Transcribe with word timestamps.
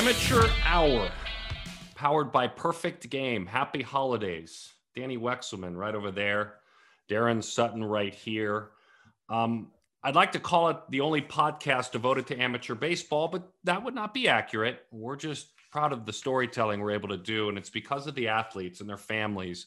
Amateur 0.00 0.48
Hour, 0.64 1.10
powered 1.94 2.32
by 2.32 2.46
Perfect 2.46 3.10
Game. 3.10 3.44
Happy 3.44 3.82
holidays. 3.82 4.72
Dani 4.96 5.18
Wexelman 5.18 5.76
right 5.76 5.94
over 5.94 6.10
there. 6.10 6.54
Daron 7.06 7.44
Sutton 7.44 7.84
right 7.84 8.14
here. 8.14 8.70
Um, 9.28 9.72
I'd 10.02 10.14
like 10.14 10.32
to 10.32 10.40
call 10.40 10.70
it 10.70 10.78
the 10.88 11.02
only 11.02 11.20
podcast 11.20 11.92
devoted 11.92 12.26
to 12.28 12.40
amateur 12.40 12.74
baseball, 12.74 13.28
but 13.28 13.46
that 13.64 13.84
would 13.84 13.94
not 13.94 14.14
be 14.14 14.26
accurate. 14.26 14.86
We're 14.90 15.16
just 15.16 15.48
proud 15.70 15.92
of 15.92 16.06
the 16.06 16.14
storytelling 16.14 16.80
we're 16.80 16.92
able 16.92 17.10
to 17.10 17.18
do, 17.18 17.50
and 17.50 17.58
it's 17.58 17.68
because 17.68 18.06
of 18.06 18.14
the 18.14 18.28
athletes 18.28 18.80
and 18.80 18.88
their 18.88 18.96
families 18.96 19.66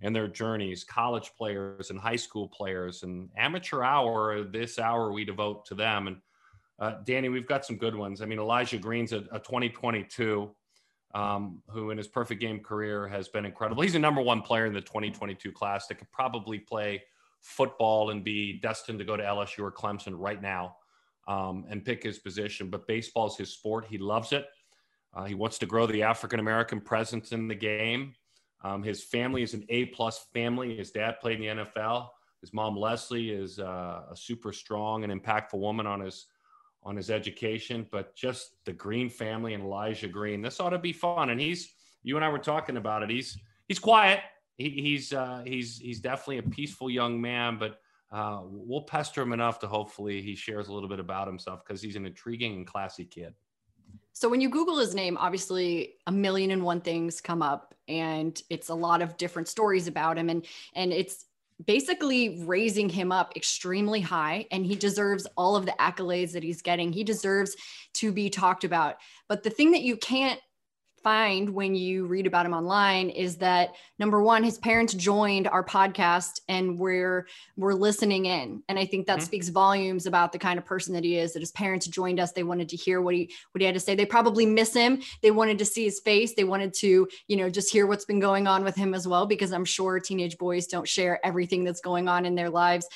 and 0.00 0.16
their 0.16 0.28
journeys, 0.28 0.82
college 0.82 1.32
players 1.36 1.90
and 1.90 2.00
high 2.00 2.16
school 2.16 2.48
players, 2.48 3.02
and 3.02 3.28
amateur 3.36 3.82
hour. 3.82 4.44
This 4.44 4.78
hour 4.78 5.12
we 5.12 5.26
devote 5.26 5.66
to 5.66 5.74
them. 5.74 6.06
And 6.06 6.16
uh, 6.78 6.96
Dani, 7.04 7.30
we've 7.30 7.46
got 7.46 7.64
some 7.64 7.76
good 7.76 7.94
ones. 7.94 8.20
I 8.20 8.26
mean, 8.26 8.38
Elijah 8.38 8.78
Green's 8.78 9.12
a, 9.12 9.18
a 9.30 9.38
2022 9.38 10.50
um, 11.14 11.62
who 11.68 11.90
in 11.90 11.98
his 11.98 12.08
perfect 12.08 12.40
game 12.40 12.60
career 12.60 13.06
has 13.06 13.28
been 13.28 13.44
incredible. 13.44 13.82
He's 13.82 13.94
a 13.94 14.00
number 14.00 14.20
one 14.20 14.42
player 14.42 14.66
in 14.66 14.72
the 14.72 14.80
2022 14.80 15.52
class 15.52 15.86
that 15.86 15.98
could 15.98 16.10
probably 16.10 16.58
play 16.58 17.02
football 17.40 18.10
and 18.10 18.24
be 18.24 18.58
destined 18.60 18.98
to 18.98 19.04
go 19.04 19.16
to 19.16 19.22
LSU 19.22 19.60
or 19.60 19.70
Clemson 19.70 20.14
right 20.16 20.42
now 20.42 20.76
um, 21.28 21.64
and 21.68 21.84
pick 21.84 22.02
his 22.02 22.18
position. 22.18 22.68
But 22.68 22.88
baseball 22.88 23.28
is 23.28 23.36
his 23.36 23.52
sport. 23.52 23.86
He 23.88 23.98
loves 23.98 24.32
it. 24.32 24.46
Uh, 25.14 25.24
he 25.24 25.34
wants 25.34 25.58
to 25.58 25.66
grow 25.66 25.86
the 25.86 26.02
African 26.02 26.40
American 26.40 26.80
presence 26.80 27.30
in 27.30 27.46
the 27.46 27.54
game. 27.54 28.14
Um, 28.62 28.82
his 28.82 29.04
family 29.04 29.42
is 29.42 29.54
an 29.54 29.64
A 29.68 29.86
plus 29.86 30.26
family. 30.32 30.76
His 30.76 30.90
dad 30.90 31.20
played 31.20 31.40
in 31.40 31.58
the 31.58 31.64
NFL. 31.64 32.08
His 32.40 32.52
mom 32.52 32.76
Leslie 32.76 33.30
is 33.30 33.58
uh, 33.58 34.02
a 34.10 34.16
super 34.16 34.52
strong 34.52 35.04
and 35.04 35.12
impactful 35.12 35.58
woman 35.58 35.86
on 35.86 36.00
his 36.00 36.26
on 36.84 36.96
his 36.96 37.10
education, 37.10 37.86
but 37.90 38.14
just 38.14 38.64
the 38.64 38.72
Green 38.72 39.08
family 39.08 39.54
and 39.54 39.64
Elijah 39.64 40.08
Green. 40.08 40.42
This 40.42 40.60
ought 40.60 40.70
to 40.70 40.78
be 40.78 40.92
fun. 40.92 41.30
And 41.30 41.40
he's 41.40 41.72
you 42.02 42.16
and 42.16 42.24
I 42.24 42.28
were 42.28 42.38
talking 42.38 42.76
about 42.76 43.02
it. 43.02 43.10
He's 43.10 43.38
he's 43.66 43.78
quiet. 43.78 44.20
He, 44.56 44.70
he's 44.70 45.12
uh, 45.12 45.42
he's 45.44 45.78
he's 45.78 46.00
definitely 46.00 46.38
a 46.38 46.42
peaceful 46.42 46.90
young 46.90 47.20
man, 47.20 47.58
but 47.58 47.80
uh, 48.12 48.42
we'll 48.44 48.82
pester 48.82 49.22
him 49.22 49.32
enough 49.32 49.58
to 49.60 49.66
hopefully 49.66 50.22
he 50.22 50.36
shares 50.36 50.68
a 50.68 50.72
little 50.72 50.88
bit 50.88 51.00
about 51.00 51.26
himself 51.26 51.62
because 51.66 51.82
he's 51.82 51.96
an 51.96 52.06
intriguing 52.06 52.54
and 52.54 52.66
classy 52.66 53.04
kid. 53.04 53.34
So 54.12 54.28
when 54.28 54.40
you 54.40 54.48
Google 54.48 54.78
his 54.78 54.94
name, 54.94 55.16
obviously 55.18 55.94
a 56.06 56.12
million 56.12 56.52
and 56.52 56.62
one 56.62 56.80
things 56.80 57.20
come 57.20 57.42
up, 57.42 57.74
and 57.88 58.40
it's 58.48 58.68
a 58.68 58.74
lot 58.74 59.02
of 59.02 59.16
different 59.16 59.48
stories 59.48 59.88
about 59.88 60.18
him, 60.18 60.28
and 60.28 60.46
and 60.74 60.92
it's 60.92 61.24
basically 61.64 62.42
raising 62.44 62.88
him 62.88 63.12
up 63.12 63.36
extremely 63.36 64.00
high 64.00 64.46
and 64.50 64.66
he 64.66 64.74
deserves 64.74 65.26
all 65.36 65.56
of 65.56 65.66
the 65.66 65.74
accolades 65.78 66.32
that 66.32 66.42
he's 66.42 66.62
getting. 66.62 66.92
He 66.92 67.04
deserves 67.04 67.56
to 67.94 68.12
be 68.12 68.28
talked 68.30 68.64
about. 68.64 68.96
But 69.28 69.42
the 69.42 69.50
thing 69.50 69.70
that 69.72 69.82
you 69.82 69.96
can't 69.96 70.40
find 71.04 71.50
when 71.50 71.74
you 71.74 72.06
read 72.06 72.26
about 72.26 72.46
him 72.46 72.52
online 72.52 73.10
is 73.10 73.36
that 73.36 73.74
number 74.00 74.22
one 74.22 74.42
his 74.42 74.58
parents 74.58 74.94
joined 74.94 75.46
our 75.46 75.62
podcast 75.64 76.40
and 76.48 76.78
we're 76.78 77.28
we're 77.56 77.74
listening 77.74 78.26
in. 78.26 78.62
And 78.68 78.78
i 78.78 78.84
think 78.84 79.06
that 79.06 79.18
mm-hmm. 79.18 79.24
speaks 79.26 79.48
volumes 79.50 80.06
about 80.06 80.32
the 80.32 80.38
kind 80.38 80.58
of 80.58 80.64
person 80.64 80.94
that 80.94 81.04
he 81.04 81.16
is 81.16 81.34
that 81.34 81.40
his 81.40 81.52
parents 81.52 81.86
joined 81.86 82.18
us. 82.18 82.32
They 82.32 82.42
wanted 82.42 82.68
to 82.70 82.76
hear 82.76 83.00
what 83.00 83.14
he 83.14 83.32
what 83.52 83.60
he 83.60 83.66
had 83.66 83.74
to 83.74 83.80
say. 83.80 83.94
They 83.94 84.06
probably 84.06 84.46
miss 84.46 84.74
him. 84.74 85.00
They 85.22 85.30
wanted 85.30 85.58
to 85.58 85.64
see 85.64 85.84
his 85.84 86.00
face. 86.00 86.34
They 86.34 86.44
wanted 86.44 86.74
to 86.74 87.06
you 87.28 87.36
know 87.36 87.50
just 87.50 87.70
hear 87.70 87.86
what's 87.86 88.04
been 88.04 88.20
going 88.20 88.46
on 88.46 88.64
with 88.64 88.74
him 88.74 88.94
as 88.94 89.06
well 89.06 89.26
because 89.26 89.52
i'm 89.52 89.64
sure 89.64 90.00
teenage 90.00 90.38
boys 90.38 90.66
don't 90.66 90.88
share 90.88 91.24
everything 91.24 91.62
that's 91.62 91.80
going 91.80 92.08
on 92.08 92.24
in 92.24 92.34
their 92.34 92.50
lives 92.50 92.86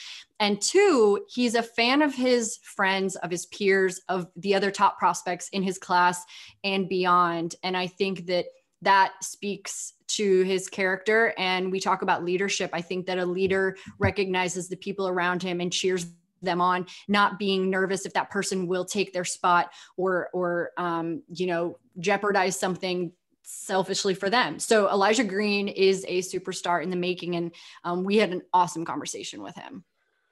and 0.40 0.60
two, 0.60 1.24
he's 1.28 1.54
a 1.54 1.62
fan 1.62 2.02
of 2.02 2.14
his 2.14 2.58
friends, 2.62 3.16
of 3.16 3.30
his 3.30 3.46
peers, 3.46 4.00
of 4.08 4.28
the 4.36 4.54
other 4.54 4.70
top 4.70 4.98
prospects 4.98 5.48
in 5.50 5.62
his 5.62 5.78
class 5.78 6.24
and 6.62 6.88
beyond. 6.88 7.56
And 7.62 7.76
I 7.76 7.88
think 7.88 8.26
that 8.26 8.46
that 8.82 9.12
speaks 9.22 9.94
to 10.08 10.42
his 10.42 10.68
character. 10.68 11.34
And 11.36 11.72
we 11.72 11.80
talk 11.80 12.02
about 12.02 12.24
leadership. 12.24 12.70
I 12.72 12.80
think 12.80 13.06
that 13.06 13.18
a 13.18 13.26
leader 13.26 13.76
recognizes 13.98 14.68
the 14.68 14.76
people 14.76 15.08
around 15.08 15.42
him 15.42 15.60
and 15.60 15.72
cheers 15.72 16.06
them 16.40 16.60
on 16.60 16.86
not 17.08 17.38
being 17.38 17.68
nervous 17.68 18.06
if 18.06 18.12
that 18.12 18.30
person 18.30 18.68
will 18.68 18.84
take 18.84 19.12
their 19.12 19.24
spot 19.24 19.72
or 19.96 20.30
or 20.32 20.70
um, 20.76 21.20
you 21.34 21.48
know 21.48 21.78
jeopardize 21.98 22.58
something 22.58 23.10
selfishly 23.42 24.14
for 24.14 24.30
them 24.30 24.58
so 24.60 24.88
elijah 24.88 25.24
green 25.24 25.66
is 25.66 26.04
a 26.06 26.20
superstar 26.20 26.80
in 26.80 26.90
the 26.90 26.96
making 26.96 27.34
and 27.34 27.52
um, 27.82 28.04
we 28.04 28.16
had 28.16 28.30
an 28.30 28.42
awesome 28.52 28.84
conversation 28.84 29.42
with 29.42 29.56
him 29.56 29.82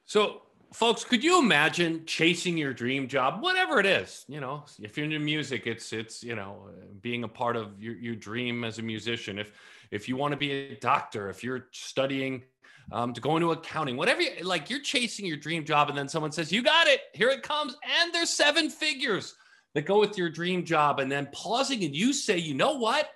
so, 0.06 0.42
folks, 0.72 1.04
could 1.04 1.24
you 1.24 1.40
imagine 1.40 2.06
chasing 2.06 2.56
your 2.56 2.72
dream 2.72 3.08
job, 3.08 3.42
whatever 3.42 3.80
it 3.80 3.86
is? 3.86 4.24
You 4.28 4.40
know, 4.40 4.64
if 4.80 4.96
you're 4.96 5.04
into 5.04 5.18
music, 5.18 5.66
it's 5.66 5.92
it's 5.92 6.22
you 6.22 6.36
know 6.36 6.70
being 7.02 7.24
a 7.24 7.28
part 7.28 7.56
of 7.56 7.82
your, 7.82 7.96
your 7.96 8.14
dream 8.14 8.62
as 8.62 8.78
a 8.78 8.82
musician. 8.82 9.38
If 9.38 9.52
if 9.90 10.08
you 10.08 10.16
want 10.16 10.32
to 10.32 10.36
be 10.36 10.52
a 10.52 10.76
doctor, 10.76 11.28
if 11.28 11.42
you're 11.42 11.66
studying 11.72 12.44
um, 12.92 13.12
to 13.14 13.20
go 13.20 13.36
into 13.36 13.50
accounting, 13.50 13.96
whatever, 13.96 14.22
you, 14.22 14.30
like 14.44 14.70
you're 14.70 14.80
chasing 14.80 15.26
your 15.26 15.36
dream 15.36 15.64
job, 15.64 15.88
and 15.88 15.98
then 15.98 16.08
someone 16.08 16.30
says, 16.30 16.52
"You 16.52 16.62
got 16.62 16.86
it, 16.86 17.00
here 17.12 17.30
it 17.30 17.42
comes," 17.42 17.76
and 18.00 18.14
there's 18.14 18.30
seven 18.30 18.70
figures 18.70 19.34
that 19.74 19.86
go 19.86 19.98
with 19.98 20.16
your 20.16 20.30
dream 20.30 20.64
job, 20.64 21.00
and 21.00 21.10
then 21.10 21.28
pausing, 21.32 21.82
and 21.84 21.94
you 21.94 22.12
say, 22.12 22.38
"You 22.38 22.54
know 22.54 22.78
what? 22.78 23.10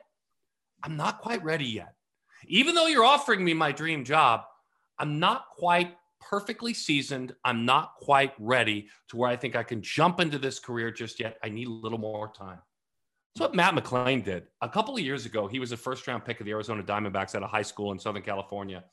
I'm 0.82 0.96
not 0.96 1.20
quite 1.20 1.44
ready 1.44 1.66
yet." 1.66 1.94
Even 2.48 2.74
though 2.74 2.86
you're 2.86 3.04
offering 3.04 3.44
me 3.44 3.54
my 3.54 3.70
dream 3.70 4.04
job, 4.04 4.42
I'm 4.98 5.20
not 5.20 5.44
quite 5.56 5.94
perfectly 6.20 6.74
seasoned. 6.74 7.34
I'm 7.44 7.64
not 7.64 7.94
quite 7.96 8.32
ready 8.38 8.88
to 9.08 9.16
where 9.16 9.28
I 9.28 9.36
think 9.36 9.56
I 9.56 9.62
can 9.62 9.82
jump 9.82 10.20
into 10.20 10.38
this 10.38 10.58
career 10.58 10.90
just 10.90 11.18
yet. 11.20 11.38
I 11.42 11.48
need 11.48 11.66
a 11.66 11.72
little 11.72 11.98
more 11.98 12.32
time. 12.32 12.58
That's 13.34 13.40
what 13.40 13.54
Matt 13.54 13.74
McLain 13.74 14.24
did. 14.24 14.44
A 14.60 14.68
couple 14.68 14.94
of 14.94 15.00
years 15.00 15.24
ago, 15.24 15.46
he 15.46 15.58
was 15.58 15.72
a 15.72 15.76
first 15.76 16.06
round 16.06 16.24
pick 16.24 16.40
of 16.40 16.46
the 16.46 16.52
Arizona 16.52 16.82
Diamondbacks 16.82 17.34
out 17.34 17.42
of 17.42 17.50
high 17.50 17.62
school 17.62 17.92
in 17.92 17.98
Southern 17.98 18.22
California. 18.22 18.84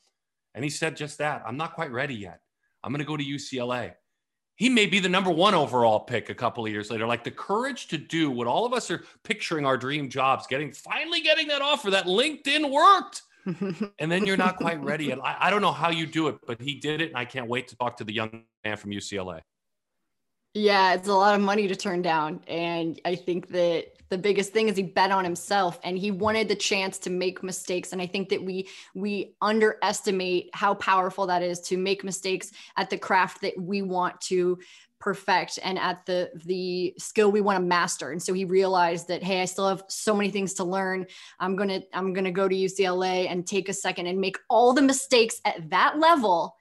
And 0.54 0.64
he 0.64 0.70
said 0.70 0.96
just 0.96 1.18
that 1.18 1.42
I'm 1.46 1.56
not 1.56 1.74
quite 1.74 1.90
ready 1.90 2.14
yet. 2.14 2.40
I'm 2.82 2.92
going 2.92 3.00
to 3.00 3.04
go 3.04 3.16
to 3.16 3.24
UCLA. 3.24 3.94
He 4.56 4.68
may 4.68 4.86
be 4.86 4.98
the 4.98 5.08
number 5.08 5.30
one 5.30 5.54
overall 5.54 6.00
pick 6.00 6.30
a 6.30 6.34
couple 6.34 6.64
of 6.64 6.72
years 6.72 6.90
later. 6.90 7.06
Like 7.06 7.22
the 7.22 7.30
courage 7.30 7.88
to 7.88 7.98
do 7.98 8.30
what 8.30 8.48
all 8.48 8.64
of 8.64 8.72
us 8.72 8.90
are 8.90 9.04
picturing 9.22 9.64
our 9.64 9.76
dream 9.76 10.08
jobs, 10.08 10.46
getting 10.48 10.72
finally 10.72 11.20
getting 11.20 11.46
that 11.48 11.62
offer 11.62 11.90
that 11.92 12.06
LinkedIn 12.06 12.70
worked 12.70 13.22
and 13.98 14.10
then 14.10 14.26
you're 14.26 14.36
not 14.36 14.56
quite 14.56 14.82
ready. 14.82 15.10
And 15.10 15.20
I, 15.22 15.36
I, 15.40 15.50
don't 15.50 15.62
know 15.62 15.72
how 15.72 15.90
you 15.90 16.06
do 16.06 16.28
it, 16.28 16.36
but 16.46 16.60
he 16.60 16.74
did 16.74 17.00
it. 17.00 17.08
And 17.08 17.16
I 17.16 17.24
can't 17.24 17.48
wait 17.48 17.68
to 17.68 17.76
talk 17.76 17.96
to 17.98 18.04
the 18.04 18.12
young 18.12 18.44
man 18.64 18.76
from 18.76 18.90
UCLA. 18.90 19.42
Yeah, 20.54 20.94
it's 20.94 21.08
a 21.08 21.14
lot 21.14 21.34
of 21.34 21.40
money 21.40 21.68
to 21.68 21.76
turn 21.76 22.02
down. 22.02 22.40
And 22.48 23.00
I 23.04 23.14
think 23.14 23.48
that 23.48 23.86
the 24.08 24.18
biggest 24.18 24.52
thing 24.52 24.68
is 24.68 24.76
he 24.76 24.82
bet 24.82 25.10
on 25.10 25.22
himself 25.22 25.78
and 25.84 25.98
he 25.98 26.10
wanted 26.10 26.48
the 26.48 26.54
chance 26.54 26.98
to 27.00 27.10
make 27.10 27.42
mistakes. 27.42 27.92
And 27.92 28.00
I 28.00 28.06
think 28.06 28.30
that 28.30 28.42
we 28.42 28.68
we 28.94 29.34
underestimate 29.42 30.50
how 30.54 30.74
powerful 30.74 31.26
that 31.26 31.42
is 31.42 31.60
to 31.62 31.76
make 31.76 32.02
mistakes 32.02 32.50
at 32.76 32.90
the 32.90 32.98
craft 32.98 33.42
that 33.42 33.60
we 33.60 33.82
want 33.82 34.20
to 34.22 34.58
perfect 35.00 35.58
and 35.62 35.78
at 35.78 36.04
the 36.06 36.30
the 36.44 36.94
skill 36.98 37.30
we 37.30 37.40
want 37.40 37.56
to 37.56 37.64
master. 37.64 38.10
And 38.10 38.22
so 38.22 38.32
he 38.32 38.44
realized 38.44 39.08
that 39.08 39.22
hey 39.22 39.42
i 39.42 39.44
still 39.44 39.68
have 39.68 39.82
so 39.88 40.14
many 40.14 40.30
things 40.30 40.54
to 40.54 40.64
learn. 40.64 41.06
I'm 41.38 41.56
going 41.56 41.68
to 41.68 41.82
i'm 41.92 42.12
going 42.12 42.24
to 42.24 42.30
go 42.30 42.48
to 42.48 42.54
ucla 42.54 43.30
and 43.30 43.46
take 43.46 43.68
a 43.68 43.72
second 43.72 44.06
and 44.06 44.20
make 44.20 44.38
all 44.48 44.72
the 44.72 44.82
mistakes 44.82 45.40
at 45.44 45.70
that 45.70 45.98
level. 45.98 46.56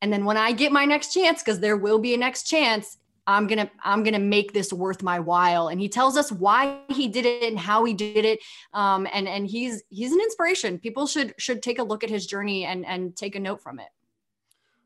And 0.00 0.12
then 0.12 0.24
when 0.24 0.36
i 0.36 0.52
get 0.52 0.72
my 0.72 0.84
next 0.84 1.12
chance 1.12 1.42
because 1.42 1.60
there 1.60 1.76
will 1.76 1.98
be 1.98 2.14
a 2.14 2.18
next 2.18 2.44
chance 2.44 2.98
i'm 3.26 3.46
going 3.46 3.58
to 3.58 3.70
i'm 3.84 4.02
going 4.02 4.14
to 4.14 4.20
make 4.20 4.52
this 4.52 4.72
worth 4.72 5.02
my 5.02 5.20
while. 5.20 5.68
And 5.68 5.80
he 5.80 5.88
tells 5.88 6.16
us 6.16 6.32
why 6.32 6.80
he 6.88 7.08
did 7.08 7.26
it 7.26 7.44
and 7.44 7.58
how 7.58 7.84
he 7.84 7.94
did 7.94 8.24
it. 8.24 8.40
Um, 8.72 9.06
and 9.12 9.28
and 9.28 9.46
he's 9.46 9.82
he's 9.90 10.12
an 10.12 10.20
inspiration. 10.20 10.78
People 10.78 11.06
should 11.06 11.34
should 11.38 11.62
take 11.62 11.78
a 11.78 11.84
look 11.84 12.02
at 12.02 12.10
his 12.10 12.26
journey 12.26 12.64
and 12.64 12.86
and 12.86 13.14
take 13.14 13.36
a 13.36 13.40
note 13.40 13.62
from 13.62 13.78
it 13.78 13.88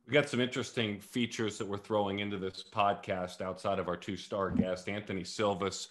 we 0.06 0.12
got 0.12 0.28
some 0.28 0.40
interesting 0.40 1.00
features 1.00 1.58
that 1.58 1.66
we're 1.66 1.76
throwing 1.76 2.20
into 2.20 2.38
this 2.38 2.62
podcast 2.70 3.40
outside 3.40 3.80
of 3.80 3.88
our 3.88 3.96
two 3.96 4.16
star 4.16 4.50
guest, 4.50 4.88
Anthony 4.88 5.24
Silvas, 5.24 5.88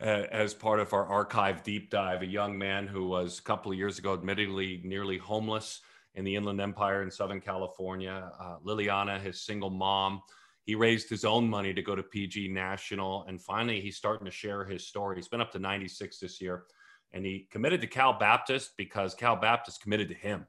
uh, 0.00 0.24
as 0.32 0.52
part 0.52 0.80
of 0.80 0.92
our 0.92 1.06
archive 1.06 1.62
deep 1.62 1.88
dive. 1.88 2.22
A 2.22 2.26
young 2.26 2.58
man 2.58 2.88
who 2.88 3.06
was 3.06 3.38
a 3.38 3.42
couple 3.42 3.70
of 3.70 3.78
years 3.78 4.00
ago, 4.00 4.14
admittedly 4.14 4.80
nearly 4.82 5.16
homeless 5.16 5.80
in 6.16 6.24
the 6.24 6.34
Inland 6.34 6.60
Empire 6.60 7.02
in 7.02 7.10
Southern 7.10 7.40
California. 7.40 8.32
Uh, 8.38 8.56
Liliana, 8.66 9.20
his 9.20 9.40
single 9.40 9.70
mom, 9.70 10.22
he 10.64 10.74
raised 10.74 11.08
his 11.08 11.24
own 11.24 11.48
money 11.48 11.72
to 11.72 11.82
go 11.82 11.94
to 11.94 12.02
PG 12.02 12.48
National. 12.48 13.24
And 13.28 13.40
finally, 13.40 13.80
he's 13.80 13.96
starting 13.96 14.24
to 14.24 14.32
share 14.32 14.64
his 14.64 14.84
story. 14.88 15.14
He's 15.14 15.28
been 15.28 15.40
up 15.40 15.52
to 15.52 15.60
96 15.60 16.18
this 16.18 16.40
year. 16.40 16.64
And 17.12 17.24
he 17.24 17.46
committed 17.48 17.80
to 17.82 17.86
Cal 17.86 18.18
Baptist 18.18 18.72
because 18.76 19.14
Cal 19.14 19.36
Baptist 19.36 19.82
committed 19.82 20.08
to 20.08 20.14
him 20.14 20.46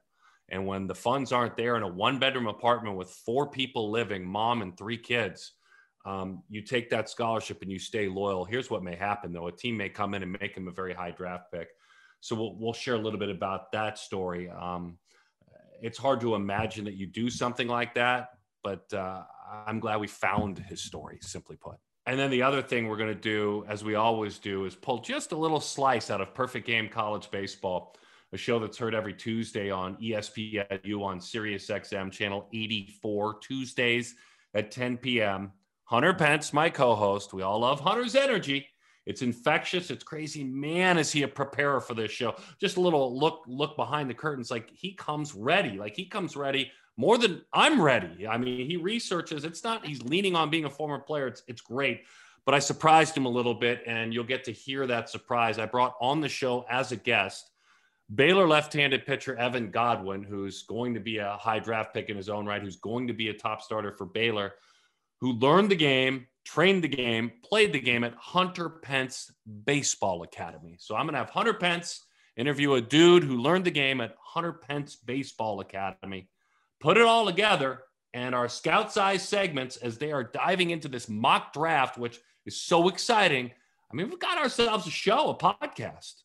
and 0.50 0.66
when 0.66 0.86
the 0.86 0.94
funds 0.94 1.32
aren't 1.32 1.56
there 1.56 1.76
in 1.76 1.82
a 1.82 1.88
one 1.88 2.18
bedroom 2.18 2.46
apartment 2.46 2.96
with 2.96 3.10
four 3.10 3.48
people 3.48 3.90
living, 3.90 4.26
mom 4.26 4.62
and 4.62 4.76
three 4.76 4.98
kids, 4.98 5.52
um, 6.04 6.42
you 6.50 6.60
take 6.60 6.90
that 6.90 7.08
scholarship 7.08 7.62
and 7.62 7.72
you 7.72 7.78
stay 7.78 8.08
loyal. 8.08 8.44
Here's 8.44 8.70
what 8.70 8.82
may 8.82 8.94
happen 8.94 9.32
though 9.32 9.48
a 9.48 9.52
team 9.52 9.76
may 9.76 9.88
come 9.88 10.14
in 10.14 10.22
and 10.22 10.36
make 10.40 10.54
him 10.54 10.68
a 10.68 10.72
very 10.72 10.92
high 10.92 11.12
draft 11.12 11.50
pick. 11.52 11.68
So 12.20 12.36
we'll, 12.36 12.56
we'll 12.56 12.72
share 12.72 12.94
a 12.94 12.98
little 12.98 13.18
bit 13.18 13.30
about 13.30 13.72
that 13.72 13.98
story. 13.98 14.50
Um, 14.50 14.98
it's 15.82 15.98
hard 15.98 16.20
to 16.22 16.34
imagine 16.34 16.84
that 16.86 16.94
you 16.94 17.06
do 17.06 17.28
something 17.28 17.68
like 17.68 17.94
that, 17.94 18.30
but 18.62 18.92
uh, 18.92 19.22
I'm 19.66 19.80
glad 19.80 20.00
we 20.00 20.06
found 20.06 20.58
his 20.58 20.82
story, 20.82 21.18
simply 21.20 21.56
put. 21.56 21.76
And 22.06 22.18
then 22.18 22.30
the 22.30 22.42
other 22.42 22.62
thing 22.62 22.88
we're 22.88 22.96
going 22.96 23.14
to 23.14 23.20
do, 23.20 23.64
as 23.68 23.82
we 23.82 23.94
always 23.94 24.38
do, 24.38 24.66
is 24.66 24.74
pull 24.74 24.98
just 24.98 25.32
a 25.32 25.36
little 25.36 25.60
slice 25.60 26.10
out 26.10 26.20
of 26.20 26.34
Perfect 26.34 26.66
Game 26.66 26.88
College 26.88 27.30
Baseball, 27.30 27.94
a 28.34 28.36
show 28.36 28.58
that's 28.58 28.76
heard 28.76 28.96
every 28.96 29.14
Tuesday 29.14 29.70
on 29.70 29.96
ESPNU 29.96 31.00
on 31.00 31.20
Sirius 31.20 31.68
XM 31.68 32.10
channel 32.10 32.48
84, 32.52 33.38
Tuesdays 33.38 34.16
at 34.54 34.72
10 34.72 34.98
p.m. 34.98 35.52
Hunter 35.84 36.12
Pence, 36.12 36.52
my 36.52 36.68
co 36.68 36.96
host. 36.96 37.32
We 37.32 37.42
all 37.42 37.60
love 37.60 37.78
Hunter's 37.78 38.16
energy. 38.16 38.66
It's 39.06 39.22
infectious. 39.22 39.90
It's 39.90 40.02
crazy. 40.02 40.42
Man, 40.42 40.98
is 40.98 41.12
he 41.12 41.22
a 41.22 41.28
preparer 41.28 41.80
for 41.80 41.94
this 41.94 42.10
show? 42.10 42.34
Just 42.60 42.76
a 42.76 42.80
little 42.80 43.16
look 43.16 43.44
look 43.46 43.76
behind 43.76 44.10
the 44.10 44.14
curtains. 44.14 44.50
Like 44.50 44.68
he 44.70 44.94
comes 44.94 45.32
ready. 45.34 45.78
Like 45.78 45.94
he 45.94 46.04
comes 46.04 46.36
ready 46.36 46.72
more 46.96 47.18
than 47.18 47.42
I'm 47.52 47.80
ready. 47.80 48.26
I 48.26 48.36
mean, 48.36 48.68
he 48.68 48.76
researches. 48.76 49.44
It's 49.44 49.62
not 49.62 49.86
he's 49.86 50.02
leaning 50.02 50.34
on 50.34 50.50
being 50.50 50.64
a 50.64 50.70
former 50.70 50.98
player. 50.98 51.28
It's 51.28 51.44
it's 51.46 51.60
great. 51.60 52.02
But 52.44 52.54
I 52.54 52.58
surprised 52.58 53.16
him 53.16 53.26
a 53.26 53.30
little 53.30 53.54
bit, 53.54 53.82
and 53.86 54.12
you'll 54.12 54.24
get 54.24 54.44
to 54.44 54.52
hear 54.52 54.86
that 54.88 55.08
surprise. 55.08 55.58
I 55.58 55.66
brought 55.66 55.94
on 56.00 56.20
the 56.20 56.28
show 56.28 56.66
as 56.68 56.90
a 56.90 56.96
guest 56.96 57.52
Baylor 58.14 58.46
left-handed 58.46 59.06
pitcher 59.06 59.36
Evan 59.36 59.70
Godwin, 59.70 60.22
who's 60.22 60.62
going 60.64 60.94
to 60.94 61.00
be 61.00 61.18
a 61.18 61.36
high 61.36 61.58
draft 61.58 61.94
pick 61.94 62.10
in 62.10 62.16
his 62.16 62.28
own 62.28 62.46
right, 62.46 62.62
who's 62.62 62.76
going 62.76 63.06
to 63.06 63.14
be 63.14 63.28
a 63.28 63.34
top 63.34 63.62
starter 63.62 63.92
for 63.92 64.06
Baylor, 64.06 64.52
who 65.20 65.32
learned 65.32 65.70
the 65.70 65.76
game, 65.76 66.26
trained 66.44 66.84
the 66.84 66.88
game, 66.88 67.32
played 67.42 67.72
the 67.72 67.80
game 67.80 68.04
at 68.04 68.14
Hunter 68.16 68.68
Pence 68.68 69.32
Baseball 69.64 70.22
Academy. 70.22 70.76
So 70.78 70.94
I'm 70.94 71.06
going 71.06 71.14
to 71.14 71.18
have 71.18 71.30
Hunter 71.30 71.54
Pence 71.54 72.04
interview 72.36 72.74
a 72.74 72.80
dude 72.80 73.24
who 73.24 73.38
learned 73.38 73.64
the 73.64 73.70
game 73.70 74.00
at 74.00 74.16
Hunter 74.20 74.52
Pence 74.52 74.96
Baseball 74.96 75.60
Academy 75.60 76.28
put 76.84 76.98
it 76.98 77.02
all 77.02 77.24
together 77.24 77.80
and 78.12 78.34
our 78.34 78.46
Scout's 78.46 78.98
Eyes 78.98 79.26
segments 79.26 79.78
as 79.78 79.96
they 79.96 80.12
are 80.12 80.22
diving 80.22 80.68
into 80.68 80.86
this 80.86 81.08
mock 81.08 81.54
draft, 81.54 81.96
which 81.96 82.20
is 82.44 82.60
so 82.60 82.88
exciting. 82.88 83.50
I 83.90 83.96
mean, 83.96 84.10
we've 84.10 84.20
got 84.20 84.36
ourselves 84.36 84.86
a 84.86 84.90
show, 84.90 85.30
a 85.30 85.34
podcast. 85.34 86.23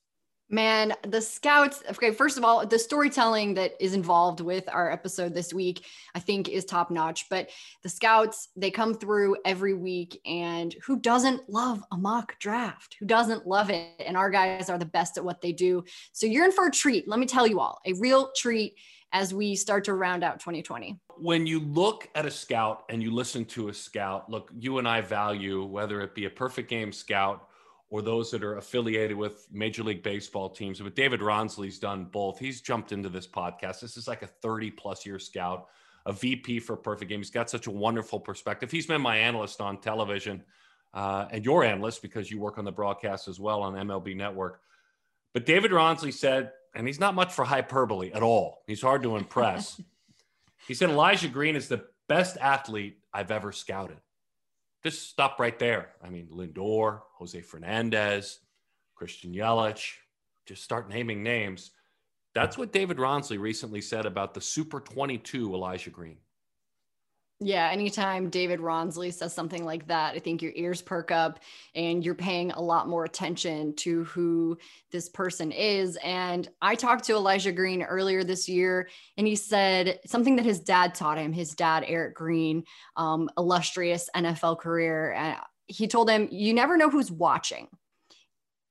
Man, 0.51 0.93
the 1.03 1.21
scouts, 1.21 1.83
okay, 1.91 2.11
first 2.11 2.37
of 2.37 2.43
all, 2.43 2.65
the 2.65 2.79
storytelling 2.79 3.53
that 3.53 3.73
is 3.79 3.93
involved 3.93 4.39
with 4.39 4.67
our 4.67 4.91
episode 4.91 5.35
this 5.35 5.53
week, 5.53 5.85
I 6.15 6.19
think 6.19 6.49
is 6.49 6.65
top 6.65 6.89
notch. 6.89 7.27
But 7.29 7.51
the 7.83 7.89
scouts, 7.89 8.49
they 8.55 8.71
come 8.71 8.95
through 8.95 9.37
every 9.45 9.75
week, 9.75 10.19
and 10.25 10.75
who 10.83 10.99
doesn't 10.99 11.47
love 11.49 11.83
a 11.91 11.97
mock 11.97 12.39
draft? 12.39 12.95
Who 12.99 13.05
doesn't 13.05 13.45
love 13.45 13.69
it? 13.69 13.89
And 13.99 14.17
our 14.17 14.31
guys 14.31 14.71
are 14.71 14.79
the 14.79 14.85
best 14.85 15.17
at 15.17 15.23
what 15.23 15.41
they 15.41 15.51
do. 15.51 15.83
So 16.13 16.25
you're 16.25 16.45
in 16.45 16.51
for 16.51 16.65
a 16.65 16.71
treat. 16.71 17.07
Let 17.07 17.19
me 17.19 17.27
tell 17.27 17.45
you 17.45 17.59
all 17.59 17.79
a 17.85 17.93
real 17.93 18.31
treat 18.35 18.73
as 19.11 19.33
we 19.33 19.55
start 19.55 19.83
to 19.85 19.93
round 19.93 20.23
out 20.23 20.39
2020? 20.39 20.99
When 21.17 21.45
you 21.45 21.59
look 21.59 22.07
at 22.15 22.25
a 22.25 22.31
scout 22.31 22.85
and 22.89 23.01
you 23.01 23.11
listen 23.11 23.45
to 23.45 23.69
a 23.69 23.73
scout, 23.73 24.29
look, 24.29 24.51
you 24.57 24.77
and 24.77 24.87
I 24.87 25.01
value 25.01 25.63
whether 25.63 26.01
it 26.01 26.15
be 26.15 26.25
a 26.25 26.29
perfect 26.29 26.69
game 26.69 26.91
scout 26.91 27.48
or 27.89 28.01
those 28.01 28.29
that 28.31 28.43
are 28.43 28.57
affiliated 28.57 29.17
with 29.17 29.47
Major 29.51 29.83
League 29.83 30.03
Baseball 30.03 30.49
teams. 30.49 30.79
But 30.79 30.95
David 30.95 31.21
Rawnsley's 31.21 31.79
done 31.79 32.05
both. 32.05 32.37
He's 32.37 32.61
jumped 32.61 32.91
into 32.91 33.09
this 33.09 33.27
podcast. 33.27 33.79
This 33.81 33.97
is 33.97 34.07
like 34.07 34.21
a 34.21 34.27
30 34.27 34.71
plus 34.71 35.05
year 35.05 35.17
scout, 35.17 35.67
a 36.05 36.13
VP 36.13 36.59
for 36.59 36.75
Perfect 36.75 37.09
Game. 37.09 37.19
He's 37.19 37.31
got 37.31 37.49
such 37.49 37.67
a 37.67 37.71
wonderful 37.71 38.19
perspective. 38.19 38.69
He's 38.69 38.85
been 38.85 39.01
my 39.01 39.17
analyst 39.17 39.59
on 39.59 39.81
television 39.81 40.43
uh, 40.93 41.25
and 41.31 41.43
your 41.43 41.63
analyst 41.63 42.01
because 42.01 42.29
you 42.29 42.39
work 42.39 42.57
on 42.57 42.65
the 42.65 42.71
broadcast 42.71 43.27
as 43.27 43.39
well 43.39 43.63
on 43.63 43.73
MLB 43.73 44.15
Network. 44.15 44.61
But 45.33 45.45
David 45.45 45.71
Rawnsley 45.71 46.11
said 46.11 46.51
and 46.73 46.87
he's 46.87 46.99
not 46.99 47.15
much 47.15 47.33
for 47.33 47.45
hyperbole 47.45 48.11
at 48.13 48.23
all. 48.23 48.63
He's 48.67 48.81
hard 48.81 49.03
to 49.03 49.15
impress. 49.15 49.81
he 50.67 50.73
said 50.73 50.89
Elijah 50.89 51.27
Green 51.27 51.55
is 51.55 51.67
the 51.67 51.85
best 52.07 52.37
athlete 52.37 52.99
I've 53.13 53.31
ever 53.31 53.51
scouted. 53.51 53.97
Just 54.83 55.09
stop 55.09 55.39
right 55.39 55.57
there. 55.59 55.89
I 56.03 56.09
mean, 56.09 56.27
Lindor, 56.31 57.01
Jose 57.17 57.41
Fernandez, 57.41 58.39
Christian 58.95 59.33
Yelich, 59.33 59.93
just 60.45 60.63
start 60.63 60.89
naming 60.89 61.21
names. 61.21 61.71
That's 62.33 62.57
what 62.57 62.71
David 62.71 62.97
Rawnsley 62.97 63.37
recently 63.37 63.81
said 63.81 64.05
about 64.05 64.33
the 64.33 64.41
Super 64.41 64.79
22 64.79 65.53
Elijah 65.53 65.89
Green. 65.89 66.17
Yeah, 67.41 67.69
anytime 67.71 68.29
David 68.29 68.59
Rawnsley 68.59 69.11
says 69.11 69.33
something 69.33 69.63
like 69.63 69.87
that, 69.87 70.13
I 70.13 70.19
think 70.19 70.41
your 70.41 70.51
ears 70.55 70.81
perk 70.81 71.09
up 71.09 71.39
and 71.73 72.03
you're 72.03 72.13
paying 72.13 72.51
a 72.51 72.61
lot 72.61 72.89
more 72.89 73.05
attention 73.05 73.73
to 73.77 74.03
who 74.03 74.57
this 74.91 75.07
person 75.07 75.53
is. 75.53 75.97
And 76.03 76.49
I 76.61 76.75
talked 76.75 77.05
to 77.05 77.13
Elijah 77.13 77.53
Green 77.53 77.81
earlier 77.81 78.25
this 78.25 78.49
year, 78.49 78.89
and 79.17 79.25
he 79.25 79.37
said 79.37 80.01
something 80.05 80.35
that 80.35 80.43
his 80.43 80.59
dad 80.59 80.93
taught 80.93 81.17
him. 81.17 81.31
His 81.31 81.55
dad, 81.55 81.85
Eric 81.87 82.15
Green, 82.15 82.65
um, 82.97 83.29
illustrious 83.37 84.09
NFL 84.13 84.59
career. 84.59 85.13
Uh, 85.13 85.35
he 85.67 85.87
told 85.87 86.09
him, 86.09 86.27
You 86.31 86.53
never 86.53 86.75
know 86.75 86.89
who's 86.89 87.09
watching. 87.09 87.69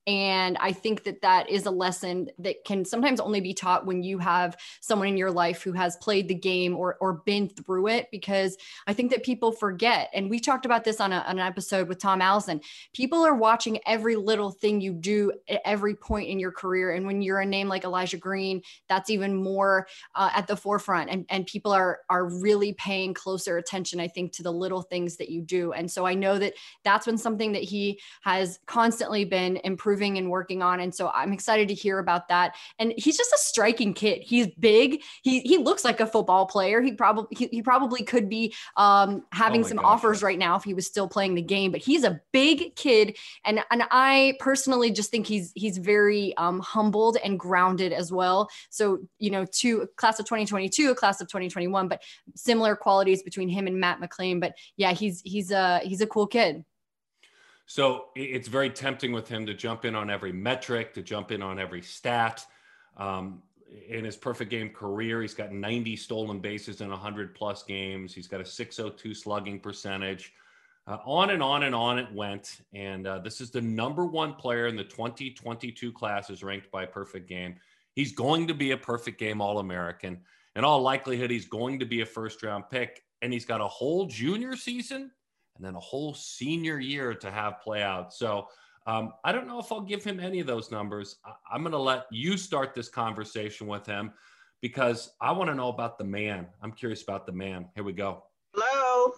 And 0.09 0.57
I 0.59 0.73
think 0.73 1.05
that 1.05 1.21
that 1.21 1.51
is 1.51 1.67
a 1.67 1.71
lesson 1.71 2.31
that 2.39 2.65
can 2.65 2.87
sometimes 2.87 3.21
only 3.21 3.43
be 3.43 3.53
taught 3.53 3.85
when 3.85 4.03
you 4.03 4.17
have 4.21 4.57
someone 4.81 5.07
in 5.07 5.19
your 5.19 5.31
life 5.31 5.63
who 5.63 5.73
has 5.73 5.99
played 5.99 6.29
the 6.29 6.35
game 6.35 6.75
or, 6.75 6.97
or 7.03 7.13
been 7.27 7.47
through 7.47 7.89
it, 7.89 8.09
because 8.11 8.57
I 8.87 8.95
think 8.95 9.11
that 9.11 9.23
people 9.23 9.53
forget. 9.53 10.09
And 10.15 10.31
we 10.31 10.41
talked 10.41 10.65
about 10.65 10.85
this 10.85 10.99
on, 10.99 11.13
a, 11.13 11.19
on 11.29 11.39
an 11.39 11.47
episode 11.47 11.89
with 11.89 11.99
Tom 11.99 12.23
Allison. 12.23 12.63
People 12.95 13.23
are 13.23 13.35
watching 13.35 13.81
every 13.85 14.17
little 14.17 14.51
thing 14.51 14.81
you 14.81 14.95
do 14.95 15.31
at 15.47 15.61
every 15.67 15.95
point 15.95 16.31
in 16.31 16.39
your 16.39 16.53
career. 16.53 16.93
And 16.93 17.07
when 17.07 17.21
you're 17.21 17.41
a 17.41 17.47
name 17.47 17.69
like 17.69 17.85
Elijah 17.85 18.17
Green, 18.17 18.63
that's 18.89 19.11
even 19.11 19.35
more 19.37 19.89
uh, 20.15 20.31
at 20.35 20.47
the 20.47 20.57
forefront. 20.57 21.11
And, 21.11 21.27
and 21.29 21.45
people 21.45 21.71
are, 21.73 21.99
are 22.09 22.25
really 22.41 22.73
paying 22.73 23.13
closer 23.13 23.59
attention, 23.59 24.01
I 24.01 24.09
think, 24.09 24.33
to 24.33 24.43
the 24.43 24.53
little 24.53 24.81
things 24.81 25.19
that 25.19 25.29
you 25.29 25.43
do. 25.43 25.73
And 25.73 25.91
so 25.91 26.07
I 26.07 26.15
know 26.15 26.39
that 26.39 26.55
that's 26.83 27.05
been 27.05 27.19
something 27.19 27.53
that 27.53 27.65
he 27.65 28.01
has 28.23 28.59
constantly 28.65 29.27
been 29.27 29.59
improving 29.65 29.98
improving 29.99 30.19
and 30.19 30.31
working 30.31 30.63
on. 30.63 30.81
And 30.81 30.95
so 30.95 31.11
I'm 31.15 31.33
excited 31.33 31.69
to 31.69 31.75
hear 31.75 31.99
about 31.99 32.29
that. 32.29 32.55
And 32.79 32.95
he's 32.97 33.17
just 33.17 33.33
a 33.33 33.39
striking 33.39 33.95
kid. 33.95 34.23
He's 34.23 34.47
big. 34.59 35.03
He 35.23 35.41
he 35.41 35.59
looks 35.59 35.85
like 35.85 36.01
a 36.01 36.07
football 36.07 36.47
player. 36.47 36.81
He 36.81 36.93
probably 36.93 37.37
he, 37.37 37.49
he 37.49 37.63
probably 37.63 38.03
could 38.03 38.29
be 38.29 38.55
um, 38.77 39.25
having 39.33 39.65
oh 39.65 39.69
some 39.69 39.77
gosh. 39.79 39.87
offers 39.87 40.23
right 40.23 40.39
now 40.39 40.57
if 40.57 40.65
he 40.65 40.75
was 40.75 40.87
still 40.87 41.09
playing 41.09 41.35
the 41.35 41.43
game. 41.43 41.73
But 41.73 41.81
he's 41.81 42.05
a 42.05 42.21
big 42.33 42.77
kid, 42.77 43.17
and 43.45 43.61
and 43.71 43.85
I 43.91 44.35
personally 44.41 44.91
just 44.91 45.11
think 45.11 45.27
he's 45.27 45.53
he's 45.55 45.79
very 45.79 46.37
um, 46.37 46.61
humbled 46.61 47.17
and 47.23 47.39
grounded 47.39 47.93
as 47.93 48.13
well. 48.13 48.49
So 48.71 48.99
you 49.19 49.31
know, 49.31 49.45
to 49.45 49.89
class 49.97 50.21
of 50.21 50.27
2022, 50.27 50.91
a 50.91 50.95
class 50.95 51.21
of 51.21 51.29
2021, 51.29 51.89
but 51.89 52.03
similar 52.35 52.77
qualities 52.77 53.23
between 53.23 53.49
him 53.49 53.67
and 53.67 53.79
Matt 53.81 54.01
McLain. 54.01 54.41
But 54.41 54.55
yeah, 54.77 54.93
he's 54.93 55.21
he's 55.23 55.51
a 55.51 55.81
he's 55.81 56.01
a 56.01 56.07
cool 56.07 56.27
kid. 56.27 56.65
So 57.69 58.07
it's 58.17 58.49
very 58.49 58.71
tempting 58.71 59.13
with 59.13 59.29
him 59.29 59.45
to 59.45 59.53
jump 59.53 59.85
in 59.85 59.95
on 59.95 60.09
every 60.09 60.33
metric, 60.33 60.95
to 60.95 61.03
jump 61.03 61.31
in 61.31 61.43
on 61.43 61.59
every 61.59 61.83
stat. 61.83 62.47
Um, 62.97 63.43
in 63.91 64.07
his 64.07 64.17
perfect 64.17 64.51
game 64.51 64.71
career, 64.71 65.21
he's 65.21 65.35
got 65.35 65.53
90 65.53 65.95
stolen 65.97 66.41
bases 66.41 66.81
in 66.81 66.89
100 66.89 67.35
plus 67.35 67.63
games. 67.65 68.15
He's 68.15 68.27
got 68.27 68.41
a 68.41 68.45
602 68.45 69.13
slugging 69.13 69.61
percentage. 69.61 70.33
Uh, 70.87 70.97
on 71.05 71.29
and 71.29 71.43
on 71.43 71.65
and 71.65 71.75
on 71.75 71.99
it 71.99 72.11
went. 72.11 72.63
And 72.73 73.07
uh, 73.07 73.19
this 73.19 73.39
is 73.43 73.51
the 73.51 73.61
number 73.61 74.07
one 74.07 74.33
player 74.33 74.67
in 74.67 74.75
the 74.75 74.85
2022 74.85 75.93
class, 75.93 76.31
is 76.31 76.43
ranked 76.43 76.71
by 76.71 76.87
perfect 76.87 77.29
game. 77.29 77.57
He's 77.93 78.13
going 78.13 78.47
to 78.47 78.55
be 78.55 78.71
a 78.71 78.79
perfect 78.79 79.21
game 79.21 79.43
All 79.43 79.59
American. 79.59 80.23
In 80.57 80.65
all 80.65 80.81
likelihood, 80.81 81.31
he's 81.31 81.47
going 81.47 81.81
to 81.81 81.85
be 81.85 82.01
a 82.01 82.07
first 82.07 82.43
round 82.43 82.65
pick. 82.71 83.05
And 83.21 83.31
he's 83.31 83.45
got 83.45 83.61
a 83.61 83.69
whole 83.69 84.07
junior 84.07 84.57
season 84.57 85.11
and 85.59 85.67
then 85.67 85.75
a 85.75 85.81
whole 85.81 86.15
senior 86.15 86.79
year 86.79 87.13
to 87.15 87.31
have 87.31 87.61
play 87.61 87.83
out. 87.83 88.15
So 88.15 88.49
um, 88.87 89.13
I 89.25 89.33
don't 89.33 89.47
know 89.47 89.59
if 89.59 89.71
I'll 89.71 89.81
give 89.81 90.05
him 90.05 90.21
any 90.21 90.41
of 90.41 90.47
those 90.47 90.71
numbers. 90.71 91.17
I- 91.25 91.55
am 91.55 91.63
going 91.63 91.73
to 91.73 91.79
let 91.79 92.07
you 92.11 92.37
start 92.37 92.75
this 92.75 92.89
conversation 92.89 93.67
with 93.67 93.85
him 93.85 94.13
because 94.63 95.11
I 95.21 95.33
want 95.33 95.51
to 95.51 95.55
know 95.55 95.69
about 95.69 95.99
the 95.99 96.05
man. 96.05 96.47
I'm 96.63 96.73
curious 96.73 97.03
about 97.03 97.27
the 97.27 97.33
man. 97.33 97.67
Here 97.75 97.85
we 97.85 97.93
go. 97.93 98.23
Hello. 98.55 99.13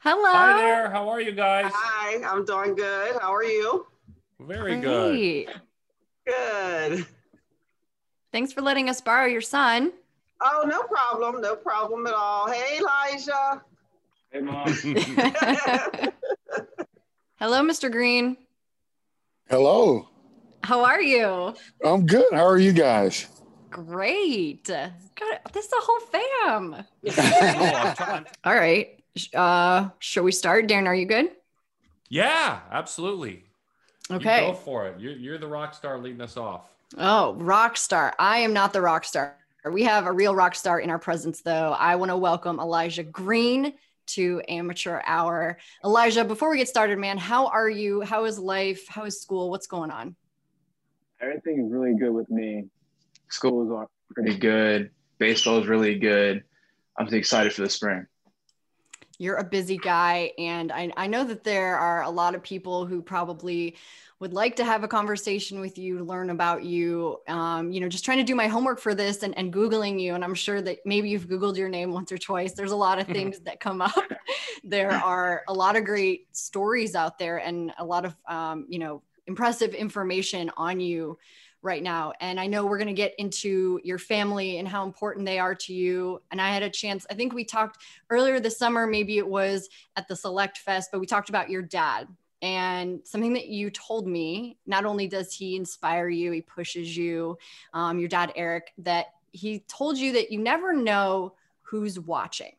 Hello. 0.00 0.32
Hi 0.32 0.56
there. 0.56 0.90
How 0.90 1.08
are 1.08 1.20
you 1.20 1.32
guys? 1.32 1.70
Hi, 1.74 2.22
I'm 2.24 2.44
doing 2.44 2.74
good. 2.74 3.16
How 3.20 3.34
are 3.34 3.44
you? 3.44 3.86
Very 4.40 4.80
Great. 4.80 5.46
good. 5.46 5.60
Good. 6.26 7.06
Thanks 8.30 8.52
for 8.52 8.62
letting 8.62 8.88
us 8.88 9.00
borrow 9.00 9.26
your 9.26 9.40
son. 9.40 9.92
Oh, 10.40 10.64
no 10.66 10.82
problem. 10.82 11.40
No 11.40 11.54
problem 11.54 12.06
at 12.06 12.14
all. 12.14 12.50
Hey, 12.50 12.78
Elijah. 12.78 13.62
Hey, 14.32 14.40
Mom. 14.40 14.66
Hello, 17.38 17.60
Mr. 17.62 17.92
Green. 17.92 18.38
Hello. 19.50 20.08
How 20.64 20.84
are 20.86 21.02
you? 21.02 21.54
I'm 21.84 22.06
good. 22.06 22.32
How 22.32 22.46
are 22.46 22.56
you 22.56 22.72
guys? 22.72 23.26
Great. 23.68 24.64
God, 24.68 24.92
this 25.52 25.66
is 25.66 25.72
a 25.72 25.82
whole 25.82 26.00
fam. 26.00 26.86
All 28.44 28.54
right. 28.54 29.02
Uh, 29.34 29.90
shall 29.98 30.22
we 30.22 30.32
start? 30.32 30.66
Daron, 30.66 30.86
are 30.86 30.94
you 30.94 31.04
good? 31.04 31.30
Yeah, 32.08 32.60
absolutely. 32.70 33.44
Okay. 34.10 34.46
You 34.46 34.52
go 34.52 34.56
for 34.56 34.86
it. 34.86 34.98
You're, 34.98 35.12
you're 35.12 35.38
the 35.38 35.46
rock 35.46 35.74
star 35.74 35.98
leading 35.98 36.22
us 36.22 36.38
off. 36.38 36.70
Oh, 36.96 37.34
rock 37.34 37.76
star. 37.76 38.14
I 38.18 38.38
am 38.38 38.54
not 38.54 38.72
the 38.72 38.80
rock 38.80 39.04
star. 39.04 39.36
We 39.70 39.82
have 39.82 40.06
a 40.06 40.12
real 40.12 40.34
rock 40.34 40.54
star 40.54 40.80
in 40.80 40.88
our 40.88 40.98
presence, 40.98 41.42
though. 41.42 41.76
I 41.78 41.96
want 41.96 42.10
to 42.10 42.16
welcome 42.16 42.58
Elijah 42.60 43.04
Green 43.04 43.74
to 44.08 44.42
Amateur 44.48 45.00
Hour. 45.04 45.58
Elijah, 45.84 46.24
before 46.24 46.50
we 46.50 46.58
get 46.58 46.68
started, 46.68 46.98
man, 46.98 47.18
how 47.18 47.46
are 47.46 47.68
you? 47.68 48.00
How 48.02 48.24
is 48.24 48.38
life? 48.38 48.86
How 48.88 49.04
is 49.04 49.20
school? 49.20 49.50
What's 49.50 49.66
going 49.66 49.90
on? 49.90 50.16
Everything 51.20 51.64
is 51.64 51.72
really 51.72 51.94
good 51.94 52.12
with 52.12 52.30
me. 52.30 52.66
School 53.28 53.82
is 53.82 53.88
pretty 54.14 54.36
good. 54.36 54.90
Baseball 55.18 55.60
is 55.60 55.68
really 55.68 55.98
good. 55.98 56.42
I'm 56.98 57.06
excited 57.14 57.52
for 57.52 57.62
the 57.62 57.70
spring. 57.70 58.06
You're 59.22 59.36
a 59.36 59.44
busy 59.44 59.76
guy, 59.76 60.32
and 60.36 60.72
I, 60.72 60.90
I 60.96 61.06
know 61.06 61.22
that 61.22 61.44
there 61.44 61.78
are 61.78 62.02
a 62.02 62.10
lot 62.10 62.34
of 62.34 62.42
people 62.42 62.86
who 62.86 63.00
probably 63.00 63.76
would 64.18 64.32
like 64.32 64.56
to 64.56 64.64
have 64.64 64.82
a 64.82 64.88
conversation 64.88 65.60
with 65.60 65.78
you 65.78 66.02
learn 66.02 66.30
about 66.30 66.64
you. 66.64 67.20
Um, 67.28 67.70
you 67.70 67.78
know, 67.78 67.88
just 67.88 68.04
trying 68.04 68.18
to 68.18 68.24
do 68.24 68.34
my 68.34 68.48
homework 68.48 68.80
for 68.80 68.96
this 68.96 69.22
and, 69.22 69.38
and 69.38 69.52
Googling 69.52 70.00
you. 70.00 70.16
And 70.16 70.24
I'm 70.24 70.34
sure 70.34 70.60
that 70.62 70.78
maybe 70.84 71.08
you've 71.08 71.28
Googled 71.28 71.56
your 71.56 71.68
name 71.68 71.92
once 71.92 72.10
or 72.10 72.18
twice. 72.18 72.54
There's 72.54 72.72
a 72.72 72.76
lot 72.76 72.98
of 72.98 73.06
things 73.16 73.38
that 73.44 73.60
come 73.60 73.80
up. 73.80 73.94
there 74.64 74.90
are 74.90 75.44
a 75.46 75.52
lot 75.52 75.76
of 75.76 75.84
great 75.84 76.26
stories 76.36 76.96
out 76.96 77.16
there 77.16 77.36
and 77.36 77.72
a 77.78 77.84
lot 77.84 78.04
of, 78.04 78.16
um, 78.26 78.66
you 78.68 78.80
know, 78.80 79.02
impressive 79.28 79.72
information 79.72 80.50
on 80.56 80.80
you 80.80 81.16
right 81.62 81.82
now. 81.82 82.12
And 82.20 82.38
I 82.40 82.46
know 82.46 82.66
we're 82.66 82.78
going 82.78 82.88
to 82.88 82.92
get 82.92 83.14
into 83.18 83.80
your 83.84 83.98
family 83.98 84.58
and 84.58 84.66
how 84.66 84.84
important 84.84 85.24
they 85.24 85.38
are 85.38 85.54
to 85.54 85.72
you. 85.72 86.20
And 86.30 86.40
I 86.40 86.50
had 86.50 86.62
a 86.62 86.70
chance, 86.70 87.06
I 87.08 87.14
think 87.14 87.32
we 87.32 87.44
talked 87.44 87.78
earlier 88.10 88.40
this 88.40 88.58
summer, 88.58 88.86
maybe 88.86 89.18
it 89.18 89.26
was 89.26 89.68
at 89.96 90.08
the 90.08 90.16
Select 90.16 90.58
Fest, 90.58 90.90
but 90.90 91.00
we 91.00 91.06
talked 91.06 91.28
about 91.28 91.48
your 91.48 91.62
dad 91.62 92.08
and 92.42 93.00
something 93.04 93.32
that 93.34 93.46
you 93.46 93.70
told 93.70 94.06
me 94.06 94.58
not 94.66 94.84
only 94.84 95.06
does 95.06 95.32
he 95.32 95.56
inspire 95.56 96.08
you 96.08 96.32
he 96.32 96.40
pushes 96.40 96.96
you 96.96 97.38
um, 97.72 97.98
your 97.98 98.08
dad 98.08 98.32
eric 98.34 98.72
that 98.78 99.06
he 99.30 99.60
told 99.60 99.96
you 99.96 100.12
that 100.12 100.30
you 100.30 100.40
never 100.40 100.72
know 100.72 101.32
who's 101.62 101.98
watching 102.00 102.52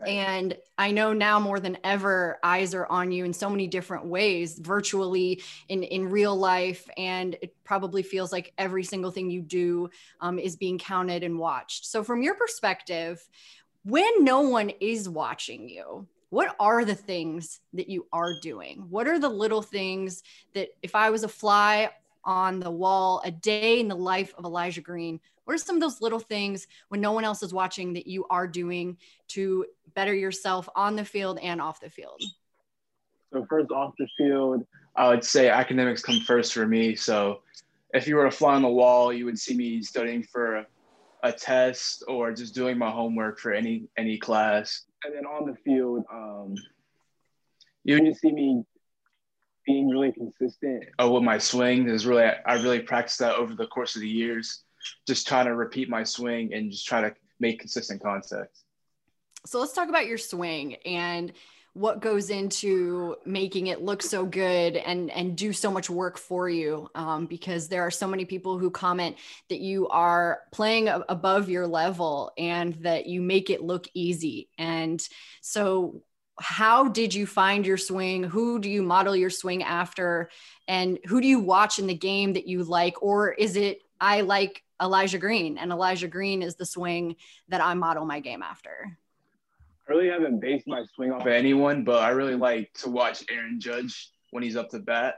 right. 0.00 0.08
and 0.08 0.56
i 0.78 0.90
know 0.90 1.12
now 1.12 1.38
more 1.38 1.60
than 1.60 1.76
ever 1.84 2.38
eyes 2.42 2.74
are 2.74 2.86
on 2.86 3.12
you 3.12 3.24
in 3.24 3.32
so 3.32 3.48
many 3.48 3.66
different 3.66 4.04
ways 4.04 4.58
virtually 4.58 5.42
in 5.68 5.82
in 5.82 6.10
real 6.10 6.36
life 6.36 6.88
and 6.96 7.36
it 7.42 7.54
probably 7.64 8.02
feels 8.02 8.32
like 8.32 8.52
every 8.58 8.84
single 8.84 9.10
thing 9.10 9.30
you 9.30 9.42
do 9.42 9.88
um, 10.20 10.38
is 10.38 10.56
being 10.56 10.78
counted 10.78 11.22
and 11.22 11.38
watched 11.38 11.86
so 11.86 12.02
from 12.02 12.22
your 12.22 12.34
perspective 12.34 13.26
when 13.84 14.24
no 14.24 14.40
one 14.40 14.70
is 14.80 15.08
watching 15.08 15.68
you 15.68 16.06
what 16.34 16.56
are 16.58 16.84
the 16.84 16.96
things 16.96 17.60
that 17.74 17.88
you 17.88 18.08
are 18.12 18.40
doing? 18.42 18.86
What 18.90 19.06
are 19.06 19.20
the 19.20 19.28
little 19.28 19.62
things 19.62 20.24
that 20.52 20.70
if 20.82 20.96
I 20.96 21.10
was 21.10 21.22
a 21.22 21.28
fly 21.28 21.90
on 22.24 22.60
the 22.60 22.70
wall, 22.70 23.22
a 23.24 23.30
day 23.30 23.80
in 23.80 23.88
the 23.88 23.94
life 23.94 24.34
of 24.36 24.44
Elijah 24.44 24.80
Green, 24.80 25.20
what 25.44 25.54
are 25.54 25.58
some 25.58 25.76
of 25.76 25.82
those 25.82 26.00
little 26.00 26.18
things 26.18 26.66
when 26.88 27.00
no 27.00 27.12
one 27.12 27.24
else 27.24 27.42
is 27.42 27.52
watching 27.52 27.92
that 27.94 28.06
you 28.06 28.24
are 28.30 28.46
doing 28.46 28.96
to 29.28 29.66
better 29.94 30.14
yourself 30.14 30.68
on 30.74 30.96
the 30.96 31.04
field 31.04 31.38
and 31.42 31.60
off 31.60 31.80
the 31.80 31.90
field? 31.90 32.22
So, 33.32 33.46
first 33.48 33.70
off 33.70 33.94
the 33.98 34.08
field, 34.16 34.64
I 34.96 35.08
would 35.08 35.24
say 35.24 35.48
academics 35.48 36.02
come 36.02 36.20
first 36.20 36.54
for 36.54 36.66
me. 36.66 36.94
So, 36.94 37.42
if 37.92 38.08
you 38.08 38.16
were 38.16 38.24
to 38.24 38.30
fly 38.30 38.54
on 38.54 38.62
the 38.62 38.68
wall, 38.68 39.12
you 39.12 39.24
would 39.24 39.38
see 39.38 39.54
me 39.54 39.82
studying 39.82 40.22
for 40.22 40.66
a, 41.22 41.32
test 41.32 42.04
or 42.06 42.32
just 42.32 42.54
doing 42.54 42.76
my 42.76 42.90
homework 42.90 43.38
for 43.38 43.54
any 43.54 43.88
any 43.96 44.18
class 44.18 44.82
and 45.04 45.14
then 45.14 45.26
on 45.26 45.46
the 45.46 45.54
field, 45.64 46.04
um, 46.12 46.54
you 47.84 48.00
just 48.00 48.20
see 48.20 48.32
me 48.32 48.64
being 49.66 49.88
really 49.88 50.12
consistent 50.12 50.84
uh, 51.02 51.08
with 51.08 51.22
my 51.22 51.38
swing. 51.38 51.88
Is 51.88 52.06
really 52.06 52.24
I 52.24 52.54
really 52.54 52.80
practiced 52.80 53.18
that 53.20 53.36
over 53.36 53.54
the 53.54 53.66
course 53.66 53.96
of 53.96 54.02
the 54.02 54.08
years, 54.08 54.62
just 55.06 55.26
trying 55.26 55.46
to 55.46 55.54
repeat 55.54 55.88
my 55.88 56.04
swing 56.04 56.52
and 56.54 56.70
just 56.70 56.86
try 56.86 57.00
to 57.00 57.14
make 57.40 57.60
consistent 57.60 58.02
contact. 58.02 58.58
So 59.46 59.60
let's 59.60 59.72
talk 59.72 59.88
about 59.88 60.06
your 60.06 60.18
swing 60.18 60.76
and 60.86 61.32
what 61.74 62.00
goes 62.00 62.30
into 62.30 63.16
making 63.26 63.66
it 63.66 63.82
look 63.82 64.00
so 64.00 64.24
good 64.24 64.76
and 64.76 65.10
and 65.10 65.36
do 65.36 65.52
so 65.52 65.72
much 65.72 65.90
work 65.90 66.16
for 66.16 66.48
you 66.48 66.88
um, 66.94 67.26
because 67.26 67.68
there 67.68 67.82
are 67.82 67.90
so 67.90 68.06
many 68.06 68.24
people 68.24 68.58
who 68.58 68.70
comment 68.70 69.16
that 69.48 69.58
you 69.58 69.88
are 69.88 70.40
playing 70.52 70.88
above 70.88 71.50
your 71.50 71.66
level 71.66 72.32
and 72.38 72.74
that 72.74 73.06
you 73.06 73.20
make 73.20 73.50
it 73.50 73.60
look 73.60 73.88
easy 73.92 74.48
and 74.56 75.06
so 75.40 76.00
how 76.40 76.88
did 76.88 77.14
you 77.14 77.26
find 77.26 77.66
your 77.66 77.76
swing 77.76 78.24
who 78.24 78.58
do 78.58 78.68
you 78.68 78.82
model 78.82 79.14
your 79.14 79.30
swing 79.30 79.62
after 79.62 80.28
and 80.66 80.98
who 81.06 81.20
do 81.20 81.28
you 81.28 81.38
watch 81.38 81.78
in 81.78 81.86
the 81.86 81.94
game 81.94 82.32
that 82.32 82.48
you 82.48 82.64
like 82.64 83.00
or 83.02 83.32
is 83.32 83.56
it 83.56 83.82
i 84.00 84.20
like 84.20 84.62
elijah 84.82 85.18
green 85.18 85.56
and 85.58 85.70
elijah 85.70 86.08
green 86.08 86.42
is 86.42 86.56
the 86.56 86.66
swing 86.66 87.14
that 87.48 87.60
i 87.60 87.72
model 87.74 88.04
my 88.04 88.18
game 88.18 88.42
after 88.42 88.98
I 89.86 89.92
really 89.92 90.08
haven't 90.08 90.40
based 90.40 90.66
my 90.66 90.84
swing 90.94 91.12
off 91.12 91.22
of 91.22 91.26
anyone, 91.26 91.84
but 91.84 92.02
I 92.02 92.10
really 92.10 92.36
like 92.36 92.72
to 92.74 92.88
watch 92.88 93.24
Aaron 93.30 93.60
Judge 93.60 94.10
when 94.30 94.42
he's 94.42 94.56
up 94.56 94.70
to 94.70 94.78
bat. 94.78 95.16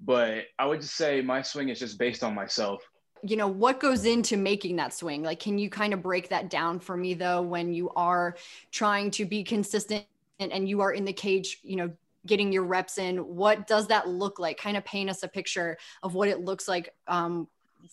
But 0.00 0.46
I 0.58 0.66
would 0.66 0.80
just 0.80 0.96
say 0.96 1.20
my 1.20 1.42
swing 1.42 1.68
is 1.68 1.78
just 1.78 1.98
based 1.98 2.24
on 2.24 2.34
myself. 2.34 2.82
You 3.22 3.36
know, 3.36 3.48
what 3.48 3.80
goes 3.80 4.06
into 4.06 4.36
making 4.36 4.76
that 4.76 4.94
swing? 4.94 5.22
Like, 5.22 5.40
can 5.40 5.58
you 5.58 5.68
kind 5.68 5.92
of 5.92 6.02
break 6.02 6.28
that 6.30 6.48
down 6.48 6.80
for 6.80 6.96
me, 6.96 7.14
though, 7.14 7.42
when 7.42 7.72
you 7.72 7.90
are 7.90 8.36
trying 8.72 9.10
to 9.12 9.24
be 9.24 9.44
consistent 9.44 10.04
and, 10.38 10.52
and 10.52 10.68
you 10.68 10.80
are 10.80 10.92
in 10.92 11.04
the 11.04 11.12
cage, 11.12 11.58
you 11.62 11.76
know, 11.76 11.90
getting 12.26 12.52
your 12.52 12.64
reps 12.64 12.98
in? 12.98 13.18
What 13.18 13.66
does 13.66 13.88
that 13.88 14.08
look 14.08 14.38
like? 14.38 14.58
Kind 14.58 14.76
of 14.76 14.84
paint 14.84 15.10
us 15.10 15.22
a 15.22 15.28
picture 15.28 15.76
of 16.02 16.14
what 16.14 16.28
it 16.28 16.40
looks 16.40 16.66
like 16.68 16.94
um, 17.08 17.48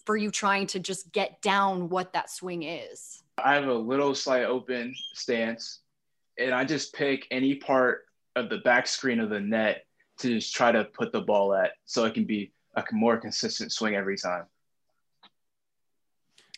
for 0.05 0.15
you 0.15 0.31
trying 0.31 0.67
to 0.67 0.79
just 0.79 1.11
get 1.11 1.41
down 1.41 1.89
what 1.89 2.13
that 2.13 2.29
swing 2.29 2.63
is. 2.63 3.23
I 3.37 3.53
have 3.55 3.67
a 3.67 3.73
little 3.73 4.15
slight 4.15 4.43
open 4.43 4.95
stance, 5.13 5.79
and 6.37 6.53
I 6.53 6.63
just 6.63 6.93
pick 6.93 7.27
any 7.31 7.55
part 7.55 8.05
of 8.35 8.49
the 8.49 8.57
back 8.59 8.87
screen 8.87 9.19
of 9.19 9.29
the 9.29 9.39
net 9.39 9.85
to 10.19 10.29
just 10.29 10.55
try 10.55 10.71
to 10.71 10.85
put 10.85 11.11
the 11.11 11.21
ball 11.21 11.53
at 11.53 11.71
so 11.85 12.05
it 12.05 12.13
can 12.13 12.25
be 12.25 12.51
a 12.75 12.83
more 12.91 13.17
consistent 13.17 13.71
swing 13.71 13.95
every 13.95 14.17
time. 14.17 14.45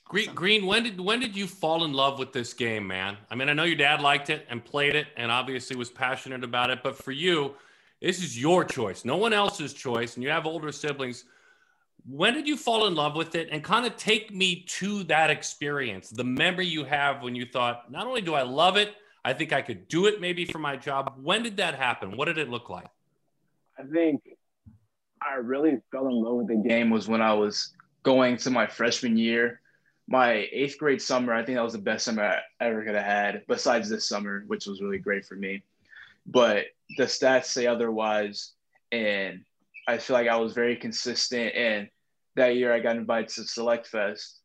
Green, 0.09 0.33
Green, 0.33 0.65
when 0.65 0.83
did 0.83 0.99
when 0.99 1.19
did 1.19 1.35
you 1.35 1.45
fall 1.45 1.85
in 1.85 1.93
love 1.93 2.17
with 2.17 2.33
this 2.33 2.51
game, 2.51 2.87
man? 2.87 3.15
I 3.29 3.35
mean, 3.35 3.47
I 3.47 3.53
know 3.53 3.63
your 3.63 3.75
dad 3.75 4.01
liked 4.01 4.31
it 4.31 4.43
and 4.49 4.65
played 4.65 4.95
it, 4.95 5.05
and 5.15 5.31
obviously 5.31 5.75
was 5.75 5.91
passionate 5.91 6.43
about 6.43 6.71
it. 6.71 6.79
But 6.83 6.97
for 6.97 7.11
you, 7.11 7.53
this 8.01 8.17
is 8.17 8.41
your 8.41 8.65
choice, 8.65 9.05
no 9.05 9.17
one 9.17 9.33
else's 9.33 9.71
choice, 9.71 10.15
and 10.15 10.23
you 10.23 10.31
have 10.31 10.47
older 10.47 10.71
siblings. 10.71 11.25
When 12.09 12.33
did 12.33 12.47
you 12.47 12.57
fall 12.57 12.87
in 12.87 12.95
love 12.95 13.15
with 13.15 13.35
it? 13.35 13.49
And 13.51 13.63
kind 13.63 13.85
of 13.85 13.97
take 13.97 14.33
me 14.33 14.65
to 14.79 15.03
that 15.03 15.29
experience 15.29 16.09
the 16.09 16.23
memory 16.23 16.65
you 16.65 16.85
have 16.85 17.21
when 17.21 17.35
you 17.35 17.45
thought 17.45 17.91
not 17.91 18.07
only 18.07 18.21
do 18.21 18.33
i 18.33 18.41
love 18.41 18.77
it 18.77 18.95
i 19.25 19.33
think 19.33 19.53
i 19.53 19.61
could 19.61 19.87
do 19.89 20.07
it 20.07 20.19
maybe 20.19 20.43
for 20.43 20.57
my 20.57 20.75
job. 20.75 21.19
When 21.21 21.43
did 21.43 21.57
that 21.57 21.75
happen? 21.75 22.17
What 22.17 22.25
did 22.25 22.39
it 22.39 22.49
look 22.49 22.67
like? 22.69 22.87
I 23.77 23.83
think 23.83 24.23
i 25.21 25.35
really 25.35 25.77
fell 25.91 26.07
in 26.07 26.13
love 26.13 26.35
with 26.37 26.47
the 26.47 26.67
game 26.67 26.89
was 26.89 27.07
when 27.07 27.21
i 27.21 27.33
was 27.33 27.73
going 28.03 28.37
to 28.37 28.49
my 28.49 28.65
freshman 28.65 29.17
year 29.17 29.59
my 30.09 30.47
eighth 30.51 30.77
grade 30.77 31.01
summer 31.01 31.33
i 31.33 31.43
think 31.43 31.55
that 31.55 31.63
was 31.63 31.73
the 31.73 31.79
best 31.79 32.05
summer 32.05 32.23
i 32.23 32.41
ever 32.65 32.83
could 32.83 32.95
have 32.95 33.05
had 33.05 33.43
besides 33.47 33.87
this 33.87 34.07
summer 34.07 34.43
which 34.47 34.65
was 34.65 34.81
really 34.81 34.97
great 34.97 35.25
for 35.25 35.35
me 35.35 35.63
but 36.25 36.65
the 36.97 37.03
stats 37.03 37.45
say 37.45 37.67
otherwise 37.67 38.53
and 38.91 39.45
I 39.89 39.97
feel 39.97 40.15
like 40.15 40.27
I 40.27 40.35
was 40.35 40.53
very 40.53 40.75
consistent. 40.75 41.55
And 41.55 41.89
that 42.35 42.55
year 42.55 42.71
I 42.71 42.79
got 42.79 42.95
invited 42.95 43.29
to 43.29 43.43
Select 43.43 43.87
Fest. 43.87 44.41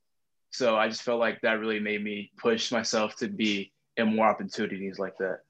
So 0.51 0.77
I 0.77 0.89
just 0.89 1.03
felt 1.03 1.21
like 1.21 1.41
that 1.43 1.61
really 1.61 1.81
made 1.81 2.03
me 2.03 2.31
push 2.39 2.73
myself 2.73 3.17
to 3.17 3.29
be 3.29 3.73
in 3.99 4.17
more 4.17 4.27
opportunities 4.27 4.99
like 4.99 5.19
that. 5.19 5.41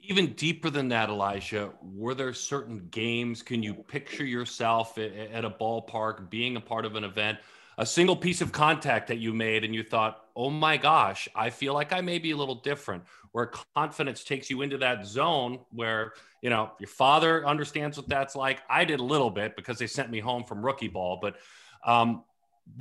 Even 0.00 0.34
deeper 0.34 0.68
than 0.68 0.88
that, 0.88 1.08
Elijah, 1.08 1.72
were 1.82 2.14
there 2.14 2.34
certain 2.34 2.86
games? 2.90 3.42
Can 3.42 3.62
you 3.62 3.74
picture 3.74 4.26
yourself 4.26 4.98
at, 4.98 5.44
a 5.44 5.50
ballpark 5.50 6.28
being 6.28 6.56
a 6.56 6.60
part 6.60 6.84
of 6.84 6.94
an 6.94 7.02
event? 7.02 7.38
A 7.78 7.86
single 7.86 8.16
piece 8.16 8.40
of 8.40 8.50
contact 8.50 9.06
that 9.06 9.18
you 9.18 9.32
made 9.32 9.64
and 9.64 9.72
you 9.72 9.84
thought, 9.84 10.24
oh 10.34 10.50
my 10.50 10.76
gosh, 10.76 11.28
I 11.34 11.50
feel 11.50 11.74
like 11.74 11.92
I 11.92 12.00
may 12.00 12.18
be 12.18 12.32
a 12.32 12.36
little 12.36 12.56
different, 12.56 13.04
where 13.30 13.52
confidence 13.74 14.24
takes 14.24 14.50
you 14.50 14.62
into 14.62 14.78
that 14.78 15.06
zone 15.06 15.60
where, 15.70 16.12
you 16.42 16.50
know, 16.50 16.72
your 16.80 16.88
father 16.88 17.46
understands 17.46 17.96
what 17.96 18.08
that's 18.08 18.34
like. 18.34 18.60
I 18.68 18.84
did 18.84 18.98
a 18.98 19.04
little 19.04 19.30
bit 19.30 19.54
because 19.54 19.78
they 19.78 19.86
sent 19.86 20.10
me 20.10 20.18
home 20.18 20.42
from 20.42 20.64
rookie 20.64 20.88
ball. 20.88 21.20
But 21.22 21.36
um, 21.86 22.24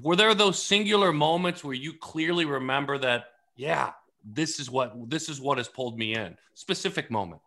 were 0.02 0.16
there 0.16 0.34
those 0.34 0.62
singular 0.62 1.14
moments 1.14 1.64
where 1.64 1.76
you 1.76 1.94
clearly 1.94 2.46
remember 2.46 2.98
that, 2.98 3.26
yeah, 3.56 3.92
this 4.26 4.60
is 4.60 4.70
what 4.70 5.10
this 5.10 5.30
is 5.30 5.40
what 5.40 5.60
has 5.60 5.68
pulled 5.68 5.98
me 5.98 6.16
in? 6.16 6.36
Specific 6.56 7.12
moment. 7.12 7.42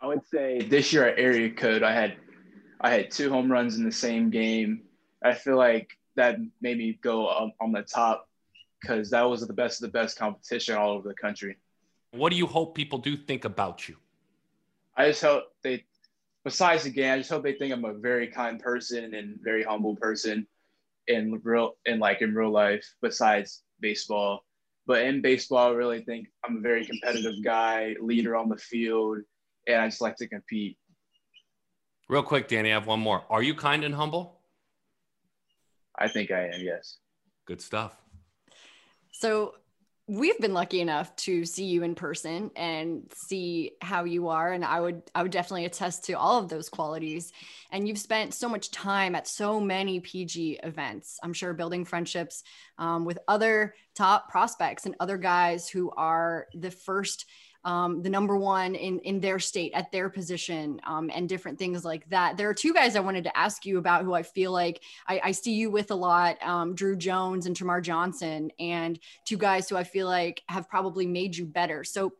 I 0.00 0.06
would 0.06 0.24
say 0.26 0.62
this 0.62 0.92
year 0.94 1.06
at 1.06 1.18
area 1.18 1.50
code, 1.50 1.82
I 1.82 1.92
had 1.92 2.16
I 2.80 2.90
had 2.90 3.10
two 3.10 3.30
home 3.30 3.52
runs 3.52 3.76
in 3.76 3.84
the 3.84 3.92
same 3.92 4.30
game. 4.30 4.82
I 5.22 5.34
feel 5.34 5.56
like 5.56 5.98
that 6.16 6.38
made 6.60 6.78
me 6.78 6.98
go 7.02 7.28
on, 7.28 7.52
on 7.60 7.72
the 7.72 7.82
top 7.82 8.28
because 8.80 9.10
that 9.10 9.22
was 9.22 9.46
the 9.46 9.52
best 9.52 9.82
of 9.82 9.90
the 9.90 9.98
best 9.98 10.18
competition 10.18 10.76
all 10.76 10.92
over 10.92 11.08
the 11.08 11.14
country. 11.14 11.56
What 12.12 12.30
do 12.30 12.36
you 12.36 12.46
hope 12.46 12.74
people 12.74 12.98
do 12.98 13.16
think 13.16 13.44
about 13.44 13.88
you? 13.88 13.96
I 14.96 15.08
just 15.08 15.22
hope 15.22 15.44
they, 15.62 15.84
besides 16.44 16.84
the 16.84 16.90
game, 16.90 17.12
I 17.12 17.18
just 17.18 17.30
hope 17.30 17.42
they 17.42 17.54
think 17.54 17.72
I'm 17.72 17.84
a 17.84 17.94
very 17.94 18.28
kind 18.28 18.60
person 18.60 19.14
and 19.14 19.38
very 19.42 19.64
humble 19.64 19.96
person 19.96 20.46
in 21.08 21.40
real, 21.42 21.76
in 21.86 21.98
like 21.98 22.22
in 22.22 22.34
real 22.34 22.50
life. 22.50 22.84
Besides 23.00 23.62
baseball, 23.80 24.44
But 24.86 25.02
in 25.02 25.22
baseball, 25.22 25.72
I 25.72 25.74
really 25.74 26.02
think 26.02 26.28
I'm 26.44 26.58
a 26.58 26.60
very 26.60 26.84
competitive 26.84 27.42
guy, 27.42 27.96
leader 28.00 28.36
on 28.36 28.48
the 28.48 28.56
field, 28.56 29.18
and 29.66 29.80
I 29.80 29.88
just 29.88 30.00
like 30.00 30.16
to 30.16 30.28
compete. 30.28 30.76
Real 32.08 32.22
quick, 32.22 32.48
Dani, 32.48 32.66
I 32.66 32.74
have 32.74 32.86
one 32.86 33.00
more. 33.00 33.24
Are 33.30 33.42
you 33.42 33.54
kind 33.54 33.82
and 33.82 33.94
humble? 33.94 34.40
I 35.98 36.08
think 36.08 36.30
I 36.30 36.48
am, 36.48 36.60
yes. 36.60 36.98
Good 37.46 37.60
stuff. 37.60 37.96
So 39.12 39.54
we've 40.06 40.38
been 40.38 40.52
lucky 40.52 40.80
enough 40.80 41.14
to 41.16 41.46
see 41.46 41.64
you 41.64 41.82
in 41.82 41.94
person 41.94 42.50
and 42.56 43.10
see 43.14 43.72
how 43.80 44.04
you 44.04 44.28
are 44.28 44.52
and 44.52 44.62
i 44.62 44.78
would 44.78 45.02
i 45.14 45.22
would 45.22 45.32
definitely 45.32 45.64
attest 45.64 46.04
to 46.04 46.12
all 46.12 46.38
of 46.38 46.50
those 46.50 46.68
qualities 46.68 47.32
and 47.70 47.88
you've 47.88 47.98
spent 47.98 48.34
so 48.34 48.46
much 48.46 48.70
time 48.70 49.14
at 49.14 49.26
so 49.26 49.58
many 49.58 50.00
pg 50.00 50.58
events 50.62 51.18
i'm 51.22 51.32
sure 51.32 51.54
building 51.54 51.86
friendships 51.86 52.42
um, 52.76 53.06
with 53.06 53.18
other 53.28 53.74
top 53.94 54.28
prospects 54.28 54.84
and 54.84 54.94
other 55.00 55.16
guys 55.16 55.70
who 55.70 55.90
are 55.92 56.48
the 56.54 56.70
first 56.70 57.24
um, 57.64 58.02
the 58.02 58.10
number 58.10 58.36
one 58.36 58.74
in 58.74 58.98
in 59.00 59.20
their 59.20 59.38
state 59.38 59.72
at 59.74 59.90
their 59.90 60.08
position 60.08 60.80
um, 60.84 61.10
and 61.14 61.28
different 61.28 61.58
things 61.58 61.84
like 61.84 62.08
that. 62.10 62.36
There 62.36 62.48
are 62.48 62.54
two 62.54 62.74
guys 62.74 62.96
I 62.96 63.00
wanted 63.00 63.24
to 63.24 63.36
ask 63.36 63.64
you 63.64 63.78
about 63.78 64.04
who 64.04 64.14
I 64.14 64.22
feel 64.22 64.52
like 64.52 64.82
I, 65.06 65.20
I 65.24 65.32
see 65.32 65.54
you 65.54 65.70
with 65.70 65.90
a 65.90 65.94
lot, 65.94 66.42
um, 66.42 66.74
Drew 66.74 66.96
Jones 66.96 67.46
and 67.46 67.56
Termarr 67.56 67.82
Johnson, 67.82 68.50
and 68.58 68.98
two 69.24 69.38
guys 69.38 69.68
who 69.68 69.76
I 69.76 69.84
feel 69.84 70.06
like 70.06 70.42
have 70.48 70.68
probably 70.68 71.06
made 71.06 71.36
you 71.36 71.46
better. 71.46 71.84
So 71.84 72.12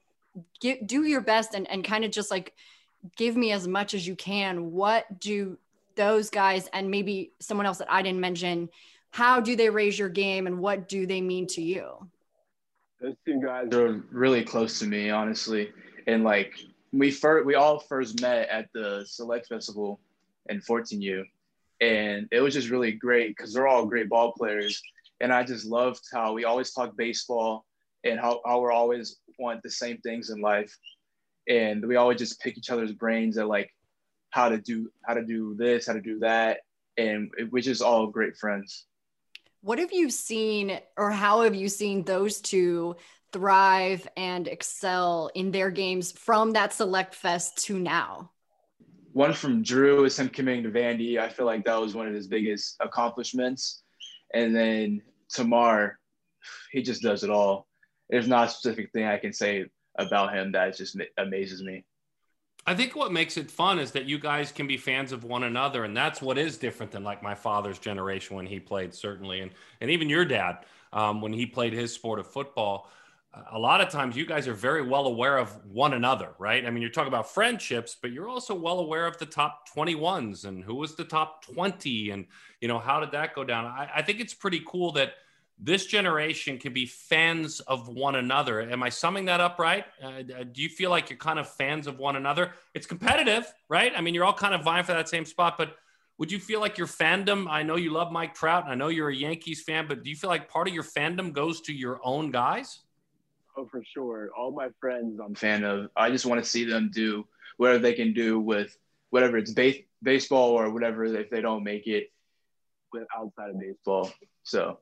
get, 0.60 0.86
do 0.86 1.04
your 1.04 1.20
best 1.20 1.54
and, 1.54 1.70
and 1.70 1.84
kind 1.84 2.04
of 2.04 2.10
just 2.10 2.30
like 2.30 2.54
give 3.16 3.36
me 3.36 3.52
as 3.52 3.68
much 3.68 3.94
as 3.94 4.06
you 4.06 4.16
can. 4.16 4.72
What 4.72 5.20
do 5.20 5.58
those 5.94 6.30
guys 6.30 6.68
and 6.72 6.90
maybe 6.90 7.32
someone 7.38 7.66
else 7.66 7.78
that 7.78 7.92
I 7.92 8.02
didn't 8.02 8.20
mention, 8.20 8.68
how 9.10 9.40
do 9.40 9.54
they 9.56 9.70
raise 9.70 9.98
your 9.98 10.08
game 10.08 10.46
and 10.46 10.58
what 10.58 10.88
do 10.88 11.06
they 11.06 11.20
mean 11.20 11.46
to 11.48 11.62
you? 11.62 12.08
Those 13.04 13.16
two 13.26 13.40
guys 13.40 13.68
are 13.74 14.02
really 14.10 14.42
close 14.42 14.78
to 14.78 14.86
me, 14.86 15.10
honestly. 15.10 15.70
And 16.06 16.24
like 16.24 16.54
we 16.92 17.10
first, 17.10 17.44
we 17.44 17.54
all 17.54 17.78
first 17.78 18.20
met 18.22 18.48
at 18.48 18.68
the 18.72 19.04
Select 19.06 19.46
Festival 19.46 20.00
in 20.48 20.60
14U, 20.60 21.22
and 21.82 22.28
it 22.32 22.40
was 22.40 22.54
just 22.54 22.70
really 22.70 22.92
great 22.92 23.36
because 23.36 23.52
they're 23.52 23.68
all 23.68 23.84
great 23.84 24.08
ball 24.08 24.32
players. 24.32 24.80
And 25.20 25.32
I 25.32 25.42
just 25.44 25.66
loved 25.66 26.00
how 26.12 26.32
we 26.32 26.44
always 26.44 26.72
talk 26.72 26.96
baseball 26.96 27.66
and 28.04 28.18
how, 28.18 28.40
how 28.46 28.60
we're 28.60 28.72
always 28.72 29.16
want 29.38 29.62
the 29.62 29.70
same 29.70 29.98
things 29.98 30.30
in 30.30 30.40
life. 30.40 30.74
And 31.46 31.86
we 31.86 31.96
always 31.96 32.18
just 32.18 32.40
pick 32.40 32.56
each 32.56 32.70
other's 32.70 32.92
brains 32.92 33.36
at 33.36 33.48
like 33.48 33.70
how 34.30 34.48
to 34.48 34.58
do 34.58 34.90
how 35.06 35.12
to 35.12 35.24
do 35.24 35.54
this, 35.58 35.86
how 35.86 35.92
to 35.92 36.00
do 36.00 36.20
that, 36.20 36.60
and 36.96 37.30
we're 37.50 37.62
just 37.62 37.82
all 37.82 38.06
great 38.06 38.36
friends. 38.38 38.86
What 39.64 39.78
have 39.78 39.94
you 39.94 40.10
seen, 40.10 40.78
or 40.98 41.10
how 41.10 41.40
have 41.40 41.54
you 41.54 41.70
seen 41.70 42.04
those 42.04 42.42
two 42.42 42.96
thrive 43.32 44.06
and 44.14 44.46
excel 44.46 45.30
in 45.34 45.52
their 45.52 45.70
games 45.70 46.12
from 46.12 46.52
that 46.52 46.74
Select 46.74 47.14
Fest 47.14 47.64
to 47.64 47.78
now? 47.78 48.30
One 49.14 49.32
from 49.32 49.62
Drew 49.62 50.04
is 50.04 50.18
him 50.18 50.28
committing 50.28 50.64
to 50.64 50.70
Vandy. 50.70 51.18
I 51.18 51.30
feel 51.30 51.46
like 51.46 51.64
that 51.64 51.80
was 51.80 51.94
one 51.94 52.06
of 52.06 52.12
his 52.12 52.26
biggest 52.26 52.76
accomplishments. 52.80 53.82
And 54.34 54.54
then 54.54 55.00
Termarr, 55.34 55.92
he 56.70 56.82
just 56.82 57.00
does 57.00 57.24
it 57.24 57.30
all. 57.30 57.66
There's 58.10 58.28
not 58.28 58.48
a 58.48 58.50
specific 58.50 58.92
thing 58.92 59.06
I 59.06 59.16
can 59.16 59.32
say 59.32 59.64
about 59.98 60.34
him 60.34 60.52
that 60.52 60.76
just 60.76 61.00
amazes 61.16 61.62
me. 61.62 61.86
I 62.66 62.74
think 62.74 62.96
what 62.96 63.12
makes 63.12 63.36
it 63.36 63.50
fun 63.50 63.78
is 63.78 63.90
that 63.92 64.06
you 64.06 64.18
guys 64.18 64.50
can 64.50 64.66
be 64.66 64.78
fans 64.78 65.12
of 65.12 65.24
one 65.24 65.44
another, 65.44 65.84
and 65.84 65.94
that's 65.94 66.22
what 66.22 66.38
is 66.38 66.56
different 66.56 66.92
than 66.92 67.04
like 67.04 67.22
my 67.22 67.34
father's 67.34 67.78
generation 67.78 68.36
when 68.36 68.46
he 68.46 68.58
played, 68.58 68.94
certainly, 68.94 69.40
and 69.40 69.50
and 69.80 69.90
even 69.90 70.08
your 70.08 70.24
dad 70.24 70.64
um, 70.92 71.20
when 71.20 71.32
he 71.32 71.44
played 71.44 71.74
his 71.74 71.92
sport 71.92 72.18
of 72.18 72.26
football. 72.26 72.90
A 73.50 73.58
lot 73.58 73.80
of 73.80 73.88
times, 73.90 74.16
you 74.16 74.24
guys 74.24 74.46
are 74.46 74.54
very 74.54 74.80
well 74.80 75.06
aware 75.06 75.38
of 75.38 75.50
one 75.66 75.92
another, 75.92 76.30
right? 76.38 76.64
I 76.64 76.70
mean, 76.70 76.80
you're 76.80 76.90
talking 76.90 77.08
about 77.08 77.28
friendships, 77.28 77.96
but 78.00 78.12
you're 78.12 78.28
also 78.28 78.54
well 78.54 78.78
aware 78.78 79.06
of 79.06 79.18
the 79.18 79.26
top 79.26 79.68
21s 79.74 80.44
and 80.44 80.62
who 80.62 80.76
was 80.76 80.94
the 80.94 81.04
top 81.04 81.44
20, 81.44 82.10
and 82.10 82.26
you 82.60 82.68
know 82.68 82.78
how 82.78 83.00
did 83.00 83.10
that 83.10 83.34
go 83.34 83.44
down. 83.44 83.66
I, 83.66 83.90
I 83.96 84.02
think 84.02 84.20
it's 84.20 84.34
pretty 84.34 84.62
cool 84.66 84.92
that 84.92 85.14
this 85.58 85.86
generation 85.86 86.58
can 86.58 86.72
be 86.72 86.86
fans 86.86 87.60
of 87.60 87.88
one 87.88 88.16
another. 88.16 88.60
Am 88.60 88.82
I 88.82 88.88
summing 88.88 89.26
that 89.26 89.40
up 89.40 89.58
right? 89.58 89.84
Uh, 90.02 90.08
uh, 90.08 90.44
do 90.50 90.62
you 90.62 90.68
feel 90.68 90.90
like 90.90 91.10
you're 91.10 91.18
kind 91.18 91.38
of 91.38 91.48
fans 91.48 91.86
of 91.86 91.98
one 91.98 92.16
another? 92.16 92.52
It's 92.74 92.86
competitive, 92.86 93.52
right? 93.68 93.92
I 93.96 94.00
mean, 94.00 94.14
you're 94.14 94.24
all 94.24 94.34
kind 94.34 94.54
of 94.54 94.62
vying 94.62 94.84
for 94.84 94.92
that 94.92 95.08
same 95.08 95.24
spot, 95.24 95.56
but 95.56 95.76
would 96.18 96.30
you 96.30 96.38
feel 96.38 96.60
like 96.60 96.78
your 96.78 96.86
fandom? 96.86 97.46
I 97.48 97.62
know 97.62 97.76
you 97.76 97.90
love 97.90 98.12
Mike 98.12 98.34
Trout, 98.34 98.64
and 98.64 98.72
I 98.72 98.74
know 98.74 98.88
you're 98.88 99.08
a 99.10 99.14
Yankees 99.14 99.62
fan, 99.62 99.86
but 99.88 100.02
do 100.04 100.10
you 100.10 100.16
feel 100.16 100.30
like 100.30 100.48
part 100.48 100.68
of 100.68 100.74
your 100.74 100.84
fandom 100.84 101.32
goes 101.32 101.60
to 101.62 101.72
your 101.72 102.00
own 102.04 102.30
guys? 102.30 102.80
Oh, 103.56 103.66
for 103.66 103.82
sure. 103.84 104.30
All 104.36 104.52
my 104.52 104.68
friends 104.80 105.20
I'm 105.24 105.34
fan 105.34 105.64
of. 105.64 105.88
I 105.96 106.10
just 106.10 106.26
want 106.26 106.42
to 106.42 106.48
see 106.48 106.64
them 106.64 106.90
do 106.92 107.26
whatever 107.56 107.78
they 107.78 107.92
can 107.94 108.12
do 108.12 108.40
with 108.40 108.76
whatever 109.10 109.38
it's 109.38 109.52
base, 109.52 109.82
baseball 110.02 110.50
or 110.50 110.70
whatever 110.70 111.04
if 111.04 111.30
they 111.30 111.40
don't 111.40 111.62
make 111.62 111.86
it 111.86 112.10
with 112.92 113.06
outside 113.16 113.50
of 113.50 113.60
baseball. 113.60 114.12
So 114.42 114.78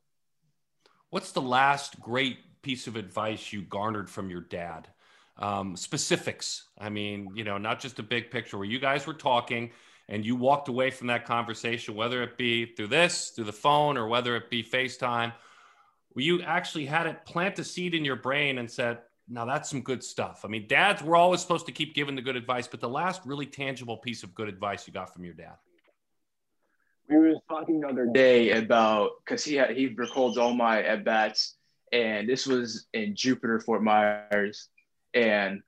What's 1.13 1.33
the 1.33 1.43
last 1.43 2.01
great 2.01 2.39
piece 2.63 2.87
of 2.87 2.97
advice 2.97 3.53
you 3.53 3.61
garnered 3.61 4.09
from 4.09 4.31
your 4.31 4.41
dad? 4.41 4.89
Um, 5.37 5.77
specifics. 5.77 6.69
I 6.79 6.89
mean, 6.89 7.29
you 7.35 7.45
know, 7.45 7.59
not 7.59 7.81
just 7.81 7.99
a 7.99 8.03
big 8.03 8.31
picture 8.31 8.57
where 8.57 8.67
you 8.67 8.79
guys 8.79 9.07
were 9.07 9.13
talking 9.13 9.73
and 10.09 10.25
you 10.25 10.37
walked 10.37 10.69
away 10.69 10.91
from 10.91 11.09
that 11.09 11.27
conversation, 11.27 11.95
whether 11.95 12.23
it 12.23 12.39
be 12.39 12.65
through 12.65 12.87
this, 12.87 13.29
through 13.29 13.45
the 13.45 13.53
phone, 13.53 13.99
or 13.99 14.09
whether 14.09 14.37
it 14.37 14.49
be 14.49 14.65
FaceTime, 14.65 15.35
where 16.13 16.25
you 16.25 16.41
actually 16.41 16.87
had 16.87 17.07
it 17.07 17.27
plant 17.27 17.59
a 17.59 17.65
seed 17.65 17.93
in 17.95 18.07
your 18.07 18.17
brain 18.17 18.57
and 18.57 18.71
said, 18.71 19.01
now 19.29 19.45
that's 19.45 19.69
some 19.69 19.83
good 19.83 20.03
stuff. 20.03 20.47
I 20.47 20.49
mean, 20.49 20.67
dads, 20.67 21.03
we're 21.03 21.17
always 21.17 21.43
supposed 21.43 21.67
to 21.67 21.73
keep 21.73 21.95
giving 21.95 22.15
the 22.15 22.23
good 22.23 22.37
advice, 22.37 22.67
but 22.67 22.81
the 22.81 22.89
last 22.89 23.21
really 23.27 23.45
tangible 23.45 23.99
piece 23.99 24.23
of 24.23 24.35
good 24.35 24.49
advice 24.49 24.87
you 24.87 24.95
got 24.95 25.13
from 25.13 25.27
your 25.27 25.35
dad 25.35 25.57
we 27.09 27.19
were 27.19 27.35
talking 27.49 27.81
the 27.81 27.89
other 27.89 28.07
day 28.07 28.53
about 28.53 29.11
because 29.25 29.45
he 29.45 29.55
had, 29.55 29.71
he 29.71 29.89
records 29.89 30.39
all 30.39 30.55
my 30.55 30.83
at 30.83 31.05
bats, 31.05 31.57
and 31.93 32.29
this 32.29 32.47
was 32.47 32.87
in 32.93 33.15
Jupiter, 33.15 33.61
Fort 33.61 33.83
Myers, 33.83 34.69
and 35.15 35.63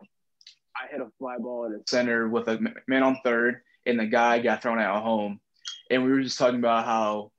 I 0.76 0.90
hit 0.90 1.00
a 1.00 1.10
fly 1.18 1.36
ball 1.38 1.66
at 1.66 1.72
the 1.72 1.82
center 1.86 2.28
with 2.28 2.48
a 2.48 2.58
man 2.86 3.02
on 3.02 3.18
third, 3.24 3.60
and 3.86 3.98
the 3.98 4.06
guy 4.06 4.38
got 4.40 4.62
thrown 4.62 4.78
out 4.78 5.02
home, 5.02 5.40
and 5.90 6.04
we 6.04 6.10
were 6.10 6.22
just 6.22 6.38
talking 6.38 6.58
about 6.58 6.84
how 6.84 7.32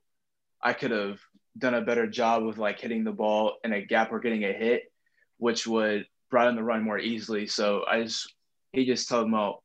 I 0.62 0.74
could 0.74 0.92
have 0.92 1.20
done 1.58 1.74
a 1.74 1.82
better 1.82 2.08
job 2.08 2.44
with 2.44 2.58
like 2.58 2.80
hitting 2.80 3.04
the 3.04 3.12
ball 3.12 3.56
in 3.64 3.74
a 3.74 3.86
gap 3.86 4.12
or 4.12 4.20
getting 4.20 4.44
a 4.44 4.54
hit, 4.54 4.84
which 5.38 5.66
would 5.66 6.06
brought 6.30 6.48
in 6.48 6.56
the 6.56 6.64
run 6.64 6.84
more 6.84 7.00
easily. 7.00 7.48
So 7.48 7.84
I 7.88 8.04
just 8.04 8.34
he 8.72 8.86
just 8.86 9.08
told 9.08 9.28
him, 9.28 9.36
"Oh, 9.36 9.64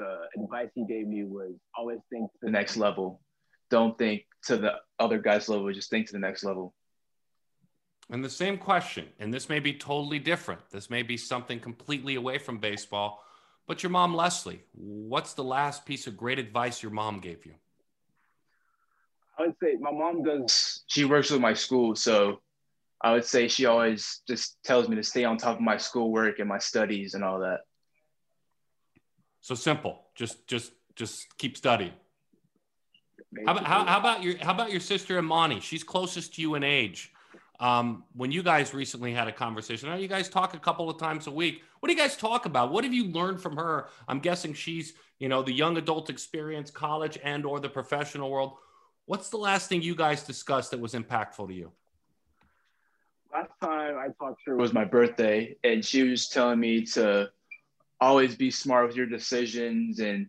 the 0.00 0.42
advice 0.42 0.68
he 0.74 0.84
gave 0.84 1.06
me 1.06 1.24
was 1.24 1.52
always 1.76 1.98
think 2.10 2.30
to 2.32 2.38
the 2.42 2.50
next 2.50 2.76
level. 2.76 3.20
Don't 3.70 3.96
think 3.96 4.22
to 4.46 4.56
the 4.56 4.74
other 4.98 5.18
guy's 5.18 5.48
level, 5.48 5.72
just 5.72 5.90
think 5.90 6.06
to 6.06 6.12
the 6.12 6.18
next 6.18 6.44
level. 6.44 6.74
And 8.10 8.24
the 8.24 8.30
same 8.30 8.58
question, 8.58 9.06
and 9.20 9.32
this 9.32 9.48
may 9.48 9.60
be 9.60 9.72
totally 9.72 10.18
different. 10.18 10.60
This 10.70 10.90
may 10.90 11.02
be 11.02 11.16
something 11.16 11.60
completely 11.60 12.16
away 12.16 12.38
from 12.38 12.58
baseball, 12.58 13.22
but 13.68 13.84
your 13.84 13.90
mom, 13.90 14.16
Leslie, 14.16 14.62
what's 14.72 15.34
the 15.34 15.44
last 15.44 15.86
piece 15.86 16.08
of 16.08 16.16
great 16.16 16.40
advice 16.40 16.82
your 16.82 16.90
mom 16.90 17.20
gave 17.20 17.46
you? 17.46 17.54
I 19.38 19.46
would 19.46 19.54
say 19.62 19.76
my 19.80 19.92
mom 19.92 20.24
does, 20.24 20.82
she 20.88 21.04
works 21.04 21.30
with 21.30 21.40
my 21.40 21.54
school. 21.54 21.94
So 21.94 22.40
I 23.00 23.12
would 23.12 23.24
say 23.24 23.46
she 23.48 23.66
always 23.66 24.20
just 24.26 24.62
tells 24.64 24.88
me 24.88 24.96
to 24.96 25.04
stay 25.04 25.24
on 25.24 25.38
top 25.38 25.56
of 25.56 25.62
my 25.62 25.76
schoolwork 25.76 26.40
and 26.40 26.48
my 26.48 26.58
studies 26.58 27.14
and 27.14 27.22
all 27.22 27.38
that. 27.40 27.60
So 29.40 29.54
simple. 29.54 30.02
Just 30.14 30.46
just 30.46 30.72
just 30.96 31.26
keep 31.38 31.56
studying. 31.56 31.92
How 33.46 33.52
about, 33.52 33.64
how, 33.64 33.84
how 33.84 34.00
about 34.00 34.22
your 34.22 34.36
how 34.38 34.52
about 34.52 34.70
your 34.70 34.80
sister 34.80 35.18
Imani? 35.18 35.60
She's 35.60 35.84
closest 35.84 36.34
to 36.34 36.42
you 36.42 36.54
in 36.56 36.64
age. 36.64 37.12
Um, 37.60 38.04
when 38.14 38.32
you 38.32 38.42
guys 38.42 38.72
recently 38.72 39.12
had 39.12 39.28
a 39.28 39.32
conversation, 39.32 39.98
you 40.00 40.08
guys 40.08 40.30
talk 40.30 40.54
a 40.54 40.58
couple 40.58 40.88
of 40.88 40.98
times 40.98 41.26
a 41.26 41.30
week. 41.30 41.62
What 41.78 41.88
do 41.88 41.94
you 41.94 41.98
guys 41.98 42.16
talk 42.16 42.46
about? 42.46 42.72
What 42.72 42.84
have 42.84 42.94
you 42.94 43.08
learned 43.08 43.40
from 43.40 43.56
her? 43.56 43.88
I'm 44.08 44.18
guessing 44.18 44.54
she's, 44.54 44.94
you 45.18 45.28
know, 45.28 45.42
the 45.42 45.52
young 45.52 45.76
adult 45.76 46.08
experience, 46.08 46.70
college 46.70 47.18
and 47.22 47.44
or 47.44 47.60
the 47.60 47.68
professional 47.68 48.30
world. 48.30 48.54
What's 49.04 49.28
the 49.28 49.36
last 49.36 49.68
thing 49.68 49.82
you 49.82 49.94
guys 49.94 50.22
discussed 50.22 50.70
that 50.70 50.80
was 50.80 50.94
impactful 50.94 51.48
to 51.48 51.54
you? 51.54 51.70
Last 53.32 53.50
time 53.62 53.96
I 53.98 54.08
talked 54.18 54.42
to 54.44 54.52
her 54.52 54.56
was 54.56 54.72
my 54.72 54.84
birthday, 54.84 55.56
and 55.62 55.84
she 55.84 56.02
was 56.02 56.28
telling 56.28 56.58
me 56.60 56.84
to 56.86 57.30
always 58.00 58.34
be 58.34 58.50
smart 58.50 58.86
with 58.86 58.96
your 58.96 59.06
decisions 59.06 60.00
and 60.00 60.28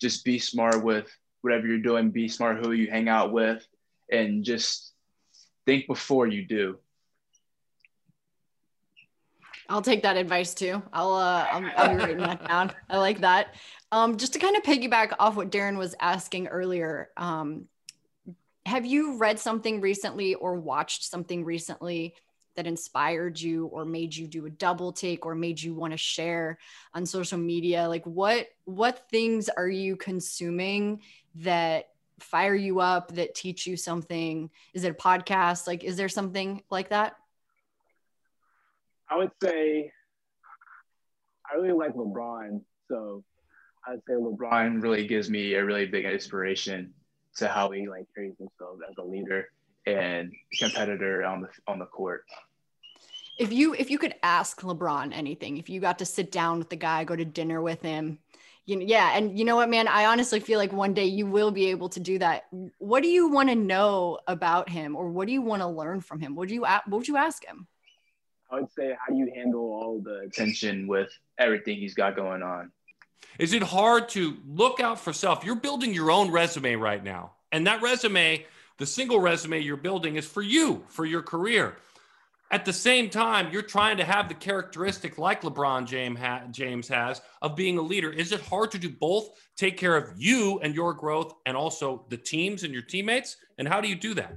just 0.00 0.24
be 0.24 0.38
smart 0.38 0.82
with 0.84 1.10
whatever 1.42 1.66
you're 1.66 1.78
doing. 1.78 2.10
Be 2.10 2.28
smart 2.28 2.64
who 2.64 2.72
you 2.72 2.90
hang 2.90 3.08
out 3.08 3.32
with, 3.32 3.66
and 4.10 4.44
just 4.44 4.92
think 5.66 5.86
before 5.86 6.26
you 6.26 6.44
do. 6.46 6.78
I'll 9.68 9.82
take 9.82 10.02
that 10.04 10.16
advice 10.16 10.54
too. 10.54 10.82
I'll 10.92 11.12
uh, 11.12 11.46
I'll, 11.50 11.70
I'll 11.76 11.90
be 11.90 11.96
writing 11.96 12.18
that 12.18 12.48
down. 12.48 12.72
I 12.88 12.98
like 12.98 13.20
that. 13.20 13.54
Um, 13.92 14.16
just 14.16 14.32
to 14.34 14.38
kind 14.38 14.56
of 14.56 14.62
piggyback 14.62 15.12
off 15.18 15.36
what 15.36 15.50
Daron 15.50 15.76
was 15.76 15.94
asking 16.00 16.46
earlier, 16.48 17.10
um, 17.16 17.66
have 18.64 18.86
you 18.86 19.16
read 19.18 19.38
something 19.38 19.80
recently 19.80 20.34
or 20.34 20.54
watched 20.54 21.04
something 21.04 21.44
recently 21.44 22.14
that 22.58 22.66
inspired 22.66 23.40
you 23.40 23.66
or 23.66 23.84
made 23.84 24.14
you 24.14 24.26
do 24.26 24.44
a 24.46 24.50
double 24.50 24.90
take 24.90 25.24
or 25.24 25.36
made 25.36 25.62
you 25.62 25.74
want 25.74 25.92
to 25.92 25.96
share 25.96 26.58
on 26.92 27.06
social 27.06 27.38
media? 27.38 27.88
Like 27.88 28.04
what 28.04 28.48
what 28.64 29.08
things 29.10 29.48
are 29.48 29.68
you 29.68 29.94
consuming 29.94 31.02
that 31.36 31.90
fire 32.18 32.56
you 32.56 32.80
up 32.80 33.14
that 33.14 33.36
teach 33.36 33.64
you 33.64 33.76
something? 33.76 34.50
Is 34.74 34.82
it 34.82 34.90
a 34.90 34.94
podcast? 34.94 35.68
Like 35.68 35.84
is 35.84 35.96
there 35.96 36.08
something 36.08 36.60
like 36.68 36.88
that? 36.88 37.14
I 39.08 39.16
would 39.18 39.30
say 39.40 39.92
I 41.48 41.58
really 41.58 41.78
like 41.78 41.94
LeBron. 41.94 42.60
So 42.90 43.22
I'd 43.86 44.00
say 44.08 44.14
LeBron 44.14 44.82
really 44.82 45.06
gives 45.06 45.30
me 45.30 45.54
a 45.54 45.64
really 45.64 45.86
big 45.86 46.06
inspiration 46.06 46.92
to 47.36 47.46
how 47.46 47.70
he 47.70 47.88
like 47.88 48.06
carries 48.16 48.34
himself 48.36 48.80
as 48.90 48.96
a 48.98 49.04
leader 49.04 49.46
and 49.86 50.32
competitor 50.58 51.24
on 51.24 51.42
the 51.42 51.48
on 51.66 51.78
the 51.78 51.86
court. 51.86 52.24
If 53.38 53.52
you 53.52 53.74
if 53.74 53.90
you 53.90 53.98
could 53.98 54.14
ask 54.22 54.60
LeBron 54.60 55.12
anything, 55.14 55.58
if 55.58 55.68
you 55.68 55.80
got 55.80 55.98
to 56.00 56.04
sit 56.04 56.32
down 56.32 56.58
with 56.58 56.70
the 56.70 56.76
guy, 56.76 57.04
go 57.04 57.14
to 57.14 57.24
dinner 57.24 57.62
with 57.62 57.80
him, 57.82 58.18
you 58.66 58.76
know, 58.76 58.84
yeah, 58.84 59.16
and 59.16 59.38
you 59.38 59.44
know 59.44 59.56
what, 59.56 59.70
man, 59.70 59.88
I 59.88 60.06
honestly 60.06 60.40
feel 60.40 60.58
like 60.58 60.72
one 60.72 60.92
day 60.92 61.06
you 61.06 61.24
will 61.24 61.50
be 61.50 61.66
able 61.66 61.88
to 61.90 62.00
do 62.00 62.18
that. 62.18 62.46
What 62.78 63.02
do 63.02 63.08
you 63.08 63.28
want 63.28 63.48
to 63.48 63.54
know 63.54 64.18
about 64.26 64.68
him, 64.68 64.96
or 64.96 65.08
what 65.08 65.26
do 65.26 65.32
you 65.32 65.40
want 65.40 65.62
to 65.62 65.68
learn 65.68 66.00
from 66.00 66.20
him? 66.20 66.34
What 66.34 66.48
do 66.48 66.54
you 66.54 66.62
what 66.62 66.88
would 66.88 67.08
you 67.08 67.16
ask 67.16 67.44
him? 67.46 67.66
I 68.50 68.60
would 68.60 68.70
say, 68.70 68.96
how 68.98 69.12
do 69.12 69.18
you 69.18 69.30
handle 69.34 69.60
all 69.60 70.00
the 70.00 70.20
attention 70.20 70.86
with 70.86 71.10
everything 71.38 71.78
he's 71.78 71.94
got 71.94 72.16
going 72.16 72.42
on? 72.42 72.72
Is 73.38 73.52
it 73.52 73.62
hard 73.62 74.08
to 74.10 74.36
look 74.46 74.80
out 74.80 74.98
for 74.98 75.12
self? 75.12 75.44
You're 75.44 75.54
building 75.54 75.94
your 75.94 76.10
own 76.10 76.30
resume 76.30 76.74
right 76.76 77.02
now. 77.02 77.32
And 77.52 77.66
that 77.66 77.82
resume, 77.82 78.44
the 78.78 78.86
single 78.86 79.20
resume 79.20 79.60
you're 79.60 79.76
building, 79.76 80.16
is 80.16 80.26
for 80.26 80.42
you, 80.42 80.84
for 80.88 81.04
your 81.04 81.22
career. 81.22 81.76
At 82.50 82.64
the 82.64 82.72
same 82.72 83.10
time, 83.10 83.52
you're 83.52 83.60
trying 83.60 83.98
to 83.98 84.04
have 84.04 84.28
the 84.28 84.34
characteristic 84.34 85.18
like 85.18 85.42
LeBron 85.42 85.86
James 86.50 86.88
has 86.88 87.20
of 87.42 87.54
being 87.54 87.76
a 87.76 87.82
leader. 87.82 88.10
Is 88.10 88.32
it 88.32 88.40
hard 88.40 88.70
to 88.70 88.78
do 88.78 88.88
both, 88.88 89.30
take 89.56 89.76
care 89.76 89.96
of 89.96 90.12
you 90.16 90.58
and 90.60 90.74
your 90.74 90.94
growth, 90.94 91.34
and 91.44 91.56
also 91.56 92.06
the 92.08 92.16
teams 92.16 92.62
and 92.62 92.72
your 92.72 92.82
teammates? 92.82 93.36
And 93.58 93.68
how 93.68 93.82
do 93.82 93.88
you 93.88 93.94
do 93.94 94.14
that? 94.14 94.34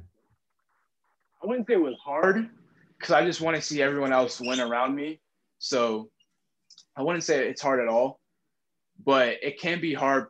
I 1.42 1.48
wouldn't 1.48 1.68
say 1.68 1.74
it 1.74 1.82
was 1.82 1.96
hard 2.04 2.50
because 2.98 3.14
I 3.14 3.26
just 3.26 3.40
want 3.40 3.56
to 3.56 3.62
see 3.62 3.82
everyone 3.82 4.12
else 4.12 4.42
win 4.42 4.60
around 4.60 4.94
me. 4.94 5.22
So 5.60 6.10
I 6.98 7.04
wouldn't 7.04 7.24
say 7.24 7.48
it's 7.48 7.62
hard 7.62 7.80
at 7.80 7.88
all, 7.88 8.20
but 9.06 9.38
it 9.42 9.58
can 9.60 9.80
be 9.80 9.94
hard 9.94 10.28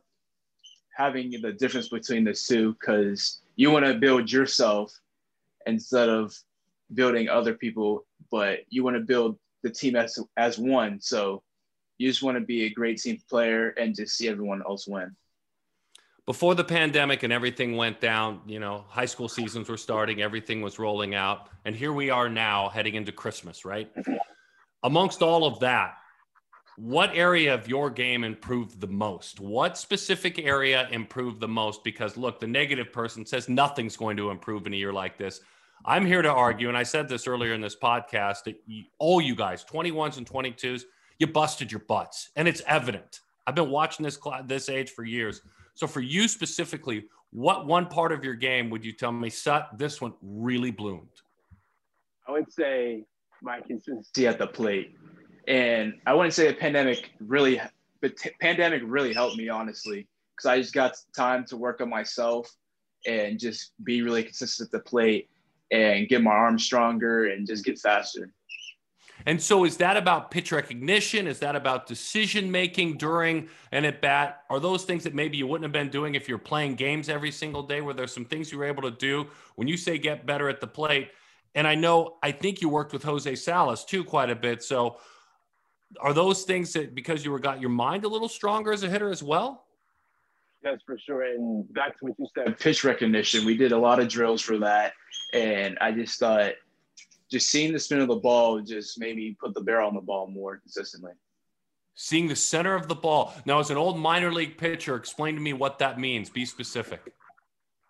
having 0.95 1.31
the 1.41 1.51
difference 1.53 1.89
between 1.89 2.25
the 2.25 2.33
two 2.33 2.73
because 2.79 3.41
you 3.55 3.71
want 3.71 3.85
to 3.85 3.95
build 3.95 4.31
yourself 4.31 4.93
instead 5.65 6.09
of 6.09 6.35
building 6.93 7.29
other 7.29 7.53
people, 7.53 8.05
but 8.29 8.59
you 8.69 8.83
want 8.83 8.95
to 8.95 9.01
build 9.01 9.37
the 9.63 9.69
team 9.69 9.95
as 9.95 10.17
as 10.37 10.57
one. 10.57 10.99
So 11.01 11.43
you 11.97 12.09
just 12.09 12.23
want 12.23 12.37
to 12.37 12.43
be 12.43 12.63
a 12.63 12.69
great 12.69 12.99
team 12.99 13.19
player 13.29 13.69
and 13.69 13.95
just 13.95 14.17
see 14.17 14.27
everyone 14.27 14.61
else 14.67 14.87
win 14.87 15.15
before 16.25 16.55
the 16.55 16.63
pandemic 16.63 17.23
and 17.23 17.33
everything 17.33 17.75
went 17.75 17.99
down, 17.99 18.41
you 18.45 18.59
know, 18.59 18.85
high 18.87 19.05
school 19.05 19.27
seasons 19.27 19.67
were 19.67 19.77
starting, 19.77 20.21
everything 20.21 20.61
was 20.61 20.77
rolling 20.77 21.15
out. 21.15 21.49
And 21.65 21.75
here 21.75 21.91
we 21.93 22.09
are 22.09 22.29
now 22.29 22.69
heading 22.69 22.95
into 22.95 23.11
Christmas, 23.11 23.65
right? 23.65 23.91
Amongst 24.83 25.21
all 25.21 25.45
of 25.45 25.59
that, 25.59 25.97
what 26.77 27.11
area 27.13 27.53
of 27.53 27.67
your 27.67 27.89
game 27.89 28.23
improved 28.23 28.79
the 28.79 28.87
most? 28.87 29.39
What 29.39 29.77
specific 29.77 30.39
area 30.39 30.87
improved 30.91 31.39
the 31.39 31.47
most? 31.47 31.83
Because 31.83 32.15
look, 32.17 32.39
the 32.39 32.47
negative 32.47 32.93
person 32.93 33.25
says 33.25 33.49
nothing's 33.49 33.97
going 33.97 34.17
to 34.17 34.29
improve 34.29 34.65
in 34.67 34.73
a 34.73 34.77
year 34.77 34.93
like 34.93 35.17
this. 35.17 35.41
I'm 35.85 36.05
here 36.05 36.21
to 36.21 36.31
argue, 36.31 36.67
and 36.67 36.77
I 36.77 36.83
said 36.83 37.09
this 37.09 37.27
earlier 37.27 37.53
in 37.53 37.61
this 37.61 37.75
podcast 37.75 38.43
that 38.45 38.61
you, 38.67 38.83
all 38.99 39.19
you 39.19 39.35
guys, 39.35 39.65
21s 39.65 40.17
and 40.17 40.29
22s, 40.29 40.83
you 41.17 41.27
busted 41.27 41.71
your 41.71 41.79
butts, 41.79 42.29
and 42.35 42.47
it's 42.47 42.61
evident. 42.67 43.21
I've 43.47 43.55
been 43.55 43.69
watching 43.69 44.03
this 44.03 44.19
this 44.45 44.69
age 44.69 44.91
for 44.91 45.03
years. 45.03 45.41
So 45.73 45.87
for 45.87 46.01
you 46.01 46.27
specifically, 46.27 47.05
what 47.31 47.65
one 47.65 47.87
part 47.87 48.11
of 48.11 48.23
your 48.23 48.35
game 48.35 48.69
would 48.69 48.85
you 48.85 48.91
tell 48.91 49.11
me, 49.11 49.29
Sut, 49.29 49.69
this 49.77 49.99
one 50.01 50.13
really 50.21 50.69
bloomed? 50.69 51.09
I 52.27 52.31
would 52.31 52.51
say 52.51 53.05
my 53.41 53.59
consistency 53.61 54.27
at 54.27 54.37
the 54.37 54.47
plate. 54.47 54.95
And 55.47 55.95
I 56.05 56.13
wouldn't 56.13 56.35
say 56.35 56.47
the 56.47 56.53
pandemic 56.53 57.11
really, 57.19 57.59
but 58.01 58.15
t- 58.17 58.29
pandemic 58.39 58.83
really 58.85 59.13
helped 59.13 59.37
me, 59.37 59.49
honestly, 59.49 60.07
because 60.35 60.45
I 60.45 60.59
just 60.59 60.73
got 60.73 60.95
time 61.15 61.45
to 61.45 61.57
work 61.57 61.81
on 61.81 61.89
myself 61.89 62.51
and 63.07 63.39
just 63.39 63.71
be 63.83 64.03
really 64.03 64.23
consistent 64.23 64.67
at 64.67 64.71
the 64.71 64.87
plate 64.87 65.29
and 65.71 66.07
get 66.07 66.21
my 66.21 66.31
arms 66.31 66.63
stronger 66.63 67.27
and 67.27 67.47
just 67.47 67.65
get 67.65 67.79
faster. 67.79 68.33
And 69.25 69.41
so, 69.41 69.65
is 69.65 69.77
that 69.77 69.97
about 69.97 70.31
pitch 70.31 70.51
recognition? 70.51 71.27
Is 71.27 71.39
that 71.39 71.55
about 71.55 71.85
decision 71.85 72.49
making 72.49 72.97
during 72.97 73.49
an 73.71 73.85
at 73.85 74.01
bat? 74.01 74.43
Are 74.49 74.59
those 74.59 74.83
things 74.83 75.03
that 75.03 75.13
maybe 75.13 75.37
you 75.37 75.45
wouldn't 75.45 75.63
have 75.63 75.71
been 75.71 75.91
doing 75.91 76.15
if 76.15 76.27
you're 76.27 76.39
playing 76.39 76.75
games 76.75 77.07
every 77.07 77.31
single 77.31 77.63
day? 77.63 77.81
Where 77.81 77.93
there's 77.93 78.13
some 78.13 78.25
things 78.25 78.51
you 78.51 78.57
were 78.57 78.65
able 78.65 78.83
to 78.83 78.91
do 78.91 79.27
when 79.55 79.67
you 79.67 79.77
say 79.77 79.97
get 79.97 80.25
better 80.25 80.49
at 80.49 80.59
the 80.59 80.67
plate? 80.67 81.11
And 81.53 81.67
I 81.67 81.75
know, 81.75 82.17
I 82.23 82.31
think 82.31 82.61
you 82.61 82.69
worked 82.69 82.93
with 82.93 83.03
Jose 83.03 83.35
Salas 83.35 83.85
too 83.85 84.03
quite 84.03 84.29
a 84.29 84.35
bit. 84.35 84.63
So, 84.63 84.97
are 85.99 86.13
those 86.13 86.43
things 86.43 86.73
that 86.73 86.95
because 86.95 87.25
you 87.25 87.31
were 87.31 87.39
got 87.39 87.59
your 87.59 87.69
mind 87.69 88.05
a 88.05 88.07
little 88.07 88.29
stronger 88.29 88.71
as 88.71 88.83
a 88.83 88.89
hitter 88.89 89.11
as 89.11 89.21
well? 89.21 89.65
Yes, 90.63 90.79
for 90.85 90.97
sure. 90.97 91.23
And 91.23 91.71
back 91.73 91.97
to 91.99 92.05
what 92.05 92.13
you 92.19 92.27
said, 92.35 92.59
pitch 92.59 92.83
recognition. 92.83 93.45
We 93.45 93.57
did 93.57 93.71
a 93.71 93.77
lot 93.77 93.99
of 93.99 94.07
drills 94.07 94.41
for 94.41 94.59
that, 94.59 94.93
and 95.33 95.77
I 95.79 95.91
just 95.91 96.19
thought 96.19 96.53
just 97.31 97.49
seeing 97.49 97.71
the 97.71 97.79
spin 97.79 97.99
of 97.99 98.07
the 98.07 98.15
ball 98.17 98.59
just 98.59 98.99
made 98.99 99.15
me 99.15 99.35
put 99.39 99.53
the 99.53 99.61
barrel 99.61 99.87
on 99.87 99.95
the 99.95 100.01
ball 100.01 100.27
more 100.27 100.57
consistently. 100.57 101.13
Seeing 101.95 102.27
the 102.27 102.35
center 102.35 102.75
of 102.75 102.87
the 102.87 102.95
ball. 102.95 103.33
Now, 103.45 103.59
as 103.59 103.69
an 103.69 103.77
old 103.77 103.97
minor 103.97 104.31
league 104.31 104.57
pitcher, 104.57 104.95
explain 104.95 105.35
to 105.35 105.41
me 105.41 105.53
what 105.53 105.79
that 105.79 105.99
means. 105.99 106.29
Be 106.29 106.45
specific. 106.45 107.13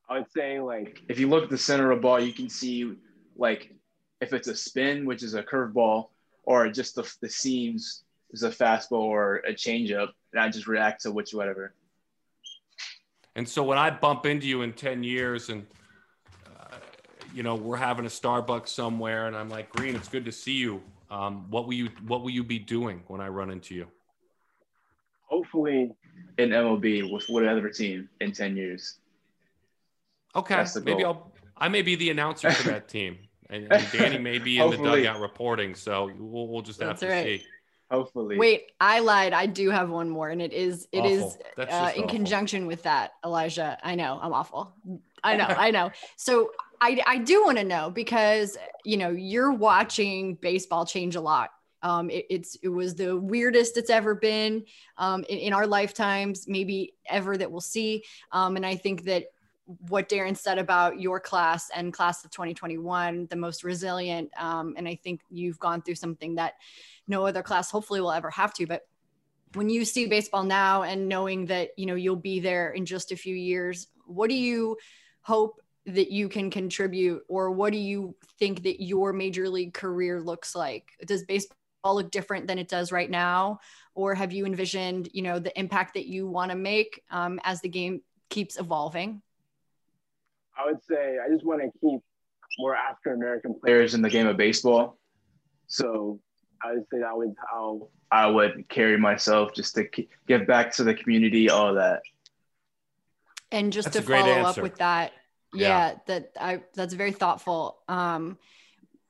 I 0.09 0.19
would 0.19 0.31
say, 0.31 0.59
like, 0.59 1.01
if 1.07 1.19
you 1.19 1.29
look 1.29 1.43
at 1.45 1.49
the 1.49 1.57
center 1.57 1.91
of 1.91 1.97
the 1.97 2.01
ball, 2.01 2.19
you 2.19 2.33
can 2.33 2.49
see, 2.49 2.93
like, 3.35 3.73
if 4.19 4.33
it's 4.33 4.47
a 4.47 4.55
spin, 4.55 5.05
which 5.05 5.23
is 5.23 5.33
a 5.33 5.43
curveball, 5.43 6.09
or 6.43 6.69
just 6.69 6.95
the, 6.95 7.11
the 7.21 7.29
seams 7.29 8.03
is 8.31 8.43
a 8.43 8.49
fastball 8.49 8.99
or 8.99 9.37
a 9.37 9.53
changeup, 9.53 10.09
and 10.33 10.41
I 10.41 10.49
just 10.49 10.67
react 10.67 11.01
to 11.03 11.11
which 11.11 11.33
whatever. 11.33 11.73
And 13.35 13.47
so 13.47 13.63
when 13.63 13.77
I 13.77 13.89
bump 13.89 14.25
into 14.25 14.47
you 14.47 14.61
in 14.61 14.73
10 14.73 15.03
years 15.03 15.49
and– 15.49 15.65
you 17.33 17.43
know, 17.43 17.55
we're 17.55 17.77
having 17.77 18.05
a 18.05 18.09
Starbucks 18.09 18.69
somewhere, 18.69 19.27
and 19.27 19.35
I'm 19.35 19.49
like, 19.49 19.69
Green, 19.71 19.95
it's 19.95 20.07
good 20.07 20.25
to 20.25 20.31
see 20.31 20.53
you. 20.53 20.81
Um, 21.09 21.49
what 21.49 21.65
will 21.65 21.73
you 21.73 21.89
What 22.07 22.21
will 22.21 22.29
you 22.29 22.43
be 22.43 22.59
doing 22.59 23.03
when 23.07 23.21
I 23.21 23.27
run 23.27 23.51
into 23.51 23.75
you? 23.75 23.87
Hopefully, 25.25 25.91
in 26.37 26.49
MLB 26.49 27.11
with 27.11 27.25
whatever 27.27 27.69
team 27.69 28.09
in 28.19 28.31
ten 28.31 28.55
years. 28.55 28.97
Okay, 30.35 30.65
maybe 30.83 31.03
I'll. 31.03 31.31
I 31.57 31.67
may 31.67 31.81
be 31.81 31.95
the 31.95 32.09
announcer 32.09 32.49
for 32.51 32.69
that 32.69 32.87
team, 32.89 33.17
and, 33.49 33.71
and 33.71 33.83
Dani 33.83 34.21
may 34.21 34.39
be 34.39 34.59
in 34.59 34.69
the 34.69 34.77
dugout 34.77 35.19
reporting. 35.19 35.75
So 35.75 36.11
we'll, 36.17 36.47
we'll 36.47 36.61
just 36.61 36.79
have 36.79 36.99
That's 36.99 37.01
to 37.01 37.07
right. 37.09 37.25
see. 37.41 37.45
Hopefully. 37.91 38.37
Wait, 38.37 38.71
I 38.79 38.99
lied. 38.99 39.33
I 39.33 39.47
do 39.47 39.69
have 39.69 39.89
one 39.89 40.09
more, 40.09 40.29
and 40.29 40.41
it 40.41 40.53
is 40.53 40.87
it 40.93 40.99
awful. 40.99 41.11
is 41.11 41.37
uh, 41.57 41.91
in 41.95 42.03
awful. 42.03 42.07
conjunction 42.07 42.65
with 42.65 42.83
that, 42.83 43.11
Elijah. 43.25 43.77
I 43.83 43.95
know 43.95 44.17
I'm 44.21 44.31
awful. 44.31 44.73
I 45.23 45.35
know, 45.35 45.45
I 45.49 45.71
know. 45.71 45.91
So 46.15 46.51
I, 46.79 47.01
I 47.05 47.17
do 47.17 47.43
want 47.43 47.57
to 47.57 47.65
know 47.65 47.89
because 47.89 48.57
you 48.85 48.95
know 48.95 49.09
you're 49.09 49.51
watching 49.51 50.35
baseball 50.35 50.85
change 50.85 51.17
a 51.17 51.21
lot. 51.21 51.49
Um, 51.83 52.09
it, 52.09 52.27
it's 52.29 52.55
it 52.63 52.69
was 52.69 52.95
the 52.95 53.17
weirdest 53.17 53.75
it's 53.75 53.89
ever 53.89 54.15
been 54.15 54.63
um, 54.97 55.25
in, 55.27 55.39
in, 55.39 55.53
our 55.53 55.67
lifetimes, 55.67 56.47
maybe 56.47 56.93
ever 57.09 57.35
that 57.35 57.51
we'll 57.51 57.59
see. 57.59 58.05
Um, 58.31 58.55
and 58.55 58.65
I 58.65 58.77
think 58.77 59.03
that 59.03 59.25
what 59.65 60.09
Daron 60.09 60.35
said 60.35 60.57
about 60.57 60.99
your 60.99 61.19
class 61.19 61.69
and 61.75 61.93
class 61.93 62.25
of 62.25 62.31
2021, 62.31 63.27
the 63.29 63.35
most 63.35 63.63
resilient. 63.63 64.29
Um, 64.37 64.73
and 64.77 64.87
I 64.87 64.95
think 64.95 65.21
you've 65.29 65.59
gone 65.59 65.81
through 65.81 65.95
something 65.95 66.35
that 66.35 66.55
no 67.07 67.25
other 67.25 67.43
class 67.43 67.71
hopefully 67.71 68.01
will 68.01 68.11
ever 68.11 68.29
have 68.31 68.53
to. 68.55 68.67
But 68.67 68.87
when 69.53 69.69
you 69.69 69.85
see 69.85 70.07
baseball 70.07 70.43
now 70.43 70.83
and 70.83 71.09
knowing 71.09 71.45
that 71.47 71.71
you 71.77 71.85
know 71.85 71.95
you'll 71.95 72.15
be 72.15 72.39
there 72.39 72.71
in 72.71 72.85
just 72.85 73.11
a 73.11 73.17
few 73.17 73.35
years, 73.35 73.87
what 74.05 74.29
do 74.29 74.35
you 74.35 74.77
hope 75.21 75.59
that 75.85 76.11
you 76.11 76.29
can 76.29 76.51
contribute 76.51 77.23
or 77.27 77.51
what 77.51 77.71
do 77.71 77.79
you 77.79 78.15
think 78.39 78.63
that 78.63 78.83
your 78.83 79.13
major 79.13 79.49
league 79.49 79.73
career 79.73 80.21
looks 80.21 80.55
like 80.55 80.91
does 81.05 81.23
baseball 81.23 81.55
look 81.83 82.11
different 82.11 82.45
than 82.45 82.59
it 82.59 82.67
does 82.67 82.91
right 82.91 83.09
now 83.09 83.59
or 83.95 84.13
have 84.13 84.31
you 84.31 84.45
envisioned 84.45 85.09
you 85.11 85.23
know 85.23 85.39
the 85.39 85.57
impact 85.59 85.95
that 85.95 86.05
you 86.05 86.27
want 86.27 86.51
to 86.51 86.57
make 86.57 87.01
um, 87.09 87.39
as 87.43 87.61
the 87.61 87.69
game 87.69 88.01
keeps 88.29 88.59
evolving 88.59 89.21
i 90.61 90.65
would 90.65 90.83
say 90.89 91.17
i 91.23 91.29
just 91.31 91.45
want 91.45 91.61
to 91.61 91.69
keep 91.79 92.01
more 92.59 92.75
african 92.75 93.13
american 93.13 93.55
players 93.59 93.93
in 93.93 94.01
the 94.01 94.09
game 94.09 94.27
of 94.27 94.37
baseball. 94.37 94.97
So 95.67 96.19
i 96.63 96.73
would 96.73 96.85
say 96.91 96.99
that 96.99 97.15
was 97.17 97.33
how 97.49 97.89
i 98.11 98.27
would 98.27 98.67
carry 98.69 98.97
myself 98.97 99.53
just 99.53 99.75
to 99.75 99.85
give 100.27 100.45
back 100.47 100.73
to 100.75 100.83
the 100.83 100.93
community 100.93 101.49
all 101.49 101.75
that. 101.75 102.01
And 103.53 103.73
just 103.73 103.91
That's 103.91 104.05
to 104.05 104.11
follow 104.11 104.41
up 104.43 104.57
with 104.57 104.77
that 104.77 105.11
yeah, 105.53 105.67
yeah, 105.67 105.95
that 106.07 106.31
I 106.39 106.63
that's 106.73 106.93
very 106.93 107.11
thoughtful. 107.11 107.79
Um 107.87 108.37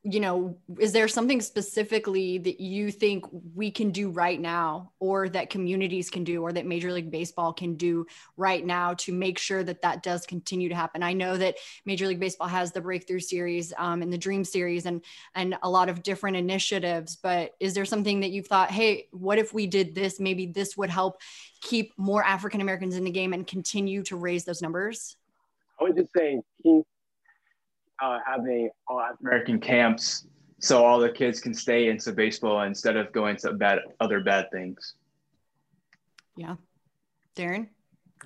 you 0.03 0.19
know, 0.19 0.57
is 0.79 0.93
there 0.93 1.07
something 1.07 1.41
specifically 1.41 2.39
that 2.39 2.59
you 2.59 2.89
think 2.89 3.23
we 3.53 3.69
can 3.69 3.91
do 3.91 4.09
right 4.09 4.39
now, 4.39 4.91
or 4.99 5.29
that 5.29 5.51
communities 5.51 6.09
can 6.09 6.23
do, 6.23 6.41
or 6.41 6.51
that 6.51 6.65
Major 6.65 6.91
League 6.91 7.11
Baseball 7.11 7.53
can 7.53 7.75
do 7.75 8.07
right 8.35 8.65
now 8.65 8.95
to 8.95 9.13
make 9.13 9.37
sure 9.37 9.63
that 9.63 9.83
that 9.83 10.01
does 10.01 10.25
continue 10.25 10.69
to 10.69 10.75
happen? 10.75 11.03
I 11.03 11.13
know 11.13 11.37
that 11.37 11.57
Major 11.85 12.07
League 12.07 12.19
Baseball 12.19 12.47
has 12.47 12.71
the 12.71 12.81
Breakthrough 12.81 13.19
Series 13.19 13.73
um, 13.77 14.01
and 14.01 14.11
the 14.11 14.17
Dream 14.17 14.43
Series, 14.43 14.87
and 14.87 15.03
and 15.35 15.55
a 15.61 15.69
lot 15.69 15.87
of 15.87 16.01
different 16.01 16.35
initiatives. 16.35 17.15
But 17.15 17.53
is 17.59 17.75
there 17.75 17.85
something 17.85 18.21
that 18.21 18.31
you've 18.31 18.47
thought, 18.47 18.71
hey, 18.71 19.07
what 19.11 19.37
if 19.37 19.53
we 19.53 19.67
did 19.67 19.93
this? 19.93 20.19
Maybe 20.19 20.47
this 20.47 20.75
would 20.77 20.89
help 20.89 21.21
keep 21.61 21.93
more 21.95 22.23
African 22.23 22.59
Americans 22.61 22.95
in 22.95 23.03
the 23.03 23.11
game 23.11 23.33
and 23.33 23.45
continue 23.45 24.01
to 24.03 24.15
raise 24.15 24.45
those 24.45 24.63
numbers. 24.63 25.15
I 25.79 25.83
was 25.83 25.93
just 25.95 26.11
saying, 26.11 26.41
keep 26.63 26.87
uh, 28.01 28.19
having 28.25 28.69
all 28.87 29.01
American 29.21 29.59
camps 29.59 30.25
so 30.61 30.85
all 30.85 30.99
the 30.99 31.09
kids 31.09 31.39
can 31.39 31.53
stay 31.55 31.89
into 31.89 32.11
baseball 32.13 32.61
instead 32.61 32.95
of 32.95 33.11
going 33.11 33.35
to 33.37 33.53
bad 33.53 33.79
other 33.99 34.21
bad 34.21 34.49
things. 34.51 34.93
Yeah. 36.37 36.55
Daron? 37.35 37.67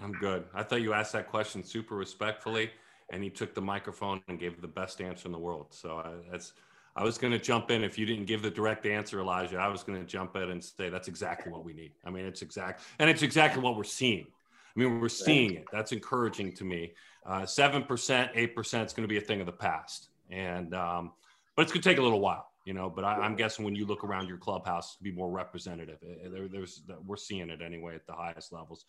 I'm 0.01 0.11
good. 0.11 0.43
I 0.53 0.63
thought 0.63 0.81
you 0.81 0.91
asked 0.91 1.13
that 1.13 1.29
question 1.29 1.63
super 1.63 1.95
respectfully, 1.95 2.71
and 3.09 3.23
he 3.23 3.29
took 3.29 3.55
the 3.55 3.61
microphone 3.61 4.21
and 4.27 4.37
gave 4.37 4.59
the 4.61 4.67
best 4.67 4.99
answer 4.99 5.27
in 5.27 5.31
the 5.31 5.39
world. 5.39 5.67
So 5.69 5.97
I, 5.97 6.11
that's 6.29 6.51
I 6.97 7.03
was 7.03 7.17
going 7.17 7.31
to 7.31 7.39
jump 7.39 7.71
in 7.71 7.83
if 7.83 7.97
you 7.97 8.05
didn't 8.05 8.25
give 8.25 8.41
the 8.41 8.51
direct 8.51 8.85
answer, 8.85 9.21
Elijah. 9.21 9.57
I 9.57 9.69
was 9.69 9.83
going 9.83 9.99
to 9.99 10.05
jump 10.05 10.35
in 10.35 10.49
and 10.51 10.63
say 10.63 10.89
that's 10.89 11.07
exactly 11.07 11.51
what 11.51 11.63
we 11.63 11.73
need. 11.73 11.91
I 12.03 12.09
mean, 12.09 12.25
it's 12.25 12.41
exact, 12.41 12.81
and 12.99 13.09
it's 13.09 13.21
exactly 13.21 13.61
what 13.61 13.77
we're 13.77 13.83
seeing. 13.85 14.27
I 14.75 14.79
mean, 14.79 14.99
we're 14.99 15.09
seeing 15.09 15.55
it. 15.55 15.65
That's 15.71 15.91
encouraging 15.91 16.53
to 16.53 16.63
me. 16.63 16.93
Uh, 17.25 17.45
seven 17.45 17.83
percent, 17.83 18.31
eight 18.35 18.55
percent 18.55 18.87
is 18.87 18.93
going 18.93 19.07
to 19.07 19.11
be 19.11 19.17
a 19.17 19.21
thing 19.21 19.39
of 19.39 19.45
the 19.45 19.51
past, 19.51 20.09
and 20.29 20.73
um, 20.75 21.13
but 21.55 21.63
it's 21.63 21.71
going 21.71 21.81
to 21.81 21.89
take 21.89 21.97
a 21.97 22.01
little 22.01 22.19
while, 22.19 22.51
you 22.65 22.73
know. 22.73 22.89
But 22.89 23.05
I, 23.05 23.25
am 23.25 23.35
guessing 23.35 23.65
when 23.65 23.75
you 23.75 23.85
look 23.85 24.03
around 24.03 24.27
your 24.27 24.37
clubhouse, 24.37 24.97
to 24.97 25.03
be 25.03 25.11
more 25.11 25.31
representative. 25.31 25.97
Eh, 26.03 26.27
there, 26.29 26.47
there's 26.47 26.83
we're 27.05 27.15
seeing 27.15 27.49
it 27.49 27.61
anyway 27.61 27.95
at 27.95 28.05
the 28.05 28.13
highest 28.13 28.51
levels. 28.51 28.85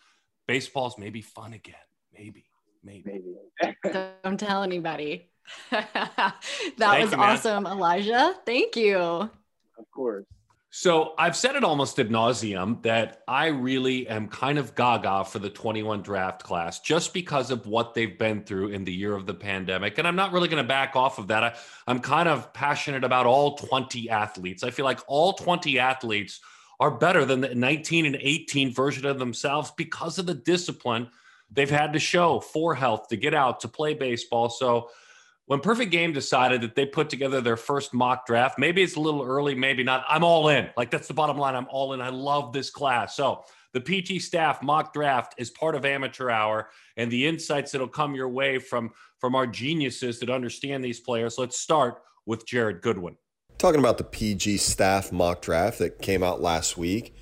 Baseball's 0.47 0.99
maybe 0.99 1.23
fun 1.23 1.55
again, 1.55 1.75
maybe, 2.13 2.45
maybe. 2.85 3.23
maybe. 3.63 3.77
Don't 4.25 4.39
tell 4.39 4.63
anybody. 4.63 5.31
that 5.71 6.35
Thank 6.77 7.05
was 7.05 7.13
you, 7.13 7.19
awesome, 7.19 7.67
Elijah. 7.67 8.35
Thank 8.45 8.77
you. 8.77 8.99
Of 8.99 9.91
course. 9.95 10.27
So 10.79 11.15
I've 11.17 11.35
said 11.35 11.57
it 11.57 11.65
almost 11.65 11.99
ad 11.99 12.11
nauseum 12.11 12.83
that 12.83 13.23
I 13.27 13.47
really 13.47 14.07
am 14.09 14.29
kind 14.29 14.59
of 14.59 14.75
gaga 14.75 15.25
for 15.25 15.39
the 15.39 15.49
21 15.49 16.03
draft 16.03 16.43
class 16.43 16.81
just 16.81 17.15
because 17.15 17.51
of 17.51 17.67
what 17.67 17.95
they've 17.95 18.19
been 18.19 18.43
through 18.43 18.69
in 18.69 18.85
the 18.85 18.93
year 18.93 19.15
of 19.15 19.25
the 19.25 19.33
pandemic. 19.33 19.97
And 19.97 20.07
I'm 20.07 20.17
not 20.17 20.33
really 20.33 20.49
going 20.49 20.63
to 20.63 20.69
back 20.69 20.95
off 20.95 21.19
of 21.19 21.29
that. 21.29 21.43
I, 21.43 21.55
I'm 21.87 22.01
kind 22.01 22.29
of 22.29 22.53
passionate 22.53 23.05
about 23.05 23.25
all 23.25 23.57
20 23.57 24.11
athletes. 24.11 24.63
I 24.63 24.71
feel 24.71 24.85
like 24.85 25.01
all 25.07 25.33
20 25.33 25.79
athletes 25.79 26.41
are 26.79 26.91
better 26.91 27.25
than 27.25 27.41
the 27.41 27.55
19 27.55 28.05
and 28.05 28.19
18 28.21 28.75
version 28.75 29.07
of 29.07 29.19
themselves 29.19 29.73
because 29.79 30.19
of 30.19 30.27
the 30.27 30.35
discipline 30.35 31.09
they've 31.51 31.71
had 31.71 31.95
to 31.95 31.99
show 31.99 32.39
for 32.39 32.75
health 32.75 33.09
to 33.09 33.17
get 33.17 33.33
out 33.33 33.61
to 33.61 33.69
play 33.69 33.95
baseball. 33.95 34.51
So 34.51 34.91
when 35.47 35.61
Perfect 35.61 35.93
Game 35.93 36.13
decided 36.13 36.61
that 36.63 36.75
they 36.75 36.87
put 36.87 37.09
together 37.09 37.41
their 37.41 37.57
first 37.57 37.95
mock 37.95 38.27
draft, 38.27 38.59
maybe 38.59 38.83
it's 38.83 38.97
a 38.97 39.01
little 39.01 39.23
early, 39.23 39.55
maybe 39.55 39.85
not. 39.85 40.05
I'm 40.09 40.25
all 40.25 40.49
in. 40.49 40.69
Like 40.77 40.91
that's 40.91 41.09
the 41.09 41.15
bottom 41.15 41.39
line. 41.39 41.55
I'm 41.55 41.69
all 41.71 41.93
in. 41.93 42.01
I 42.01 42.09
love 42.09 42.53
this 42.53 42.69
class. 42.69 43.17
So 43.17 43.45
the 43.73 43.81
PG 43.81 44.19
staff 44.21 44.63
mock 44.63 44.93
draft 44.93 45.35
is 45.39 45.51
part 45.51 45.75
of 45.75 45.85
Amateur 45.85 46.31
Hour, 46.31 46.71
and 46.97 47.11
the 47.11 47.27
insights 47.27 47.73
that'll 47.73 47.89
come 47.89 48.15
your 48.15 48.29
way 48.29 48.59
from 48.59 48.91
from 49.19 49.35
our 49.35 49.47
geniuses 49.47 50.19
that 50.21 50.31
understand 50.31 50.85
these 50.85 51.01
players. 51.01 51.39
Let's 51.39 51.59
start 51.59 52.03
with 52.27 52.45
Jered 52.45 52.83
Goodwin. 52.83 53.17
Talking 53.57 53.81
about 53.81 53.99
the 53.99 54.05
PG 54.05 54.59
staff 54.59 55.13
mock 55.13 55.43
draft 55.43 55.79
that 55.79 56.03
came 56.03 56.23
out 56.23 56.43
last 56.43 56.77
week. 56.77 57.15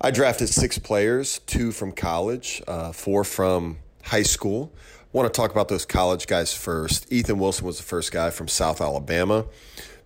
I 0.00 0.10
drafted 0.10 0.48
six 0.48 0.78
players, 0.78 1.38
two 1.40 1.70
from 1.70 1.92
college, 1.92 2.62
uh, 2.66 2.92
four 2.92 3.24
from 3.24 3.78
high 4.02 4.22
school 4.22 4.74
want 5.14 5.32
to 5.32 5.40
talk 5.40 5.52
about 5.52 5.68
those 5.68 5.86
college 5.86 6.26
guys 6.26 6.52
first. 6.52 7.10
Ethan 7.10 7.38
Wilson 7.38 7.64
was 7.64 7.76
the 7.76 7.84
first 7.84 8.10
guy 8.10 8.30
from 8.30 8.48
South 8.48 8.80
Alabama. 8.80 9.46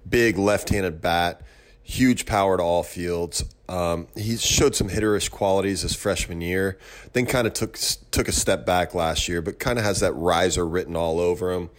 Big 0.07 0.37
left 0.37 0.69
handed 0.69 1.01
bat, 1.01 1.41
huge 1.83 2.27
power 2.27 2.59
to 2.59 2.63
all 2.63 2.83
fields. 2.83 3.43
Um, 3.71 4.07
he 4.15 4.37
showed 4.37 4.77
some 4.77 4.91
hitterish 4.91 5.31
qualities 5.31 5.81
his 5.81 5.95
freshman 5.95 6.43
year, 6.43 6.79
then 7.15 7.25
kind 7.25 7.47
of 7.47 7.55
took 7.55 7.79
took 8.11 8.29
a 8.29 8.33
step 8.33 8.67
back 8.67 8.95
last 8.95 9.29
year, 9.29 9.41
but 9.41 9.59
kind 9.59 9.79
of 9.79 9.85
has 9.85 10.01
that 10.01 10.13
riser 10.13 10.67
written 10.67 10.95
all 10.95 11.21
over 11.21 11.53
him. 11.53 11.71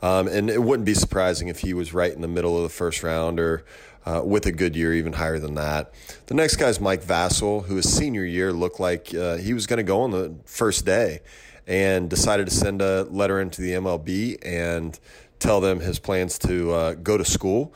Um, 0.00 0.26
and 0.26 0.48
it 0.48 0.62
wouldn't 0.62 0.86
be 0.86 0.94
surprising 0.94 1.48
if 1.48 1.60
he 1.60 1.74
was 1.74 1.92
right 1.92 2.12
in 2.12 2.22
the 2.22 2.28
middle 2.28 2.56
of 2.56 2.62
the 2.62 2.68
first 2.70 3.02
round 3.02 3.38
or 3.38 3.64
uh, 4.06 4.22
with 4.24 4.46
a 4.46 4.52
good 4.52 4.74
year, 4.74 4.94
even 4.94 5.12
higher 5.12 5.38
than 5.38 5.56
that. 5.56 5.92
The 6.26 6.34
next 6.34 6.56
guy 6.56 6.68
is 6.68 6.80
Mike 6.80 7.02
Vasil, 7.02 7.66
who 7.66 7.76
his 7.76 7.94
senior 7.94 8.24
year 8.24 8.50
looked 8.50 8.80
like 8.80 9.14
uh, 9.14 9.36
he 9.36 9.52
was 9.52 9.66
going 9.66 9.78
to 9.78 9.82
go 9.82 10.00
on 10.00 10.10
the 10.10 10.34
first 10.46 10.86
day 10.86 11.20
and 11.68 12.08
decided 12.08 12.48
to 12.48 12.54
send 12.54 12.80
a 12.80 13.04
letter 13.04 13.38
into 13.40 13.60
the 13.60 13.72
MLB 13.72 14.38
and 14.42 14.98
tell 15.38 15.60
them 15.60 15.80
his 15.80 15.98
plans 15.98 16.38
to 16.38 16.72
uh, 16.72 16.94
go 16.94 17.18
to 17.18 17.24
school. 17.24 17.74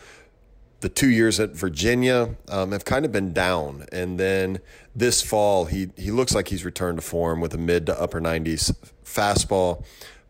The 0.81 0.88
two 0.88 1.11
years 1.11 1.38
at 1.38 1.50
Virginia 1.50 2.35
um, 2.48 2.72
have 2.72 2.85
kind 2.85 3.05
of 3.05 3.12
been 3.12 3.33
down, 3.33 3.87
and 3.92 4.18
then 4.18 4.59
this 4.96 5.22
fall 5.22 5.66
he 5.66 5.90
he 5.96 6.11
looks 6.11 6.35
like 6.35 6.48
he's 6.48 6.64
returned 6.64 6.98
to 6.98 7.02
form 7.02 7.40
with 7.40 7.55
a 7.55 7.59
mid 7.59 7.87
to 7.87 8.00
upper 8.00 8.20
90s 8.20 8.74
fastball, 9.05 9.85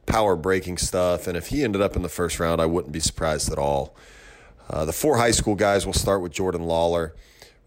power 0.04 0.36
breaking 0.36 0.76
stuff, 0.76 1.26
and 1.26 1.38
if 1.38 1.46
he 1.46 1.64
ended 1.64 1.80
up 1.80 1.96
in 1.96 2.02
the 2.02 2.10
first 2.10 2.38
round, 2.38 2.60
I 2.60 2.66
wouldn't 2.66 2.92
be 2.92 3.00
surprised 3.00 3.50
at 3.50 3.56
all. 3.56 3.96
Uh, 4.68 4.84
the 4.84 4.92
four 4.92 5.16
high 5.16 5.30
school 5.30 5.54
guys 5.54 5.86
will 5.86 5.94
start 5.94 6.20
with 6.20 6.32
Jordan 6.32 6.64
Lawler 6.64 7.14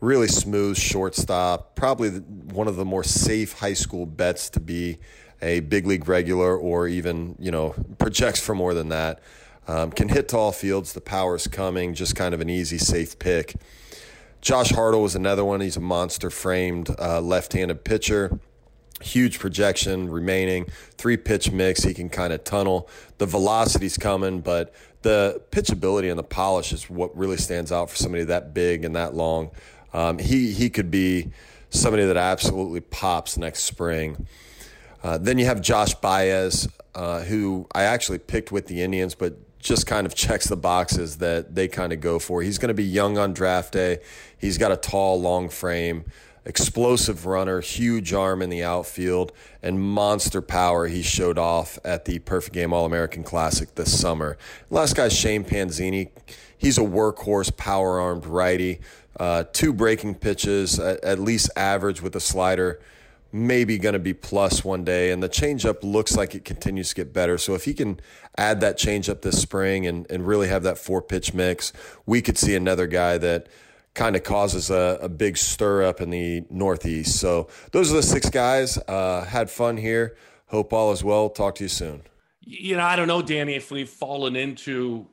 really 0.01 0.27
smooth 0.27 0.77
shortstop, 0.77 1.75
probably 1.75 2.09
one 2.09 2.67
of 2.67 2.75
the 2.75 2.85
more 2.85 3.03
safe 3.03 3.53
high 3.53 3.73
school 3.73 4.05
bets 4.05 4.49
to 4.51 4.59
be 4.59 4.99
a 5.41 5.59
big 5.61 5.85
league 5.85 6.07
regular 6.07 6.57
or 6.57 6.87
even, 6.87 7.35
you 7.39 7.51
know, 7.51 7.75
projects 7.97 8.39
for 8.39 8.55
more 8.55 8.73
than 8.73 8.89
that. 8.89 9.19
Um, 9.67 9.91
can 9.91 10.09
hit 10.09 10.27
tall 10.29 10.51
fields. 10.51 10.93
The 10.93 11.01
power's 11.01 11.47
coming. 11.47 11.93
Just 11.93 12.15
kind 12.15 12.33
of 12.33 12.41
an 12.41 12.49
easy, 12.49 12.77
safe 12.77 13.17
pick. 13.17 13.55
Josh 14.41 14.71
Hartle 14.71 15.01
was 15.01 15.15
another 15.15 15.43
one. 15.43 15.61
He's 15.61 15.77
a 15.77 15.81
monster 15.81 16.29
framed 16.29 16.95
uh, 16.99 17.19
left 17.19 17.53
handed 17.53 17.83
pitcher. 17.83 18.39
Huge 19.01 19.39
projection 19.39 20.09
remaining. 20.09 20.67
Three 20.97 21.17
pitch 21.17 21.51
mix. 21.51 21.83
He 21.83 21.93
can 21.93 22.09
kind 22.09 22.31
of 22.31 22.43
tunnel. 22.43 22.87
The 23.17 23.25
velocity's 23.25 23.97
coming, 23.97 24.41
but 24.41 24.73
the 25.01 25.41
pitchability 25.51 26.09
and 26.09 26.17
the 26.17 26.23
polish 26.23 26.71
is 26.71 26.89
what 26.89 27.15
really 27.17 27.37
stands 27.37 27.71
out 27.71 27.89
for 27.89 27.95
somebody 27.95 28.23
that 28.25 28.53
big 28.53 28.85
and 28.85 28.95
that 28.95 29.15
long. 29.15 29.51
Um, 29.93 30.19
he, 30.19 30.51
he 30.53 30.69
could 30.69 30.91
be 30.91 31.31
somebody 31.69 32.05
that 32.05 32.17
absolutely 32.17 32.81
pops 32.81 33.37
next 33.37 33.63
spring. 33.63 34.27
Uh, 35.05 35.19
then 35.19 35.37
you 35.37 35.45
have 35.45 35.61
Josh 35.61 35.93
Baez, 35.93 36.67
uh, 36.95 37.21
who 37.21 37.67
I 37.75 37.83
actually 37.83 38.17
picked 38.17 38.51
with 38.51 38.65
the 38.65 38.81
Indians, 38.81 39.13
but 39.13 39.37
just 39.59 39.85
kind 39.85 40.07
of 40.07 40.15
checks 40.15 40.47
the 40.47 40.57
boxes 40.57 41.17
that 41.17 41.53
they 41.53 41.67
kind 41.67 41.93
of 41.93 42.01
go 42.01 42.17
for. 42.17 42.41
He's 42.41 42.57
going 42.57 42.69
to 42.69 42.73
be 42.73 42.83
young 42.83 43.15
on 43.15 43.31
draft 43.31 43.71
day. 43.71 43.99
He's 44.35 44.57
got 44.57 44.71
a 44.71 44.75
tall, 44.75 45.21
long 45.21 45.47
frame, 45.49 46.05
explosive 46.43 47.27
runner, 47.27 47.61
huge 47.61 48.13
arm 48.13 48.41
in 48.41 48.49
the 48.49 48.63
outfield, 48.63 49.31
and 49.61 49.79
monster 49.79 50.41
power 50.41 50.87
he 50.87 51.03
showed 51.03 51.37
off 51.37 51.77
at 51.85 52.05
the 52.05 52.17
Perfect 52.17 52.55
Game 52.55 52.73
All 52.73 52.87
American 52.87 53.23
Classic 53.23 53.75
this 53.75 53.99
summer. 53.99 54.39
Last 54.71 54.95
guy, 54.95 55.09
Shane 55.09 55.43
Panzini. 55.43 56.09
He's 56.57 56.79
a 56.79 56.81
workhorse, 56.81 57.55
power 57.55 57.99
armed 57.99 58.25
righty. 58.25 58.79
Uh, 59.19 59.43
two 59.53 59.71
breaking 59.71 60.15
pitches, 60.15 60.79
at, 60.79 61.03
at 61.03 61.19
least 61.19 61.51
average 61.55 62.01
with 62.01 62.15
a 62.15 62.19
slider 62.19 62.79
maybe 63.35 63.77
going 63.77 63.93
to 63.93 63.99
be 63.99 64.13
plus 64.13 64.63
one 64.63 64.85
day. 64.85 65.11
And 65.11 65.21
the 65.21 65.27
changeup 65.27 65.83
looks 65.83 66.15
like 66.15 66.33
it 66.33 66.45
continues 66.45 66.89
to 66.89 66.95
get 66.95 67.13
better. 67.13 67.37
So 67.37 67.53
if 67.53 67.65
he 67.65 67.73
can 67.73 67.99
add 68.37 68.61
that 68.61 68.77
changeup 68.77 69.21
this 69.21 69.41
spring 69.41 69.85
and, 69.85 70.09
and 70.09 70.25
really 70.25 70.47
have 70.47 70.63
that 70.63 70.77
four 70.77 71.01
pitch 71.01 71.33
mix, 71.33 71.73
we 72.05 72.21
could 72.21 72.37
see 72.37 72.55
another 72.55 72.87
guy 72.87 73.17
that 73.17 73.47
kind 73.93 74.15
of 74.15 74.23
causes 74.23 74.69
a, 74.69 74.99
a 75.01 75.09
big 75.09 75.37
stir 75.37 75.83
up 75.83 75.99
in 75.99 76.11
the 76.11 76.45
Northeast. 76.49 77.19
So 77.19 77.49
those 77.71 77.91
are 77.91 77.95
the 77.95 78.03
six 78.03 78.29
guys. 78.29 78.77
Uh, 78.77 79.25
had 79.25 79.49
fun 79.49 79.77
here. 79.77 80.15
Hope 80.47 80.71
all 80.71 80.93
is 80.93 81.03
well. 81.03 81.29
Talk 81.29 81.55
to 81.55 81.65
you 81.65 81.69
soon. 81.69 82.03
You 82.39 82.77
know, 82.77 82.83
I 82.83 82.95
don't 82.95 83.07
know, 83.07 83.21
Dani, 83.21 83.57
if 83.57 83.69
we've 83.69 83.89
fallen 83.89 84.35
into 84.35 85.07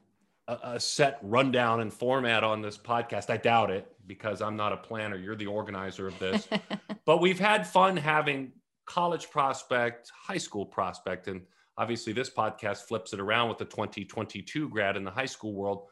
a, 0.47 0.59
a 0.63 0.81
set 0.81 1.19
rundown 1.23 1.81
and 1.81 1.93
format 1.93 2.45
on 2.45 2.63
this 2.63 2.79
podcast. 2.79 3.31
I 3.31 3.37
doubt 3.37 3.71
it 3.71 3.87
because 4.07 4.43
I'm 4.43 4.57
not 4.57 4.73
a 4.73 4.77
planner. 4.77 5.17
You're 5.17 5.37
the 5.37 5.47
organizer 5.47 6.07
of 6.07 6.19
this. 6.19 6.49
but 7.05 7.21
we've 7.21 7.39
had 7.39 7.67
fun 7.67 7.97
having 7.97 8.53
college 8.87 9.31
prospect, 9.31 10.11
high 10.15 10.39
school 10.39 10.67
prospect, 10.67 11.29
and 11.29 11.43
obviously 11.79 12.13
this 12.13 12.31
podcast 12.31 12.83
flips 12.83 13.13
it 13.13 13.21
around 13.21 13.49
with 13.49 13.59
the 13.59 13.65
2022 13.65 14.69
grad 14.69 14.97
in 14.97 15.05
the 15.05 15.11
high 15.11 15.27
school 15.27 15.55
world. 15.55 15.87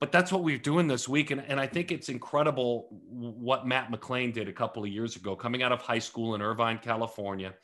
But 0.00 0.10
that's 0.10 0.32
what 0.32 0.42
we're 0.42 0.58
doing 0.58 0.88
this 0.88 1.08
week. 1.08 1.30
And, 1.30 1.44
and 1.46 1.60
I 1.60 1.66
think 1.68 1.92
it's 1.92 2.08
incredible 2.08 2.88
what 2.90 3.68
Matt 3.68 3.92
McLain 3.92 4.32
did 4.32 4.48
a 4.48 4.52
couple 4.52 4.82
of 4.82 4.88
years 4.88 5.14
ago, 5.14 5.36
coming 5.36 5.62
out 5.62 5.70
of 5.70 5.80
high 5.80 6.00
school 6.00 6.34
in 6.34 6.42
Irvine, 6.42 6.78
California, 6.78 7.54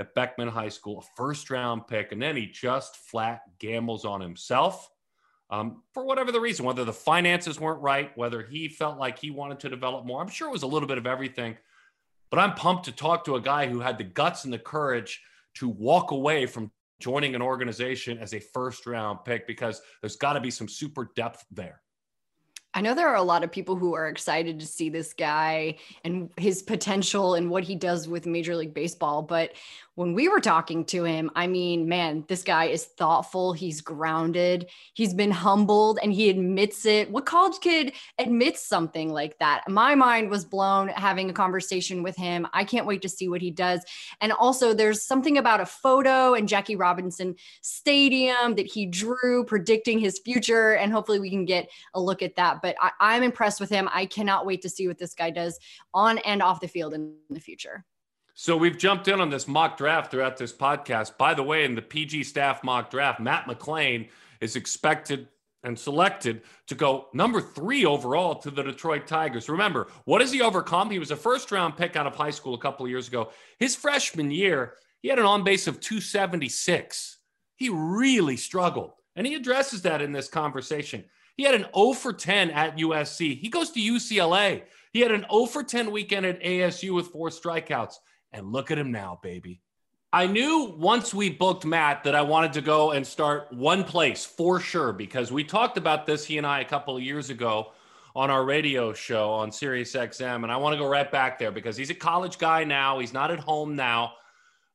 at 0.00 0.12
Beckman 0.14 0.48
High 0.48 0.70
School, 0.70 0.98
a 0.98 1.16
first 1.16 1.50
round 1.50 1.86
pick. 1.86 2.10
And 2.10 2.20
then 2.20 2.34
he 2.36 2.46
just 2.46 2.96
flat 2.96 3.42
gambles 3.60 4.04
on 4.04 4.20
himself 4.20 4.90
um, 5.54 5.82
for 5.92 6.04
whatever 6.04 6.32
the 6.32 6.40
reason, 6.40 6.64
whether 6.64 6.84
the 6.84 6.92
finances 6.92 7.60
weren't 7.60 7.80
right, 7.80 8.16
whether 8.16 8.42
he 8.42 8.68
felt 8.68 8.98
like 8.98 9.18
he 9.18 9.30
wanted 9.30 9.60
to 9.60 9.68
develop 9.68 10.04
more. 10.04 10.20
I'm 10.20 10.28
sure 10.28 10.48
it 10.48 10.52
was 10.52 10.64
a 10.64 10.66
little 10.66 10.88
bit 10.88 10.98
of 10.98 11.06
everything. 11.06 11.56
But 12.30 12.40
I'm 12.40 12.54
pumped 12.54 12.86
to 12.86 12.92
talk 12.92 13.24
to 13.26 13.36
a 13.36 13.40
guy 13.40 13.68
who 13.68 13.78
had 13.78 13.96
the 13.96 14.04
guts 14.04 14.44
and 14.44 14.52
the 14.52 14.58
courage 14.58 15.22
to 15.54 15.68
walk 15.68 16.10
away 16.10 16.46
from 16.46 16.72
joining 16.98 17.36
an 17.36 17.42
organization 17.42 18.18
as 18.18 18.34
a 18.34 18.40
first 18.40 18.86
round 18.86 19.20
pick 19.24 19.46
because 19.46 19.80
there's 20.00 20.16
got 20.16 20.32
to 20.32 20.40
be 20.40 20.50
some 20.50 20.66
super 20.66 21.12
depth 21.14 21.44
there. 21.52 21.80
I 22.74 22.80
know 22.80 22.94
there 22.94 23.08
are 23.08 23.14
a 23.14 23.22
lot 23.22 23.44
of 23.44 23.52
people 23.52 23.76
who 23.76 23.94
are 23.94 24.08
excited 24.08 24.58
to 24.58 24.66
see 24.66 24.88
this 24.88 25.12
guy 25.12 25.76
and 26.04 26.28
his 26.36 26.60
potential 26.60 27.34
and 27.34 27.48
what 27.48 27.62
he 27.62 27.76
does 27.76 28.08
with 28.08 28.26
Major 28.26 28.56
League 28.56 28.74
Baseball. 28.74 29.22
But 29.22 29.52
when 29.96 30.12
we 30.12 30.28
were 30.28 30.40
talking 30.40 30.84
to 30.86 31.04
him, 31.04 31.30
I 31.36 31.46
mean, 31.46 31.88
man, 31.88 32.24
this 32.26 32.42
guy 32.42 32.64
is 32.64 32.84
thoughtful. 32.84 33.52
He's 33.52 33.80
grounded. 33.80 34.68
He's 34.94 35.14
been 35.14 35.30
humbled 35.30 36.00
and 36.02 36.12
he 36.12 36.30
admits 36.30 36.84
it. 36.84 37.08
What 37.12 37.26
college 37.26 37.60
kid 37.60 37.92
admits 38.18 38.66
something 38.66 39.12
like 39.12 39.38
that? 39.38 39.62
My 39.68 39.94
mind 39.94 40.30
was 40.30 40.44
blown 40.44 40.88
having 40.88 41.30
a 41.30 41.32
conversation 41.32 42.02
with 42.02 42.16
him. 42.16 42.48
I 42.52 42.64
can't 42.64 42.86
wait 42.86 43.02
to 43.02 43.08
see 43.08 43.28
what 43.28 43.40
he 43.40 43.52
does. 43.52 43.84
And 44.20 44.32
also, 44.32 44.74
there's 44.74 45.00
something 45.00 45.38
about 45.38 45.60
a 45.60 45.66
photo 45.66 46.34
in 46.34 46.48
Jackie 46.48 46.74
Robinson 46.74 47.36
Stadium 47.60 48.56
that 48.56 48.66
he 48.66 48.86
drew 48.86 49.44
predicting 49.44 50.00
his 50.00 50.18
future. 50.18 50.72
And 50.72 50.92
hopefully, 50.92 51.20
we 51.20 51.30
can 51.30 51.44
get 51.44 51.70
a 51.94 52.00
look 52.00 52.20
at 52.20 52.34
that. 52.34 52.62
But 52.64 52.76
I, 52.80 52.92
I'm 52.98 53.22
impressed 53.22 53.60
with 53.60 53.68
him. 53.68 53.90
I 53.92 54.06
cannot 54.06 54.46
wait 54.46 54.62
to 54.62 54.70
see 54.70 54.88
what 54.88 54.96
this 54.96 55.14
guy 55.14 55.28
does 55.28 55.58
on 55.92 56.16
and 56.16 56.40
off 56.40 56.60
the 56.60 56.66
field 56.66 56.94
in 56.94 57.12
the 57.28 57.38
future. 57.38 57.84
So 58.32 58.56
we've 58.56 58.78
jumped 58.78 59.06
in 59.06 59.20
on 59.20 59.28
this 59.28 59.46
mock 59.46 59.76
draft 59.76 60.10
throughout 60.10 60.38
this 60.38 60.50
podcast. 60.50 61.18
By 61.18 61.34
the 61.34 61.42
way, 61.42 61.66
in 61.66 61.74
the 61.74 61.82
PG 61.82 62.24
staff 62.24 62.64
mock 62.64 62.90
draft, 62.90 63.20
Matt 63.20 63.44
McLain 63.44 64.08
is 64.40 64.56
expected 64.56 65.28
and 65.62 65.78
selected 65.78 66.40
to 66.68 66.74
go 66.74 67.08
number 67.12 67.42
three 67.42 67.84
overall 67.84 68.36
to 68.36 68.50
the 68.50 68.62
Detroit 68.62 69.06
Tigers. 69.06 69.50
Remember, 69.50 69.88
what 70.06 70.22
has 70.22 70.32
he 70.32 70.40
overcome? 70.40 70.88
He 70.88 70.98
was 70.98 71.10
a 71.10 71.16
first 71.16 71.52
round 71.52 71.76
pick 71.76 71.96
out 71.96 72.06
of 72.06 72.16
high 72.16 72.30
school 72.30 72.54
a 72.54 72.58
couple 72.58 72.86
of 72.86 72.90
years 72.90 73.08
ago. 73.08 73.30
His 73.58 73.76
freshman 73.76 74.30
year, 74.30 74.72
he 75.02 75.10
had 75.10 75.18
an 75.18 75.26
on 75.26 75.44
base 75.44 75.66
of 75.66 75.80
276. 75.80 77.18
He 77.56 77.68
really 77.68 78.38
struggled. 78.38 78.92
And 79.16 79.26
he 79.26 79.34
addresses 79.34 79.82
that 79.82 80.00
in 80.00 80.12
this 80.12 80.28
conversation. 80.28 81.04
He 81.36 81.42
had 81.42 81.54
an 81.54 81.66
0 81.74 81.92
for 81.94 82.12
10 82.12 82.50
at 82.50 82.76
USC. 82.76 83.38
He 83.38 83.48
goes 83.48 83.70
to 83.70 83.80
UCLA. 83.80 84.62
He 84.92 85.00
had 85.00 85.10
an 85.10 85.26
0 85.30 85.46
for 85.46 85.62
10 85.62 85.90
weekend 85.90 86.26
at 86.26 86.42
ASU 86.42 86.94
with 86.94 87.08
four 87.08 87.28
strikeouts. 87.28 87.94
And 88.32 88.52
look 88.52 88.70
at 88.70 88.78
him 88.78 88.92
now, 88.92 89.18
baby. 89.22 89.60
I 90.12 90.28
knew 90.28 90.74
once 90.78 91.12
we 91.12 91.28
booked 91.28 91.64
Matt 91.64 92.04
that 92.04 92.14
I 92.14 92.22
wanted 92.22 92.52
to 92.52 92.60
go 92.60 92.92
and 92.92 93.04
start 93.04 93.52
one 93.52 93.82
place 93.82 94.24
for 94.24 94.60
sure 94.60 94.92
because 94.92 95.32
we 95.32 95.42
talked 95.42 95.76
about 95.76 96.06
this, 96.06 96.24
he 96.24 96.38
and 96.38 96.46
I, 96.46 96.60
a 96.60 96.64
couple 96.64 96.96
of 96.96 97.02
years 97.02 97.30
ago 97.30 97.72
on 98.14 98.30
our 98.30 98.44
radio 98.44 98.92
show 98.92 99.30
on 99.32 99.50
Sirius 99.50 99.92
XM. 99.92 100.44
And 100.44 100.52
I 100.52 100.56
want 100.56 100.74
to 100.74 100.78
go 100.78 100.88
right 100.88 101.10
back 101.10 101.38
there 101.38 101.50
because 101.50 101.76
he's 101.76 101.90
a 101.90 101.94
college 101.94 102.38
guy 102.38 102.62
now. 102.62 103.00
He's 103.00 103.12
not 103.12 103.32
at 103.32 103.40
home 103.40 103.74
now. 103.74 104.12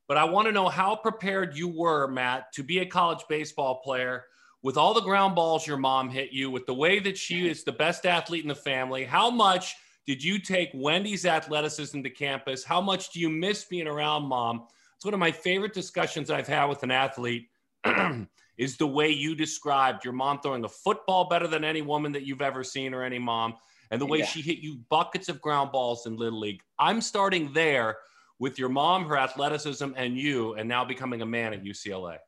But 0.08 0.18
I 0.18 0.24
want 0.24 0.46
to 0.48 0.52
know 0.52 0.68
how 0.68 0.96
prepared 0.96 1.56
you 1.56 1.68
were, 1.68 2.06
Matt, 2.06 2.52
to 2.54 2.62
be 2.62 2.80
a 2.80 2.86
college 2.86 3.24
baseball 3.28 3.80
player 3.82 4.24
with 4.62 4.76
all 4.76 4.94
the 4.94 5.00
ground 5.00 5.34
balls 5.34 5.66
your 5.66 5.76
mom 5.76 6.10
hit 6.10 6.32
you, 6.32 6.50
with 6.50 6.66
the 6.66 6.74
way 6.74 6.98
that 7.00 7.16
she 7.16 7.48
is 7.48 7.64
the 7.64 7.72
best 7.72 8.06
athlete 8.06 8.42
in 8.42 8.48
the 8.48 8.54
family. 8.54 9.04
How 9.04 9.30
much 9.30 9.76
did 10.06 10.22
you 10.22 10.38
take 10.38 10.70
Wendy's 10.74 11.26
athleticism 11.26 12.02
to 12.02 12.10
campus? 12.10 12.64
How 12.64 12.80
much 12.80 13.10
do 13.10 13.20
you 13.20 13.30
miss 13.30 13.64
being 13.64 13.86
around 13.86 14.24
mom? 14.24 14.66
It's 14.96 15.04
one 15.04 15.14
of 15.14 15.20
my 15.20 15.32
favorite 15.32 15.72
discussions 15.72 16.30
I've 16.30 16.48
had 16.48 16.66
with 16.66 16.82
an 16.82 16.90
athlete. 16.90 17.48
is 18.60 18.76
the 18.76 18.86
way 18.86 19.08
you 19.08 19.34
described 19.34 20.04
your 20.04 20.12
mom 20.12 20.38
throwing 20.42 20.64
a 20.66 20.68
football 20.68 21.24
better 21.24 21.46
than 21.46 21.64
any 21.64 21.80
woman 21.80 22.12
that 22.12 22.26
you've 22.26 22.42
ever 22.42 22.62
seen 22.62 22.92
or 22.92 23.02
any 23.02 23.18
mom, 23.18 23.54
and 23.90 23.98
the 23.98 24.04
way 24.04 24.18
yeah. 24.18 24.26
she 24.26 24.42
hit 24.42 24.58
you 24.58 24.80
buckets 24.90 25.30
of 25.30 25.40
ground 25.40 25.72
balls 25.72 26.04
in 26.04 26.14
Little 26.14 26.38
League. 26.38 26.60
I'm 26.78 27.00
starting 27.00 27.54
there 27.54 27.96
with 28.38 28.58
your 28.58 28.68
mom, 28.68 29.06
her 29.06 29.16
athleticism, 29.16 29.92
and 29.96 30.14
you, 30.14 30.54
and 30.54 30.68
now 30.68 30.84
becoming 30.84 31.22
a 31.22 31.26
man 31.26 31.54
at 31.54 31.64
UCLA. 31.64 32.18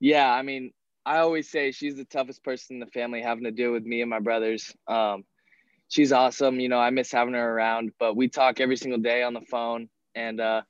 Yeah, 0.00 0.32
I 0.32 0.42
mean, 0.42 0.72
I 1.06 1.18
always 1.18 1.50
say 1.50 1.70
she's 1.70 1.96
the 1.96 2.04
toughest 2.04 2.42
person 2.42 2.76
in 2.76 2.80
the 2.80 2.86
family 2.86 3.20
having 3.20 3.44
to 3.44 3.50
deal 3.50 3.72
with 3.72 3.84
me 3.84 4.00
and 4.00 4.10
my 4.10 4.20
brothers. 4.20 4.74
Um, 4.88 5.24
she's 5.88 6.12
awesome. 6.12 6.60
You 6.60 6.68
know, 6.68 6.78
I 6.78 6.90
miss 6.90 7.12
having 7.12 7.34
her 7.34 7.52
around, 7.52 7.92
but 7.98 8.16
we 8.16 8.28
talk 8.28 8.60
every 8.60 8.76
single 8.76 9.00
day 9.00 9.22
on 9.22 9.34
the 9.34 9.42
phone 9.42 9.88
and 10.14 10.40
uh, 10.40 10.62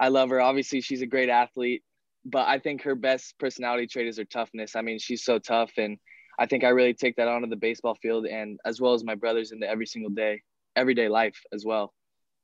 I 0.00 0.08
love 0.08 0.30
her. 0.30 0.40
Obviously, 0.40 0.80
she's 0.80 1.02
a 1.02 1.06
great 1.06 1.28
athlete, 1.28 1.82
but 2.24 2.48
I 2.48 2.58
think 2.58 2.82
her 2.82 2.94
best 2.94 3.38
personality 3.38 3.86
trait 3.86 4.08
is 4.08 4.16
her 4.18 4.24
toughness. 4.24 4.76
I 4.76 4.82
mean, 4.82 4.98
she's 4.98 5.24
so 5.24 5.38
tough 5.38 5.72
and 5.76 5.98
I 6.38 6.46
think 6.46 6.64
I 6.64 6.68
really 6.68 6.94
take 6.94 7.16
that 7.16 7.28
onto 7.28 7.48
the 7.48 7.56
baseball 7.56 7.94
field 7.94 8.26
and 8.26 8.58
as 8.64 8.80
well 8.80 8.94
as 8.94 9.04
my 9.04 9.14
brothers 9.14 9.52
into 9.52 9.68
every 9.68 9.86
single 9.86 10.10
day, 10.10 10.42
everyday 10.74 11.08
life 11.08 11.40
as 11.52 11.64
well. 11.64 11.92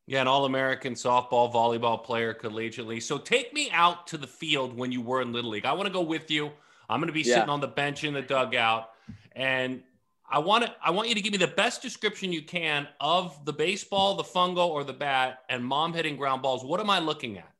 Yeah, 0.07 0.21
an 0.21 0.29
All 0.29 0.45
American 0.45 0.95
softball, 0.95 1.53
volleyball 1.53 2.03
player 2.03 2.35
collegiately. 2.35 3.03
So 3.03 3.18
take 3.18 3.55
me 3.55 3.71
out 3.71 4.07
to 4.09 4.18
the 4.18 4.27
field 4.27 4.77
when 4.77 4.92
you 4.92 5.01
were 5.01 5.23
in 5.23 5.33
Little 5.33 5.51
League. 5.51 5.64
I 5.64 5.73
want 5.73 5.87
to 5.87 5.92
go 5.92 6.03
with 6.03 6.31
you. 6.31 6.53
I'm 6.93 7.01
going 7.01 7.09
to 7.09 7.15
be 7.15 7.23
yeah. 7.23 7.37
sitting 7.37 7.49
on 7.49 7.61
the 7.61 7.69
bench 7.69 8.05
in 8.05 8.13
the 8.13 8.21
dugout. 8.21 8.91
And 9.35 9.83
I 10.31 10.39
want 10.41 10.65
to 10.65 10.75
I 10.83 10.91
want 10.91 11.09
you 11.09 11.15
to 11.15 11.21
give 11.21 11.33
me 11.33 11.39
the 11.39 11.47
best 11.47 11.81
description 11.81 12.33
you 12.33 12.43
can 12.43 12.87
of 13.01 13.45
the 13.47 13.53
baseball, 13.53 14.15
the 14.15 14.23
fungo, 14.23 14.69
or 14.69 14.85
the 14.85 14.93
bat, 14.93 15.41
and 15.49 15.65
mom 15.65 15.95
hitting 15.95 16.17
ground 16.17 16.43
balls. 16.43 16.65
What 16.65 16.81
am 16.81 16.91
I 16.91 16.99
looking 16.99 17.39
at? 17.39 17.51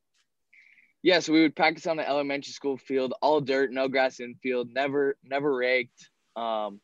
Yeah, 1.01 1.19
so 1.19 1.33
we 1.33 1.41
would 1.41 1.55
practice 1.55 1.85
on 1.87 1.97
the 1.97 2.07
elementary 2.07 2.53
school 2.53 2.77
field, 2.77 3.13
all 3.21 3.41
dirt, 3.41 3.71
no 3.71 3.87
grass 3.87 4.19
infield, 4.19 4.69
never 4.71 5.17
never 5.23 5.53
raked, 5.55 6.09
um, 6.35 6.79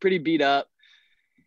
pretty 0.00 0.18
beat 0.18 0.42
up. 0.42 0.68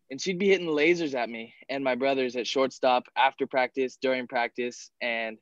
And 0.10 0.21
she'd 0.21 0.39
be 0.39 0.47
hitting 0.47 0.67
lasers 0.67 1.15
at 1.15 1.30
me 1.30 1.54
and 1.67 1.84
my 1.84 1.95
brothers 1.95 2.36
at 2.36 2.47
shortstop 2.47 3.06
after 3.17 3.45
practice, 3.45 3.97
during 4.02 4.28
practice, 4.28 4.89
and 5.02 5.38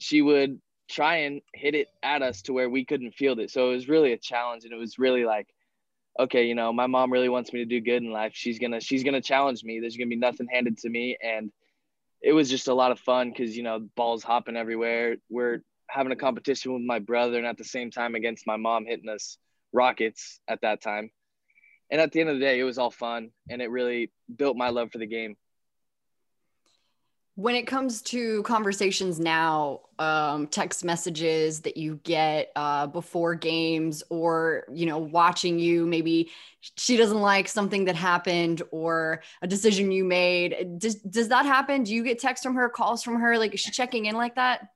she 0.00 0.20
would 0.20 0.60
try 0.92 1.16
and 1.16 1.40
hit 1.54 1.74
it 1.74 1.88
at 2.02 2.22
us 2.22 2.42
to 2.42 2.52
where 2.52 2.70
we 2.70 2.84
couldn't 2.84 3.14
field 3.14 3.40
it. 3.40 3.50
So 3.50 3.70
it 3.70 3.74
was 3.74 3.88
really 3.88 4.12
a 4.12 4.18
challenge, 4.18 4.64
and 4.64 4.72
it 4.72 4.78
was 4.78 4.98
really 4.98 5.24
like 5.24 5.48
okay, 6.18 6.44
you 6.44 6.54
know, 6.54 6.72
my 6.72 6.86
mom 6.86 7.10
really 7.10 7.28
wants 7.28 7.52
me 7.52 7.60
to 7.60 7.64
do 7.64 7.80
good 7.80 8.02
in 8.02 8.10
life. 8.10 8.32
She's 8.34 8.58
gonna 8.58 8.80
she's 8.80 9.04
gonna 9.04 9.20
challenge 9.20 9.64
me. 9.64 9.80
There's 9.80 9.96
gonna 9.96 10.08
be 10.08 10.16
nothing 10.16 10.48
handed 10.50 10.78
to 10.78 10.88
me, 10.88 11.16
and 11.22 11.50
it 12.20 12.32
was 12.32 12.50
just 12.50 12.68
a 12.68 12.74
lot 12.74 12.92
of 12.92 13.00
fun 13.00 13.30
because 13.30 13.56
you 13.56 13.62
know 13.62 13.80
balls 13.96 14.22
hopping 14.22 14.56
everywhere. 14.56 15.16
We're 15.30 15.62
having 15.88 16.12
a 16.12 16.16
competition 16.16 16.72
with 16.72 16.82
my 16.82 16.98
brother, 16.98 17.38
and 17.38 17.46
at 17.46 17.58
the 17.58 17.64
same 17.64 17.90
time 17.90 18.14
against 18.14 18.46
my 18.46 18.56
mom 18.56 18.84
hitting 18.86 19.08
us 19.08 19.38
rockets 19.72 20.40
at 20.48 20.60
that 20.62 20.82
time. 20.82 21.10
And 21.90 22.00
at 22.00 22.12
the 22.12 22.20
end 22.20 22.30
of 22.30 22.36
the 22.36 22.40
day, 22.40 22.58
it 22.58 22.64
was 22.64 22.78
all 22.78 22.90
fun, 22.90 23.30
and 23.50 23.60
it 23.60 23.70
really 23.70 24.10
built 24.34 24.56
my 24.56 24.70
love 24.70 24.90
for 24.92 24.98
the 24.98 25.06
game 25.06 25.36
when 27.34 27.54
it 27.54 27.66
comes 27.66 28.02
to 28.02 28.42
conversations 28.42 29.18
now 29.18 29.80
um, 29.98 30.46
text 30.48 30.84
messages 30.84 31.60
that 31.60 31.76
you 31.76 31.98
get 32.04 32.52
uh, 32.56 32.86
before 32.86 33.34
games 33.34 34.02
or 34.10 34.64
you 34.72 34.84
know 34.84 34.98
watching 34.98 35.58
you 35.58 35.86
maybe 35.86 36.30
she 36.76 36.96
doesn't 36.96 37.20
like 37.20 37.48
something 37.48 37.86
that 37.86 37.96
happened 37.96 38.62
or 38.70 39.22
a 39.40 39.46
decision 39.46 39.90
you 39.90 40.04
made 40.04 40.78
does, 40.78 40.96
does 40.96 41.28
that 41.28 41.46
happen? 41.46 41.82
Do 41.84 41.94
you 41.94 42.04
get 42.04 42.18
texts 42.18 42.44
from 42.44 42.54
her 42.54 42.68
calls 42.68 43.02
from 43.02 43.18
her? 43.20 43.38
Like 43.38 43.54
is 43.54 43.60
she 43.60 43.70
checking 43.70 44.06
in 44.06 44.14
like 44.14 44.34
that? 44.34 44.68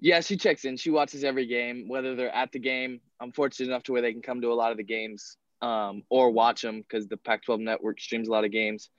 Yeah 0.00 0.20
she 0.20 0.36
checks 0.36 0.64
in. 0.64 0.76
She 0.76 0.90
watches 0.90 1.22
every 1.22 1.46
game 1.46 1.88
whether 1.88 2.16
they're 2.16 2.34
at 2.34 2.50
the 2.50 2.58
game. 2.58 3.00
I'm 3.20 3.32
fortunate 3.32 3.68
enough 3.68 3.84
to 3.84 3.92
where 3.92 4.02
they 4.02 4.12
can 4.12 4.22
come 4.22 4.40
to 4.40 4.52
a 4.52 4.54
lot 4.54 4.72
of 4.72 4.78
the 4.78 4.84
games 4.84 5.36
um, 5.62 6.02
or 6.08 6.30
watch 6.30 6.62
them 6.62 6.80
because 6.80 7.06
the 7.06 7.16
pac 7.16 7.44
12 7.44 7.60
network 7.60 8.00
streams 8.00 8.28
a 8.28 8.32
lot 8.32 8.44
of 8.44 8.50
games 8.50 8.90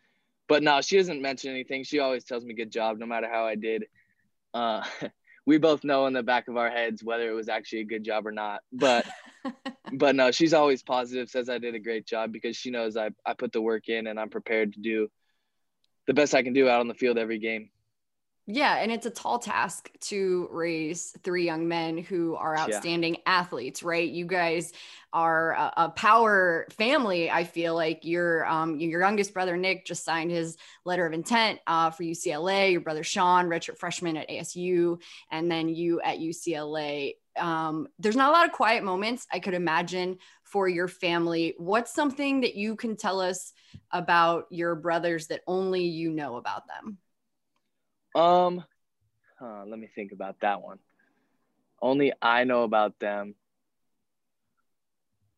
but 0.49 0.63
no, 0.63 0.81
she 0.81 0.97
doesn't 0.97 1.21
mention 1.21 1.51
anything. 1.51 1.83
She 1.83 1.99
always 1.99 2.25
tells 2.25 2.43
me 2.43 2.53
good 2.55 2.71
job, 2.71 2.97
no 2.97 3.05
matter 3.05 3.29
how 3.31 3.45
I 3.45 3.55
did. 3.55 3.85
Uh, 4.53 4.83
we 5.45 5.59
both 5.59 5.83
know 5.83 6.07
in 6.07 6.13
the 6.13 6.23
back 6.23 6.47
of 6.47 6.57
our 6.57 6.69
heads 6.69 7.03
whether 7.03 7.29
it 7.29 7.33
was 7.33 7.47
actually 7.47 7.81
a 7.81 7.85
good 7.85 8.03
job 8.03 8.27
or 8.27 8.31
not. 8.31 8.61
But 8.73 9.05
but 9.93 10.15
no, 10.15 10.31
she's 10.31 10.53
always 10.53 10.83
positive, 10.83 11.29
says 11.29 11.49
I 11.49 11.59
did 11.59 11.75
a 11.75 11.79
great 11.79 12.05
job 12.05 12.33
because 12.33 12.57
she 12.57 12.71
knows 12.71 12.97
I, 12.97 13.11
I 13.25 13.35
put 13.35 13.53
the 13.53 13.61
work 13.61 13.87
in 13.87 14.07
and 14.07 14.19
I'm 14.19 14.29
prepared 14.29 14.73
to 14.73 14.81
do 14.81 15.09
the 16.07 16.13
best 16.13 16.33
I 16.33 16.41
can 16.41 16.53
do 16.53 16.67
out 16.67 16.81
on 16.81 16.87
the 16.87 16.95
field 16.95 17.19
every 17.19 17.37
game. 17.37 17.69
Yeah, 18.51 18.77
and 18.77 18.91
it's 18.91 19.05
a 19.05 19.11
tall 19.11 19.37
task 19.37 19.91
to 20.05 20.47
raise 20.49 21.15
three 21.21 21.45
young 21.45 21.67
men 21.67 21.99
who 21.99 22.33
are 22.33 22.57
outstanding 22.57 23.13
yeah. 23.13 23.21
athletes, 23.27 23.83
right? 23.83 24.09
You 24.09 24.25
guys 24.25 24.73
are 25.13 25.51
a, 25.51 25.73
a, 25.77 25.89
power 25.89 26.65
family. 26.71 27.29
I 27.29 27.43
feel 27.43 27.75
like 27.75 28.05
your 28.05 28.47
um, 28.47 28.79
your 28.79 29.01
youngest 29.01 29.35
brother 29.35 29.55
Nick 29.55 29.85
just 29.85 30.03
signed 30.03 30.31
his 30.31 30.57
letter 30.83 31.05
of 31.05 31.13
intent 31.13 31.59
uh, 31.67 31.91
for 31.91 32.01
UCLA. 32.01 32.71
Your 32.71 32.81
brother 32.81 33.03
Sean, 33.03 33.49
redshirt 33.49 33.77
freshman 33.77 34.17
at 34.17 34.27
ASU, 34.29 34.99
and 35.29 35.51
then 35.51 35.69
you 35.69 36.01
at 36.01 36.17
UCLA. 36.17 37.17
Um, 37.37 37.87
there's 37.99 38.15
not 38.15 38.29
a 38.29 38.33
lot 38.33 38.47
of 38.47 38.51
quiet 38.51 38.83
moments 38.83 39.27
I 39.31 39.37
could 39.37 39.53
imagine 39.53 40.17
for 40.41 40.67
your 40.67 40.87
family. 40.87 41.53
What's 41.59 41.93
something 41.93 42.41
that 42.41 42.55
you 42.55 42.75
can 42.75 42.95
tell 42.95 43.21
us 43.21 43.53
about 43.91 44.47
your 44.49 44.73
brothers 44.73 45.27
that 45.27 45.41
only 45.45 45.83
you 45.83 46.09
know 46.09 46.37
about 46.37 46.63
them? 46.65 46.97
Um, 48.19 48.65
let 49.39 49.79
me 49.79 49.87
think 49.95 50.11
about 50.11 50.41
that 50.41 50.61
one. 50.61 50.79
Only 51.81 52.11
I 52.21 52.43
know 52.43 52.63
about 52.63 52.99
them. 52.99 53.35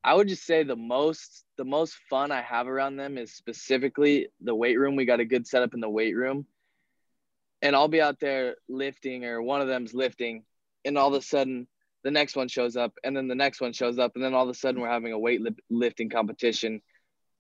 I 0.04 0.16
would 0.16 0.28
just 0.28 0.46
say 0.48 0.64
the 0.64 0.76
most 0.76 1.46
the 1.58 1.64
most 1.64 1.94
fun 2.10 2.32
I 2.32 2.42
have 2.42 2.68
around 2.68 2.96
them 2.96 3.20
is 3.20 3.34
specifically 3.34 4.30
the 4.42 4.56
weight 4.56 4.80
room. 4.80 4.96
We 4.96 5.06
got 5.06 5.20
a 5.20 5.26
good 5.26 5.46
setup 5.46 5.76
in 5.76 5.80
the 5.80 5.90
weight 5.90 6.16
room. 6.16 6.48
And 7.62 7.76
I'll 7.76 7.88
be 7.88 8.02
out 8.02 8.20
there 8.20 8.56
lifting 8.68 9.26
or 9.26 9.44
one 9.44 9.62
of 9.62 9.68
them's 9.68 9.94
lifting 9.94 10.44
and 10.84 10.98
all 10.98 11.10
of 11.10 11.14
a 11.14 11.22
sudden 11.22 11.68
the 12.04 12.10
next 12.10 12.36
one 12.36 12.48
shows 12.48 12.76
up 12.76 12.94
and 13.04 13.16
then 13.16 13.28
the 13.28 13.36
next 13.36 13.62
one 13.62 13.74
shows 13.74 14.00
up 14.00 14.14
and 14.16 14.24
then 14.24 14.34
all 14.34 14.46
of 14.46 14.50
a 14.50 14.56
sudden 14.56 14.82
we're 14.82 14.90
having 14.90 15.14
a 15.14 15.20
weight 15.20 15.42
lifting 15.70 16.10
competition 16.10 16.82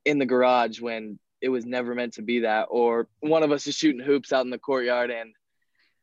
in 0.05 0.19
the 0.19 0.27
garage 0.27 0.79
when 0.79 1.17
it 1.41 1.49
was 1.49 1.65
never 1.65 1.95
meant 1.95 2.13
to 2.13 2.21
be 2.21 2.41
that 2.41 2.67
or 2.69 3.07
one 3.19 3.43
of 3.43 3.51
us 3.51 3.67
is 3.67 3.75
shooting 3.75 4.01
hoops 4.01 4.31
out 4.31 4.45
in 4.45 4.51
the 4.51 4.57
courtyard 4.57 5.11
and 5.11 5.33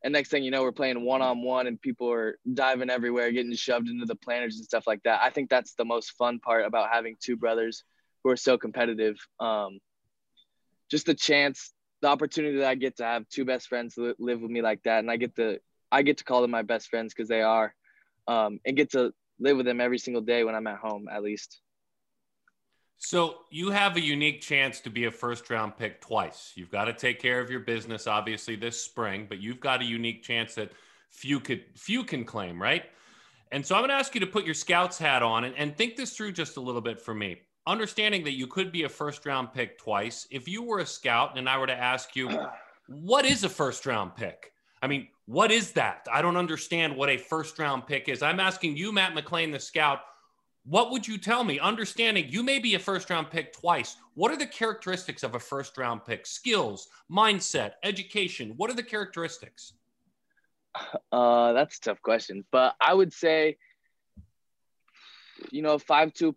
and 0.05 0.13
next 0.13 0.31
thing 0.31 0.45
you 0.45 0.51
know 0.51 0.63
we're 0.63 0.73
playing 0.73 1.05
one 1.05 1.23
on 1.23 1.43
one 1.43 1.67
and 1.67 1.81
people 1.81 2.11
are 2.11 2.39
diving 2.55 2.91
everywhere 2.91 3.31
getting 3.33 3.55
shoved 3.55 3.89
into 3.89 4.07
the 4.07 4.15
planters 4.15 4.57
and 4.57 4.65
stuff 4.65 4.87
like 4.87 5.03
that. 5.03 5.21
I 5.23 5.31
think 5.31 5.51
that's 5.51 5.75
the 5.75 5.85
most 5.85 6.13
fun 6.13 6.39
part 6.39 6.65
about 6.65 6.91
having 6.93 7.17
two 7.21 7.37
brothers 7.37 7.85
who 8.23 8.31
are 8.31 8.37
so 8.37 8.59
competitive. 8.59 9.17
Um, 9.41 9.79
just 10.91 11.07
the 11.07 11.15
chance 11.15 11.73
the 12.01 12.09
opportunity 12.09 12.59
that 12.59 12.69
i 12.69 12.75
get 12.77 12.97
to 12.97 13.05
have 13.05 13.29
two 13.29 13.45
best 13.45 13.67
friends 13.69 13.97
live 13.97 14.41
with 14.41 14.51
me 14.51 14.63
like 14.63 14.83
that. 14.85 15.01
And 15.01 15.11
i 15.11 15.17
get 15.17 15.35
to 15.37 15.59
i 15.91 16.03
get 16.03 16.19
to 16.19 16.25
call 16.25 16.43
them 16.43 16.51
my 16.51 16.63
best 16.63 16.89
friends 16.89 17.13
because 17.13 17.29
they 17.29 17.43
are 17.43 17.75
um, 18.29 18.61
and 18.65 18.77
get 18.77 18.93
to 18.93 19.13
live 19.41 19.57
with 19.57 19.67
them 19.67 19.81
every 19.81 19.99
single 19.99 20.23
day 20.23 20.45
when 20.45 20.55
i'm 20.55 20.67
at 20.67 20.79
home 20.79 21.09
at 21.11 21.23
least 21.23 21.61
so 22.99 23.39
you 23.51 23.71
have 23.71 23.97
a 23.97 24.01
unique 24.01 24.41
chance 24.41 24.81
to 24.81 24.91
be 24.91 25.05
a 25.05 25.11
first 25.11 25.49
round 25.51 25.77
pick 25.77 26.01
twice. 26.01 26.53
You've 26.57 26.71
got 26.71 26.87
to 26.87 26.93
take 26.93 27.21
care 27.21 27.41
of 27.41 27.49
your 27.49 27.61
business, 27.61 28.07
obviously, 28.09 28.57
this 28.57 28.83
spring, 28.83 29.27
but 29.29 29.41
you've 29.41 29.61
got 29.61 29.81
a 29.81 29.85
unique 29.85 30.23
chance 30.23 30.55
that 30.57 30.73
few 31.11 31.39
could 31.39 31.65
few 31.77 32.03
can 32.03 32.25
claim, 32.25 32.61
right? 32.61 32.85
And 33.53 33.65
so 33.65 33.77
I'm 33.77 33.81
going 33.81 33.91
to 33.91 33.95
ask 33.95 34.15
you 34.15 34.21
to 34.21 34.27
put 34.27 34.45
your 34.45 34.55
scouts 34.55 34.99
hat 34.99 35.23
on 35.23 35.45
and, 35.45 35.55
and 35.57 35.77
think 35.77 35.97
this 35.97 36.15
through 36.15 36.33
just 36.33 36.57
a 36.57 36.61
little 36.61 36.81
bit 36.81 37.01
for 37.01 37.15
me. 37.15 37.41
Understanding 37.67 38.25
that 38.25 38.35
you 38.35 38.47
could 38.47 38.73
be 38.73 38.83
a 38.83 38.89
first 38.89 39.25
round 39.25 39.53
pick 39.53 39.79
twice. 39.79 40.27
If 40.31 40.49
you 40.49 40.63
were 40.63 40.81
a 40.81 40.87
scout 40.87 41.39
and 41.39 41.49
I 41.49 41.57
were 41.57 41.67
to 41.67 41.75
ask 41.75 42.17
you, 42.17 42.31
what 42.89 43.25
is 43.25 43.45
a 43.45 43.49
first 43.49 43.87
round 43.87 44.17
pick? 44.17 44.53
I 44.83 44.87
mean, 44.87 45.09
what 45.27 45.51
is 45.51 45.73
that? 45.73 46.07
I 46.13 46.21
don't 46.21 46.37
understand 46.37 46.97
what 46.97 47.11
a 47.11 47.17
first 47.17 47.59
round 47.59 47.87
pick 47.87 48.09
is. 48.09 48.23
I'm 48.23 48.41
asking 48.41 48.77
you, 48.77 48.93
Matt 48.93 49.15
McLain, 49.15 49.53
the 49.53 49.61
scout, 49.61 50.01
what 50.69 50.91
would 50.91 51.09
you 51.09 51.17
tell 51.17 51.45
me? 51.45 51.59
Understanding 51.59 52.27
you 52.29 52.43
may 52.43 52.59
be 52.59 52.75
a 52.75 52.79
first 52.79 53.09
round 53.09 53.31
pick 53.31 53.55
twice. 53.55 53.97
What 54.15 54.31
are 54.31 54.37
the 54.37 54.47
characteristics 54.47 55.23
of 55.23 55.35
a 55.35 55.41
first 55.41 55.79
round 55.79 56.05
pick? 56.05 56.27
Skills, 56.27 56.89
mindset, 57.11 57.73
education. 57.83 58.53
What 58.57 58.69
are 58.71 58.75
the 58.75 58.83
characteristics? 58.83 59.73
Uh, 61.11 61.55
that's 61.55 61.79
a 61.79 61.81
tough 61.81 62.03
question, 62.03 62.45
but 62.53 62.75
I 62.81 62.93
would 62.93 63.13
say, 63.13 63.57
you 65.51 65.63
know, 65.63 65.75
a 65.75 65.79
five-two 65.79 66.37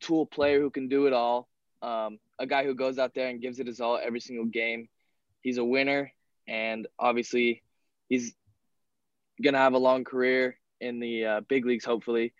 tool 0.00 0.26
player 0.26 0.58
who 0.60 0.70
can 0.70 0.88
do 0.88 1.06
it 1.06 1.12
all. 1.12 1.46
Um, 1.82 2.18
a 2.38 2.46
guy 2.46 2.64
who 2.64 2.74
goes 2.74 2.98
out 2.98 3.14
there 3.14 3.28
and 3.28 3.40
gives 3.40 3.60
it 3.60 3.66
his 3.66 3.80
all 3.80 4.00
every 4.02 4.20
single 4.20 4.46
game. 4.46 4.88
He's 5.42 5.58
a 5.58 5.64
winner, 5.64 6.12
and 6.48 6.86
obviously, 6.98 7.62
he's 8.08 8.34
gonna 9.42 9.58
have 9.58 9.74
a 9.74 9.78
long 9.78 10.02
career 10.02 10.58
in 10.80 10.98
the 10.98 11.26
uh, 11.26 11.40
big 11.42 11.66
leagues, 11.66 11.84
hopefully 11.84 12.32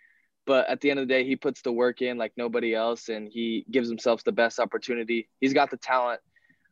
but 0.47 0.67
at 0.69 0.79
the 0.79 0.89
end 0.89 0.99
of 0.99 1.07
the 1.07 1.13
day, 1.13 1.25
he 1.25 1.35
puts 1.35 1.61
the 1.61 1.71
work 1.71 2.01
in 2.01 2.17
like 2.17 2.31
nobody 2.37 2.73
else, 2.73 3.09
and 3.09 3.29
he 3.29 3.65
gives 3.69 3.89
himself 3.89 4.23
the 4.23 4.31
best 4.31 4.59
opportunity. 4.59 5.27
He's 5.41 5.53
got 5.53 5.69
the 5.69 5.77
talent, 5.77 6.21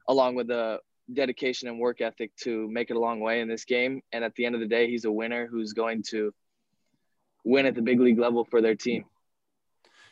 along 0.07 0.36
with 0.36 0.47
the 0.47 0.80
dedication 1.13 1.67
and 1.67 1.78
work 1.78 1.99
ethic 2.01 2.36
to 2.38 2.67
make 2.69 2.89
it 2.89 2.95
a 2.95 2.99
long 2.99 3.19
way 3.19 3.41
in 3.41 3.49
this 3.49 3.65
game. 3.65 4.01
And 4.13 4.23
at 4.23 4.34
the 4.36 4.45
end 4.45 4.55
of 4.55 4.61
the 4.61 4.67
day, 4.67 4.89
he's 4.89 5.03
a 5.03 5.11
winner 5.11 5.45
who's 5.45 5.73
going 5.73 6.03
to 6.09 6.34
win 7.43 7.65
at 7.65 7.76
the 7.76 7.82
big 7.82 7.99
league 7.99 8.17
level 8.17 8.45
for 8.45 8.61
their 8.61 8.76
team. 8.76 9.03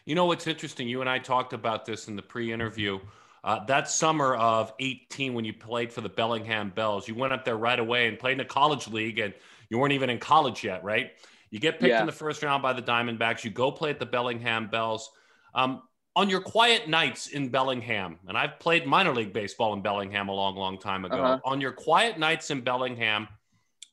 You 0.06 0.16
know 0.16 0.26
what's 0.26 0.46
interesting? 0.46 0.90
You 0.90 1.00
and 1.00 1.10
I 1.10 1.18
talked 1.18 1.54
about 1.54 1.86
this 1.86 2.10
in 2.10 2.18
the 2.18 2.22
pre-interview. 2.22 3.00
Uh, 3.46 3.64
that 3.66 3.90
summer 3.90 4.36
of 4.36 4.74
18, 4.80 5.34
when 5.34 5.46
you 5.46 5.54
played 5.54 5.92
for 5.92 6.02
the 6.02 6.10
Bellingham 6.10 6.70
Bells, 6.70 7.08
you 7.08 7.16
went 7.16 7.32
up 7.32 7.46
there 7.46 7.58
right 7.58 7.80
away 7.80 8.08
and 8.08 8.20
played 8.20 8.34
in 8.34 8.40
a 8.42 8.46
college 8.46 8.90
league, 8.90 9.20
and 9.20 9.34
you 9.70 9.80
weren't 9.80 9.94
even 9.94 10.10
in 10.10 10.20
college 10.20 10.64
yet, 10.64 10.84
right? 10.84 11.12
You 11.54 11.60
get 11.60 11.80
picked 11.80 11.92
yeah. 11.92 12.00
in 12.00 12.08
the 12.08 12.12
first 12.12 12.42
round 12.42 12.64
by 12.64 12.74
the 12.74 12.82
Diamondbacks. 12.82 13.44
You 13.44 13.52
go 13.52 13.72
play 13.72 13.92
at 13.92 14.00
the 14.00 14.08
Bellingham 14.08 14.70
Bells. 14.70 15.12
Um, 15.54 15.84
on 16.16 16.28
your 16.28 16.42
quiet 16.42 16.90
nights 16.90 17.28
in 17.28 17.50
Bellingham, 17.50 18.18
and 18.28 18.36
I've 18.36 18.58
played 18.58 18.88
minor 18.88 19.14
league 19.14 19.34
baseball 19.34 19.72
in 19.74 19.84
Bellingham 19.84 20.30
a 20.30 20.34
long, 20.34 20.56
long 20.56 20.80
time 20.80 21.06
ago. 21.06 21.24
Uh-huh. 21.24 21.40
On 21.46 21.62
your 21.62 21.72
quiet 21.72 22.18
nights 22.18 22.50
in 22.50 22.62
Bellingham, 22.62 23.28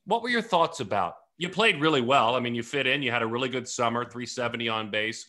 what 0.07 0.23
were 0.23 0.31
your 0.31 0.41
thoughts 0.41 0.81
about? 0.81 1.17
You 1.37 1.51
played 1.51 1.83
really 1.83 2.01
well. 2.01 2.35
I 2.35 2.41
mean, 2.41 2.55
you 2.55 2.63
fit 2.63 2.87
in. 2.87 3.03
You 3.03 3.11
had 3.11 3.21
a 3.21 3.27
really 3.27 3.51
good 3.51 3.69
summer, 3.69 4.05
370 4.05 4.71
on 4.71 4.91
base. 4.91 5.27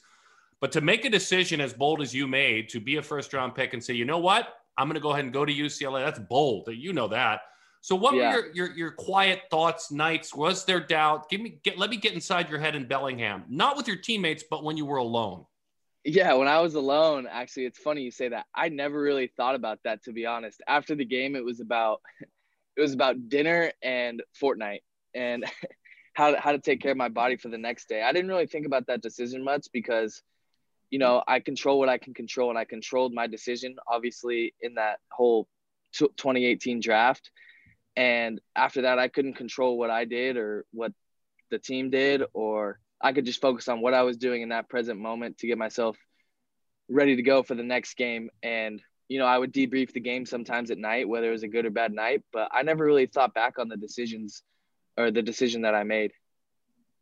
But 0.61 0.71
to 0.71 0.79
make 0.79 1.03
a 1.03 1.09
decision 1.09 1.59
as 1.59 1.73
bold 1.73 2.01
as 2.01 2.15
you 2.15 2.29
made 2.29 2.69
to 2.69 2.79
be 2.79 2.95
a 2.95 3.01
first 3.01 3.34
round 3.34 3.55
pick 3.55 3.73
and 3.73 3.84
say, 3.84 3.93
you 3.93 4.05
know 4.05 4.19
what, 4.19 4.47
I'm 4.77 4.88
going 4.88 4.95
to 4.95 5.01
go 5.01 5.11
ahead 5.11 5.25
and 5.25 5.34
go 5.34 5.43
to 5.43 5.53
UCLA. 5.53 6.05
That's 6.05 6.19
bold. 6.19 6.69
You 6.71 6.93
know 6.93 7.09
that. 7.09 7.41
So 7.82 7.95
what 7.95 8.13
yeah. 8.13 8.36
were 8.36 8.45
your, 8.45 8.53
your, 8.53 8.77
your 8.77 8.91
quiet 8.91 9.41
thoughts, 9.49 9.91
nights? 9.91 10.36
Was 10.36 10.65
there 10.65 10.79
doubt? 10.79 11.29
Give 11.29 11.41
me 11.41 11.57
get 11.63 11.79
let 11.79 11.89
me 11.89 11.97
get 11.97 12.13
inside 12.13 12.49
your 12.49 12.59
head 12.59 12.75
in 12.75 12.88
Bellingham, 12.88 13.43
not 13.49 13.75
with 13.75 13.88
your 13.88 13.97
teammates, 13.97 14.43
but 14.49 14.63
when 14.63 14.77
you 14.77 14.86
were 14.86 14.97
alone. 14.97 15.45
Yeah, 16.03 16.34
when 16.34 16.47
I 16.47 16.61
was 16.61 16.75
alone, 16.75 17.27
actually, 17.29 17.65
it's 17.65 17.79
funny 17.79 18.01
you 18.03 18.11
say 18.11 18.29
that. 18.29 18.45
I 18.55 18.69
never 18.69 18.99
really 18.99 19.27
thought 19.36 19.55
about 19.55 19.79
that 19.84 20.03
to 20.03 20.13
be 20.13 20.27
honest. 20.27 20.61
After 20.67 20.93
the 20.95 21.05
game, 21.05 21.36
it 21.36 21.43
was 21.43 21.59
about 21.59 22.01
it 22.77 22.82
was 22.82 22.93
about 22.93 23.29
dinner 23.29 23.71
and 23.82 24.21
Fortnite 24.39 24.84
and 25.15 25.43
how 26.13 26.32
to, 26.32 26.39
how 26.39 26.51
to 26.51 26.59
take 26.59 26.82
care 26.82 26.91
of 26.91 26.97
my 26.97 27.09
body 27.09 27.36
for 27.36 27.49
the 27.49 27.57
next 27.57 27.89
day. 27.89 28.03
I 28.03 28.11
didn't 28.11 28.29
really 28.29 28.47
think 28.47 28.67
about 28.67 28.88
that 28.88 29.01
decision 29.01 29.43
much 29.43 29.67
because 29.73 30.21
you 30.91 30.99
know, 30.99 31.23
I 31.25 31.39
control 31.39 31.79
what 31.79 31.88
I 31.88 31.97
can 31.97 32.13
control 32.13 32.49
and 32.49 32.59
I 32.59 32.65
controlled 32.65 33.13
my 33.13 33.25
decision 33.25 33.77
obviously 33.88 34.53
in 34.59 34.75
that 34.75 34.99
whole 35.09 35.47
2018 35.93 36.82
draft 36.82 37.32
and 37.95 38.39
after 38.55 38.83
that, 38.83 38.99
I 38.99 39.07
couldn't 39.07 39.33
control 39.33 39.77
what 39.77 39.89
I 39.89 40.05
did 40.05 40.37
or 40.37 40.65
what 40.71 40.93
the 41.49 41.59
team 41.59 41.89
did, 41.89 42.23
or 42.33 42.79
I 43.01 43.13
could 43.13 43.25
just 43.25 43.41
focus 43.41 43.67
on 43.67 43.81
what 43.81 43.93
I 43.93 44.03
was 44.03 44.17
doing 44.17 44.41
in 44.41 44.49
that 44.49 44.69
present 44.69 44.99
moment 44.99 45.39
to 45.39 45.47
get 45.47 45.57
myself 45.57 45.97
ready 46.89 47.15
to 47.15 47.23
go 47.23 47.43
for 47.43 47.55
the 47.55 47.63
next 47.63 47.95
game. 47.95 48.29
And, 48.41 48.81
you 49.09 49.19
know, 49.19 49.25
I 49.25 49.37
would 49.37 49.53
debrief 49.53 49.91
the 49.91 49.99
game 49.99 50.25
sometimes 50.25 50.71
at 50.71 50.77
night, 50.77 51.07
whether 51.07 51.27
it 51.27 51.31
was 51.31 51.43
a 51.43 51.47
good 51.47 51.65
or 51.65 51.69
bad 51.69 51.91
night, 51.91 52.23
but 52.31 52.49
I 52.51 52.61
never 52.63 52.85
really 52.85 53.07
thought 53.07 53.33
back 53.33 53.59
on 53.59 53.67
the 53.67 53.77
decisions 53.77 54.43
or 54.97 55.11
the 55.11 55.21
decision 55.21 55.63
that 55.63 55.75
I 55.75 55.83
made. 55.83 56.11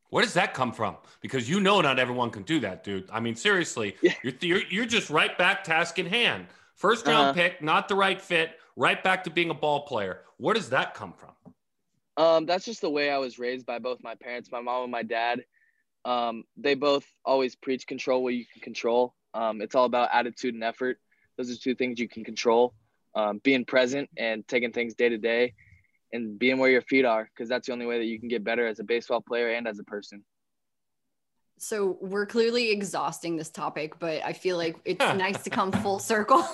Where 0.10 0.24
does 0.24 0.34
that 0.34 0.56
come 0.56 0.72
from? 0.72 0.98
Because 1.22 1.48
you 1.48 1.60
know 1.60 1.82
not 1.82 2.00
everyone 2.00 2.32
can 2.32 2.42
do 2.42 2.60
that, 2.62 2.84
dude. 2.84 3.08
I 3.12 3.20
mean, 3.20 3.36
seriously, 3.36 3.96
yeah. 4.02 4.14
you're, 4.24 4.34
you're, 4.42 4.62
you're 4.70 4.86
just 4.86 5.12
right 5.12 5.38
back 5.38 5.64
task 5.64 6.00
in 6.00 6.08
hand. 6.08 6.48
First 6.74 7.06
round 7.06 7.30
uh-huh. 7.30 7.34
pick, 7.34 7.62
not 7.62 7.88
the 7.88 7.96
right 7.96 8.20
fit 8.20 8.59
right 8.80 9.04
back 9.04 9.26
to 9.26 9.30
being 9.30 9.50
a 9.50 9.54
ball 9.54 9.82
player. 9.82 10.22
Where 10.38 10.56
does 10.56 10.70
that 10.70 10.94
come 10.94 11.14
from? 11.14 11.32
Um, 12.16 12.46
that's 12.46 12.64
just 12.64 12.80
the 12.80 12.90
way 12.90 13.12
I 13.12 13.18
was 13.18 13.38
raised 13.38 13.66
by 13.66 13.78
both 13.78 14.02
my 14.02 14.16
parents, 14.16 14.50
my 14.52 14.62
mom 14.62 14.84
and 14.84 14.92
my 14.92 15.04
dad. 15.04 15.44
Um, 16.06 16.46
they 16.56 16.76
both 16.76 17.06
always 17.26 17.56
preach 17.56 17.86
control 17.86 18.24
what 18.24 18.34
you 18.34 18.46
can 18.46 18.62
control. 18.62 19.14
Um, 19.34 19.62
it's 19.62 19.76
all 19.76 19.84
about 19.84 20.10
attitude 20.14 20.54
and 20.54 20.64
effort. 20.64 20.98
Those 21.38 21.52
are 21.52 21.58
two 21.58 21.76
things 21.76 22.00
you 22.00 22.08
can 22.08 22.24
control. 22.24 22.74
Um, 23.16 23.42
being 23.44 23.66
present 23.66 24.10
and 24.18 24.48
taking 24.48 24.72
things 24.72 24.94
day 24.96 25.10
to 25.10 25.18
day 25.18 25.56
and 26.14 26.40
being 26.40 26.58
where 26.58 26.70
your 26.70 26.82
feet 26.82 27.04
are, 27.04 27.30
because 27.34 27.50
that's 27.50 27.68
the 27.68 27.74
only 27.74 27.86
way 27.86 27.98
that 28.00 28.06
you 28.06 28.18
can 28.18 28.30
get 28.30 28.46
better 28.46 28.66
as 28.66 28.80
a 28.80 28.84
baseball 28.84 29.20
player 29.20 29.50
and 29.50 29.68
as 29.68 29.78
a 29.78 29.84
person. 29.84 30.24
So 31.58 31.98
we're 32.00 32.26
clearly 32.26 32.72
exhausting 32.72 33.36
this 33.36 33.50
topic, 33.50 34.00
but 34.00 34.24
I 34.24 34.32
feel 34.32 34.56
like 34.56 34.78
it's 34.86 35.00
nice 35.18 35.44
to 35.44 35.50
come 35.50 35.74
full 35.74 36.00
circle. 36.00 36.48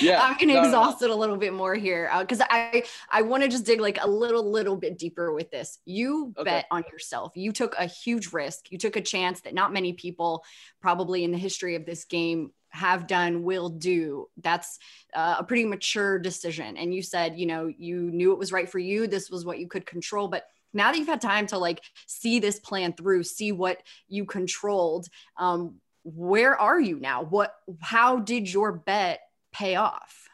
Yeah 0.00 0.20
i'm 0.22 0.36
gonna 0.38 0.54
no, 0.54 0.62
exhaust 0.62 1.00
no, 1.00 1.06
it 1.06 1.10
a 1.10 1.16
little 1.16 1.36
bit 1.36 1.52
more 1.52 1.74
here 1.74 2.10
because 2.20 2.40
uh, 2.40 2.46
i 2.50 2.82
i 3.10 3.22
want 3.22 3.42
to 3.42 3.48
just 3.48 3.66
dig 3.66 3.80
like 3.80 3.98
a 4.02 4.08
little 4.08 4.50
little 4.50 4.76
bit 4.76 4.98
deeper 4.98 5.32
with 5.32 5.50
this. 5.50 5.78
You 5.84 6.34
okay. 6.36 6.44
bet 6.44 6.66
on 6.70 6.84
yourself. 6.90 7.32
You 7.34 7.52
took 7.52 7.74
a 7.78 7.86
huge 7.86 8.32
risk. 8.32 8.70
You 8.70 8.78
took 8.78 8.96
a 8.96 9.00
chance 9.00 9.40
that 9.42 9.54
not 9.54 9.72
many 9.72 9.92
people 9.92 10.44
probably 10.80 11.24
in 11.24 11.30
the 11.30 11.38
history 11.38 11.74
of 11.76 11.86
this 11.86 12.04
game 12.04 12.52
have 12.70 13.06
done 13.06 13.42
will 13.42 13.68
do. 13.68 14.28
That's 14.42 14.78
uh, 15.14 15.36
a 15.38 15.44
pretty 15.44 15.64
mature 15.64 16.18
decision. 16.18 16.76
And 16.76 16.94
you 16.94 17.02
said 17.02 17.38
you 17.38 17.46
know 17.46 17.72
you 17.76 18.10
knew 18.10 18.32
it 18.32 18.38
was 18.38 18.52
right 18.52 18.68
for 18.68 18.78
you. 18.78 19.06
This 19.06 19.30
was 19.30 19.44
what 19.44 19.58
you 19.58 19.68
could 19.68 19.86
control. 19.86 20.28
But 20.28 20.46
now 20.72 20.90
that 20.90 20.98
you've 20.98 21.08
had 21.08 21.20
time 21.20 21.46
to 21.48 21.58
like 21.58 21.82
see 22.06 22.38
this 22.38 22.60
plan 22.60 22.92
through 22.92 23.24
see 23.24 23.50
what 23.50 23.82
you 24.06 24.24
controlled 24.24 25.08
um 25.36 25.76
where 26.02 26.58
are 26.58 26.80
you 26.80 26.98
now? 26.98 27.22
What 27.22 27.54
how 27.80 28.20
did 28.20 28.50
your 28.50 28.72
bet 28.72 29.20
pay 29.52 29.76
off? 29.76 30.28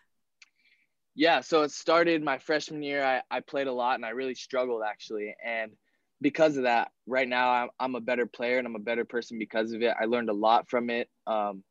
Yeah, 1.15 1.41
so 1.41 1.63
it 1.63 1.71
started 1.71 2.23
my 2.23 2.39
freshman 2.39 2.83
year. 2.83 3.03
I, 3.03 3.23
I 3.31 3.41
played 3.41 3.69
a 3.69 3.73
lot 3.73 3.95
and 3.95 4.05
I 4.05 4.11
really 4.11 4.35
struggled 4.35 4.83
actually. 4.87 5.35
And 5.45 5.73
because 6.21 6.57
of 6.57 6.65
that, 6.65 6.91
right 7.07 7.27
now 7.27 7.51
I'm, 7.51 7.69
I'm 7.81 7.95
a 7.95 8.01
better 8.01 8.27
player 8.27 8.59
and 8.59 8.67
I'm 8.67 8.77
a 8.77 8.81
better 8.81 9.05
person 9.05 9.39
because 9.39 9.73
of 9.73 9.83
it. 9.83 9.95
I 9.99 10.05
learned 10.05 10.29
a 10.29 10.35
lot 10.35 10.69
from 10.69 10.91
it. 10.91 11.09
Um, 11.27 11.65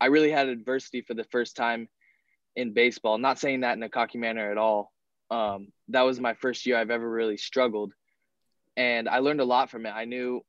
I 0.00 0.06
really 0.06 0.30
had 0.30 0.48
adversity 0.48 1.00
for 1.00 1.14
the 1.14 1.24
first 1.24 1.56
time 1.56 1.88
in 2.54 2.74
baseball. 2.74 3.16
Not 3.16 3.38
saying 3.38 3.60
that 3.60 3.76
in 3.76 3.82
a 3.82 3.88
cocky 3.88 4.18
manner 4.18 4.50
at 4.50 4.58
all. 4.58 4.92
Um, 5.30 5.68
that 5.88 6.02
was 6.02 6.20
my 6.20 6.34
first 6.34 6.66
year 6.66 6.76
I've 6.76 6.90
ever 6.90 7.08
really 7.08 7.38
struggled. 7.38 7.94
And 8.76 9.08
I 9.08 9.20
learned 9.20 9.40
a 9.40 9.44
lot 9.44 9.70
from 9.70 9.86
it. 9.86 9.90
I 9.90 10.04
knew 10.04 10.42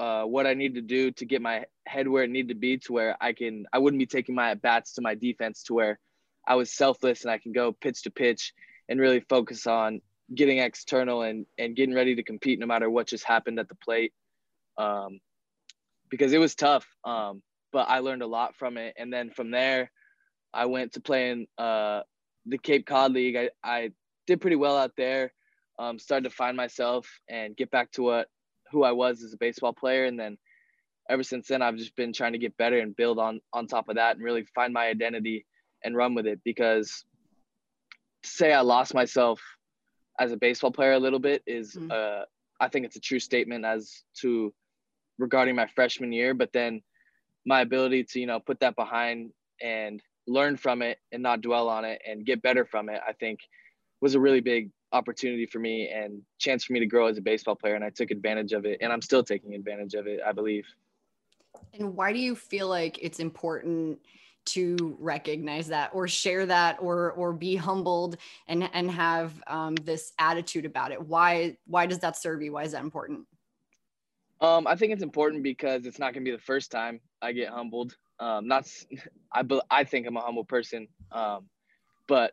uh, 0.00 0.24
what 0.24 0.46
I 0.46 0.54
need 0.54 0.76
to 0.76 0.80
do 0.80 1.10
to 1.12 1.26
get 1.26 1.42
my 1.42 1.66
head 1.86 2.08
where 2.08 2.24
it 2.24 2.30
needed 2.30 2.48
to 2.48 2.54
be 2.54 2.78
to 2.78 2.92
where 2.94 3.16
I 3.20 3.34
can 3.34 3.66
I 3.70 3.78
wouldn't 3.78 4.00
be 4.00 4.06
taking 4.06 4.34
my 4.34 4.50
at 4.52 4.62
bats 4.62 4.94
to 4.94 5.02
my 5.02 5.14
defense 5.14 5.62
to 5.64 5.74
where 5.74 5.98
I 6.48 6.54
was 6.54 6.72
selfless 6.72 7.22
and 7.22 7.30
I 7.30 7.36
can 7.36 7.52
go 7.52 7.72
pitch 7.72 8.02
to 8.04 8.10
pitch 8.10 8.54
and 8.88 8.98
really 8.98 9.20
focus 9.20 9.66
on 9.66 10.00
getting 10.34 10.58
external 10.58 11.20
and 11.22 11.44
and 11.58 11.76
getting 11.76 11.94
ready 11.94 12.14
to 12.14 12.22
compete 12.22 12.58
no 12.58 12.66
matter 12.66 12.88
what 12.88 13.08
just 13.08 13.24
happened 13.24 13.58
at 13.58 13.68
the 13.68 13.74
plate. 13.74 14.14
Um, 14.78 15.20
because 16.08 16.32
it 16.32 16.38
was 16.38 16.54
tough. 16.54 16.86
Um, 17.04 17.42
but 17.70 17.88
I 17.88 17.98
learned 17.98 18.22
a 18.22 18.26
lot 18.26 18.56
from 18.56 18.78
it. 18.78 18.94
And 18.98 19.12
then 19.12 19.30
from 19.30 19.50
there, 19.50 19.92
I 20.52 20.64
went 20.64 20.94
to 20.94 21.00
play 21.00 21.30
in 21.30 21.46
uh, 21.58 22.02
the 22.46 22.58
Cape 22.58 22.86
Cod 22.86 23.12
League. 23.12 23.36
I, 23.36 23.50
I 23.62 23.92
did 24.26 24.40
pretty 24.40 24.56
well 24.56 24.76
out 24.76 24.92
there. 24.96 25.32
Um, 25.78 25.98
started 25.98 26.28
to 26.28 26.34
find 26.34 26.56
myself 26.56 27.08
and 27.28 27.56
get 27.56 27.70
back 27.70 27.92
to 27.92 28.02
what 28.02 28.28
who 28.70 28.84
I 28.84 28.92
was 28.92 29.22
as 29.22 29.32
a 29.32 29.38
baseball 29.38 29.72
player. 29.72 30.04
And 30.04 30.18
then 30.18 30.38
ever 31.08 31.22
since 31.22 31.48
then, 31.48 31.62
I've 31.62 31.76
just 31.76 31.96
been 31.96 32.12
trying 32.12 32.32
to 32.32 32.38
get 32.38 32.56
better 32.56 32.78
and 32.78 32.96
build 32.96 33.18
on 33.18 33.40
on 33.52 33.66
top 33.66 33.88
of 33.88 33.96
that 33.96 34.16
and 34.16 34.24
really 34.24 34.44
find 34.54 34.72
my 34.72 34.86
identity 34.86 35.46
and 35.84 35.96
run 35.96 36.14
with 36.14 36.26
it. 36.26 36.40
Because 36.44 37.04
to 38.22 38.28
say 38.28 38.52
I 38.52 38.60
lost 38.60 38.94
myself 38.94 39.40
as 40.18 40.32
a 40.32 40.36
baseball 40.36 40.70
player 40.70 40.92
a 40.92 40.98
little 40.98 41.18
bit 41.18 41.42
is, 41.46 41.74
mm-hmm. 41.74 41.90
uh, 41.90 42.24
I 42.60 42.68
think 42.68 42.84
it's 42.84 42.96
a 42.96 43.00
true 43.00 43.20
statement 43.20 43.64
as 43.64 44.02
to 44.20 44.52
regarding 45.18 45.56
my 45.56 45.66
freshman 45.66 46.12
year. 46.12 46.34
But 46.34 46.52
then 46.52 46.82
my 47.46 47.62
ability 47.62 48.04
to 48.04 48.20
you 48.20 48.26
know 48.26 48.40
put 48.40 48.60
that 48.60 48.76
behind 48.76 49.32
and 49.62 50.00
learn 50.26 50.56
from 50.56 50.82
it 50.82 50.98
and 51.12 51.22
not 51.22 51.40
dwell 51.40 51.68
on 51.68 51.84
it 51.84 52.00
and 52.06 52.24
get 52.24 52.42
better 52.42 52.64
from 52.64 52.88
it, 52.88 53.00
I 53.06 53.12
think 53.14 53.40
was 54.00 54.14
a 54.14 54.20
really 54.20 54.40
big 54.40 54.70
opportunity 54.92 55.46
for 55.46 55.58
me 55.58 55.88
and 55.88 56.22
chance 56.38 56.64
for 56.64 56.72
me 56.72 56.80
to 56.80 56.86
grow 56.86 57.06
as 57.06 57.18
a 57.18 57.22
baseball 57.22 57.54
player. 57.54 57.74
And 57.74 57.84
I 57.84 57.90
took 57.90 58.10
advantage 58.10 58.52
of 58.52 58.64
it 58.66 58.78
and 58.80 58.92
I'm 58.92 59.02
still 59.02 59.22
taking 59.22 59.54
advantage 59.54 59.94
of 59.94 60.06
it, 60.06 60.20
I 60.26 60.32
believe. 60.32 60.66
And 61.74 61.94
why 61.96 62.12
do 62.12 62.18
you 62.18 62.34
feel 62.34 62.68
like 62.68 62.98
it's 63.00 63.20
important 63.20 63.98
to 64.46 64.96
recognize 64.98 65.68
that 65.68 65.90
or 65.92 66.08
share 66.08 66.46
that 66.46 66.78
or 66.80 67.12
or 67.12 67.32
be 67.32 67.56
humbled 67.56 68.16
and 68.48 68.68
and 68.72 68.90
have 68.90 69.32
um, 69.46 69.74
this 69.76 70.12
attitude 70.18 70.64
about 70.64 70.92
it? 70.92 71.00
Why 71.00 71.56
why 71.66 71.86
does 71.86 71.98
that 71.98 72.16
serve 72.16 72.42
you? 72.42 72.52
Why 72.52 72.64
is 72.64 72.72
that 72.72 72.82
important? 72.82 73.26
Um, 74.40 74.66
I 74.66 74.74
think 74.74 74.92
it's 74.92 75.02
important 75.02 75.42
because 75.42 75.84
it's 75.84 75.98
not 75.98 76.14
going 76.14 76.24
to 76.24 76.30
be 76.30 76.34
the 76.34 76.42
first 76.42 76.70
time 76.70 77.00
I 77.20 77.32
get 77.32 77.50
humbled. 77.50 77.96
Um, 78.18 78.48
not, 78.48 78.66
I, 79.32 79.44
I 79.70 79.84
think 79.84 80.06
I'm 80.06 80.16
a 80.16 80.20
humble 80.20 80.44
person. 80.44 80.88
Um, 81.12 81.46
but 82.06 82.32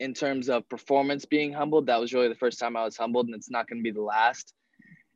in 0.00 0.14
terms 0.14 0.48
of 0.48 0.68
performance 0.68 1.24
being 1.24 1.52
humbled, 1.52 1.86
that 1.86 2.00
was 2.00 2.12
really 2.12 2.28
the 2.28 2.34
first 2.34 2.58
time 2.58 2.76
I 2.76 2.84
was 2.84 2.96
humbled, 2.96 3.26
and 3.26 3.34
it's 3.34 3.50
not 3.50 3.68
going 3.68 3.78
to 3.78 3.82
be 3.82 3.90
the 3.90 4.02
last. 4.02 4.54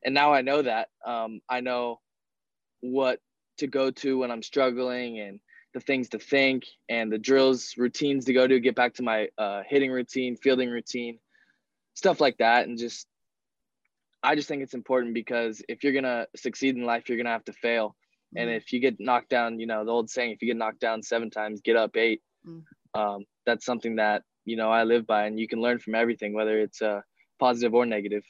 And 0.03 0.13
now 0.13 0.33
I 0.33 0.41
know 0.41 0.61
that. 0.61 0.89
Um, 1.05 1.39
I 1.49 1.61
know 1.61 1.99
what 2.81 3.19
to 3.59 3.67
go 3.67 3.91
to 3.91 4.17
when 4.17 4.31
I'm 4.31 4.43
struggling, 4.43 5.19
and 5.19 5.39
the 5.73 5.79
things 5.79 6.09
to 6.09 6.19
think, 6.19 6.65
and 6.89 7.11
the 7.11 7.17
drills, 7.17 7.75
routines 7.77 8.25
to 8.25 8.33
go 8.33 8.45
to, 8.45 8.59
get 8.59 8.75
back 8.75 8.95
to 8.95 9.03
my 9.03 9.29
uh, 9.37 9.63
hitting 9.67 9.91
routine, 9.91 10.35
fielding 10.35 10.69
routine, 10.69 11.19
stuff 11.93 12.19
like 12.19 12.37
that, 12.37 12.67
and 12.67 12.77
just 12.77 13.07
I 14.23 14.35
just 14.35 14.47
think 14.47 14.63
it's 14.63 14.73
important 14.73 15.13
because 15.13 15.61
if 15.67 15.83
you're 15.83 15.93
gonna 15.93 16.27
succeed 16.35 16.75
in 16.75 16.83
life, 16.83 17.09
you're 17.09 17.17
gonna 17.17 17.29
have 17.29 17.45
to 17.45 17.53
fail. 17.53 17.89
Mm-hmm. 17.89 18.37
And 18.41 18.49
if 18.55 18.71
you 18.71 18.79
get 18.79 18.99
knocked 18.99 19.29
down, 19.29 19.59
you 19.59 19.67
know 19.67 19.83
the 19.83 19.91
old 19.91 20.09
saying: 20.09 20.31
if 20.31 20.41
you 20.41 20.47
get 20.47 20.57
knocked 20.57 20.79
down 20.79 21.03
seven 21.03 21.29
times, 21.29 21.61
get 21.61 21.75
up 21.75 21.95
8 21.95 22.21
mm-hmm. 22.47 22.99
um, 22.99 23.25
that's 23.45 23.65
something 23.65 23.97
that 23.97 24.23
you 24.45 24.55
know 24.55 24.71
I 24.71 24.83
live 24.83 25.07
by, 25.07 25.25
and 25.25 25.39
you 25.39 25.47
can 25.47 25.61
learn 25.61 25.79
from 25.79 25.95
everything, 25.95 26.33
whether 26.33 26.59
it's 26.59 26.81
uh, 26.81 27.01
positive 27.39 27.73
or 27.73 27.85
negative. 27.85 28.23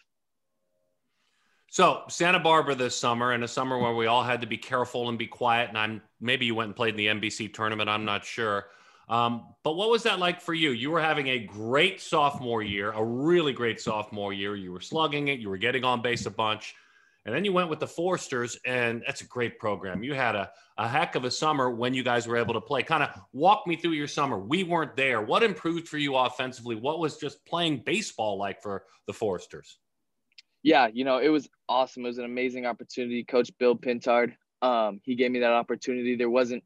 So 1.69 2.03
Santa 2.07 2.39
Barbara 2.39 2.75
this 2.75 2.95
summer, 2.95 3.31
and 3.31 3.43
a 3.43 3.47
summer 3.47 3.79
where 3.79 3.95
we 3.95 4.05
all 4.05 4.23
had 4.23 4.41
to 4.41 4.47
be 4.47 4.57
careful 4.57 5.09
and 5.09 5.17
be 5.17 5.25
quiet. 5.27 5.69
And 5.69 5.77
I'm 5.77 6.01
maybe 6.21 6.45
you 6.45 6.53
went 6.53 6.67
and 6.67 6.75
played 6.75 6.93
in 6.93 6.97
the 6.97 7.07
NBC 7.07 7.53
tournament. 7.53 7.89
I'm 7.89 8.05
not 8.05 8.23
sure. 8.23 8.67
Um, 9.09 9.53
but 9.63 9.73
what 9.73 9.89
was 9.89 10.03
that 10.03 10.19
like 10.19 10.39
for 10.39 10.53
you? 10.53 10.71
You 10.71 10.91
were 10.91 11.01
having 11.01 11.27
a 11.27 11.39
great 11.39 11.99
sophomore 11.99 12.63
year, 12.63 12.91
a 12.91 13.03
really 13.03 13.53
great 13.53 13.81
sophomore 13.81 14.33
year. 14.33 14.55
You 14.55 14.71
were 14.71 14.81
slugging 14.81 15.27
it, 15.27 15.39
you 15.39 15.49
were 15.49 15.57
getting 15.57 15.83
on 15.83 16.01
base 16.01 16.25
a 16.25 16.31
bunch. 16.31 16.75
And 17.25 17.33
then 17.33 17.45
you 17.45 17.53
went 17.53 17.69
with 17.69 17.79
the 17.79 17.87
Foresters, 17.87 18.57
and 18.65 19.01
that's 19.05 19.21
a 19.21 19.25
great 19.25 19.57
program. 19.57 20.03
You 20.03 20.13
had 20.13 20.35
a, 20.35 20.51
a 20.77 20.87
heck 20.87 21.15
of 21.15 21.23
a 21.23 21.31
summer 21.31 21.71
when 21.71 21.93
you 21.93 22.03
guys 22.03 22.27
were 22.27 22.35
able 22.35 22.53
to 22.53 22.61
play. 22.61 22.83
Kind 22.83 23.03
of 23.03 23.09
walk 23.31 23.65
me 23.65 23.77
through 23.77 23.91
your 23.91 24.07
summer. 24.07 24.37
We 24.37 24.63
weren't 24.63 24.97
there. 24.97 25.21
What 25.21 25.41
improved 25.41 25.87
for 25.87 25.97
you 25.97 26.15
offensively? 26.17 26.75
What 26.75 26.99
was 26.99 27.17
just 27.17 27.45
playing 27.45 27.83
baseball 27.85 28.37
like 28.37 28.61
for 28.61 28.83
the 29.07 29.13
Foresters? 29.13 29.77
Yeah, 30.63 30.87
you 30.93 31.05
know, 31.05 31.19
it 31.19 31.29
was 31.29 31.47
awesome. 31.69 32.03
It 32.03 32.09
was 32.09 32.17
an 32.17 32.25
amazing 32.25 32.65
opportunity. 32.65 33.23
Coach 33.23 33.51
Bill 33.57 33.75
Pintard, 33.75 34.33
um, 34.61 34.99
he 35.03 35.15
gave 35.15 35.31
me 35.31 35.39
that 35.39 35.51
opportunity. 35.51 36.15
There 36.15 36.29
wasn't 36.29 36.63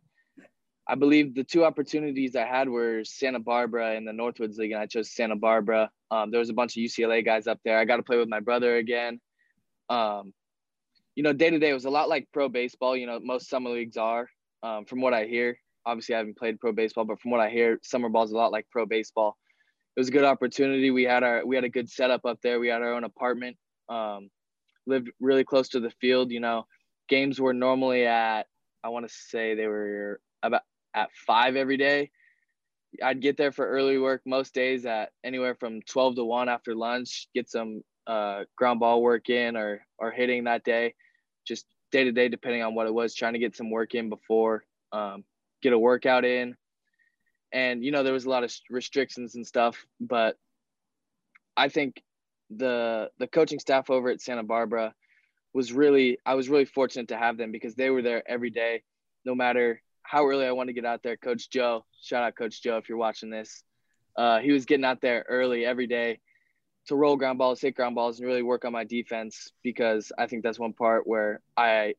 I 0.89 0.95
believe 0.95 1.35
the 1.35 1.43
two 1.43 1.65
opportunities 1.65 2.35
I 2.35 2.45
had 2.45 2.69
were 2.69 3.03
Santa 3.03 3.39
Barbara 3.39 3.95
and 3.95 4.07
the 4.07 4.13
Northwoods 4.13 4.57
League, 4.57 4.71
and 4.71 4.79
I 4.79 4.85
chose 4.85 5.11
Santa 5.11 5.35
Barbara. 5.35 5.91
Um, 6.09 6.31
there 6.31 6.39
was 6.39 6.49
a 6.49 6.53
bunch 6.53 6.77
of 6.77 6.81
UCLA 6.81 7.25
guys 7.25 7.45
up 7.45 7.59
there. 7.65 7.77
I 7.77 7.83
got 7.83 7.97
to 7.97 8.03
play 8.03 8.17
with 8.17 8.29
my 8.29 8.39
brother 8.39 8.77
again. 8.77 9.19
Um, 9.89 10.33
you 11.17 11.23
know, 11.23 11.33
day 11.33 11.49
to 11.49 11.57
day 11.57 11.71
it 11.71 11.73
was 11.73 11.85
a 11.85 11.89
lot 11.89 12.09
like 12.09 12.27
pro 12.31 12.47
baseball. 12.47 12.95
You 12.95 13.07
know, 13.07 13.19
most 13.19 13.49
summer 13.49 13.71
leagues 13.71 13.97
are, 13.97 14.29
um, 14.61 14.85
from 14.85 15.01
what 15.01 15.15
I 15.15 15.25
hear. 15.25 15.57
Obviously, 15.83 16.13
I 16.13 16.19
haven't 16.19 16.37
played 16.37 16.59
pro 16.59 16.71
baseball, 16.71 17.05
but 17.05 17.19
from 17.19 17.31
what 17.31 17.39
I 17.39 17.49
hear, 17.49 17.79
summer 17.81 18.07
ball 18.07 18.23
is 18.23 18.31
a 18.31 18.37
lot 18.37 18.51
like 18.51 18.67
pro 18.69 18.85
baseball. 18.85 19.35
It 19.95 19.99
was 19.99 20.09
a 20.09 20.11
good 20.11 20.25
opportunity. 20.25 20.91
We 20.91 21.05
had 21.05 21.23
our 21.23 21.43
we 21.43 21.55
had 21.55 21.65
a 21.65 21.69
good 21.69 21.89
setup 21.89 22.23
up 22.23 22.37
there. 22.43 22.59
We 22.59 22.67
had 22.67 22.83
our 22.83 22.93
own 22.93 23.03
apartment. 23.03 23.57
Um, 23.89 24.29
lived 24.85 25.09
really 25.19 25.43
close 25.43 25.69
to 25.69 25.79
the 25.79 25.89
field. 25.99 26.31
You 26.31 26.39
know, 26.39 26.67
games 27.09 27.41
were 27.41 27.53
normally 27.53 28.05
at 28.05 28.43
I 28.83 28.89
want 28.89 29.07
to 29.07 29.13
say 29.13 29.55
they 29.55 29.65
were 29.65 30.21
about 30.43 30.61
at 30.93 31.09
five 31.25 31.55
every 31.55 31.77
day. 31.77 32.11
I'd 33.03 33.23
get 33.23 33.37
there 33.37 33.51
for 33.51 33.67
early 33.67 33.97
work 33.97 34.21
most 34.23 34.53
days 34.53 34.85
at 34.85 35.09
anywhere 35.23 35.55
from 35.55 35.81
12 35.81 36.15
to 36.17 36.25
1 36.25 36.47
after 36.47 36.75
lunch, 36.75 37.27
get 37.33 37.49
some 37.49 37.81
uh, 38.05 38.43
ground 38.55 38.79
ball 38.79 39.01
work 39.01 39.29
in 39.29 39.57
or, 39.57 39.85
or 39.99 40.11
hitting 40.11 40.45
that 40.45 40.63
day, 40.63 40.93
just 41.47 41.65
day 41.91 42.03
to 42.03 42.11
day, 42.11 42.27
depending 42.27 42.63
on 42.63 42.75
what 42.75 42.87
it 42.87 42.93
was, 42.93 43.15
trying 43.15 43.33
to 43.33 43.39
get 43.39 43.55
some 43.55 43.71
work 43.71 43.95
in 43.95 44.09
before, 44.09 44.63
um, 44.91 45.23
get 45.61 45.73
a 45.73 45.79
workout 45.79 46.25
in. 46.25 46.55
And, 47.51 47.83
you 47.83 47.91
know, 47.91 48.03
there 48.03 48.13
was 48.13 48.25
a 48.25 48.29
lot 48.29 48.43
of 48.43 48.53
restrictions 48.69 49.35
and 49.35 49.47
stuff, 49.47 49.85
but 49.99 50.37
I 51.55 51.69
think 51.69 52.03
the 52.49 53.09
the 53.17 53.27
coaching 53.27 53.59
staff 53.59 53.89
over 53.89 54.09
at 54.09 54.21
Santa 54.21 54.43
Barbara 54.43 54.93
was 55.53 55.73
really 55.73 56.17
I 56.25 56.35
was 56.35 56.49
really 56.49 56.65
fortunate 56.65 57.09
to 57.09 57.17
have 57.17 57.37
them 57.37 57.51
because 57.51 57.75
they 57.75 57.89
were 57.89 58.01
there 58.01 58.23
every 58.29 58.49
day, 58.49 58.83
no 59.25 59.33
matter 59.33 59.81
how 60.03 60.25
early 60.25 60.45
I 60.45 60.51
want 60.51 60.67
to 60.67 60.73
get 60.73 60.85
out 60.85 61.03
there. 61.03 61.17
Coach 61.17 61.49
Joe, 61.49 61.85
shout 62.01 62.23
out 62.23 62.35
Coach 62.35 62.61
Joe 62.61 62.77
if 62.77 62.87
you're 62.87 62.97
watching 62.97 63.29
this. 63.29 63.63
Uh, 64.15 64.39
he 64.39 64.51
was 64.51 64.65
getting 64.65 64.85
out 64.85 65.01
there 65.01 65.25
early 65.27 65.65
every 65.65 65.87
day 65.87 66.19
to 66.87 66.95
roll 66.95 67.17
ground 67.17 67.37
balls, 67.37 67.61
hit 67.61 67.75
ground 67.75 67.95
balls, 67.95 68.19
and 68.19 68.27
really 68.27 68.43
work 68.43 68.65
on 68.65 68.71
my 68.71 68.83
defense 68.83 69.51
because 69.63 70.11
I 70.17 70.27
think 70.27 70.43
that's 70.43 70.59
one 70.59 70.73
part 70.73 71.05
where 71.05 71.41
I 71.55 71.95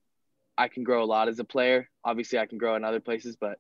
I 0.56 0.68
can 0.68 0.82
grow 0.82 1.04
a 1.04 1.06
lot 1.06 1.28
as 1.28 1.38
a 1.38 1.44
player. 1.44 1.88
Obviously, 2.04 2.38
I 2.38 2.46
can 2.46 2.58
grow 2.58 2.74
in 2.74 2.84
other 2.84 3.00
places, 3.00 3.36
but 3.40 3.58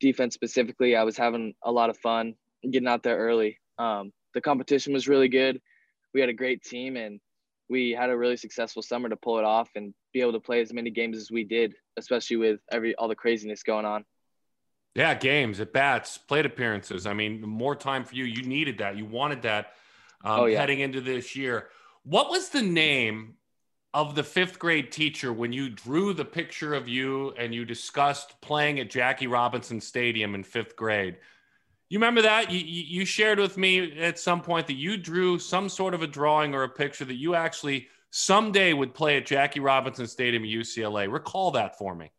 defense 0.00 0.34
specifically, 0.34 0.96
I 0.96 1.04
was 1.04 1.16
having 1.16 1.54
a 1.62 1.70
lot 1.70 1.90
of 1.90 1.98
fun 1.98 2.34
getting 2.68 2.88
out 2.88 3.02
there 3.02 3.16
early. 3.16 3.58
Um, 3.78 4.12
the 4.32 4.40
competition 4.40 4.92
was 4.92 5.06
really 5.06 5.28
good. 5.28 5.60
We 6.12 6.20
had 6.20 6.30
a 6.30 6.34
great 6.34 6.62
team, 6.62 6.96
and 6.96 7.20
we 7.68 7.92
had 7.92 8.10
a 8.10 8.16
really 8.16 8.36
successful 8.36 8.82
summer 8.82 9.08
to 9.08 9.16
pull 9.16 9.38
it 9.38 9.44
off 9.44 9.70
and 9.76 9.94
be 10.12 10.20
able 10.20 10.32
to 10.32 10.40
play 10.40 10.60
as 10.60 10.72
many 10.72 10.90
games 10.90 11.16
as 11.16 11.30
we 11.30 11.44
did, 11.44 11.74
especially 11.96 12.36
with 12.36 12.60
every 12.72 12.94
all 12.96 13.08
the 13.08 13.14
craziness 13.14 13.62
going 13.62 13.84
on. 13.84 14.04
Yeah, 14.94 15.14
games 15.14 15.58
at 15.60 15.72
bats, 15.72 16.18
plate 16.18 16.46
appearances. 16.46 17.06
I 17.06 17.14
mean, 17.14 17.42
more 17.42 17.74
time 17.74 18.04
for 18.04 18.14
you. 18.14 18.24
You 18.24 18.42
needed 18.44 18.78
that. 18.78 18.96
You 18.96 19.04
wanted 19.04 19.42
that 19.42 19.72
um, 20.24 20.40
oh, 20.40 20.44
yeah. 20.46 20.60
heading 20.60 20.80
into 20.80 21.00
this 21.00 21.36
year. 21.36 21.68
What 22.04 22.30
was 22.30 22.48
the 22.48 22.62
name 22.62 23.34
of 23.92 24.14
the 24.14 24.24
fifth 24.24 24.58
grade 24.58 24.90
teacher 24.90 25.32
when 25.32 25.52
you 25.52 25.68
drew 25.68 26.12
the 26.12 26.24
picture 26.24 26.74
of 26.74 26.88
you 26.88 27.32
and 27.38 27.54
you 27.54 27.64
discussed 27.64 28.40
playing 28.40 28.80
at 28.80 28.90
Jackie 28.90 29.28
Robinson 29.28 29.80
Stadium 29.80 30.34
in 30.34 30.42
fifth 30.42 30.74
grade? 30.76 31.16
You 31.88 31.98
remember 31.98 32.22
that? 32.22 32.50
You, 32.50 32.58
you 32.58 33.04
shared 33.04 33.38
with 33.38 33.56
me 33.56 34.00
at 34.00 34.18
some 34.18 34.40
point 34.40 34.66
that 34.66 34.74
you 34.74 34.96
drew 34.96 35.38
some 35.38 35.68
sort 35.68 35.94
of 35.94 36.02
a 36.02 36.06
drawing 36.06 36.54
or 36.54 36.64
a 36.64 36.68
picture 36.68 37.04
that 37.04 37.14
you 37.14 37.34
actually 37.34 37.88
someday 38.10 38.72
would 38.72 38.94
play 38.94 39.16
at 39.16 39.26
Jackie 39.26 39.60
Robinson 39.60 40.06
Stadium 40.06 40.42
at 40.42 40.48
UCLA. 40.48 41.12
Recall 41.12 41.52
that 41.52 41.78
for 41.78 41.94
me. 41.94 42.10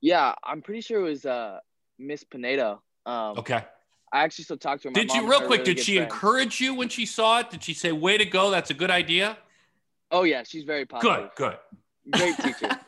Yeah, 0.00 0.34
I'm 0.42 0.60
pretty 0.60 0.80
sure 0.80 1.00
it 1.00 1.08
was 1.08 1.24
uh, 1.24 1.60
Miss 1.98 2.24
Pineda. 2.24 2.78
Um, 3.06 3.38
okay. 3.38 3.64
I 4.16 4.22
actually 4.22 4.44
still 4.44 4.56
talk 4.56 4.80
to 4.80 4.88
her. 4.88 4.92
My 4.92 5.00
did 5.00 5.12
you 5.12 5.28
real 5.28 5.40
quick? 5.40 5.60
Really 5.60 5.74
did 5.74 5.84
she 5.84 5.96
friend. 5.96 6.10
encourage 6.10 6.60
you 6.60 6.74
when 6.74 6.88
she 6.88 7.04
saw 7.04 7.40
it? 7.40 7.50
Did 7.50 7.62
she 7.62 7.74
say, 7.74 7.92
"Way 7.92 8.16
to 8.16 8.24
go! 8.24 8.50
That's 8.50 8.70
a 8.70 8.74
good 8.74 8.90
idea"? 8.90 9.36
Oh 10.10 10.22
yeah, 10.22 10.42
she's 10.42 10.64
very 10.64 10.86
positive. 10.86 11.30
Good, 11.36 11.56
good. 12.10 12.18
Great 12.18 12.36
teacher. 12.38 12.80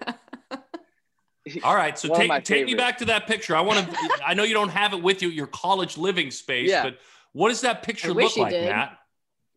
All 1.64 1.76
right, 1.76 1.98
so 1.98 2.14
take 2.14 2.44
take 2.44 2.66
me 2.66 2.74
back 2.74 2.98
to 2.98 3.04
that 3.06 3.26
picture. 3.26 3.54
I 3.54 3.60
want 3.60 3.90
to. 3.90 3.98
I 4.26 4.32
know 4.34 4.42
you 4.42 4.54
don't 4.54 4.70
have 4.70 4.94
it 4.94 5.02
with 5.02 5.22
you, 5.22 5.28
your 5.28 5.46
college 5.46 5.98
living 5.98 6.30
space, 6.30 6.70
yeah. 6.70 6.82
but 6.82 6.98
what 7.32 7.50
does 7.50 7.60
that 7.60 7.82
picture 7.82 8.12
look 8.12 8.36
like, 8.36 8.50
did. 8.50 8.70
Matt? 8.70 8.98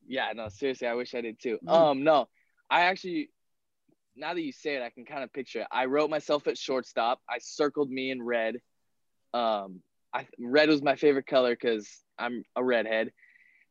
Yeah, 0.08 0.34
no, 0.36 0.50
seriously, 0.50 0.88
I 0.88 0.94
wish 0.94 1.16
I 1.16 1.22
did 1.22 1.40
too. 1.42 1.58
Mm. 1.66 1.72
Um, 1.72 2.04
no, 2.04 2.28
I 2.70 2.82
actually 2.82 3.30
now 4.16 4.34
that 4.34 4.42
you 4.42 4.52
say 4.52 4.76
it, 4.76 4.82
I 4.82 4.90
can 4.90 5.06
kind 5.06 5.24
of 5.24 5.32
picture 5.32 5.62
it. 5.62 5.68
I 5.72 5.86
wrote 5.86 6.10
myself 6.10 6.48
at 6.48 6.58
shortstop. 6.58 7.22
I 7.30 7.38
circled 7.40 7.90
me 7.90 8.12
in 8.12 8.22
red. 8.22 8.58
Um, 9.34 9.82
I 10.14 10.28
red 10.40 10.70
was 10.70 10.82
my 10.82 10.96
favorite 10.96 11.28
color 11.28 11.52
because 11.52 11.90
I'm 12.20 12.44
a 12.56 12.64
redhead. 12.64 13.12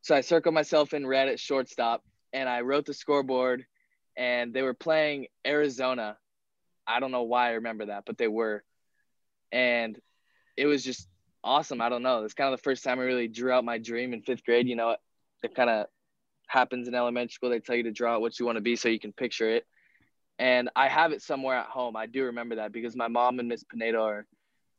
So 0.03 0.14
I 0.14 0.22
circled 0.22 0.55
myself 0.55 0.95
in 0.95 1.07
red 1.07 1.28
at 1.28 1.38
shortstop, 1.38 2.03
and 2.32 2.49
I 2.49 2.62
wrote 2.62 2.86
the 2.86 2.95
scoreboard. 2.95 3.66
And 4.16 4.53
they 4.53 4.62
were 4.62 4.74
playing 4.74 5.28
Arizona. 5.47 6.18
I 6.86 7.01
don't 7.01 7.12
know 7.12 7.22
why 7.22 7.49
I 7.49 7.53
remember 7.53 7.86
that, 7.86 8.05
but 8.05 8.18
they 8.18 8.28
were, 8.28 8.62
and 9.53 9.99
it 10.57 10.66
was 10.66 10.84
just 10.84 11.09
awesome. 11.43 11.80
I 11.80 11.88
don't 11.88 12.03
know. 12.03 12.24
It's 12.24 12.34
kind 12.34 12.53
of 12.53 12.59
the 12.59 12.62
first 12.62 12.84
time 12.84 12.99
I 12.99 13.05
really 13.05 13.28
drew 13.28 13.53
out 13.53 13.64
my 13.64 13.78
dream 13.78 14.12
in 14.12 14.22
fifth 14.22 14.45
grade. 14.45 14.68
You 14.68 14.76
know, 14.76 14.97
it 15.43 15.55
kind 15.55 15.70
of 15.70 15.86
happens 16.49 16.88
in 16.88 16.95
elementary 16.95 17.32
school. 17.32 17.51
They 17.51 17.61
tell 17.61 17.76
you 17.76 17.84
to 17.84 17.93
draw 17.93 18.18
what 18.18 18.38
you 18.38 18.45
want 18.45 18.57
to 18.57 18.62
be 18.62 18.76
so 18.76 18.88
you 18.88 19.01
can 19.01 19.12
picture 19.12 19.49
it. 19.49 19.64
And 20.38 20.68
I 20.74 20.88
have 20.88 21.12
it 21.12 21.22
somewhere 21.22 21.57
at 21.57 21.66
home. 21.66 21.97
I 21.97 22.07
do 22.07 22.24
remember 22.24 22.57
that 22.57 22.72
because 22.72 22.97
my 22.97 23.09
mom 23.09 23.38
and 23.38 23.49
Miss 23.49 23.62
Pinedo 23.64 24.03
are, 24.03 24.26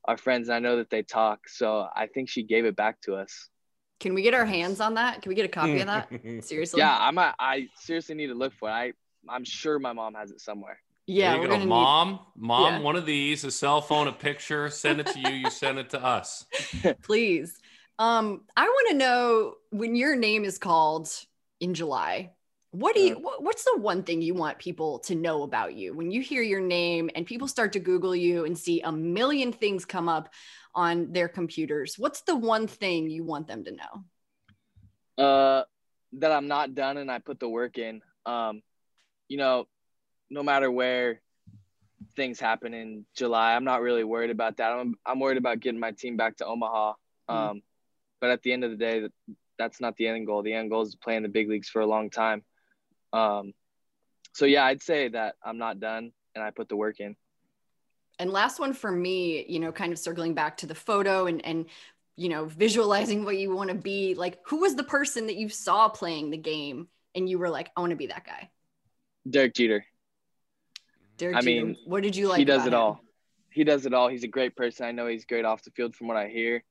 are 0.05 0.17
friends 0.17 0.49
and 0.49 0.55
I 0.55 0.59
know 0.59 0.77
that 0.77 0.89
they 0.89 1.03
talk. 1.03 1.47
So 1.47 1.87
I 1.95 2.07
think 2.07 2.29
she 2.29 2.43
gave 2.43 2.65
it 2.65 2.75
back 2.75 3.01
to 3.01 3.15
us. 3.15 3.49
Can 3.99 4.13
we 4.15 4.23
get 4.23 4.33
our 4.33 4.45
hands 4.45 4.79
on 4.79 4.95
that? 4.95 5.21
Can 5.21 5.29
we 5.29 5.35
get 5.35 5.45
a 5.45 5.49
copy 5.49 5.79
of 5.79 5.87
that? 5.87 6.09
Seriously? 6.43 6.79
Yeah, 6.79 6.97
I'm 6.99 7.17
a, 7.19 7.35
I 7.39 7.67
seriously 7.75 8.15
need 8.15 8.27
to 8.27 8.33
look 8.33 8.53
for 8.59 8.67
it. 8.69 8.73
I 8.73 8.93
I'm 9.29 9.43
sure 9.43 9.77
my 9.77 9.93
mom 9.93 10.15
has 10.15 10.31
it 10.31 10.41
somewhere. 10.41 10.79
Yeah, 11.05 11.31
There 11.31 11.35
you 11.35 11.41
we're 11.41 11.47
go. 11.49 11.53
gonna 11.57 11.65
mom, 11.67 12.19
mom, 12.35 12.73
Yeah. 12.73 12.79
one 12.79 12.95
of 12.95 13.05
these, 13.05 13.43
a 13.43 13.51
cell 13.51 13.81
phone, 13.81 14.07
a 14.07 14.11
picture, 14.11 14.69
send 14.69 14.99
it 14.99 15.07
to 15.07 15.19
you, 15.19 15.29
you 15.29 15.49
send 15.51 15.77
it 15.77 15.91
to 15.91 16.03
us. 16.03 16.45
please. 17.03 17.59
Um, 17.99 18.41
I 18.57 18.63
want 18.63 18.89
to 18.89 18.97
know 18.97 19.53
when 19.69 19.95
your 19.95 20.15
name 20.15 20.45
is 20.45 20.57
called 20.57 21.09
in 21.59 21.75
July. 21.75 22.31
What 22.71 22.95
do 22.95 23.01
you? 23.01 23.15
What's 23.39 23.65
the 23.65 23.77
one 23.77 24.03
thing 24.03 24.21
you 24.21 24.33
want 24.33 24.57
people 24.57 24.99
to 24.99 25.15
know 25.15 25.43
about 25.43 25.75
you 25.75 25.93
when 25.93 26.09
you 26.09 26.21
hear 26.21 26.41
your 26.41 26.61
name 26.61 27.09
and 27.15 27.25
people 27.25 27.49
start 27.49 27.73
to 27.73 27.79
Google 27.79 28.15
you 28.15 28.45
and 28.45 28.57
see 28.57 28.79
a 28.81 28.91
million 28.91 29.51
things 29.51 29.83
come 29.83 30.07
up 30.07 30.29
on 30.73 31.11
their 31.11 31.27
computers? 31.27 31.95
What's 31.97 32.21
the 32.21 32.35
one 32.35 32.67
thing 32.67 33.09
you 33.09 33.25
want 33.25 33.47
them 33.47 33.65
to 33.65 33.71
know? 33.71 35.23
Uh, 35.23 35.63
that 36.13 36.31
I'm 36.31 36.47
not 36.47 36.73
done 36.73 36.95
and 36.95 37.11
I 37.11 37.19
put 37.19 37.41
the 37.41 37.49
work 37.49 37.77
in. 37.77 38.01
Um, 38.25 38.61
you 39.27 39.37
know, 39.37 39.67
no 40.29 40.41
matter 40.41 40.71
where 40.71 41.21
things 42.15 42.39
happen 42.39 42.73
in 42.73 43.05
July, 43.17 43.53
I'm 43.53 43.65
not 43.65 43.81
really 43.81 44.05
worried 44.05 44.31
about 44.31 44.57
that. 44.57 44.71
I'm 44.71 44.95
I'm 45.05 45.19
worried 45.19 45.37
about 45.37 45.59
getting 45.59 45.79
my 45.79 45.91
team 45.91 46.15
back 46.15 46.37
to 46.37 46.45
Omaha. 46.45 46.93
Um, 47.27 47.61
but 48.21 48.29
at 48.29 48.43
the 48.43 48.53
end 48.53 48.63
of 48.63 48.71
the 48.71 48.77
day, 48.77 49.09
that's 49.57 49.81
not 49.81 49.97
the 49.97 50.07
end 50.07 50.25
goal. 50.25 50.41
The 50.41 50.53
end 50.53 50.69
goal 50.69 50.83
is 50.83 50.91
to 50.91 50.97
play 50.97 51.17
in 51.17 51.23
the 51.23 51.29
big 51.29 51.49
leagues 51.49 51.67
for 51.67 51.81
a 51.81 51.85
long 51.85 52.09
time. 52.09 52.43
Um, 53.13 53.53
so 54.33 54.45
yeah, 54.45 54.63
I'd 54.65 54.81
say 54.81 55.09
that 55.09 55.35
I'm 55.43 55.57
not 55.57 55.79
done 55.79 56.11
and 56.35 56.43
I 56.43 56.51
put 56.51 56.69
the 56.69 56.75
work 56.75 56.99
in. 56.99 57.15
And 58.19 58.31
last 58.31 58.59
one 58.59 58.73
for 58.73 58.91
me, 58.91 59.45
you 59.47 59.59
know, 59.59 59.71
kind 59.71 59.91
of 59.91 59.99
circling 59.99 60.33
back 60.33 60.57
to 60.57 60.67
the 60.67 60.75
photo 60.75 61.25
and 61.25 61.43
and 61.45 61.65
you 62.17 62.29
know, 62.29 62.45
visualizing 62.45 63.25
what 63.25 63.37
you 63.37 63.55
want 63.55 63.69
to 63.69 63.75
be. 63.75 64.13
Like, 64.15 64.39
who 64.45 64.57
was 64.57 64.75
the 64.75 64.83
person 64.83 65.27
that 65.27 65.37
you 65.37 65.49
saw 65.49 65.89
playing 65.89 66.29
the 66.29 66.37
game 66.37 66.87
and 67.15 67.27
you 67.27 67.39
were 67.39 67.49
like, 67.49 67.71
I 67.75 67.79
want 67.79 67.91
to 67.91 67.95
be 67.95 68.07
that 68.07 68.25
guy? 68.25 68.49
Derek 69.27 69.55
Jeter. 69.55 69.85
Derek 71.17 71.37
I 71.37 71.41
Jeter, 71.41 71.65
mean, 71.65 71.77
what 71.85 72.03
did 72.03 72.15
you 72.15 72.27
like? 72.27 72.37
he 72.37 72.45
does 72.45 72.65
it 72.65 72.73
him? 72.73 72.79
all. 72.79 73.01
He 73.49 73.63
does 73.63 73.85
it 73.85 73.93
all. 73.93 74.07
He's 74.07 74.23
a 74.23 74.27
great 74.27 74.55
person. 74.55 74.85
I 74.85 74.91
know 74.91 75.07
he's 75.07 75.25
great 75.25 75.45
off 75.45 75.63
the 75.63 75.71
field 75.71 75.95
from 75.95 76.07
what 76.07 76.17
I 76.17 76.27
hear. 76.27 76.63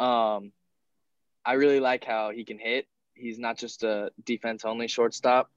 Um, 0.00 0.52
I 1.44 1.54
really 1.54 1.80
like 1.80 2.04
how 2.04 2.30
he 2.30 2.44
can 2.44 2.58
hit. 2.58 2.86
He's 3.14 3.38
not 3.38 3.58
just 3.58 3.82
a 3.84 4.10
defense 4.24 4.64
only 4.64 4.88
shortstop. 4.88 5.50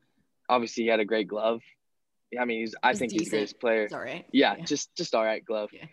Obviously, 0.50 0.84
he 0.84 0.90
had 0.90 1.00
a 1.00 1.06
great 1.06 1.28
glove. 1.28 1.62
I 2.40 2.46
mean, 2.46 2.60
he's 2.62 2.76
I 2.84 2.90
He's 2.90 3.00
think 3.00 3.12
he's 3.12 3.20
the 3.20 3.24
decent. 3.26 3.32
greatest 3.40 3.60
player. 3.60 3.84
It's 3.84 3.94
all 3.94 4.02
right. 4.02 4.26
Yeah, 4.32 4.56
Yeah. 4.58 4.66
just 4.66 4.96
just 4.96 5.16
all 5.16 5.24
right 5.24 5.44
glove. 5.44 5.70
Yeah. 5.74 5.86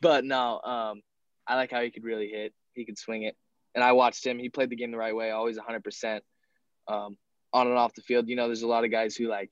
But 0.00 0.24
no, 0.24 0.60
um, 0.60 1.02
I 1.46 1.56
like 1.56 1.70
how 1.72 1.82
he 1.82 1.90
could 1.90 2.04
really 2.04 2.28
hit. 2.28 2.52
He 2.74 2.84
could 2.84 2.98
swing 2.98 3.22
it, 3.24 3.36
and 3.74 3.82
I 3.82 3.92
watched 3.92 4.24
him. 4.24 4.38
He 4.38 4.48
played 4.48 4.70
the 4.70 4.76
game 4.76 4.92
the 4.92 4.98
right 4.98 5.14
way, 5.16 5.30
always 5.30 5.56
100 5.56 5.82
percent, 5.82 6.22
um, 6.86 7.16
on 7.52 7.66
and 7.66 7.76
off 7.76 7.94
the 7.94 8.02
field. 8.02 8.28
You 8.28 8.36
know, 8.36 8.46
there's 8.46 8.62
a 8.62 8.68
lot 8.68 8.84
of 8.84 8.90
guys 8.92 9.16
who 9.16 9.26
like 9.28 9.50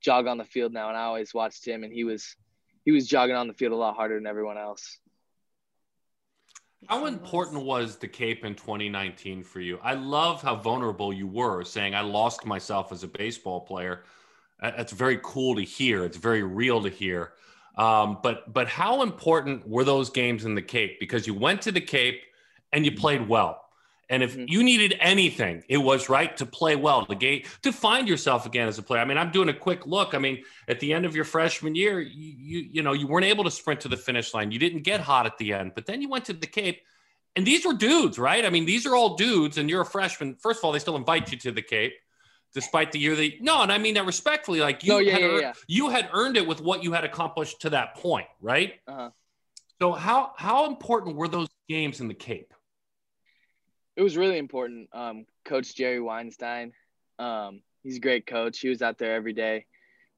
jog 0.00 0.26
on 0.28 0.38
the 0.38 0.44
field 0.44 0.72
now, 0.72 0.88
and 0.88 0.96
I 0.96 1.02
always 1.04 1.34
watched 1.34 1.66
him, 1.66 1.82
and 1.82 1.92
he 1.92 2.04
was 2.04 2.36
he 2.84 2.92
was 2.92 3.08
jogging 3.08 3.34
on 3.36 3.48
the 3.48 3.54
field 3.54 3.72
a 3.72 3.76
lot 3.76 3.96
harder 3.96 4.14
than 4.14 4.26
everyone 4.26 4.58
else. 4.58 4.98
How 6.86 7.06
important 7.06 7.64
was. 7.64 7.96
the 7.96 8.08
Cape 8.08 8.44
in 8.44 8.54
2019 8.54 9.42
for 9.42 9.60
you? 9.60 9.78
I 9.82 9.94
love 9.94 10.42
how 10.42 10.56
vulnerable 10.56 11.12
you 11.12 11.26
were, 11.26 11.64
saying 11.64 11.94
I 11.94 12.02
lost 12.02 12.46
myself 12.46 12.92
as 12.92 13.02
a 13.02 13.08
baseball 13.08 13.60
player. 13.60 14.04
That's 14.60 14.92
very 14.92 15.18
cool 15.22 15.56
to 15.56 15.62
hear. 15.62 16.04
It's 16.04 16.16
very 16.16 16.42
real 16.42 16.82
to 16.82 16.88
hear. 16.88 17.32
Um, 17.76 18.18
but 18.22 18.52
but 18.52 18.68
how 18.68 19.02
important 19.02 19.68
were 19.68 19.84
those 19.84 20.10
games 20.10 20.44
in 20.44 20.54
the 20.54 20.62
Cape? 20.62 20.98
Because 20.98 21.26
you 21.26 21.34
went 21.34 21.62
to 21.62 21.72
the 21.72 21.80
Cape 21.80 22.22
and 22.72 22.84
you 22.84 22.92
played 22.92 23.28
well. 23.28 23.67
And 24.10 24.22
if 24.22 24.36
Mhm. 24.36 24.48
you 24.48 24.62
needed 24.62 24.96
anything, 25.00 25.62
it 25.68 25.76
was 25.76 26.08
right 26.08 26.34
to 26.38 26.46
play 26.46 26.76
well, 26.76 27.04
to 27.04 27.14
game, 27.14 27.42
to 27.62 27.72
find 27.72 28.08
yourself 28.08 28.46
again 28.46 28.66
as 28.66 28.78
a 28.78 28.82
player. 28.82 29.02
I 29.02 29.04
mean, 29.04 29.18
I'm 29.18 29.30
doing 29.30 29.50
a 29.50 29.54
quick 29.54 29.86
look. 29.86 30.14
I 30.14 30.18
mean, 30.18 30.44
at 30.66 30.80
the 30.80 30.94
end 30.94 31.04
of 31.04 31.14
your 31.14 31.26
freshman 31.26 31.74
year, 31.74 32.00
you 32.00 32.34
you, 32.38 32.68
you 32.72 32.82
know 32.82 32.92
you 32.94 33.06
weren't 33.06 33.26
able 33.26 33.44
to 33.44 33.50
sprint 33.50 33.80
to 33.82 33.88
the 33.88 33.96
finish 33.98 34.32
line. 34.32 34.50
You 34.50 34.58
didn't 34.58 34.82
get 34.82 35.00
hot 35.00 35.26
at 35.26 35.36
the 35.38 35.52
end, 35.52 35.72
but 35.74 35.84
then 35.86 36.00
you 36.00 36.08
went 36.08 36.24
to 36.26 36.32
the 36.32 36.46
Cape, 36.46 36.80
and 37.36 37.46
these 37.46 37.66
were 37.66 37.74
dudes, 37.74 38.18
right? 38.18 38.44
I 38.46 38.50
mean, 38.50 38.64
these 38.64 38.86
are 38.86 38.96
all 38.96 39.14
dudes, 39.16 39.58
and 39.58 39.68
you're 39.68 39.82
a 39.82 39.86
freshman. 39.86 40.36
First 40.36 40.60
of 40.60 40.64
all, 40.64 40.72
they 40.72 40.78
still 40.78 40.96
invite 40.96 41.30
you 41.30 41.38
to 41.38 41.52
the 41.52 41.62
Cape, 41.62 41.94
despite 42.54 42.92
the 42.92 42.98
year 42.98 43.14
that 43.14 43.42
no, 43.42 43.60
and 43.62 43.70
I 43.70 43.76
mean 43.76 43.92
that 43.94 44.06
respectfully. 44.06 44.60
Like 44.60 44.82
you 44.84 44.92
No, 44.92 44.98
yeah, 45.00 45.12
had 45.12 45.20
yeah, 45.20 45.26
earned, 45.28 45.42
yeah. 45.42 45.52
you 45.66 45.90
had 45.90 46.08
earned 46.14 46.36
it 46.38 46.46
with 46.46 46.62
what 46.62 46.82
you 46.82 46.92
had 46.92 47.04
accomplished 47.04 47.60
to 47.60 47.70
that 47.70 47.94
point, 47.96 48.26
right? 48.40 48.80
Uh-huh. 48.88 49.10
So 49.80 49.92
how 49.92 50.32
how 50.36 50.64
important 50.66 51.14
were 51.16 51.28
those 51.28 51.48
games 51.68 52.00
in 52.00 52.08
the 52.08 52.14
Cape? 52.14 52.54
It 53.98 54.02
was 54.02 54.16
really 54.16 54.38
important. 54.38 54.88
Um, 54.92 55.26
coach 55.44 55.74
Jerry 55.74 56.00
Weinstein, 56.00 56.72
um, 57.18 57.62
he's 57.82 57.96
a 57.96 58.00
great 58.00 58.28
coach. 58.28 58.60
He 58.60 58.68
was 58.68 58.80
out 58.80 58.96
there 58.96 59.16
every 59.16 59.32
day, 59.32 59.66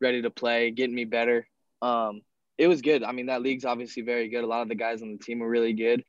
ready 0.03 0.21
to 0.21 0.29
play, 0.29 0.71
getting 0.71 0.95
me 0.95 1.07
better. 1.07 1.49
Um, 1.81 2.21
it 2.59 2.67
was 2.67 2.83
good. 2.83 3.03
I 3.03 3.13
mean, 3.13 3.27
that 3.27 3.41
league's 3.41 3.65
obviously 3.65 4.03
very 4.03 4.29
good. 4.29 4.45
A 4.45 4.47
lot 4.47 4.61
of 4.61 4.69
the 4.69 4.75
guys 4.75 5.01
on 5.01 5.13
the 5.13 5.19
team 5.19 5.39
were 5.39 5.49
really 5.49 5.73
good. 5.73 6.05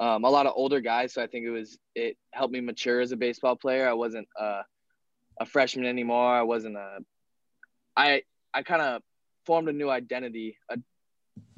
Um, 0.00 0.24
a 0.24 0.30
lot 0.30 0.46
of 0.46 0.54
older 0.56 0.80
guys, 0.80 1.12
so 1.12 1.22
I 1.22 1.26
think 1.26 1.44
it 1.44 1.50
was 1.50 1.78
it 1.94 2.16
helped 2.32 2.54
me 2.54 2.62
mature 2.62 3.02
as 3.02 3.12
a 3.12 3.18
baseball 3.18 3.54
player. 3.54 3.86
I 3.86 3.92
wasn't 3.92 4.26
uh, 4.40 4.62
a 5.38 5.44
freshman 5.44 5.84
anymore. 5.84 6.34
I 6.34 6.42
wasn't 6.44 6.78
a. 6.78 7.00
I 7.98 8.22
I 8.54 8.62
kind 8.62 8.80
of 8.80 9.02
formed 9.44 9.68
a 9.68 9.74
new 9.74 9.90
identity. 9.90 10.56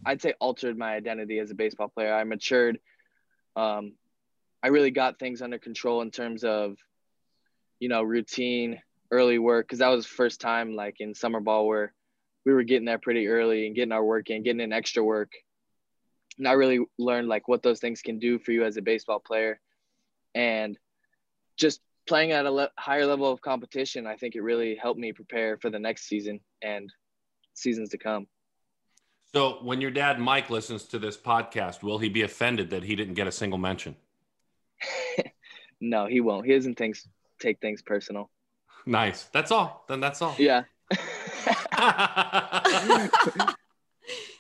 I'd 0.05 0.21
say 0.21 0.35
altered 0.41 0.77
my 0.77 0.93
identity 0.93 1.39
as 1.39 1.53
a 1.53 1.55
baseball 1.55 1.87
player. 1.87 2.13
I 2.13 2.25
matured. 2.25 2.81
Um, 3.55 3.93
I 4.63 4.69
really 4.69 4.91
got 4.91 5.19
things 5.19 5.43
under 5.43 5.59
control 5.59 6.03
in 6.03 6.11
terms 6.11 6.45
of, 6.45 6.77
you 7.81 7.89
know, 7.89 8.03
routine, 8.03 8.81
early 9.11 9.39
work, 9.39 9.67
because 9.67 9.81
that 9.81 9.89
was 9.89 10.05
the 10.05 10.15
first 10.15 10.41
time 10.41 10.77
like 10.77 10.97
in 11.01 11.15
summer 11.15 11.41
ball 11.41 11.67
where 11.67 11.93
we 12.47 12.53
were 12.53 12.63
getting 12.63 12.87
there 12.87 12.99
pretty 12.99 13.29
early 13.29 13.67
and 13.67 13.75
getting 13.75 13.93
our 13.93 14.05
work 14.05 14.31
in, 14.31 14.43
getting 14.43 14.61
in 14.61 14.73
extra 14.73 15.03
work. 15.03 15.33
And 16.39 16.49
I 16.49 16.53
really 16.53 16.81
learned 16.99 17.29
like 17.29 17.49
what 17.49 17.63
those 17.63 17.81
things 17.81 18.03
can 18.03 18.19
do 18.19 18.39
for 18.39 18.53
you 18.53 18.65
as 18.65 18.77
a 18.77 18.83
baseball 18.83 19.21
player, 19.21 19.61
and 20.35 20.79
just 21.57 21.81
playing 22.09 22.33
at 22.33 22.47
a 22.47 22.51
le- 22.51 22.71
higher 22.79 23.07
level 23.07 23.31
of 23.31 23.41
competition. 23.43 24.07
I 24.07 24.17
think 24.17 24.35
it 24.35 24.43
really 24.43 24.77
helped 24.81 24.99
me 24.99 25.13
prepare 25.13 25.59
for 25.59 25.71
the 25.71 25.79
next 25.79 26.09
season 26.09 26.41
and 26.63 26.91
seasons 27.55 27.91
to 27.91 27.99
come. 27.99 28.27
So 29.35 29.59
when 29.63 29.81
your 29.81 29.91
dad 29.91 30.19
Mike 30.19 30.51
listens 30.51 30.85
to 30.85 30.99
this 30.99 31.17
podcast, 31.17 31.83
will 31.83 31.99
he 31.99 32.09
be 32.09 32.23
offended 32.23 32.71
that 32.71 32.83
he 32.85 32.97
didn't 32.97 33.15
get 33.15 33.27
a 33.27 33.33
single 33.33 33.59
mention? 33.59 33.97
No, 35.85 36.07
he 36.07 36.21
won't. 36.21 36.47
He 36.47 36.55
doesn't 36.55 36.79
things 36.79 37.09
take 37.41 37.61
things 37.61 37.83
personal. 37.83 38.31
Nice. 38.87 39.25
That's 39.33 39.51
all. 39.51 39.85
Then 39.89 39.99
that's 39.99 40.23
all. 40.23 40.37
Yeah. 40.39 40.63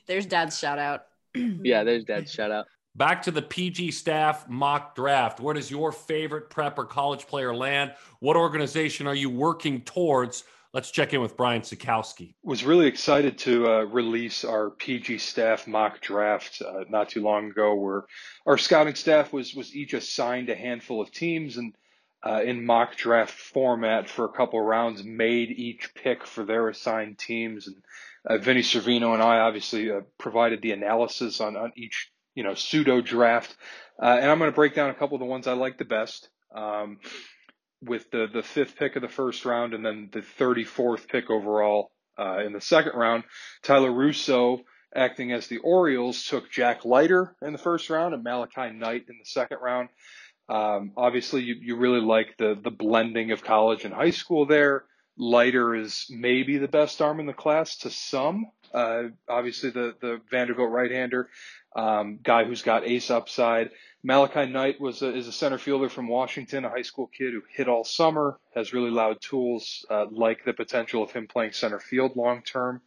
There's 0.06 0.26
dad's 0.26 0.58
shout 0.58 0.78
out. 0.78 1.02
yeah, 1.34 1.84
there's 1.84 2.04
dad's 2.04 2.32
Shout 2.32 2.50
out. 2.50 2.66
Back 2.94 3.22
to 3.22 3.30
the 3.30 3.40
PG 3.40 3.92
staff 3.92 4.46
mock 4.48 4.94
draft. 4.94 5.40
Where 5.40 5.54
does 5.54 5.70
your 5.70 5.92
favorite 5.92 6.50
prep 6.50 6.78
or 6.78 6.84
college 6.84 7.26
player 7.26 7.54
land? 7.54 7.94
What 8.20 8.36
organization 8.36 9.06
are 9.06 9.14
you 9.14 9.30
working 9.30 9.80
towards? 9.80 10.44
Let's 10.74 10.90
check 10.90 11.12
in 11.12 11.20
with 11.20 11.36
Brian 11.36 11.60
Sakowski. 11.60 12.34
was 12.42 12.64
really 12.64 12.86
excited 12.86 13.36
to 13.40 13.68
uh, 13.68 13.82
release 13.82 14.42
our 14.42 14.70
PG 14.70 15.18
staff 15.18 15.66
mock 15.66 16.00
draft 16.00 16.62
uh, 16.62 16.84
not 16.88 17.10
too 17.10 17.20
long 17.20 17.50
ago, 17.50 17.74
where 17.74 18.04
our 18.46 18.56
scouting 18.56 18.94
staff 18.94 19.34
was 19.34 19.54
was 19.54 19.76
each 19.76 19.92
assigned 19.92 20.48
a 20.48 20.54
handful 20.54 21.02
of 21.02 21.10
teams 21.10 21.58
and 21.58 21.74
uh, 22.24 22.40
in 22.42 22.64
mock 22.64 22.96
draft 22.96 23.34
format 23.34 24.08
for 24.08 24.24
a 24.24 24.32
couple 24.32 24.62
rounds 24.62 25.04
made 25.04 25.50
each 25.50 25.94
pick 25.94 26.26
for 26.26 26.42
their 26.44 26.68
assigned 26.68 27.18
teams. 27.18 27.66
And 27.66 27.76
uh, 28.24 28.38
Vinnie 28.38 28.62
Cervino 28.62 29.12
and 29.12 29.22
I 29.22 29.40
obviously 29.40 29.90
uh, 29.90 30.00
provided 30.16 30.62
the 30.62 30.72
analysis 30.72 31.42
on, 31.42 31.54
on 31.54 31.72
each 31.76 32.10
you 32.34 32.44
know 32.44 32.54
pseudo 32.54 33.02
draft, 33.02 33.54
uh, 34.02 34.06
and 34.06 34.30
I'm 34.30 34.38
going 34.38 34.50
to 34.50 34.54
break 34.54 34.74
down 34.74 34.88
a 34.88 34.94
couple 34.94 35.16
of 35.16 35.20
the 35.20 35.26
ones 35.26 35.46
I 35.46 35.52
like 35.52 35.76
the 35.76 35.84
best. 35.84 36.30
Um, 36.54 36.98
with 37.82 38.10
the 38.10 38.26
the 38.32 38.42
fifth 38.42 38.76
pick 38.76 38.96
of 38.96 39.02
the 39.02 39.08
first 39.08 39.44
round 39.44 39.74
and 39.74 39.84
then 39.84 40.08
the 40.12 40.20
34th 40.20 41.08
pick 41.08 41.30
overall 41.30 41.90
Uh, 42.18 42.40
in 42.44 42.52
the 42.52 42.60
second 42.60 42.92
round, 42.94 43.24
Tyler 43.62 43.90
Russo, 43.90 44.60
acting 44.94 45.32
as 45.32 45.46
the 45.48 45.58
Orioles, 45.58 46.24
took 46.26 46.50
Jack 46.50 46.84
Leiter 46.84 47.34
in 47.42 47.52
the 47.52 47.58
first 47.58 47.88
round 47.90 48.14
and 48.14 48.22
Malachi 48.22 48.70
Knight 48.70 49.06
in 49.08 49.16
the 49.18 49.24
second 49.24 49.58
round. 49.62 49.88
Um, 50.48 50.92
obviously, 50.96 51.42
you, 51.42 51.54
you 51.60 51.76
really 51.76 52.00
like 52.02 52.36
the 52.38 52.58
the 52.62 52.70
blending 52.70 53.32
of 53.32 53.42
college 53.42 53.84
and 53.84 53.94
high 53.94 54.10
school 54.10 54.46
there. 54.46 54.84
Leiter 55.16 55.74
is 55.74 56.06
maybe 56.10 56.58
the 56.58 56.68
best 56.68 57.00
arm 57.00 57.20
in 57.20 57.26
the 57.26 57.32
class 57.32 57.76
to 57.78 57.90
some. 57.90 58.46
Uh, 58.74 59.04
obviously, 59.28 59.70
the 59.70 59.94
the 60.00 60.20
Vanderbilt 60.30 60.70
right-hander, 60.70 61.28
um, 61.76 62.18
guy 62.22 62.44
who's 62.44 62.62
got 62.62 62.86
ace 62.86 63.10
upside. 63.10 63.70
Malachi 64.04 64.46
Knight 64.46 64.80
was 64.80 65.02
a, 65.02 65.14
is 65.14 65.28
a 65.28 65.32
center 65.32 65.58
fielder 65.58 65.88
from 65.88 66.08
Washington, 66.08 66.64
a 66.64 66.70
high 66.70 66.82
school 66.82 67.06
kid 67.06 67.32
who 67.32 67.42
hit 67.54 67.68
all 67.68 67.84
summer, 67.84 68.38
has 68.54 68.72
really 68.72 68.90
loud 68.90 69.20
tools, 69.20 69.86
uh, 69.90 70.06
like 70.10 70.44
the 70.44 70.52
potential 70.52 71.02
of 71.02 71.12
him 71.12 71.28
playing 71.28 71.52
center 71.52 71.78
field 71.78 72.16
long 72.16 72.42
term. 72.42 72.82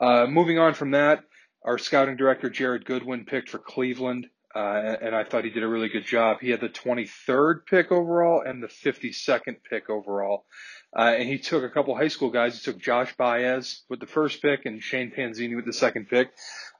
Uh, 0.00 0.26
moving 0.26 0.58
on 0.58 0.72
from 0.72 0.92
that, 0.92 1.24
our 1.64 1.76
scouting 1.78 2.16
director 2.16 2.48
Jered 2.48 2.86
Goodwin 2.86 3.26
picked 3.26 3.50
for 3.50 3.58
Cleveland, 3.58 4.26
uh, 4.54 4.58
and 4.58 5.14
I 5.14 5.24
thought 5.24 5.44
he 5.44 5.50
did 5.50 5.62
a 5.62 5.68
really 5.68 5.88
good 5.88 6.06
job. 6.06 6.38
He 6.40 6.50
had 6.50 6.60
the 6.60 6.68
23rd 6.68 7.66
pick 7.66 7.92
overall 7.92 8.42
and 8.44 8.62
the 8.62 8.68
52nd 8.68 9.56
pick 9.68 9.88
overall. 9.90 10.46
Uh, 10.94 11.14
and 11.18 11.28
he 11.28 11.38
took 11.38 11.62
a 11.62 11.70
couple 11.70 11.96
high 11.96 12.08
school 12.08 12.30
guys. 12.30 12.58
He 12.58 12.62
took 12.62 12.80
Josh 12.80 13.16
Baez 13.16 13.82
with 13.88 14.00
the 14.00 14.06
first 14.06 14.42
pick 14.42 14.66
and 14.66 14.82
Shane 14.82 15.10
Panzini 15.10 15.56
with 15.56 15.64
the 15.64 15.72
second 15.72 16.08
pick. 16.08 16.30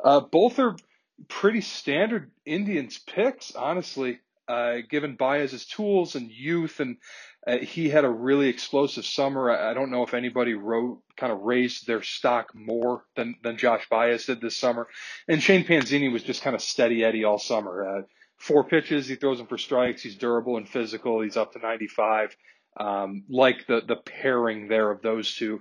Uh, 0.05 0.21
both 0.21 0.59
are 0.59 0.77
pretty 1.29 1.61
standard 1.61 2.31
Indians 2.45 2.99
picks, 2.99 3.55
honestly, 3.55 4.21
uh, 4.49 4.79
given 4.89 5.17
Baez's 5.17 5.67
tools 5.67 6.15
and 6.15 6.31
youth. 6.31 6.81
And 6.81 6.97
uh, 7.47 7.59
he 7.59 7.89
had 7.89 8.05
a 8.05 8.11
really 8.11 8.49
explosive 8.49 9.07
summer. 9.07 9.51
I, 9.51 9.71
I 9.71 9.75
don't 9.75 9.91
know 9.91 10.03
if 10.03 10.15
anybody 10.15 10.55
wrote, 10.55 11.03
kind 11.17 11.33
of 11.33 11.41
raised 11.41 11.87
their 11.87 12.03
stock 12.03 12.55
more 12.55 13.05
than, 13.17 13.37
than 13.43 13.57
Josh 13.57 13.89
Baez 13.89 14.27
did 14.27 14.41
this 14.41 14.57
summer. 14.57 14.89
And 15.29 15.43
Shane 15.43 15.65
Panzini 15.65 16.13
was 16.13 16.23
just 16.23 16.43
kind 16.43 16.57
of 16.57 16.63
steady 16.63 17.05
Eddie 17.05 17.25
all 17.25 17.39
summer. 17.39 17.99
Uh, 17.99 18.03
four 18.39 18.65
pitches, 18.65 19.07
he 19.07 19.15
throws 19.15 19.39
them 19.39 19.47
for 19.47 19.59
strikes. 19.59 20.03
He's 20.03 20.17
durable 20.17 20.57
and 20.57 20.69
physical. 20.69 21.21
He's 21.21 21.37
up 21.37 21.53
to 21.53 21.59
95 21.59 22.37
um, 22.77 23.25
like 23.29 23.67
the 23.67 23.83
the 23.87 23.97
pairing 23.97 24.69
there 24.69 24.91
of 24.91 25.03
those 25.03 25.35
two. 25.35 25.61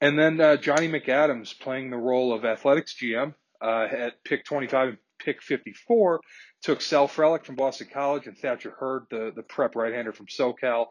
And 0.00 0.18
then 0.18 0.40
uh, 0.40 0.56
Johnny 0.56 0.88
McAdams 0.88 1.58
playing 1.58 1.90
the 1.90 1.96
role 1.96 2.32
of 2.32 2.44
athletics 2.44 2.94
GM 3.00 3.34
uh, 3.62 3.86
at 3.90 4.24
pick 4.24 4.44
25 4.44 4.88
and 4.88 4.98
pick 5.18 5.42
54 5.42 6.20
took 6.62 6.80
Sal 6.80 7.08
Frelick 7.08 7.44
from 7.44 7.56
Boston 7.56 7.88
College 7.92 8.26
and 8.26 8.38
Thatcher 8.38 8.70
Hurd, 8.70 9.06
the 9.10 9.32
the 9.34 9.42
prep 9.42 9.74
right-hander 9.74 10.12
from 10.12 10.26
SoCal. 10.26 10.86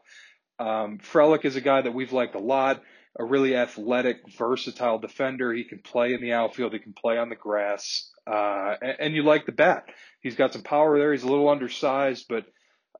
Um, 0.58 0.98
Frelick 0.98 1.44
is 1.44 1.56
a 1.56 1.60
guy 1.60 1.82
that 1.82 1.94
we've 1.94 2.12
liked 2.12 2.34
a 2.34 2.40
lot. 2.40 2.82
A 3.18 3.24
really 3.24 3.54
athletic, 3.54 4.20
versatile 4.38 4.98
defender. 4.98 5.52
He 5.52 5.64
can 5.64 5.80
play 5.80 6.14
in 6.14 6.22
the 6.22 6.32
outfield. 6.32 6.72
He 6.72 6.78
can 6.78 6.94
play 6.94 7.18
on 7.18 7.28
the 7.28 7.36
grass. 7.36 8.10
Uh, 8.26 8.74
and, 8.80 8.96
and 9.00 9.14
you 9.14 9.22
like 9.22 9.44
the 9.44 9.52
bat. 9.52 9.84
He's 10.20 10.36
got 10.36 10.54
some 10.54 10.62
power 10.62 10.98
there. 10.98 11.12
He's 11.12 11.24
a 11.24 11.28
little 11.28 11.50
undersized, 11.50 12.26
but 12.28 12.46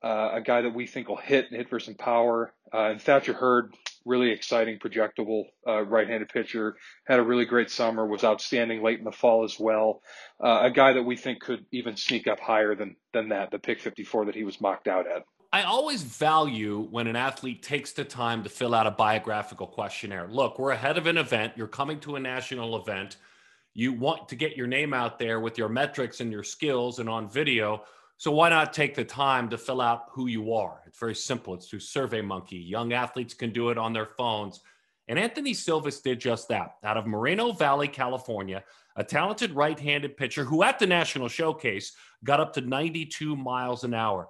uh, 0.03 0.31
a 0.33 0.41
guy 0.41 0.61
that 0.61 0.75
we 0.75 0.85
think 0.85 1.07
will 1.07 1.17
hit 1.17 1.45
and 1.49 1.57
hit 1.57 1.69
for 1.69 1.79
some 1.79 1.95
power. 1.95 2.53
Uh, 2.71 2.91
and 2.91 3.01
Thatcher 3.01 3.33
Hurd, 3.33 3.73
really 4.05 4.31
exciting, 4.31 4.79
projectable 4.79 5.43
uh, 5.67 5.81
right-handed 5.83 6.29
pitcher. 6.29 6.75
Had 7.05 7.19
a 7.19 7.23
really 7.23 7.45
great 7.45 7.69
summer. 7.69 8.05
Was 8.05 8.23
outstanding 8.23 8.83
late 8.83 8.99
in 8.99 9.05
the 9.05 9.11
fall 9.11 9.43
as 9.43 9.59
well. 9.59 10.01
Uh, 10.43 10.61
a 10.63 10.71
guy 10.71 10.93
that 10.93 11.03
we 11.03 11.15
think 11.15 11.41
could 11.41 11.65
even 11.71 11.95
sneak 11.95 12.27
up 12.27 12.39
higher 12.39 12.75
than 12.75 12.95
than 13.13 13.29
that, 13.29 13.51
the 13.51 13.59
pick 13.59 13.79
54 13.79 14.25
that 14.25 14.35
he 14.35 14.43
was 14.43 14.59
mocked 14.59 14.87
out 14.87 15.05
at. 15.07 15.23
I 15.51 15.63
always 15.63 16.01
value 16.01 16.87
when 16.89 17.05
an 17.05 17.15
athlete 17.15 17.61
takes 17.61 17.91
the 17.91 18.03
time 18.03 18.41
to 18.43 18.49
fill 18.49 18.73
out 18.73 18.87
a 18.87 18.91
biographical 18.91 19.67
questionnaire. 19.67 20.27
Look, 20.27 20.57
we're 20.57 20.71
ahead 20.71 20.97
of 20.97 21.05
an 21.05 21.17
event. 21.17 21.53
You're 21.55 21.67
coming 21.67 21.99
to 22.01 22.15
a 22.15 22.19
national 22.19 22.75
event. 22.75 23.17
You 23.75 23.93
want 23.93 24.29
to 24.29 24.35
get 24.35 24.57
your 24.57 24.65
name 24.65 24.95
out 24.95 25.19
there 25.19 25.39
with 25.39 25.59
your 25.59 25.69
metrics 25.69 26.21
and 26.21 26.31
your 26.31 26.43
skills 26.43 26.97
and 26.97 27.07
on 27.07 27.29
video 27.29 27.83
so 28.17 28.31
why 28.31 28.49
not 28.49 28.73
take 28.73 28.95
the 28.95 29.03
time 29.03 29.49
to 29.49 29.57
fill 29.57 29.81
out 29.81 30.05
who 30.11 30.27
you 30.27 30.53
are? 30.53 30.81
It's 30.87 30.99
very 30.99 31.15
simple. 31.15 31.53
It's 31.53 31.67
through 31.67 31.79
SurveyMonkey. 31.79 32.69
Young 32.69 32.93
athletes 32.93 33.33
can 33.33 33.51
do 33.51 33.69
it 33.69 33.77
on 33.77 33.93
their 33.93 34.05
phones. 34.05 34.61
And 35.07 35.19
Anthony 35.19 35.53
Silvas 35.53 36.01
did 36.01 36.19
just 36.21 36.47
that. 36.47 36.75
Out 36.83 36.97
of 36.97 37.07
Moreno 37.07 37.51
Valley, 37.51 37.87
California, 37.87 38.63
a 38.95 39.03
talented 39.03 39.51
right-handed 39.51 40.15
pitcher 40.15 40.45
who 40.45 40.63
at 40.63 40.79
the 40.79 40.87
national 40.87 41.27
showcase 41.27 41.93
got 42.23 42.39
up 42.39 42.53
to 42.53 42.61
92 42.61 43.35
miles 43.35 43.83
an 43.83 43.93
hour. 43.93 44.29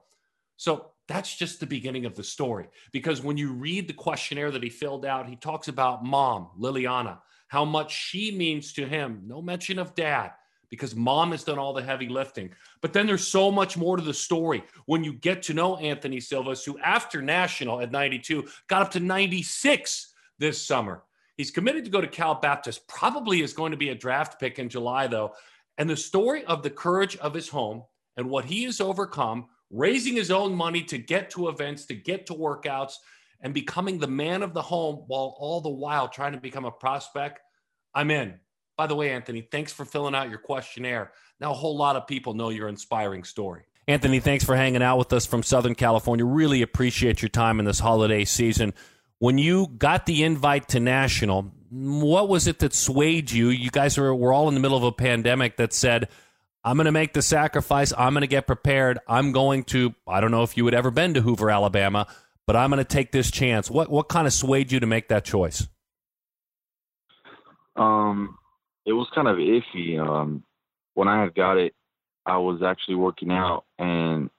So 0.58 0.92
that's 1.08 1.36
just 1.36 1.60
the 1.60 1.66
beginning 1.66 2.06
of 2.06 2.16
the 2.16 2.24
story. 2.24 2.68
Because 2.92 3.22
when 3.22 3.38
you 3.38 3.52
read 3.52 3.88
the 3.88 3.94
questionnaire 3.94 4.52
that 4.52 4.64
he 4.64 4.70
filled 4.70 5.06
out, 5.06 5.30
he 5.30 5.36
talks 5.36 5.68
about 5.68 6.04
mom, 6.04 6.50
Liliana, 6.58 7.20
how 7.48 7.66
much 7.66 7.94
she 7.94 8.36
means 8.36 8.74
to 8.74 8.88
him. 8.88 9.24
No 9.28 9.42
mention 9.42 9.78
of 9.78 9.94
dad 9.94 10.32
because 10.74 10.96
mom 10.96 11.30
has 11.30 11.44
done 11.44 11.60
all 11.60 11.72
the 11.72 11.84
heavy 11.84 12.10
lifting. 12.10 12.50
But 12.82 12.94
then 12.94 13.06
there's 13.06 13.28
so 13.28 13.52
much 13.52 13.78
more 13.78 13.96
to 13.96 14.02
the 14.02 14.12
story 14.12 14.64
when 14.88 15.04
you 15.04 15.14
get 15.14 15.44
to 15.44 15.54
know 15.54 15.78
Anthony 15.78 16.20
Silvas, 16.20 16.66
who 16.66 16.80
after 16.80 17.22
national 17.22 17.80
at 17.80 17.92
92 17.92 18.48
got 18.68 18.82
up 18.82 18.90
to 18.94 19.00
96 19.00 20.16
this 20.40 20.66
summer. 20.66 21.04
He's 21.38 21.52
committed 21.52 21.86
to 21.86 21.92
go 21.92 22.02
to 22.02 22.08
Cal 22.08 22.34
Baptist, 22.34 22.88
probably 22.88 23.44
is 23.44 23.54
going 23.54 23.70
to 23.70 23.78
be 23.78 23.90
a 23.90 23.96
draft 23.96 24.40
pick 24.40 24.58
in 24.58 24.68
July, 24.68 25.06
though. 25.06 25.36
And 25.78 25.88
the 25.88 25.96
story 25.96 26.44
of 26.46 26.64
the 26.64 26.72
courage 26.72 27.18
of 27.18 27.36
his 27.36 27.50
home 27.50 27.84
and 28.18 28.28
what 28.28 28.46
he 28.46 28.64
has 28.64 28.82
overcome, 28.82 29.46
raising 29.70 30.16
his 30.16 30.32
own 30.32 30.56
money 30.56 30.82
to 30.86 30.98
get 30.98 31.30
to 31.32 31.50
events, 31.50 31.86
to 31.86 31.94
get 31.94 32.26
to 32.26 32.34
workouts, 32.34 32.94
and 33.42 33.54
becoming 33.54 34.00
the 34.00 34.08
man 34.08 34.42
of 34.42 34.56
the 34.56 34.62
home 34.64 35.04
while 35.06 35.36
all 35.38 35.62
the 35.62 35.70
while 35.70 36.08
trying 36.08 36.32
to 36.32 36.40
become 36.40 36.66
a 36.66 36.72
prospect. 36.72 37.42
I'm 37.94 38.10
in. 38.10 38.40
By 38.84 38.88
the 38.88 38.96
way, 38.96 39.12
Anthony, 39.12 39.40
thanks 39.40 39.72
for 39.72 39.86
filling 39.86 40.14
out 40.14 40.30
your 40.30 40.40
questionnaire. 40.40 41.14
Now, 41.40 41.52
a 41.52 41.54
whole 41.54 41.78
lot 41.78 41.96
of 41.96 42.06
people 42.06 42.34
know 42.34 42.50
your 42.50 42.68
inspiring 42.68 43.24
story. 43.24 43.62
Anthony, 43.88 44.20
thanks 44.20 44.44
for 44.44 44.58
hanging 44.58 44.84
out 44.84 44.98
with 44.98 45.14
us 45.14 45.26
from 45.26 45.42
Southern 45.42 45.74
California. 45.74 46.26
Really 46.26 46.62
appreciate 46.62 47.22
your 47.22 47.30
time 47.30 47.60
in 47.60 47.66
this 47.66 47.80
holiday 47.80 48.26
season. 48.26 48.74
When 49.20 49.38
you 49.38 49.68
got 49.68 50.06
the 50.06 50.22
invite 50.26 50.68
to 50.68 50.82
National, 50.82 51.54
what 51.70 52.28
was 52.28 52.46
it 52.46 52.60
that 52.60 52.74
swayed 52.74 53.32
you? 53.32 53.48
You 53.48 53.72
guys 53.72 53.98
were, 53.98 54.14
were 54.14 54.34
all 54.34 54.50
in 54.50 54.54
the 54.54 54.60
middle 54.60 54.76
of 54.76 54.84
a 54.84 54.92
pandemic 54.92 55.56
that 55.56 55.72
said, 55.72 56.10
I'm 56.66 56.76
going 56.76 56.84
to 56.84 56.92
make 56.92 57.14
the 57.14 57.22
sacrifice. 57.22 57.94
I'm 57.98 58.12
going 58.12 58.20
to 58.20 58.28
get 58.28 58.48
prepared. 58.48 59.00
I'm 59.08 59.32
going 59.32 59.64
to, 59.66 59.96
I 60.06 60.20
don't 60.20 60.32
know 60.32 60.44
if 60.44 60.58
you 60.58 60.66
had 60.66 60.74
ever 60.74 60.92
been 60.92 61.14
to 61.14 61.22
Hoover, 61.22 61.50
Alabama, 61.50 62.06
but 62.46 62.58
I'm 62.58 62.70
going 62.70 62.80
to 62.80 62.84
take 62.84 63.14
this 63.14 63.32
chance. 63.32 63.72
What, 63.72 63.90
what 63.90 64.10
kind 64.10 64.28
of 64.28 64.34
swayed 64.34 64.74
you 64.74 64.82
to 64.82 64.88
make 64.88 65.08
that 65.08 65.24
choice? 65.24 65.70
Um, 67.78 68.38
it 68.86 68.94
was 68.94 69.08
kind 69.14 69.28
of 69.28 69.38
iffy. 69.38 70.00
Um, 70.00 70.44
when 70.94 71.08
I 71.08 71.22
had 71.22 71.36
got 71.36 71.58
it, 71.58 71.74
I 72.26 72.38
was 72.38 72.62
actually 72.62 72.96
working 72.96 73.32
out 73.32 73.66
and 73.78 74.30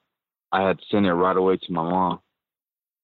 I 0.51 0.67
had 0.67 0.79
sent 0.89 1.05
it 1.05 1.13
right 1.13 1.35
away 1.35 1.57
to 1.57 1.71
my 1.73 1.83
mom, 1.83 2.19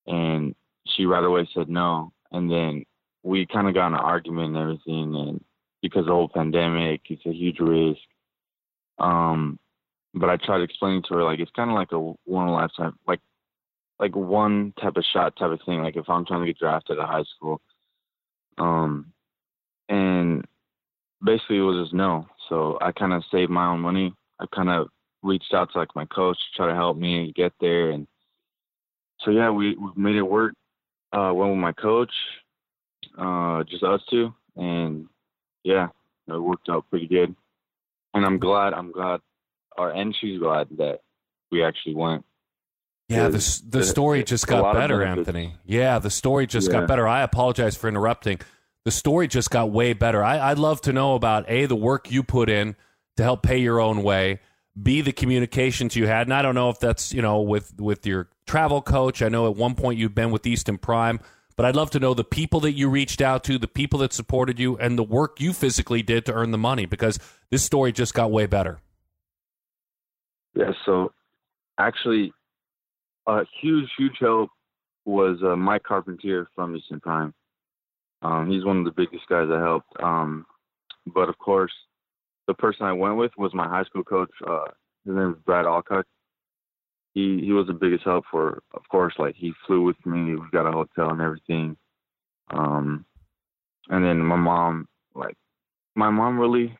and 0.07 0.55
she 0.87 1.05
right 1.05 1.23
away 1.23 1.47
said 1.53 1.69
no. 1.69 2.13
And 2.31 2.49
then 2.49 2.85
we 3.23 3.45
kind 3.45 3.67
of 3.67 3.73
got 3.73 3.87
in 3.87 3.93
an 3.93 3.99
argument 3.99 4.55
and 4.55 4.57
everything, 4.57 5.15
and 5.15 5.43
because 5.81 6.01
of 6.01 6.05
the 6.05 6.11
whole 6.13 6.29
pandemic, 6.29 7.01
it's 7.09 7.25
a 7.25 7.33
huge 7.33 7.59
risk. 7.59 7.99
Um, 8.99 9.59
but 10.13 10.29
I 10.29 10.37
tried 10.37 10.61
explaining 10.61 11.03
to 11.03 11.15
her 11.15 11.23
like 11.23 11.39
it's 11.39 11.51
kind 11.55 11.69
of 11.69 11.75
like 11.75 11.91
a 11.91 11.99
one 12.25 12.47
lifetime, 12.47 12.97
like 13.07 13.19
like 13.99 14.15
one 14.15 14.73
type 14.81 14.97
of 14.97 15.03
shot 15.11 15.35
type 15.35 15.51
of 15.51 15.59
thing. 15.65 15.81
Like 15.81 15.97
if 15.97 16.09
I'm 16.09 16.25
trying 16.25 16.41
to 16.41 16.47
get 16.47 16.59
drafted 16.59 16.99
at 16.99 17.07
high 17.07 17.23
school, 17.35 17.61
um, 18.57 19.11
and 19.89 20.45
basically 21.23 21.57
it 21.57 21.61
was 21.61 21.85
just 21.85 21.93
no. 21.93 22.27
So 22.49 22.77
I 22.81 22.91
kind 22.91 23.13
of 23.13 23.23
saved 23.31 23.51
my 23.51 23.67
own 23.67 23.79
money. 23.79 24.13
I 24.39 24.45
kind 24.53 24.69
of 24.69 24.87
reached 25.23 25.53
out 25.53 25.71
to 25.71 25.79
like 25.79 25.95
my 25.95 26.05
coach 26.05 26.37
to 26.37 26.57
try 26.57 26.67
to 26.67 26.75
help 26.75 26.97
me 26.97 27.33
get 27.35 27.53
there, 27.59 27.91
and 27.91 28.07
so 29.21 29.31
yeah, 29.31 29.51
we, 29.51 29.75
we 29.75 29.91
made 29.95 30.15
it 30.15 30.23
work. 30.23 30.53
Uh, 31.13 31.31
went 31.33 31.51
with 31.51 31.59
my 31.59 31.73
coach, 31.73 32.11
uh, 33.17 33.63
just 33.63 33.83
us 33.83 34.01
two, 34.09 34.33
and 34.55 35.07
yeah, 35.63 35.89
it 36.27 36.41
worked 36.41 36.69
out 36.69 36.89
pretty 36.89 37.07
good. 37.07 37.35
And 38.13 38.25
I'm 38.25 38.39
glad. 38.39 38.73
I'm 38.73 38.91
glad, 38.91 39.19
or 39.77 39.89
and 39.89 40.15
she's 40.19 40.39
glad 40.39 40.69
that 40.77 40.99
we 41.51 41.63
actually 41.63 41.95
went. 41.95 42.25
Yeah, 43.09 43.27
the 43.27 43.61
the 43.67 43.83
story 43.83 44.23
just 44.23 44.47
got 44.47 44.73
better, 44.73 45.03
Anthony. 45.03 45.55
Yeah, 45.65 45.99
the 45.99 46.09
story 46.09 46.47
just 46.47 46.71
yeah. 46.71 46.79
got 46.79 46.87
better. 46.87 47.07
I 47.07 47.21
apologize 47.23 47.75
for 47.75 47.89
interrupting 47.89 48.39
the 48.83 48.91
story 48.91 49.27
just 49.27 49.49
got 49.51 49.71
way 49.71 49.93
better. 49.93 50.23
I, 50.23 50.49
would 50.49 50.59
love 50.59 50.81
to 50.81 50.93
know 50.93 51.15
about 51.15 51.45
A, 51.47 51.65
the 51.65 51.75
work 51.75 52.11
you 52.11 52.23
put 52.23 52.49
in 52.49 52.75
to 53.17 53.23
help 53.23 53.43
pay 53.43 53.59
your 53.59 53.79
own 53.79 54.03
way, 54.03 54.39
B, 54.81 55.01
the 55.01 55.11
communications 55.11 55.95
you 55.95 56.07
had. 56.07 56.27
And 56.27 56.33
I 56.33 56.41
don't 56.41 56.55
know 56.55 56.69
if 56.69 56.79
that's, 56.79 57.13
you 57.13 57.21
know, 57.21 57.41
with, 57.41 57.79
with 57.79 58.05
your 58.05 58.29
travel 58.47 58.81
coach. 58.81 59.21
I 59.21 59.29
know 59.29 59.47
at 59.47 59.55
one 59.55 59.75
point 59.75 59.99
you've 59.99 60.15
been 60.15 60.31
with 60.31 60.47
Easton 60.47 60.77
Prime, 60.77 61.19
but 61.55 61.65
I'd 61.65 61.75
love 61.75 61.91
to 61.91 61.99
know 61.99 62.13
the 62.13 62.23
people 62.23 62.59
that 62.61 62.71
you 62.71 62.89
reached 62.89 63.21
out 63.21 63.43
to, 63.45 63.59
the 63.59 63.67
people 63.67 63.99
that 63.99 64.13
supported 64.13 64.59
you, 64.59 64.77
and 64.77 64.97
the 64.97 65.03
work 65.03 65.39
you 65.39 65.53
physically 65.53 66.01
did 66.01 66.25
to 66.25 66.33
earn 66.33 66.51
the 66.51 66.57
money 66.57 66.85
because 66.85 67.19
this 67.51 67.63
story 67.63 67.91
just 67.91 68.13
got 68.13 68.31
way 68.31 68.47
better. 68.47 68.79
Yeah, 70.55 70.71
so 70.85 71.13
actually, 71.77 72.33
a 73.27 73.43
huge, 73.61 73.89
huge 73.97 74.17
help 74.19 74.49
was 75.05 75.39
uh, 75.43 75.55
Mike 75.55 75.83
Carpentier 75.83 76.47
from 76.55 76.75
Easton 76.75 76.99
Prime 76.99 77.33
Um, 78.21 78.49
he's 78.49 78.65
one 78.65 78.79
of 78.79 78.85
the 78.85 78.91
biggest 78.91 79.27
guys 79.27 79.47
I 79.51 79.59
helped. 79.59 79.91
Um, 80.01 80.45
but 81.07 81.29
of 81.29 81.37
course, 81.37 81.71
the 82.47 82.53
person 82.53 82.85
I 82.85 82.93
went 82.93 83.17
with 83.17 83.31
was 83.37 83.53
my 83.53 83.67
high 83.67 83.83
school 83.83 84.03
coach. 84.03 84.31
Uh, 84.45 84.65
his 85.05 85.15
name 85.15 85.31
is 85.31 85.43
Brad 85.45 85.65
Alcock. 85.65 86.05
He 87.13 87.41
he 87.43 87.51
was 87.51 87.67
the 87.67 87.73
biggest 87.73 88.03
help 88.03 88.25
for, 88.31 88.61
of 88.73 88.87
course. 88.89 89.13
Like 89.17 89.35
he 89.35 89.53
flew 89.65 89.83
with 89.83 89.97
me. 90.05 90.35
We 90.35 90.41
got 90.51 90.67
a 90.67 90.71
hotel 90.71 91.09
and 91.09 91.21
everything. 91.21 91.75
Um, 92.51 93.05
and 93.89 94.05
then 94.05 94.19
my 94.19 94.35
mom, 94.35 94.87
like 95.15 95.35
my 95.95 96.09
mom, 96.09 96.39
really 96.39 96.77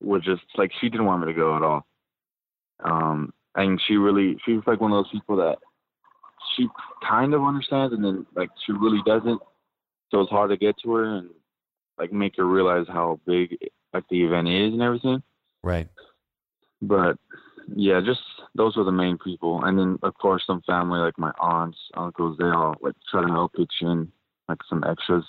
was 0.00 0.22
just 0.24 0.42
like 0.56 0.70
she 0.80 0.88
didn't 0.88 1.06
want 1.06 1.20
me 1.20 1.32
to 1.32 1.38
go 1.38 1.56
at 1.56 1.62
all. 1.62 1.86
Um, 2.84 3.32
and 3.54 3.80
she 3.86 3.96
really 3.96 4.38
she 4.44 4.54
was 4.54 4.64
like 4.66 4.80
one 4.80 4.92
of 4.92 5.04
those 5.04 5.12
people 5.12 5.36
that 5.36 5.58
she 6.56 6.66
kind 7.08 7.34
of 7.34 7.42
understands 7.42 7.92
and 7.92 8.04
then 8.04 8.26
like 8.34 8.50
she 8.66 8.72
really 8.72 9.02
doesn't. 9.04 9.40
So 10.10 10.20
it's 10.20 10.30
hard 10.30 10.50
to 10.50 10.56
get 10.56 10.76
to 10.82 10.92
her 10.94 11.04
and 11.04 11.30
like 11.98 12.12
make 12.12 12.36
her 12.36 12.46
realize 12.46 12.86
how 12.88 13.20
big 13.26 13.58
like 13.92 14.04
the 14.10 14.24
event 14.24 14.48
is 14.48 14.72
and 14.72 14.82
everything. 14.82 15.22
Right. 15.62 15.88
But 16.80 17.16
yeah, 17.74 18.00
just 18.04 18.20
those 18.54 18.76
were 18.76 18.84
the 18.84 18.92
main 18.92 19.18
people, 19.18 19.64
and 19.64 19.78
then 19.78 19.98
of 20.02 20.14
course 20.14 20.44
some 20.46 20.62
family 20.66 21.00
like 21.00 21.18
my 21.18 21.32
aunts, 21.38 21.78
uncles. 21.94 22.38
They 22.38 22.46
all 22.46 22.76
like 22.80 22.94
try 23.10 23.22
to 23.22 23.28
help 23.28 23.54
pitch 23.54 23.72
in 23.80 24.10
like 24.48 24.58
some 24.68 24.84
extras. 24.84 25.24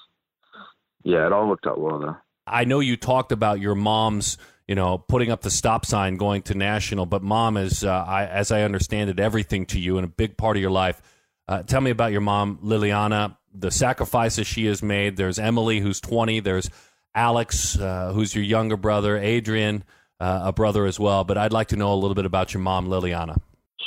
Yeah, 1.03 1.25
it 1.25 1.34
all 1.34 1.47
worked 1.47 1.67
out 1.67 1.80
well 1.80 1.99
though. 1.99 2.17
I 2.47 2.65
know 2.65 2.80
you 2.80 2.97
talked 2.97 3.32
about 3.32 3.59
your 3.59 3.75
mom's, 3.75 4.38
you 4.67 4.75
know, 4.75 4.97
putting 4.97 5.32
up 5.32 5.41
the 5.41 5.51
stop 5.51 5.86
sign 5.86 6.17
going 6.17 6.41
to 6.43 6.55
national, 6.55 7.05
but 7.05 7.21
mom 7.21 7.57
is, 7.57 7.84
uh, 7.84 7.89
I, 7.91 8.25
as 8.25 8.51
I 8.51 8.63
understand 8.63 9.09
it, 9.09 9.19
everything 9.19 9.65
to 9.67 9.80
you 9.80 9.97
and 9.97 10.05
a 10.05 10.09
big 10.09 10.36
part 10.36 10.57
of 10.57 10.61
your 10.61 10.71
life. 10.71 11.01
Uh, 11.47 11.63
tell 11.63 11.82
me 11.82 11.91
about 11.91 12.11
your 12.11 12.21
mom, 12.21 12.59
Liliana, 12.63 13.38
the 13.54 13.72
sacrifices 13.72 14.47
she 14.47 14.66
has 14.66 14.82
made. 14.84 15.18
There's 15.18 15.39
Emily, 15.39 15.80
who's 15.80 16.00
20. 16.02 16.39
There's 16.39 16.70
Alex, 17.16 17.78
uh, 17.80 18.12
who's 18.14 18.36
your 18.36 18.43
younger 18.43 18.78
brother. 18.78 19.18
Adrian, 19.18 19.84
uh, 20.20 20.41
a 20.45 20.54
brother 20.54 20.86
as 20.86 21.00
well. 21.00 21.24
But 21.24 21.38
I'd 21.38 21.54
like 21.54 21.70
to 21.70 21.76
know 21.76 21.93
a 21.93 21.95
little 21.95 22.16
bit 22.16 22.26
about 22.26 22.54
your 22.54 22.62
mom, 22.62 22.88
Liliana. 22.88 23.38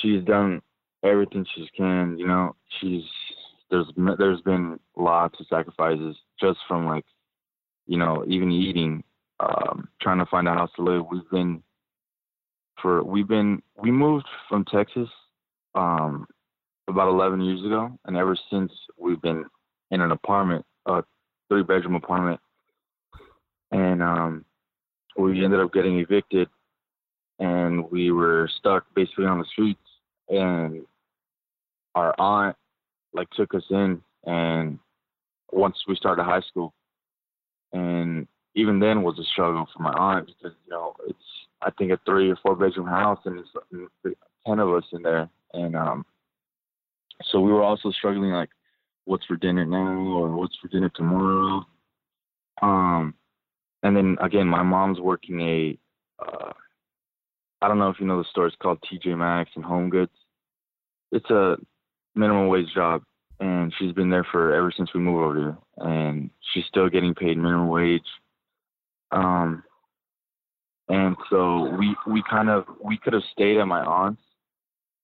She's 0.00 0.22
done 0.24 0.62
everything 1.04 1.46
she 1.54 1.68
can. 1.76 2.18
You 2.18 2.26
know, 2.26 2.56
she's 2.80 3.04
there's 3.70 3.86
there's 4.18 4.40
been 4.42 4.78
lots 4.96 5.38
of 5.40 5.46
sacrifices 5.48 6.16
just 6.40 6.58
from 6.68 6.86
like, 6.86 7.04
you 7.86 7.96
know, 7.96 8.24
even 8.26 8.50
eating, 8.50 9.04
um, 9.40 9.88
trying 10.00 10.18
to 10.18 10.26
find 10.26 10.48
a 10.48 10.52
house 10.52 10.70
to 10.76 10.82
live. 10.82 11.04
We've 11.10 11.28
been 11.30 11.62
for 12.80 13.02
we've 13.02 13.28
been 13.28 13.62
we 13.76 13.90
moved 13.90 14.26
from 14.48 14.64
Texas 14.64 15.08
um, 15.74 16.26
about 16.88 17.08
11 17.08 17.40
years 17.40 17.64
ago, 17.64 17.98
and 18.04 18.16
ever 18.16 18.36
since 18.50 18.72
we've 18.98 19.20
been 19.22 19.44
in 19.90 20.00
an 20.00 20.10
apartment, 20.10 20.64
a 20.86 21.02
three 21.48 21.62
bedroom 21.62 21.94
apartment, 21.94 22.40
and 23.70 24.02
um, 24.02 24.44
we 25.16 25.44
ended 25.44 25.60
up 25.60 25.72
getting 25.72 25.98
evicted, 25.98 26.48
and 27.38 27.90
we 27.90 28.10
were 28.10 28.48
stuck 28.58 28.84
basically 28.94 29.26
on 29.26 29.38
the 29.38 29.44
streets, 29.52 29.80
and 30.28 30.82
our 31.94 32.14
aunt 32.18 32.56
like 33.14 33.28
took 33.30 33.54
us 33.54 33.64
in, 33.70 34.00
and 34.24 34.78
once 35.52 35.76
we 35.86 35.94
started 35.96 36.24
high 36.24 36.40
school, 36.40 36.72
and 37.72 38.26
even 38.54 38.78
then 38.80 39.02
was 39.02 39.18
a 39.18 39.24
struggle 39.24 39.66
for 39.74 39.82
my 39.82 39.92
aunt 39.92 40.26
because 40.26 40.56
you 40.64 40.70
know 40.70 40.94
it's 41.08 41.18
I 41.62 41.70
think 41.78 41.92
a 41.92 41.98
three 42.04 42.30
or 42.30 42.36
four 42.36 42.56
bedroom 42.56 42.86
house 42.86 43.20
and 43.24 43.38
it's 43.38 44.16
ten 44.46 44.58
of 44.58 44.72
us 44.72 44.84
in 44.92 45.02
there, 45.02 45.28
and 45.52 45.76
um, 45.76 46.04
so 47.30 47.40
we 47.40 47.52
were 47.52 47.62
also 47.62 47.90
struggling 47.90 48.30
like 48.30 48.50
what's 49.04 49.24
for 49.26 49.36
dinner 49.36 49.64
now 49.64 49.98
or 50.00 50.34
what's 50.36 50.56
for 50.60 50.68
dinner 50.68 50.90
tomorrow. 50.94 51.66
Um, 52.60 53.14
and 53.82 53.96
then 53.96 54.16
again, 54.20 54.46
my 54.46 54.62
mom's 54.62 55.00
working 55.00 55.40
a 55.40 55.78
uh, 56.18 56.52
I 57.60 57.68
don't 57.68 57.78
know 57.78 57.90
if 57.90 58.00
you 58.00 58.06
know 58.06 58.18
the 58.18 58.28
store. 58.30 58.46
It's 58.46 58.56
called 58.60 58.82
TJ 58.82 59.16
Maxx 59.16 59.50
and 59.54 59.64
Home 59.64 59.88
Goods. 59.88 60.12
It's 61.12 61.30
a 61.30 61.56
minimum 62.14 62.48
wage 62.48 62.66
job, 62.74 63.02
and 63.40 63.72
she's 63.78 63.92
been 63.92 64.10
there 64.10 64.26
for 64.30 64.52
ever 64.52 64.72
since 64.76 64.92
we 64.94 65.00
moved 65.00 65.22
over 65.22 65.38
here, 65.38 65.58
and 65.78 66.30
she's 66.52 66.64
still 66.66 66.88
getting 66.88 67.14
paid 67.14 67.36
minimum 67.36 67.68
wage. 67.68 68.02
Um, 69.12 69.62
and 70.88 71.16
so 71.30 71.70
we 71.78 71.94
we 72.06 72.22
kind 72.28 72.50
of 72.50 72.64
we 72.84 72.98
could 72.98 73.12
have 73.12 73.22
stayed 73.32 73.58
at 73.58 73.66
my 73.66 73.80
aunt's, 73.80 74.22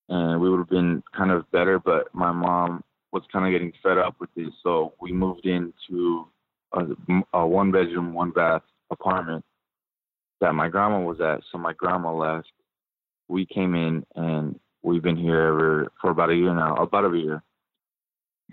and 0.08 0.40
we 0.40 0.50
would 0.50 0.58
have 0.58 0.70
been 0.70 1.02
kind 1.16 1.30
of 1.30 1.50
better, 1.50 1.78
but 1.78 2.14
my 2.14 2.32
mom 2.32 2.82
was 3.12 3.22
kind 3.32 3.46
of 3.46 3.52
getting 3.52 3.72
fed 3.82 3.98
up 3.98 4.16
with 4.20 4.30
this, 4.36 4.52
so 4.62 4.94
we 5.00 5.12
moved 5.12 5.46
into 5.46 6.26
a, 6.72 6.84
a 7.32 7.46
one 7.46 7.70
bedroom, 7.70 8.12
one 8.12 8.30
bath 8.30 8.62
apartment 8.90 9.44
that 10.40 10.54
my 10.54 10.68
grandma 10.68 11.00
was 11.00 11.20
at. 11.20 11.40
So 11.50 11.58
my 11.58 11.72
grandma 11.72 12.14
left. 12.14 12.50
We 13.28 13.46
came 13.46 13.74
in 13.74 14.04
and 14.14 14.58
we've 14.82 15.02
been 15.02 15.16
here 15.16 15.40
ever 15.40 15.92
for 16.00 16.10
about 16.10 16.30
a 16.30 16.36
year 16.36 16.54
now, 16.54 16.76
about 16.76 17.12
a 17.12 17.16
year. 17.16 17.42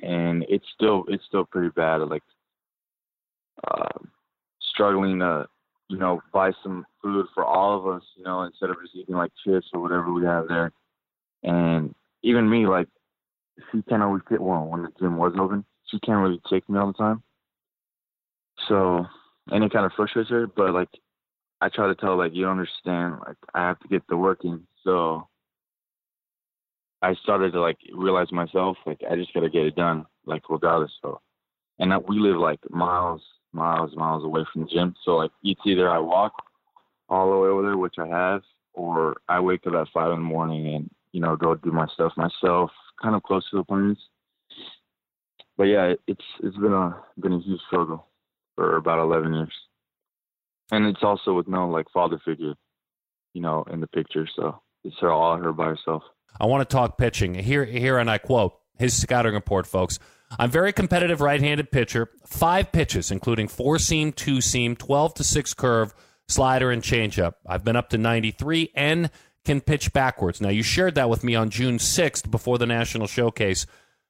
And 0.01 0.45
it's 0.49 0.65
still 0.73 1.05
it's 1.07 1.23
still 1.25 1.45
pretty 1.45 1.69
bad. 1.69 1.97
Like 2.01 2.23
uh, 3.65 3.99
struggling 4.73 5.19
to 5.19 5.47
you 5.89 5.97
know 5.97 6.19
buy 6.33 6.51
some 6.61 6.85
food 7.01 7.27
for 7.33 7.45
all 7.45 7.77
of 7.77 7.87
us, 7.87 8.03
you 8.17 8.25
know, 8.25 8.41
instead 8.41 8.69
of 8.69 8.75
just 8.81 8.95
eating 8.95 9.15
like 9.15 9.31
chips 9.45 9.67
or 9.73 9.81
whatever 9.81 10.11
we 10.11 10.25
have 10.25 10.49
there. 10.49 10.73
And 11.45 11.93
even 12.23 12.49
me, 12.49 12.65
like 12.65 12.87
she 13.71 13.81
can't 13.83 14.03
always 14.03 14.23
get 14.29 14.41
well 14.41 14.65
when 14.65 14.81
the 14.81 14.89
gym 14.99 15.17
was 15.17 15.33
open. 15.39 15.63
She 15.89 15.99
can't 15.99 16.21
really 16.21 16.41
take 16.49 16.67
me 16.67 16.79
all 16.79 16.87
the 16.87 16.93
time. 16.93 17.23
So, 18.67 19.05
and 19.51 19.63
it 19.63 19.71
kind 19.71 19.85
of 19.85 19.93
frustrates 19.95 20.31
her. 20.31 20.47
But 20.47 20.73
like, 20.73 20.89
I 21.61 21.69
try 21.69 21.87
to 21.87 21.95
tell 21.95 22.17
like, 22.17 22.33
you 22.33 22.47
understand. 22.47 23.15
Like, 23.25 23.37
I 23.53 23.67
have 23.67 23.79
to 23.79 23.87
get 23.87 24.01
the 24.09 24.17
work 24.17 24.43
in. 24.43 24.65
So, 24.83 25.27
I 27.01 27.13
started 27.21 27.53
to 27.53 27.61
like 27.61 27.77
realize 27.93 28.31
myself, 28.31 28.77
like, 28.85 29.01
I 29.09 29.15
just 29.15 29.33
gotta 29.33 29.49
get 29.49 29.65
it 29.65 29.75
done, 29.75 30.05
like, 30.25 30.49
regardless. 30.49 30.91
So, 31.01 31.21
and 31.77 31.91
that 31.91 32.09
we 32.09 32.19
live 32.19 32.37
like 32.37 32.59
miles, 32.71 33.21
miles, 33.53 33.95
miles 33.95 34.23
away 34.23 34.43
from 34.51 34.63
the 34.63 34.67
gym. 34.67 34.95
So, 35.03 35.17
like, 35.17 35.31
it's 35.43 35.61
either 35.65 35.89
I 35.89 35.99
walk 35.99 36.33
all 37.07 37.29
the 37.29 37.37
way 37.37 37.49
over 37.49 37.61
there, 37.61 37.77
which 37.77 37.95
I 37.99 38.07
have, 38.07 38.41
or 38.73 39.17
I 39.29 39.39
wake 39.39 39.67
up 39.67 39.75
at 39.75 39.87
five 39.93 40.11
in 40.11 40.17
the 40.17 40.23
morning 40.23 40.73
and 40.73 40.89
you 41.15 41.21
know 41.21 41.37
go 41.37 41.55
do 41.55 41.71
my 41.71 41.87
stuff 41.93 42.11
myself, 42.17 42.69
kind 43.01 43.15
of 43.15 43.23
close 43.23 43.49
to 43.49 43.55
the 43.55 43.63
planes. 43.63 43.97
But 45.57 45.63
yeah, 45.63 45.93
it's 46.07 46.25
it's 46.43 46.57
been 46.57 46.73
a 46.73 47.01
been 47.17 47.31
a 47.31 47.39
huge 47.39 47.61
struggle 47.67 48.05
for 48.55 48.75
about 48.75 48.99
11 48.99 49.33
years. 49.33 49.53
And 50.71 50.85
it's 50.85 51.03
also 51.03 51.33
with 51.33 51.47
no 51.47 51.69
like 51.69 51.85
father 51.93 52.19
figure, 52.25 52.53
you 53.33 53.41
know, 53.41 53.63
in 53.71 53.79
the 53.79 53.87
picture. 53.87 54.27
So 54.35 54.61
it's 54.83 54.97
her 54.99 55.09
all 55.09 55.37
her 55.37 55.53
by 55.53 55.67
herself. 55.67 56.03
I 56.37 56.47
want 56.47 56.67
to 56.67 56.73
talk 56.73 56.97
pitching. 56.97 57.33
Here, 57.35 57.63
here, 57.63 57.97
and 57.97 58.09
I 58.09 58.17
quote 58.17 58.53
his 58.77 58.99
scouting 58.99 59.33
report, 59.33 59.65
folks. 59.65 59.99
I'm 60.37 60.51
very 60.51 60.73
competitive 60.73 61.21
right-handed 61.21 61.71
pitcher. 61.71 62.09
Five 62.25 62.73
pitches, 62.73 63.09
including 63.09 63.47
four 63.47 63.79
seam, 63.79 64.11
two 64.11 64.41
seam, 64.41 64.75
12 64.75 65.13
to 65.13 65.23
six 65.23 65.53
curve, 65.53 65.93
slider, 66.27 66.71
and 66.71 66.81
changeup. 66.81 67.35
I've 67.47 67.63
been 67.63 67.77
up 67.77 67.89
to 67.91 67.97
93 67.97 68.71
and 68.75 69.11
can 69.45 69.61
pitch 69.61 69.93
backwards. 69.93 70.41
Now, 70.41 70.49
you 70.49 70.63
shared 70.63 70.95
that 70.95 71.09
with 71.09 71.23
me 71.23 71.35
on 71.35 71.49
June 71.49 71.77
6th 71.77 72.29
before 72.29 72.57
the 72.57 72.65
national 72.65 73.07
showcase. 73.07 73.65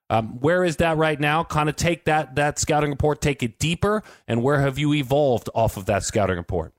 Um, 0.09 0.39
where 0.39 0.63
is 0.63 0.77
that 0.77 0.97
right 0.97 1.19
now? 1.19 1.43
Kind 1.43 1.67
of 1.67 1.75
take 1.75 2.05
that 2.05 2.35
that 2.35 2.59
scouting 2.59 2.91
report, 2.91 3.21
take 3.21 3.41
it 3.41 3.57
deeper, 3.57 4.03
and 4.27 4.43
where 4.43 4.61
have 4.61 4.77
you 4.77 4.93
evolved 4.93 5.49
off 5.55 5.77
of 5.77 5.85
that 5.87 6.03
scouting 6.03 6.37
report? 6.37 6.73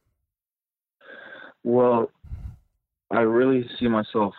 Well, 1.65 2.11
I 3.11 3.21
really 3.21 3.69
see 3.81 3.89
myself 3.89 4.35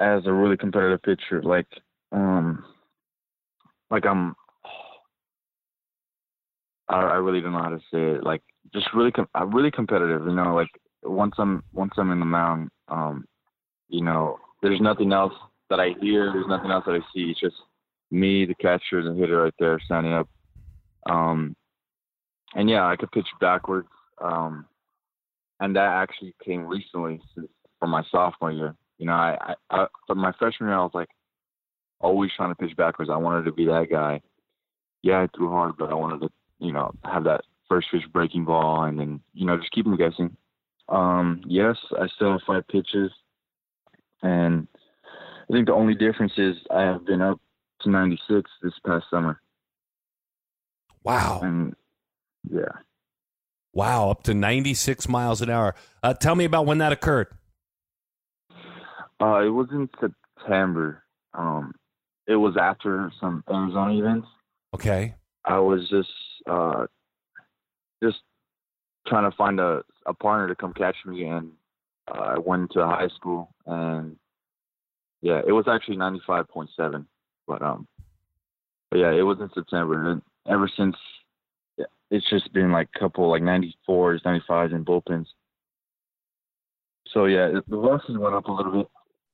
as 0.00 0.26
a 0.26 0.32
really 0.32 0.56
competitive 0.56 1.02
pitcher. 1.02 1.42
Like, 1.42 1.68
um, 2.10 2.64
like 3.90 4.04
I'm. 4.04 4.34
I, 6.88 6.96
I 6.96 7.14
really 7.14 7.40
don't 7.40 7.52
know 7.52 7.62
how 7.62 7.70
to 7.70 7.80
say 7.92 8.16
it. 8.16 8.24
Like, 8.24 8.42
just 8.72 8.88
really, 8.94 9.12
com- 9.12 9.28
I'm 9.34 9.54
really 9.54 9.70
competitive. 9.70 10.26
You 10.26 10.34
know, 10.34 10.56
like 10.56 10.70
once 11.04 11.34
I'm 11.38 11.62
once 11.72 11.92
I'm 11.96 12.10
in 12.10 12.18
the 12.18 12.26
mound, 12.26 12.70
um, 12.88 13.24
you 13.88 14.02
know, 14.02 14.38
there's 14.62 14.80
nothing 14.80 15.12
else 15.12 15.34
that 15.70 15.80
I 15.80 15.90
hear. 16.00 16.32
There's 16.32 16.46
nothing 16.48 16.70
else 16.70 16.84
that 16.86 16.94
I 16.94 17.00
see. 17.14 17.30
It's 17.30 17.40
just 17.40 17.56
me, 18.10 18.44
the 18.44 18.54
catcher, 18.54 18.98
and 18.98 19.08
the 19.08 19.20
hitter 19.20 19.42
right 19.42 19.54
there 19.58 19.80
standing 19.84 20.12
up. 20.12 20.28
Um, 21.08 21.54
and 22.54 22.68
yeah, 22.68 22.86
I 22.86 22.96
could 22.96 23.12
pitch 23.12 23.26
backwards. 23.40 23.88
Um, 24.22 24.66
and 25.60 25.74
that 25.76 25.88
actually 25.88 26.34
came 26.44 26.66
recently 26.66 27.20
since 27.34 27.48
from 27.78 27.90
my 27.90 28.02
sophomore 28.10 28.52
year. 28.52 28.74
You 28.98 29.06
know, 29.06 29.12
I, 29.12 29.54
I, 29.70 29.76
I 29.82 29.86
from 30.06 30.18
my 30.18 30.32
freshman 30.38 30.68
year, 30.68 30.78
I 30.78 30.82
was 30.82 30.92
like 30.94 31.08
always 32.00 32.30
trying 32.36 32.50
to 32.50 32.54
pitch 32.54 32.76
backwards. 32.76 33.10
I 33.10 33.16
wanted 33.16 33.44
to 33.44 33.52
be 33.52 33.66
that 33.66 33.88
guy. 33.90 34.20
Yeah, 35.02 35.22
I 35.22 35.28
threw 35.36 35.50
hard, 35.50 35.76
but 35.78 35.90
I 35.90 35.94
wanted 35.94 36.20
to, 36.20 36.32
you 36.58 36.72
know, 36.72 36.92
have 37.04 37.24
that 37.24 37.42
first 37.68 37.88
pitch 37.90 38.02
breaking 38.12 38.44
ball 38.44 38.84
and 38.84 38.98
then, 38.98 39.20
you 39.32 39.46
know, 39.46 39.56
just 39.56 39.72
keep 39.72 39.84
them 39.84 39.96
guessing. 39.96 40.36
Um, 40.88 41.42
yes, 41.46 41.76
I 41.98 42.06
still 42.14 42.32
have 42.32 42.40
five 42.46 42.66
pitches. 42.68 43.10
And 44.24 44.66
I 45.48 45.52
think 45.52 45.66
the 45.66 45.74
only 45.74 45.94
difference 45.94 46.32
is 46.38 46.56
I 46.70 46.82
have 46.82 47.04
been 47.04 47.20
up 47.20 47.38
to 47.82 47.90
96 47.90 48.50
this 48.62 48.72
past 48.84 49.04
summer. 49.10 49.40
Wow. 51.04 51.40
And 51.42 51.74
Yeah. 52.50 52.72
Wow, 53.72 54.10
up 54.10 54.22
to 54.24 54.34
96 54.34 55.08
miles 55.08 55.42
an 55.42 55.50
hour. 55.50 55.74
Uh, 56.02 56.14
tell 56.14 56.36
me 56.36 56.44
about 56.44 56.64
when 56.64 56.78
that 56.78 56.92
occurred. 56.92 57.26
Uh, 59.20 59.40
it 59.44 59.48
was 59.48 59.68
in 59.72 59.90
September. 60.00 61.02
Um, 61.34 61.74
it 62.26 62.36
was 62.36 62.56
after 62.56 63.12
some 63.20 63.42
Arizona 63.50 63.98
events. 63.98 64.28
Okay. 64.74 65.14
I 65.44 65.58
was 65.58 65.88
just 65.90 66.08
uh, 66.48 66.86
just 68.02 68.18
trying 69.06 69.30
to 69.30 69.36
find 69.36 69.60
a, 69.60 69.82
a 70.06 70.14
partner 70.14 70.48
to 70.48 70.54
come 70.54 70.72
catch 70.72 70.96
me, 71.04 71.24
and 71.24 71.50
I 72.08 72.38
went 72.38 72.72
to 72.72 72.84
high 72.84 73.08
school, 73.08 73.54
and 73.66 74.16
yeah, 75.22 75.40
it 75.46 75.52
was 75.52 75.66
actually 75.68 75.96
95.7, 75.96 77.06
but 77.46 77.62
um, 77.62 77.86
but 78.90 78.98
yeah, 78.98 79.12
it 79.12 79.22
was 79.22 79.38
in 79.40 79.50
September, 79.54 80.10
and 80.10 80.22
ever 80.48 80.70
since, 80.76 80.96
yeah, 81.78 81.86
it's 82.10 82.28
just 82.28 82.52
been 82.52 82.72
like 82.72 82.88
a 82.94 82.98
couple 82.98 83.28
like 83.30 83.42
94s, 83.42 84.22
95s, 84.22 84.74
and 84.74 84.84
bullpens. 84.84 85.26
So 87.08 87.24
yeah, 87.26 87.48
the 87.48 87.62
velocity 87.68 88.16
went 88.16 88.34
up 88.34 88.46
a 88.46 88.52
little 88.52 88.72
bit. 88.72 88.86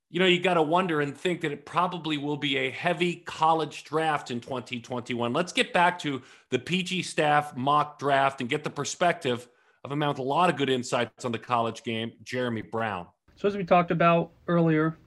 You 0.09 0.19
know, 0.19 0.25
you 0.25 0.41
got 0.41 0.55
to 0.55 0.61
wonder 0.61 0.99
and 0.99 1.15
think 1.15 1.41
that 1.41 1.51
it 1.51 1.65
probably 1.65 2.17
will 2.17 2.37
be 2.37 2.57
a 2.57 2.69
heavy 2.69 3.15
college 3.15 3.85
draft 3.85 4.29
in 4.29 4.41
2021. 4.41 5.31
Let's 5.31 5.53
get 5.53 5.71
back 5.71 5.99
to 5.99 6.21
the 6.49 6.59
PG 6.59 7.03
staff 7.03 7.55
mock 7.55 7.97
draft 7.97 8.41
and 8.41 8.49
get 8.49 8.63
the 8.63 8.69
perspective 8.69 9.47
man 9.89 10.09
with 10.09 10.19
a 10.19 10.23
lot 10.23 10.49
of 10.49 10.57
good 10.57 10.69
insights 10.69 11.25
on 11.25 11.31
the 11.31 11.39
college 11.39 11.83
game, 11.83 12.11
Jheremy 12.23 12.69
Brown. 12.69 13.07
So, 13.35 13.47
as 13.47 13.57
we 13.57 13.63
talked 13.63 13.91
about 13.91 14.31
earlier, 14.47 14.97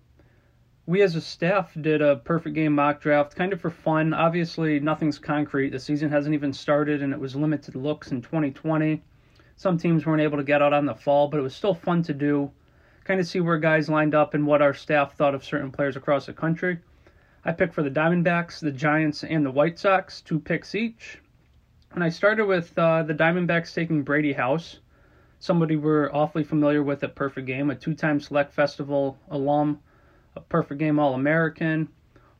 we 0.86 1.02
as 1.02 1.14
a 1.14 1.20
staff 1.20 1.72
did 1.80 2.02
a 2.02 2.16
perfect 2.16 2.54
game 2.54 2.74
mock 2.74 3.00
draft 3.00 3.36
kind 3.36 3.52
of 3.52 3.60
for 3.60 3.70
fun. 3.70 4.12
Obviously, 4.12 4.80
nothing's 4.80 5.18
concrete. 5.18 5.70
The 5.70 5.78
season 5.78 6.10
hasn't 6.10 6.34
even 6.34 6.52
started 6.52 7.02
and 7.02 7.12
it 7.12 7.20
was 7.20 7.36
limited 7.36 7.74
looks 7.76 8.10
in 8.10 8.20
2020. 8.20 9.02
Some 9.56 9.78
teams 9.78 10.04
weren't 10.04 10.20
able 10.20 10.36
to 10.36 10.44
get 10.44 10.60
out 10.60 10.72
on 10.72 10.84
the 10.84 10.94
fall, 10.94 11.28
but 11.28 11.38
it 11.38 11.42
was 11.42 11.54
still 11.54 11.74
fun 11.74 12.02
to 12.02 12.12
do 12.12 12.50
kind 13.04 13.20
of 13.20 13.26
see 13.26 13.40
where 13.40 13.58
guys 13.58 13.88
lined 13.88 14.14
up 14.14 14.34
and 14.34 14.46
what 14.46 14.62
our 14.62 14.74
staff 14.74 15.14
thought 15.14 15.34
of 15.34 15.44
certain 15.44 15.70
players 15.70 15.96
across 15.96 16.26
the 16.26 16.32
country. 16.32 16.78
I 17.44 17.52
picked 17.52 17.74
for 17.74 17.82
the 17.82 17.90
Diamondbacks, 17.90 18.60
the 18.60 18.72
Giants, 18.72 19.22
and 19.22 19.44
the 19.44 19.50
White 19.50 19.78
Sox, 19.78 20.22
two 20.22 20.40
picks 20.40 20.74
each. 20.74 21.20
And 21.95 22.03
I 22.03 22.09
started 22.09 22.47
with 22.47 22.76
uh, 22.76 23.05
the 23.05 23.14
Diamondbacks 23.14 23.72
taking 23.72 24.03
Brady 24.03 24.32
House, 24.32 24.80
somebody 25.38 25.76
we're 25.76 26.11
awfully 26.12 26.42
familiar 26.42 26.82
with 26.82 27.05
at 27.05 27.14
Perfect 27.14 27.47
Game, 27.47 27.70
a 27.70 27.76
two 27.76 27.95
time 27.95 28.18
Select 28.18 28.53
Festival 28.53 29.16
alum, 29.30 29.78
a 30.34 30.40
Perfect 30.40 30.80
Game 30.80 30.99
All 30.99 31.14
American, 31.14 31.88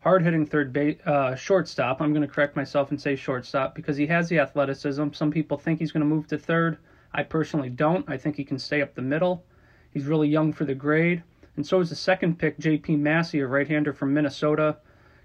hard 0.01 0.25
hitting 0.25 0.45
third 0.45 0.73
base, 0.73 0.99
uh, 1.07 1.37
shortstop. 1.37 2.03
I'm 2.03 2.13
going 2.13 2.27
to 2.27 2.35
correct 2.35 2.57
myself 2.57 2.91
and 2.91 3.01
say 3.01 3.15
shortstop 3.15 3.77
because 3.77 3.97
he 3.97 4.09
has 4.09 4.29
the 4.29 4.41
athleticism. 4.41 5.13
Some 5.13 5.31
people 5.31 5.57
think 5.57 5.79
he's 5.79 5.93
going 5.93 6.01
to 6.01 6.15
move 6.15 6.27
to 6.29 6.39
third. 6.39 6.79
I 7.13 7.23
personally 7.23 7.71
don't. 7.71 8.05
I 8.11 8.17
think 8.17 8.35
he 8.35 8.45
can 8.45 8.59
stay 8.59 8.83
up 8.83 8.97
the 8.97 9.03
middle. 9.03 9.45
He's 9.93 10.07
really 10.07 10.29
young 10.29 10.53
for 10.53 10.65
the 10.65 10.75
grade. 10.75 11.23
And 11.55 11.65
so 11.65 11.79
is 11.79 11.91
the 11.91 11.95
second 11.95 12.41
pick, 12.41 12.59
J.P. 12.59 12.97
Massey, 12.97 13.39
a 13.39 13.47
right 13.47 13.69
hander 13.69 13.93
from 13.93 14.13
Minnesota. 14.13 14.79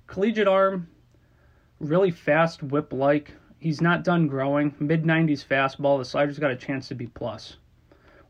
Collegiate 0.06 0.48
arm, 0.48 0.88
really 1.80 2.12
fast 2.12 2.62
whip 2.62 2.94
like. 2.94 3.34
He's 3.60 3.82
not 3.82 4.06
done 4.06 4.28
growing. 4.28 4.74
Mid 4.80 5.04
90s 5.04 5.46
fastball. 5.46 5.98
The 5.98 6.06
slider's 6.06 6.40
got 6.40 6.52
a 6.52 6.56
chance 6.56 6.88
to 6.88 6.96
be 6.96 7.08
plus. 7.08 7.58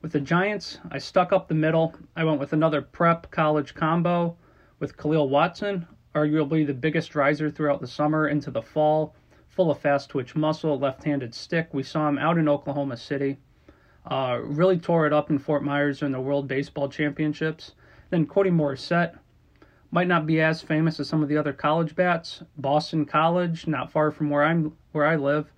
With 0.01 0.11
the 0.11 0.19
Giants, 0.19 0.79
I 0.89 0.97
stuck 0.97 1.31
up 1.31 1.47
the 1.47 1.53
middle. 1.53 1.93
I 2.15 2.23
went 2.23 2.39
with 2.39 2.51
another 2.51 2.81
prep 2.81 3.29
college 3.29 3.75
combo 3.75 4.35
with 4.79 4.97
Khalil 4.97 5.29
Watson, 5.29 5.85
arguably 6.15 6.65
the 6.65 6.73
biggest 6.73 7.13
riser 7.13 7.51
throughout 7.51 7.79
the 7.79 7.87
summer 7.87 8.27
into 8.27 8.49
the 8.49 8.63
fall, 8.63 9.13
full 9.49 9.69
of 9.69 9.77
fast 9.77 10.09
twitch 10.09 10.35
muscle, 10.35 10.79
left 10.79 11.03
handed 11.03 11.35
stick. 11.35 11.69
We 11.73 11.83
saw 11.83 12.09
him 12.09 12.17
out 12.17 12.39
in 12.39 12.49
Oklahoma 12.49 12.97
City. 12.97 13.37
Uh, 14.05 14.39
really 14.41 14.79
tore 14.79 15.05
it 15.05 15.13
up 15.13 15.29
in 15.29 15.37
Fort 15.37 15.63
Myers 15.63 15.99
during 15.99 16.13
the 16.13 16.21
World 16.21 16.47
Baseball 16.47 16.89
Championships. 16.89 17.73
Then 18.09 18.25
Cody 18.25 18.49
Morissette 18.49 19.19
might 19.91 20.07
not 20.07 20.25
be 20.25 20.41
as 20.41 20.63
famous 20.63 20.99
as 20.99 21.07
some 21.07 21.21
of 21.21 21.29
the 21.29 21.37
other 21.37 21.53
college 21.53 21.95
bats. 21.95 22.41
Boston 22.57 23.05
College, 23.05 23.67
not 23.67 23.91
far 23.91 24.09
from 24.09 24.31
where 24.31 24.43
I'm 24.43 24.73
where 24.91 25.05
I 25.05 25.15
live, 25.15 25.51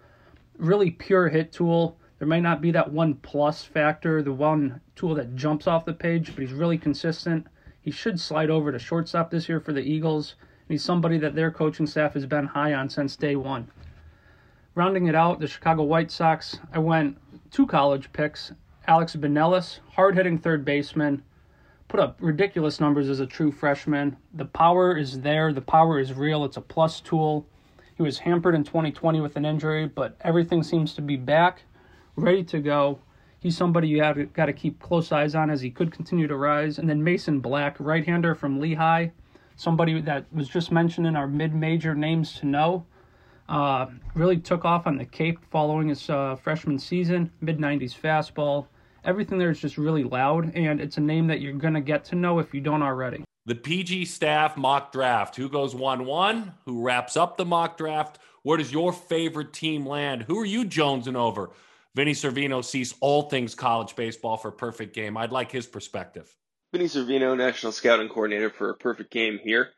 really 0.57 0.91
pure 0.91 1.29
hit 1.29 1.51
tool. 1.51 1.97
There 2.19 2.27
might 2.27 2.43
not 2.43 2.61
be 2.61 2.71
that 2.71 2.91
one 2.91 3.15
plus 3.15 3.63
factor, 3.63 4.21
the 4.21 4.33
one 4.33 4.79
tool 4.95 5.15
that 5.15 5.35
jumps 5.35 5.67
off 5.67 5.85
the 5.85 5.93
page, 5.93 6.35
but 6.35 6.41
he's 6.41 6.53
really 6.53 6.77
consistent. 6.77 7.47
He 7.81 7.91
should 7.91 8.19
slide 8.19 8.49
over 8.49 8.71
to 8.71 8.77
shortstop 8.77 9.31
this 9.31 9.49
year 9.49 9.59
for 9.59 9.73
the 9.73 9.81
Eagles. 9.81 10.35
He's 10.67 10.83
somebody 10.83 11.17
that 11.17 11.35
their 11.35 11.51
coaching 11.51 11.87
staff 11.87 12.13
has 12.13 12.25
been 12.25 12.45
high 12.45 12.73
on 12.73 12.89
since 12.89 13.15
day 13.15 13.35
one. 13.35 13.69
Rounding 14.75 15.07
it 15.07 15.15
out, 15.15 15.39
the 15.39 15.47
Chicago 15.47 15.83
White 15.83 16.11
Sox, 16.11 16.59
I 16.71 16.79
went 16.79 17.17
two 17.51 17.67
college 17.67 18.11
picks. 18.13 18.53
Alex 18.87 19.15
Binelas, 19.15 19.79
hard 19.91 20.15
hitting 20.15 20.37
third 20.37 20.63
baseman, 20.63 21.23
put 21.87 21.99
up 21.99 22.17
ridiculous 22.19 22.79
numbers 22.79 23.09
as 23.09 23.19
a 23.19 23.25
true 23.25 23.51
freshman. 23.51 24.15
The 24.33 24.45
power 24.45 24.95
is 24.95 25.19
there, 25.21 25.51
the 25.51 25.61
power 25.61 25.99
is 25.99 26.13
real, 26.13 26.45
it's 26.45 26.57
a 26.57 26.61
plus 26.61 27.01
tool. 27.01 27.45
He 27.95 28.03
was 28.03 28.19
hampered 28.19 28.55
in 28.55 28.63
2020 28.63 29.21
with 29.21 29.35
an 29.35 29.45
injury, 29.45 29.87
but 29.87 30.15
everything 30.21 30.63
seems 30.63 30.93
to 30.95 31.01
be 31.01 31.17
back, 31.17 31.63
ready 32.15 32.43
to 32.45 32.59
go. 32.59 32.99
He's 33.39 33.57
somebody 33.57 33.87
you 33.87 34.03
have 34.03 34.33
got 34.33 34.45
to 34.45 34.53
keep 34.53 34.79
close 34.79 35.11
eyes 35.11 35.33
on 35.33 35.49
as 35.49 35.61
he 35.61 35.71
could 35.71 35.91
continue 35.91 36.27
to 36.27 36.35
rise. 36.35 36.77
And 36.77 36.89
then 36.89 37.03
Mason 37.03 37.39
Black, 37.39 37.75
right 37.79 38.05
hander 38.05 38.35
from 38.35 38.59
Lehigh, 38.59 39.07
somebody 39.55 39.99
that 40.01 40.25
was 40.31 40.47
just 40.47 40.71
mentioned 40.71 41.07
in 41.07 41.15
our 41.15 41.27
mid 41.27 41.53
major 41.53 41.95
names 41.95 42.33
to 42.39 42.45
know. 42.45 42.85
Uh, 43.49 43.87
really 44.13 44.37
took 44.37 44.63
off 44.63 44.87
on 44.87 44.97
the 44.97 45.05
Cape 45.05 45.39
following 45.49 45.89
his 45.89 46.09
uh, 46.09 46.35
freshman 46.35 46.79
season. 46.79 47.31
Mid 47.41 47.57
90s 47.57 47.99
fastball. 47.99 48.67
Everything 49.03 49.39
there 49.39 49.49
is 49.49 49.59
just 49.59 49.77
really 49.77 50.03
loud, 50.03 50.55
and 50.55 50.79
it's 50.79 50.97
a 50.97 51.01
name 51.01 51.27
that 51.27 51.41
you're 51.41 51.53
going 51.53 51.73
to 51.73 51.81
get 51.81 52.05
to 52.05 52.15
know 52.15 52.37
if 52.37 52.53
you 52.53 52.61
don't 52.61 52.83
already. 52.83 53.23
The 53.51 53.55
PG 53.55 54.05
staff 54.05 54.55
mock 54.55 54.93
draft. 54.93 55.35
Who 55.35 55.49
goes 55.49 55.75
1 55.75 56.05
1? 56.05 56.53
Who 56.63 56.83
wraps 56.83 57.17
up 57.17 57.35
the 57.35 57.43
mock 57.43 57.77
draft? 57.77 58.17
Where 58.43 58.57
does 58.57 58.71
your 58.71 58.93
favorite 58.93 59.51
team 59.51 59.85
land? 59.85 60.23
Who 60.23 60.39
are 60.39 60.45
you 60.45 60.63
jonesing 60.63 61.17
over? 61.17 61.49
Vinnie 61.93 62.13
Cervino 62.13 62.63
sees 62.63 62.95
all 63.01 63.23
things 63.23 63.53
college 63.53 63.97
baseball 63.97 64.37
for 64.37 64.51
perfect 64.51 64.95
game. 64.95 65.17
I'd 65.17 65.33
like 65.33 65.51
his 65.51 65.67
perspective. 65.67 66.33
Vinnie 66.71 66.85
Cervino, 66.85 67.35
National 67.35 67.73
Scouting 67.73 68.07
Coordinator 68.07 68.51
for 68.51 68.73
perfect 68.75 69.11
game 69.11 69.37
here. 69.43 69.71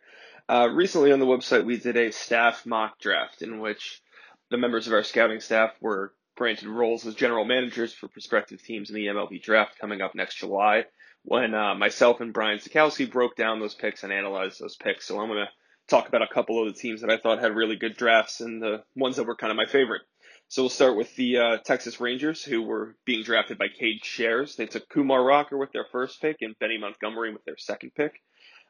Uh, 0.48 0.70
recently 0.72 1.12
on 1.12 1.20
the 1.20 1.26
website, 1.26 1.66
we 1.66 1.78
did 1.78 1.98
a 1.98 2.12
staff 2.12 2.68
mock 2.68 3.00
draft 3.00 3.42
in 3.42 3.58
which 3.58 4.04
the 4.52 4.58
members 4.58 4.86
of 4.86 4.94
our 4.94 5.02
scouting 5.02 5.40
staff 5.40 5.72
were 5.82 6.14
granted 6.38 6.68
roles 6.68 7.08
as 7.08 7.16
general 7.16 7.44
managers 7.44 7.92
for 7.92 8.08
prospective 8.08 8.62
teams 8.62 8.92
in 8.92 8.96
the 8.96 9.08
MLB 9.08 9.42
draft 9.42 9.80
coming 9.80 10.00
up 10.00 10.14
next 10.14 10.36
July. 10.36 10.86
When 11.24 11.54
uh, 11.54 11.76
myself 11.76 12.20
and 12.20 12.34
Brian 12.34 12.60
Sakowski 12.60 13.10
broke 13.10 13.36
down 13.36 13.60
those 13.60 13.76
picks 13.76 14.04
and 14.04 14.12
analyzed 14.12 14.60
those 14.60 14.76
picks, 14.76 15.08
so 15.08 15.20
I'm 15.20 15.30
going 15.30 15.40
to 15.40 15.52
talk 15.88 16.08
about 16.08 16.22
a 16.22 16.34
couple 16.34 16.62
of 16.62 16.74
the 16.74 16.80
teams 16.80 17.02
that 17.02 17.10
I 17.10 17.18
thought 17.18 17.40
had 17.40 17.56
really 17.56 17.76
good 17.76 17.96
drafts 17.96 18.42
and 18.42 18.62
the 18.62 18.84
ones 18.96 19.16
that 19.16 19.26
were 19.26 19.36
kind 19.36 19.52
of 19.52 19.58
my 19.58 19.66
favorite. 19.66 20.02
So 20.50 20.64
we'll 20.64 20.70
start 20.70 20.98
with 20.98 21.16
the 21.16 21.38
uh, 21.38 21.58
Texas 21.66 22.00
Rangers, 22.00 22.44
who 22.44 22.62
were 22.62 22.96
being 23.06 23.24
drafted 23.24 23.58
by 23.58 23.68
Cade 23.68 24.04
Shares. 24.04 24.56
They 24.56 24.66
took 24.66 24.88
Kumar 24.90 25.24
Rocker 25.24 25.58
with 25.58 25.72
their 25.72 25.86
first 25.92 26.22
pick 26.22 26.38
and 26.42 26.58
Benny 26.60 26.78
Montgomery 26.78 27.34
with 27.34 27.44
their 27.46 27.58
second 27.58 27.92
pick. 27.96 28.14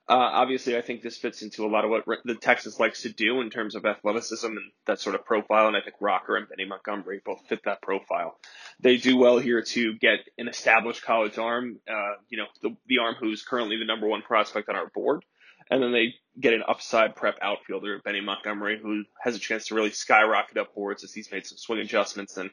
Uh, 0.10 0.16
obviously, 0.16 0.76
I 0.76 0.82
think 0.82 1.02
this 1.02 1.18
fits 1.18 1.42
into 1.44 1.66
a 1.66 1.70
lot 1.70 1.86
of 1.86 1.92
what 1.92 2.04
the 2.26 2.36
Texas 2.36 2.78
likes 2.78 3.04
to 3.04 3.10
do 3.10 3.40
in 3.40 3.50
terms 3.50 3.74
of 3.74 3.86
athleticism 3.86 4.48
and 4.48 4.72
that 4.86 5.00
sort 5.00 5.16
of 5.16 5.24
profile. 5.24 5.68
And 5.68 5.78
I 5.78 5.82
think 5.82 5.96
Rocker 6.02 6.36
and 6.36 6.48
Benny 6.50 6.68
Montgomery 6.68 7.22
both 7.24 7.40
fit 7.48 7.62
that 7.64 7.82
profile. 7.82 8.38
They 8.82 8.98
do 8.98 9.16
well 9.16 9.40
here 9.40 9.62
to 9.62 9.98
get 9.98 10.20
an 10.38 10.50
established 10.50 11.04
college 11.04 11.38
arm, 11.38 11.80
uh, 11.90 12.16
you 12.28 12.38
know, 12.38 12.48
the, 12.62 12.76
the 12.88 12.98
arm 12.98 13.16
who's 13.18 13.44
currently 13.44 13.78
the 13.78 13.86
number 13.86 14.08
one 14.08 14.24
prospect 14.24 14.68
on 14.68 14.76
our 14.76 14.90
board. 14.94 15.24
And 15.72 15.82
then 15.82 15.94
they 15.94 16.16
get 16.38 16.54
an 16.54 16.64
upside 16.68 17.16
prep 17.16 17.38
outfielder, 17.42 18.02
Benny 18.04 18.20
Montgomery, 18.20 18.80
who 18.82 19.04
has 19.22 19.38
a 19.38 19.40
chance 19.40 19.68
to 19.68 19.76
really 19.76 19.92
skyrocket 19.92 20.58
up 20.58 20.76
boards 20.76 21.06
as 21.06 21.14
he's 21.14 21.32
made 21.32 21.46
some 21.46 21.58
swing 21.58 21.80
adjustments 21.80 22.36
and 22.36 22.50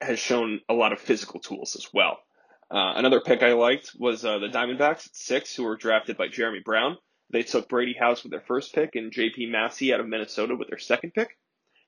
has 0.00 0.18
shown 0.18 0.60
a 0.70 0.74
lot 0.74 0.94
of 0.94 1.00
physical 1.00 1.40
tools 1.40 1.76
as 1.76 1.88
well. 1.92 2.20
Uh, 2.74 2.94
another 2.96 3.20
pick 3.20 3.44
I 3.44 3.52
liked 3.52 3.92
was 3.96 4.24
uh, 4.24 4.38
the 4.38 4.48
Diamondbacks 4.48 5.06
at 5.06 5.14
six, 5.14 5.54
who 5.54 5.62
were 5.62 5.76
drafted 5.76 6.16
by 6.16 6.26
Jheremy 6.26 6.64
Brown. 6.64 6.98
They 7.30 7.44
took 7.44 7.68
Brady 7.68 7.94
House 7.96 8.24
with 8.24 8.32
their 8.32 8.40
first 8.40 8.74
pick 8.74 8.96
and 8.96 9.12
J.P. 9.12 9.46
Massey 9.46 9.94
out 9.94 10.00
of 10.00 10.08
Minnesota 10.08 10.56
with 10.56 10.68
their 10.68 10.78
second 10.78 11.12
pick. 11.14 11.38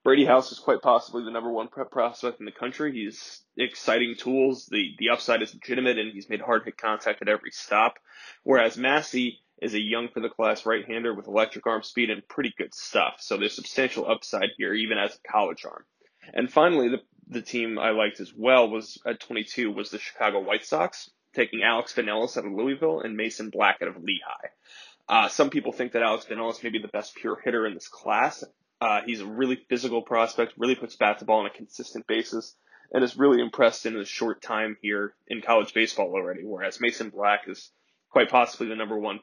Brady 0.05 0.25
House 0.25 0.53
is 0.53 0.61
quite 0.61 0.83
possibly 0.83 1.25
the 1.25 1.33
number 1.33 1.51
one 1.51 1.67
prep 1.67 1.91
prospect 1.91 2.39
in 2.39 2.47
the 2.47 2.53
country. 2.53 2.93
He's 2.93 3.43
exciting 3.57 4.15
tools. 4.17 4.67
The 4.71 4.91
the 5.01 5.09
upside 5.09 5.43
is 5.43 5.53
legitimate, 5.53 5.99
and 5.99 6.13
he's 6.13 6.29
made 6.29 6.41
hard 6.41 6.63
hit 6.65 6.79
contact 6.79 7.21
at 7.21 7.29
every 7.29 7.51
stop. 7.51 7.95
Whereas 8.45 8.77
Massey 8.77 9.41
is 9.61 9.75
a 9.75 9.81
young 9.81 10.07
for 10.15 10.21
the 10.21 10.29
class 10.29 10.65
right-hander 10.65 11.13
with 11.15 11.27
electric 11.27 11.67
arm 11.67 11.83
speed 11.83 12.11
and 12.11 12.27
pretty 12.29 12.55
good 12.57 12.73
stuff. 12.73 13.15
So 13.19 13.37
there's 13.37 13.57
substantial 13.57 14.09
upside 14.09 14.51
here, 14.57 14.73
even 14.73 14.99
as 14.99 15.17
a 15.17 15.29
college 15.29 15.65
arm. 15.65 15.85
And 16.33 16.49
finally, 16.53 16.89
the 16.89 17.01
the 17.29 17.43
team 17.43 17.79
I 17.79 17.91
liked 17.91 18.21
as 18.21 18.33
well 18.35 18.69
was 18.69 18.99
at 19.07 19.21
22 19.21 19.71
was 19.71 19.91
the 19.91 19.99
Chicago 19.99 20.41
White 20.41 20.65
Sox, 20.65 21.11
taking 21.35 21.63
Alex 21.63 21.95
Binelas 21.95 22.37
out 22.37 22.47
of 22.47 22.53
Louisville 22.53 23.01
and 23.01 23.17
Mason 23.17 23.51
Black 23.51 23.79
out 23.83 23.89
of 23.89 24.03
Lehigh. 24.03 24.49
Uh, 25.09 25.29
some 25.29 25.51
people 25.51 25.73
think 25.73 25.93
that 25.93 26.03
Alex 26.03 26.27
Binelas 26.29 26.63
may 26.63 26.71
be 26.71 26.79
the 26.79 26.89
best 26.89 27.15
pure 27.15 27.41
hitter 27.45 27.67
in 27.67 27.75
this 27.75 27.89
class. 27.89 28.45
Uh, 28.81 29.01
he's 29.07 29.21
a 29.21 29.27
really 29.27 29.57
physical 29.69 30.03
prospect, 30.03 30.55
really 30.57 30.75
puts 30.75 30.97
bat 30.97 31.19
to 31.19 31.25
ball 31.25 31.41
on 31.41 31.47
a 31.47 31.51
consistent 31.51 32.07
basis. 32.07 32.55
and 32.93 33.03
has 33.03 33.17
really 33.17 33.43
impressed 33.43 33.85
in 33.85 33.97
a 33.97 34.05
short 34.05 34.41
time 34.41 34.77
here 34.81 35.15
in 35.27 35.43
college 35.43 35.75
baseball 35.75 36.13
already. 36.13 36.45
Whereas 36.45 36.81
Mason 36.81 37.11
Black 37.11 37.49
is 37.49 37.73
quite 38.11 38.31
possibly 38.31 38.69
the 38.69 38.77
number 38.77 38.97
one 38.97 39.19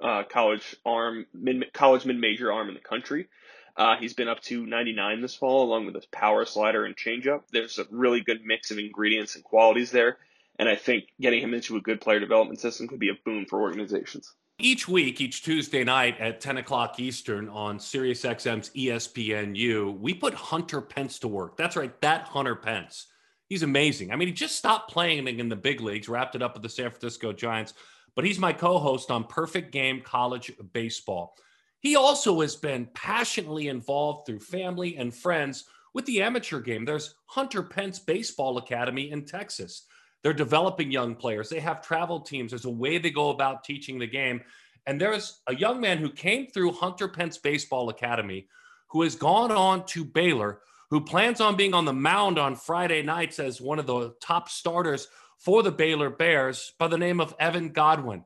uh, 0.00 0.22
college 0.24 0.76
arm, 0.84 1.26
mid, 1.34 1.72
college 1.74 2.06
mid 2.06 2.18
major 2.18 2.50
arm 2.50 2.68
in 2.68 2.74
the 2.74 2.80
country. 2.80 3.28
Uh, 3.76 3.96
he's 3.96 4.12
been 4.12 4.28
up 4.28 4.40
to 4.42 4.66
99 4.66 5.22
this 5.22 5.34
fall, 5.34 5.64
along 5.64 5.86
with 5.86 5.94
his 5.94 6.06
power 6.06 6.44
slider 6.44 6.84
and 6.84 6.96
changeup. 6.96 7.42
There's 7.52 7.78
a 7.78 7.86
really 7.90 8.20
good 8.20 8.44
mix 8.44 8.70
of 8.70 8.78
ingredients 8.78 9.34
and 9.34 9.44
qualities 9.44 9.90
there, 9.90 10.18
and 10.58 10.68
I 10.68 10.76
think 10.76 11.04
getting 11.20 11.42
him 11.42 11.54
into 11.54 11.76
a 11.76 11.80
good 11.80 12.00
player 12.00 12.20
development 12.20 12.60
system 12.60 12.86
could 12.86 12.98
be 12.98 13.08
a 13.08 13.18
boon 13.24 13.46
for 13.46 13.60
organizations. 13.60 14.34
Each 14.58 14.86
week, 14.86 15.20
each 15.20 15.42
Tuesday 15.42 15.82
night 15.82 16.20
at 16.20 16.40
10 16.40 16.58
o'clock 16.58 17.00
Eastern 17.00 17.48
on 17.48 17.78
SiriusXM's 17.78 18.70
ESPNU, 18.70 19.98
we 19.98 20.14
put 20.14 20.34
Hunter 20.34 20.80
Pence 20.80 21.18
to 21.20 21.28
work. 21.28 21.56
That's 21.56 21.74
right, 21.74 21.98
that 22.02 22.28
Hunter 22.28 22.54
Pence. 22.54 23.06
He's 23.48 23.62
amazing. 23.62 24.12
I 24.12 24.16
mean, 24.16 24.28
he 24.28 24.34
just 24.34 24.56
stopped 24.56 24.90
playing 24.90 25.26
in 25.26 25.48
the 25.48 25.56
big 25.56 25.80
leagues, 25.80 26.08
wrapped 26.08 26.34
it 26.34 26.42
up 26.42 26.54
with 26.54 26.62
the 26.62 26.68
San 26.68 26.90
Francisco 26.90 27.32
Giants, 27.32 27.74
but 28.14 28.24
he's 28.24 28.38
my 28.38 28.52
co 28.52 28.78
host 28.78 29.10
on 29.10 29.24
Perfect 29.24 29.72
Game 29.72 30.00
College 30.02 30.52
Baseball. 30.72 31.34
He 31.82 31.96
also 31.96 32.40
has 32.40 32.54
been 32.54 32.88
passionately 32.94 33.68
involved 33.68 34.26
through 34.26 34.38
family 34.38 34.96
and 34.96 35.14
friends 35.14 35.64
with 35.94 36.06
the 36.06 36.22
amateur 36.22 36.60
game. 36.60 36.84
There's 36.84 37.16
Hunter 37.26 37.62
Pence 37.62 37.98
Baseball 37.98 38.56
Academy 38.56 39.10
in 39.10 39.24
Texas. 39.24 39.86
They're 40.22 40.32
developing 40.32 40.92
young 40.92 41.16
players. 41.16 41.48
They 41.48 41.58
have 41.58 41.82
travel 41.82 42.20
teams. 42.20 42.52
There's 42.52 42.64
a 42.64 42.70
way 42.70 42.98
they 42.98 43.10
go 43.10 43.30
about 43.30 43.64
teaching 43.64 43.98
the 43.98 44.06
game. 44.06 44.40
And 44.86 45.00
there's 45.00 45.40
a 45.48 45.54
young 45.56 45.80
man 45.80 45.98
who 45.98 46.08
came 46.08 46.46
through 46.46 46.72
Hunter 46.72 47.08
Pence 47.08 47.36
Baseball 47.36 47.88
Academy 47.88 48.46
who 48.88 49.02
has 49.02 49.16
gone 49.16 49.50
on 49.50 49.84
to 49.86 50.04
Baylor, 50.04 50.60
who 50.90 51.00
plans 51.00 51.40
on 51.40 51.56
being 51.56 51.74
on 51.74 51.84
the 51.84 51.92
mound 51.92 52.38
on 52.38 52.54
Friday 52.54 53.02
nights 53.02 53.40
as 53.40 53.60
one 53.60 53.78
of 53.78 53.86
the 53.86 54.14
top 54.20 54.48
starters 54.48 55.08
for 55.38 55.62
the 55.62 55.72
Baylor 55.72 56.10
Bears 56.10 56.74
by 56.78 56.86
the 56.86 56.98
name 56.98 57.20
of 57.20 57.34
Evan 57.40 57.70
Godwin. 57.70 58.24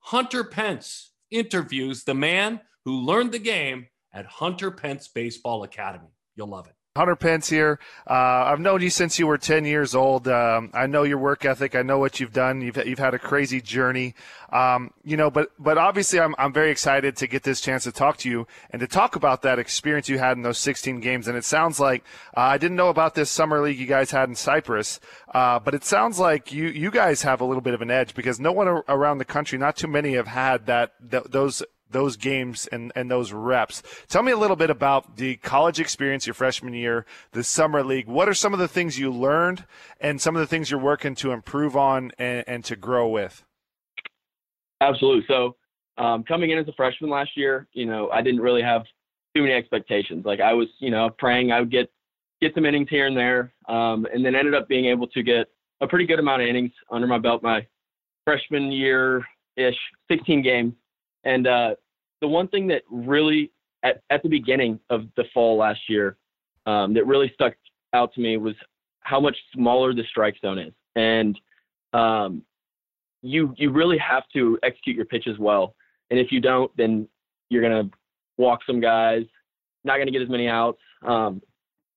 Hunter 0.00 0.44
Pence 0.44 1.12
interviews 1.30 2.04
the 2.04 2.14
man 2.14 2.60
who 2.90 3.02
learned 3.02 3.30
the 3.30 3.38
game 3.38 3.86
at 4.12 4.26
Hunter 4.26 4.72
Pence 4.72 5.06
Baseball 5.06 5.62
Academy. 5.62 6.08
You'll 6.34 6.48
love 6.48 6.66
it. 6.66 6.74
Hunter 6.96 7.14
Pence 7.14 7.48
here. 7.48 7.78
Uh, 8.04 8.14
I've 8.48 8.58
known 8.58 8.82
you 8.82 8.90
since 8.90 9.16
you 9.16 9.28
were 9.28 9.38
10 9.38 9.64
years 9.64 9.94
old. 9.94 10.26
Um, 10.26 10.72
I 10.74 10.88
know 10.88 11.04
your 11.04 11.18
work 11.18 11.44
ethic. 11.44 11.76
I 11.76 11.82
know 11.82 12.00
what 12.00 12.18
you've 12.18 12.32
done. 12.32 12.60
You've, 12.60 12.76
you've 12.78 12.98
had 12.98 13.14
a 13.14 13.18
crazy 13.18 13.60
journey. 13.60 14.16
Um, 14.52 14.90
you 15.04 15.16
know, 15.16 15.30
but, 15.30 15.50
but 15.56 15.78
obviously 15.78 16.18
I'm, 16.18 16.34
I'm 16.36 16.52
very 16.52 16.72
excited 16.72 17.14
to 17.18 17.28
get 17.28 17.44
this 17.44 17.60
chance 17.60 17.84
to 17.84 17.92
talk 17.92 18.16
to 18.18 18.28
you 18.28 18.48
and 18.70 18.80
to 18.80 18.88
talk 18.88 19.14
about 19.14 19.42
that 19.42 19.60
experience 19.60 20.08
you 20.08 20.18
had 20.18 20.36
in 20.36 20.42
those 20.42 20.58
16 20.58 20.98
games. 20.98 21.28
And 21.28 21.38
it 21.38 21.44
sounds 21.44 21.78
like, 21.78 22.02
uh, 22.36 22.40
I 22.40 22.58
didn't 22.58 22.76
know 22.76 22.88
about 22.88 23.14
this 23.14 23.30
summer 23.30 23.60
league 23.60 23.78
you 23.78 23.86
guys 23.86 24.10
had 24.10 24.28
in 24.28 24.34
Cyprus, 24.34 24.98
uh, 25.32 25.60
but 25.60 25.74
it 25.74 25.84
sounds 25.84 26.18
like 26.18 26.52
you, 26.52 26.66
you 26.66 26.90
guys 26.90 27.22
have 27.22 27.40
a 27.40 27.44
little 27.44 27.62
bit 27.62 27.74
of 27.74 27.82
an 27.82 27.90
edge 27.92 28.16
because 28.16 28.40
no 28.40 28.50
one 28.50 28.66
around 28.66 29.18
the 29.18 29.24
country, 29.24 29.58
not 29.58 29.76
too 29.76 29.86
many 29.86 30.14
have 30.14 30.26
had 30.26 30.66
that, 30.66 30.94
th- 31.08 31.22
those 31.30 31.62
those 31.90 32.16
games 32.16 32.66
and, 32.68 32.92
and 32.94 33.10
those 33.10 33.32
reps. 33.32 33.82
Tell 34.08 34.22
me 34.22 34.32
a 34.32 34.36
little 34.36 34.56
bit 34.56 34.70
about 34.70 35.16
the 35.16 35.36
college 35.36 35.80
experience 35.80 36.26
your 36.26 36.34
freshman 36.34 36.74
year, 36.74 37.06
the 37.32 37.44
summer 37.44 37.82
league. 37.82 38.06
What 38.06 38.28
are 38.28 38.34
some 38.34 38.52
of 38.52 38.58
the 38.58 38.68
things 38.68 38.98
you 38.98 39.10
learned 39.10 39.64
and 40.00 40.20
some 40.20 40.36
of 40.36 40.40
the 40.40 40.46
things 40.46 40.70
you're 40.70 40.80
working 40.80 41.14
to 41.16 41.32
improve 41.32 41.76
on 41.76 42.12
and, 42.18 42.44
and 42.46 42.64
to 42.64 42.76
grow 42.76 43.08
with? 43.08 43.44
Absolutely. 44.80 45.24
So 45.28 45.56
um, 45.98 46.24
coming 46.24 46.50
in 46.50 46.58
as 46.58 46.68
a 46.68 46.72
freshman 46.72 47.10
last 47.10 47.36
year, 47.36 47.68
you 47.72 47.86
know, 47.86 48.10
I 48.10 48.22
didn't 48.22 48.40
really 48.40 48.62
have 48.62 48.82
too 49.34 49.42
many 49.42 49.54
expectations. 49.54 50.24
Like 50.24 50.40
I 50.40 50.52
was, 50.54 50.68
you 50.78 50.90
know, 50.90 51.10
praying 51.18 51.52
I 51.52 51.60
would 51.60 51.70
get 51.70 51.90
get 52.40 52.54
some 52.54 52.64
innings 52.64 52.88
here 52.88 53.06
and 53.06 53.16
there, 53.16 53.52
um, 53.68 54.06
and 54.12 54.24
then 54.24 54.34
ended 54.34 54.54
up 54.54 54.66
being 54.66 54.86
able 54.86 55.06
to 55.08 55.22
get 55.22 55.48
a 55.82 55.86
pretty 55.86 56.06
good 56.06 56.18
amount 56.18 56.40
of 56.40 56.48
innings 56.48 56.72
under 56.90 57.06
my 57.06 57.18
belt 57.18 57.42
my 57.42 57.66
freshman 58.24 58.72
year 58.72 59.24
ish, 59.56 59.76
16 60.10 60.42
games. 60.42 60.72
And 61.24 61.46
uh, 61.46 61.74
the 62.20 62.28
one 62.28 62.48
thing 62.48 62.66
that 62.68 62.82
really, 62.90 63.50
at, 63.82 64.02
at 64.10 64.22
the 64.22 64.28
beginning 64.28 64.78
of 64.90 65.06
the 65.16 65.24
fall 65.32 65.56
last 65.56 65.80
year, 65.88 66.16
um, 66.66 66.94
that 66.94 67.06
really 67.06 67.30
stuck 67.34 67.54
out 67.92 68.12
to 68.14 68.20
me 68.20 68.36
was 68.36 68.54
how 69.00 69.20
much 69.20 69.36
smaller 69.54 69.94
the 69.94 70.04
strike 70.08 70.36
zone 70.40 70.58
is. 70.58 70.72
And 70.96 71.38
um, 71.92 72.42
you 73.22 73.54
you 73.56 73.70
really 73.70 73.98
have 73.98 74.24
to 74.32 74.58
execute 74.62 74.96
your 74.96 75.04
pitches 75.04 75.38
well. 75.38 75.74
And 76.10 76.18
if 76.18 76.32
you 76.32 76.40
don't, 76.40 76.70
then 76.76 77.08
you're 77.48 77.62
gonna 77.62 77.90
walk 78.38 78.60
some 78.66 78.80
guys, 78.80 79.24
not 79.84 79.98
gonna 79.98 80.10
get 80.10 80.22
as 80.22 80.28
many 80.28 80.48
outs. 80.48 80.80
Um, 81.02 81.42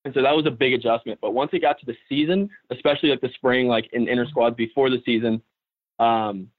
and 0.06 0.14
so 0.14 0.22
that 0.22 0.36
was 0.36 0.46
a 0.46 0.52
big 0.52 0.74
adjustment. 0.74 1.20
But 1.22 1.34
once 1.34 1.52
it 1.54 1.60
got 1.60 1.80
to 1.80 1.86
the 1.86 1.96
season, 2.10 2.50
especially 2.72 3.10
like 3.10 3.22
the 3.22 3.30
spring, 3.36 3.68
like 3.68 3.90
in 3.94 4.08
inter 4.08 4.26
squads 4.28 4.56
before 4.56 4.90
the 4.90 5.02
season, 5.06 5.42
um, 6.00 6.50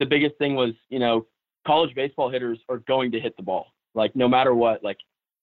the 0.00 0.06
biggest 0.06 0.36
thing 0.38 0.54
was 0.54 0.72
you 0.88 0.98
know 0.98 1.26
college 1.66 1.94
baseball 1.94 2.30
hitters 2.30 2.58
are 2.68 2.78
going 2.78 3.10
to 3.12 3.20
hit 3.20 3.36
the 3.36 3.42
ball. 3.42 3.66
Like 3.94 4.14
no 4.16 4.28
matter 4.28 4.54
what, 4.54 4.82
like 4.82 4.98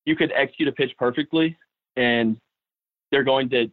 you 0.06 0.16
could 0.16 0.32
execute 0.36 0.68
a 0.68 0.72
pitch 0.72 0.92
perfectly 0.98 1.58
and 1.96 2.38
they're 3.12 3.24
going 3.24 3.50
to 3.50 3.70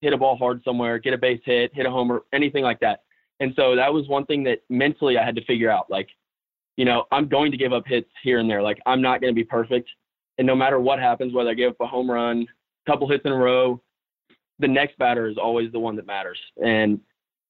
hit 0.00 0.12
a 0.12 0.16
ball 0.16 0.36
hard 0.36 0.62
somewhere, 0.64 0.98
get 0.98 1.14
a 1.14 1.18
base 1.18 1.40
hit, 1.44 1.74
hit 1.74 1.86
a 1.86 1.90
homer, 1.90 2.22
anything 2.32 2.64
like 2.64 2.80
that. 2.80 3.02
And 3.40 3.52
so 3.56 3.74
that 3.76 3.92
was 3.92 4.08
one 4.08 4.26
thing 4.26 4.42
that 4.44 4.60
mentally 4.68 5.16
I 5.18 5.24
had 5.24 5.36
to 5.36 5.44
figure 5.44 5.70
out. 5.70 5.90
Like, 5.90 6.08
you 6.76 6.84
know, 6.84 7.04
I'm 7.10 7.28
going 7.28 7.50
to 7.50 7.56
give 7.56 7.72
up 7.72 7.84
hits 7.86 8.08
here 8.22 8.38
and 8.38 8.48
there. 8.48 8.62
Like 8.62 8.78
I'm 8.86 9.02
not 9.02 9.20
going 9.20 9.32
to 9.32 9.38
be 9.38 9.44
perfect. 9.44 9.88
And 10.38 10.46
no 10.46 10.54
matter 10.54 10.80
what 10.80 10.98
happens, 10.98 11.34
whether 11.34 11.50
I 11.50 11.54
give 11.54 11.70
up 11.70 11.80
a 11.80 11.86
home 11.86 12.10
run, 12.10 12.46
couple 12.86 13.08
hits 13.08 13.24
in 13.24 13.32
a 13.32 13.36
row, 13.36 13.80
the 14.58 14.68
next 14.68 14.96
batter 14.98 15.28
is 15.28 15.36
always 15.38 15.72
the 15.72 15.78
one 15.78 15.96
that 15.96 16.06
matters. 16.06 16.38
And, 16.62 17.00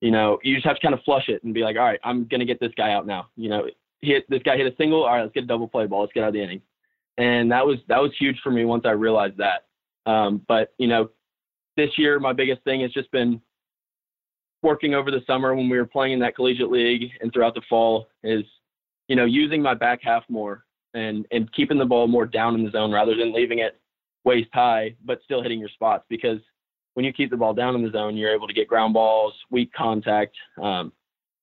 you 0.01 0.11
know, 0.11 0.39
you 0.43 0.55
just 0.55 0.67
have 0.67 0.77
to 0.77 0.83
kind 0.83 0.95
of 0.95 1.03
flush 1.05 1.29
it 1.29 1.43
and 1.45 1.53
be 1.53 1.63
like, 1.63 1.77
all 1.77 1.85
right, 1.85 2.01
I'm 2.05 2.27
going 2.27 2.41
to 2.41 2.47
get 2.47 2.61
this 2.61 2.73
guy 2.77 2.93
out 2.93 3.07
now. 3.07 3.29
You 3.37 3.49
know, 3.49 3.67
hit 4.03 4.29
this 4.29 4.43
guy 4.43 4.57
hit 4.57 4.73
a 4.73 4.77
single. 4.77 5.05
All 5.05 5.15
right, 5.15 5.23
let's 5.23 5.33
get 5.33 5.45
a 5.45 5.47
double 5.47 5.69
play 5.69 5.87
ball. 5.87 6.01
Let's 6.03 6.13
get 6.13 6.23
out 6.23 6.29
of 6.29 6.35
the 6.35 6.43
inning. 6.43 6.63
And 7.19 7.51
that 7.53 7.67
was 7.67 7.79
that 7.89 8.01
was 8.01 8.13
huge 8.19 8.39
for 8.43 8.51
me 8.51 8.65
once 8.65 8.85
I 8.87 8.93
realized 8.93 9.39
that. 9.39 9.67
Um, 10.11 10.43
but 10.49 10.73
you 10.79 10.87
know, 10.87 11.11
this 11.77 11.91
year 11.97 12.19
my 12.19 12.33
biggest 12.33 12.63
thing 12.65 12.81
has 12.83 12.93
just 12.93 13.11
been 13.11 13.41
working 14.63 14.95
over 14.95 15.11
the 15.11 15.23
summer 15.27 15.55
when 15.55 15.69
we 15.69 15.79
were 15.79 15.87
playing 15.87 16.15
in 16.15 16.21
that 16.21 16.37
collegiate 16.37 16.71
league 16.71 17.11
and 17.21 17.33
throughout 17.33 17.55
the 17.55 17.63
fall 17.69 18.09
is 18.23 18.45
you 19.09 19.17
know 19.17 19.25
using 19.25 19.63
my 19.63 19.75
back 19.75 20.01
half 20.03 20.23
more 20.29 20.65
and 20.95 21.27
and 21.31 21.53
keeping 21.53 21.79
the 21.79 21.85
ball 21.85 22.07
more 22.07 22.27
down 22.27 22.55
in 22.55 22.65
the 22.65 22.71
zone 22.71 22.93
rather 22.93 23.17
than 23.17 23.33
leaving 23.33 23.61
it 23.61 23.81
waist 24.25 24.51
high 24.53 24.95
but 25.05 25.21
still 25.25 25.43
hitting 25.43 25.59
your 25.59 25.69
spots 25.71 26.05
because 26.09 26.39
when 26.95 27.05
you 27.05 27.13
keep 27.13 27.31
the 27.31 27.37
ball 27.37 27.55
down 27.55 27.75
in 27.75 27.83
the 27.83 27.91
zone 27.91 28.17
you're 28.17 28.35
able 28.35 28.47
to 28.47 28.53
get 28.53 28.69
ground 28.69 28.93
balls 28.93 29.33
weak 29.51 29.73
contact 29.73 30.37
um, 30.63 30.93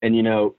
and 0.03 0.15
you 0.15 0.21
know 0.21 0.55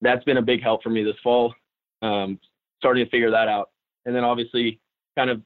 that's 0.00 0.24
been 0.24 0.36
a 0.36 0.42
big 0.42 0.62
help 0.62 0.82
for 0.82 0.90
me 0.90 1.02
this 1.02 1.16
fall. 1.22 1.54
Um, 2.02 2.38
starting 2.78 3.04
to 3.04 3.10
figure 3.10 3.30
that 3.30 3.48
out, 3.48 3.70
and 4.04 4.14
then 4.14 4.24
obviously 4.24 4.80
kind 5.16 5.30
of 5.30 5.42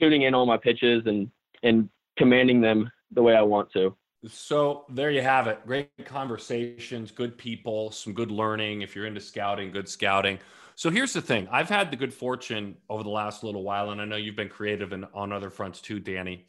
tuning 0.00 0.22
in 0.22 0.34
all 0.34 0.46
my 0.46 0.56
pitches 0.56 1.02
and 1.06 1.30
and 1.62 1.88
commanding 2.16 2.60
them 2.60 2.90
the 3.12 3.22
way 3.22 3.34
I 3.34 3.42
want 3.42 3.72
to. 3.72 3.96
So 4.26 4.84
there 4.88 5.10
you 5.10 5.22
have 5.22 5.46
it. 5.46 5.60
Great 5.66 5.90
conversations, 6.04 7.10
good 7.10 7.38
people, 7.38 7.90
some 7.90 8.12
good 8.12 8.30
learning. 8.30 8.82
If 8.82 8.96
you're 8.96 9.06
into 9.06 9.20
scouting, 9.20 9.70
good 9.70 9.88
scouting. 9.88 10.38
So 10.74 10.90
here's 10.90 11.12
the 11.12 11.22
thing: 11.22 11.48
I've 11.50 11.68
had 11.68 11.90
the 11.90 11.96
good 11.96 12.14
fortune 12.14 12.76
over 12.88 13.02
the 13.02 13.10
last 13.10 13.42
little 13.42 13.62
while, 13.62 13.90
and 13.90 14.00
I 14.00 14.04
know 14.04 14.16
you've 14.16 14.36
been 14.36 14.48
creative 14.48 14.92
in, 14.92 15.04
on 15.14 15.32
other 15.32 15.50
fronts 15.50 15.80
too, 15.80 16.00
Dani. 16.00 16.44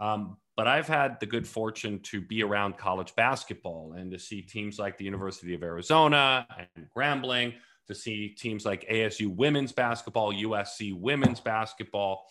Um, 0.00 0.36
but 0.60 0.68
I've 0.68 0.86
had 0.86 1.18
the 1.20 1.24
good 1.24 1.48
fortune 1.48 2.00
to 2.00 2.20
be 2.20 2.42
around 2.42 2.76
college 2.76 3.16
basketball 3.16 3.94
and 3.96 4.10
to 4.10 4.18
see 4.18 4.42
teams 4.42 4.78
like 4.78 4.98
the 4.98 5.06
University 5.06 5.54
of 5.54 5.62
Arizona 5.62 6.46
and 6.76 6.86
Grambling, 6.94 7.54
to 7.86 7.94
see 7.94 8.28
teams 8.28 8.66
like 8.66 8.86
ASU 8.86 9.34
women's 9.34 9.72
basketball, 9.72 10.34
USC 10.34 10.92
women's 10.92 11.40
basketball. 11.40 12.26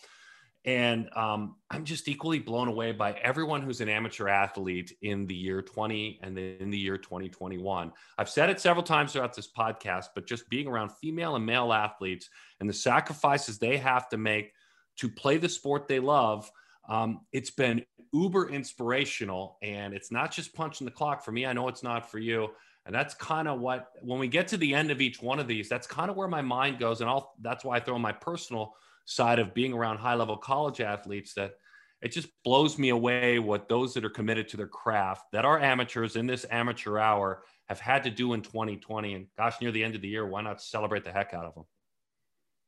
And 0.64 1.10
um, 1.16 1.56
I'm 1.72 1.84
just 1.84 2.06
equally 2.06 2.38
blown 2.38 2.68
away 2.68 2.92
by 2.92 3.14
everyone 3.14 3.62
who's 3.62 3.80
an 3.80 3.88
amateur 3.88 4.28
athlete 4.28 4.96
in 5.02 5.26
the 5.26 5.34
year 5.34 5.60
20 5.60 6.20
and 6.22 6.36
then 6.36 6.54
in 6.60 6.70
the 6.70 6.78
year 6.78 6.98
2021. 6.98 7.90
I've 8.16 8.30
said 8.30 8.48
it 8.48 8.60
several 8.60 8.84
times 8.84 9.12
throughout 9.12 9.34
this 9.34 9.50
podcast, 9.50 10.10
but 10.14 10.24
just 10.24 10.48
being 10.48 10.68
around 10.68 10.92
female 11.02 11.34
and 11.34 11.44
male 11.44 11.72
athletes 11.72 12.30
and 12.60 12.68
the 12.68 12.74
sacrifices 12.74 13.58
they 13.58 13.76
have 13.78 14.08
to 14.10 14.16
make 14.16 14.52
to 14.98 15.08
play 15.08 15.36
the 15.36 15.48
sport 15.48 15.88
they 15.88 15.98
love 15.98 16.48
um, 16.90 17.20
it's 17.32 17.50
been 17.50 17.84
uber 18.12 18.48
inspirational 18.48 19.58
and 19.62 19.94
it's 19.94 20.10
not 20.10 20.32
just 20.32 20.54
punching 20.54 20.84
the 20.84 20.90
clock 20.90 21.24
for 21.24 21.32
me. 21.32 21.46
I 21.46 21.52
know 21.52 21.68
it's 21.68 21.82
not 21.82 22.10
for 22.10 22.18
you. 22.18 22.48
And 22.86 22.94
that's 22.94 23.14
kind 23.14 23.46
of 23.46 23.60
what, 23.60 23.88
when 24.00 24.18
we 24.18 24.26
get 24.26 24.48
to 24.48 24.56
the 24.56 24.74
end 24.74 24.90
of 24.90 25.00
each 25.00 25.20
one 25.22 25.38
of 25.38 25.46
these, 25.46 25.68
that's 25.68 25.86
kind 25.86 26.10
of 26.10 26.16
where 26.16 26.28
my 26.28 26.42
mind 26.42 26.78
goes. 26.78 27.00
And 27.00 27.10
I'll, 27.10 27.34
that's 27.40 27.64
why 27.64 27.76
I 27.76 27.80
throw 27.80 27.98
my 27.98 28.12
personal 28.12 28.74
side 29.04 29.38
of 29.38 29.54
being 29.54 29.72
around 29.72 29.98
high 29.98 30.14
level 30.14 30.36
college 30.36 30.80
athletes 30.80 31.34
that 31.34 31.54
it 32.00 32.12
just 32.12 32.28
blows 32.42 32.78
me 32.78 32.88
away 32.88 33.38
what 33.38 33.68
those 33.68 33.92
that 33.94 34.04
are 34.04 34.10
committed 34.10 34.48
to 34.48 34.56
their 34.56 34.66
craft 34.66 35.26
that 35.32 35.44
are 35.44 35.60
amateurs 35.60 36.16
in 36.16 36.26
this 36.26 36.46
amateur 36.50 36.98
hour 36.98 37.42
have 37.68 37.80
had 37.80 38.02
to 38.04 38.10
do 38.10 38.32
in 38.32 38.40
2020. 38.40 39.14
And 39.14 39.26
gosh, 39.36 39.60
near 39.60 39.70
the 39.70 39.84
end 39.84 39.94
of 39.94 40.00
the 40.00 40.08
year, 40.08 40.26
why 40.26 40.40
not 40.40 40.62
celebrate 40.62 41.04
the 41.04 41.12
heck 41.12 41.34
out 41.34 41.44
of 41.44 41.54
them? 41.54 41.64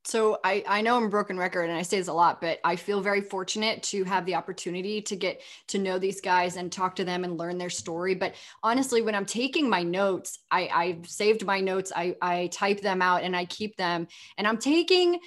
So 0.05 0.39
I, 0.43 0.65
I 0.67 0.83
know 0.83 0.97
I'm 0.97 1.05
a 1.05 1.09
broken 1.09 1.39
record 1.39 1.71
and 1.71 1.79
I 1.79 1.83
say 1.83 1.99
this 1.99 2.09
a 2.09 2.13
lot, 2.13 2.41
but 2.41 2.59
I 2.65 2.75
feel 2.75 3.01
very 3.01 3.21
fortunate 3.21 3.83
to 3.85 4.03
have 4.05 4.27
the 4.27 4.35
opportunity 4.35 5.01
to 5.03 5.15
get 5.15 5.43
to 5.69 5.79
know 5.79 5.99
these 5.99 6.21
guys 6.21 6.57
and 6.57 6.73
talk 6.73 6.97
to 6.97 7.05
them 7.05 7.23
and 7.23 7.39
learn 7.39 7.57
their 7.57 7.71
story. 7.71 8.15
But 8.17 8.35
honestly, 8.65 9.01
when 9.01 9.15
I'm 9.15 9.27
taking 9.27 9.71
my 9.71 9.85
notes, 9.85 10.41
I, 10.51 10.69
I've 10.69 11.09
saved 11.09 11.45
my 11.47 11.61
notes, 11.61 11.93
I, 11.95 12.17
I 12.21 12.49
type 12.49 12.81
them 12.81 13.01
out 13.01 13.23
and 13.23 13.37
I 13.37 13.45
keep 13.45 13.77
them. 13.77 14.09
And 14.39 14.47
I'm 14.47 14.59
taking 14.59 15.21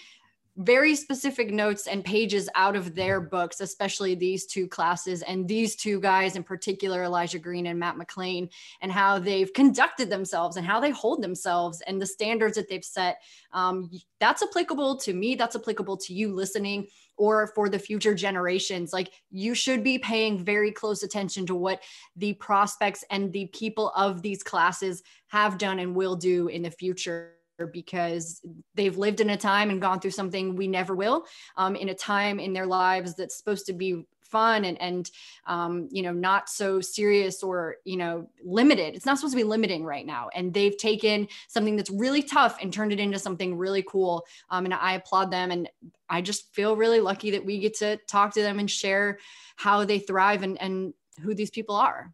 very 0.57 0.95
specific 0.95 1.51
notes 1.51 1.87
and 1.87 2.03
pages 2.03 2.49
out 2.55 2.75
of 2.75 2.95
their 2.95 3.19
books, 3.19 3.59
especially 3.59 4.15
these 4.15 4.45
two 4.45 4.67
classes 4.67 5.21
and 5.21 5.47
these 5.47 5.75
two 5.75 5.99
guys 5.99 6.35
in 6.35 6.43
particular, 6.43 7.03
Elijah 7.03 7.39
Green 7.39 7.65
and 7.65 7.79
Matt 7.79 7.97
McLain, 7.97 8.49
and 8.81 8.91
how 8.91 9.19
they've 9.19 9.51
conducted 9.51 10.09
themselves 10.09 10.55
and 10.55 10.65
how 10.65 10.79
they 10.79 10.91
hold 10.91 11.21
themselves 11.21 11.81
and 11.81 12.01
the 12.01 12.05
standards 12.05 12.55
that 12.55 12.69
they've 12.69 12.85
set. 12.85 13.21
Um, 13.51 13.89
that's 14.19 14.43
applicable 14.43 14.97
to 14.99 15.13
me. 15.13 15.35
That's 15.35 15.57
applicable 15.57 15.97
to 15.97 16.13
you 16.13 16.33
listening 16.33 16.87
or 17.17 17.47
for 17.47 17.69
the 17.69 17.79
future 17.79 18.13
generations. 18.13 18.93
Like 18.93 19.11
you 19.31 19.55
should 19.55 19.83
be 19.83 19.99
paying 19.99 20.43
very 20.43 20.71
close 20.71 21.03
attention 21.03 21.45
to 21.47 21.55
what 21.55 21.81
the 22.15 22.33
prospects 22.33 23.03
and 23.09 23.31
the 23.33 23.47
people 23.47 23.89
of 23.95 24.21
these 24.21 24.43
classes 24.43 25.03
have 25.27 25.57
done 25.57 25.79
and 25.79 25.95
will 25.95 26.15
do 26.15 26.47
in 26.47 26.61
the 26.61 26.71
future 26.71 27.34
because 27.71 28.41
they've 28.75 28.97
lived 28.97 29.21
in 29.21 29.29
a 29.29 29.37
time 29.37 29.69
and 29.69 29.81
gone 29.81 29.99
through 29.99 30.11
something 30.11 30.55
we 30.55 30.67
never 30.67 30.95
will 30.95 31.25
um, 31.57 31.75
in 31.75 31.89
a 31.89 31.95
time 31.95 32.39
in 32.39 32.53
their 32.53 32.65
lives 32.65 33.15
that's 33.15 33.37
supposed 33.37 33.65
to 33.65 33.73
be 33.73 34.05
fun 34.25 34.65
and 34.65 34.81
and 34.81 35.11
um, 35.47 35.87
you 35.91 36.01
know 36.01 36.11
not 36.11 36.49
so 36.49 36.81
serious 36.81 37.43
or 37.43 37.77
you 37.85 37.97
know 37.97 38.29
limited. 38.43 38.95
It's 38.95 39.05
not 39.05 39.17
supposed 39.17 39.33
to 39.33 39.37
be 39.37 39.43
limiting 39.43 39.85
right 39.85 40.05
now. 40.05 40.29
And 40.35 40.53
they've 40.53 40.77
taken 40.77 41.27
something 41.47 41.75
that's 41.75 41.89
really 41.89 42.23
tough 42.23 42.57
and 42.61 42.73
turned 42.73 42.91
it 42.91 42.99
into 42.99 43.19
something 43.19 43.57
really 43.57 43.83
cool 43.83 44.25
um, 44.49 44.65
and 44.65 44.73
i 44.73 44.93
applaud 44.93 45.31
them. 45.31 45.51
And 45.51 45.69
i 46.09 46.21
just 46.21 46.53
feel 46.53 46.75
really 46.75 46.99
lucky 46.99 47.31
that 47.31 47.45
we 47.45 47.59
get 47.59 47.77
to 47.77 47.97
talk 48.07 48.33
to 48.33 48.41
them 48.41 48.59
and 48.59 48.69
share 48.69 49.19
how 49.55 49.85
they 49.85 49.99
thrive 49.99 50.43
and 50.43 50.61
and 50.61 50.93
who 51.21 51.33
these 51.33 51.51
people 51.51 51.75
are 51.75 52.11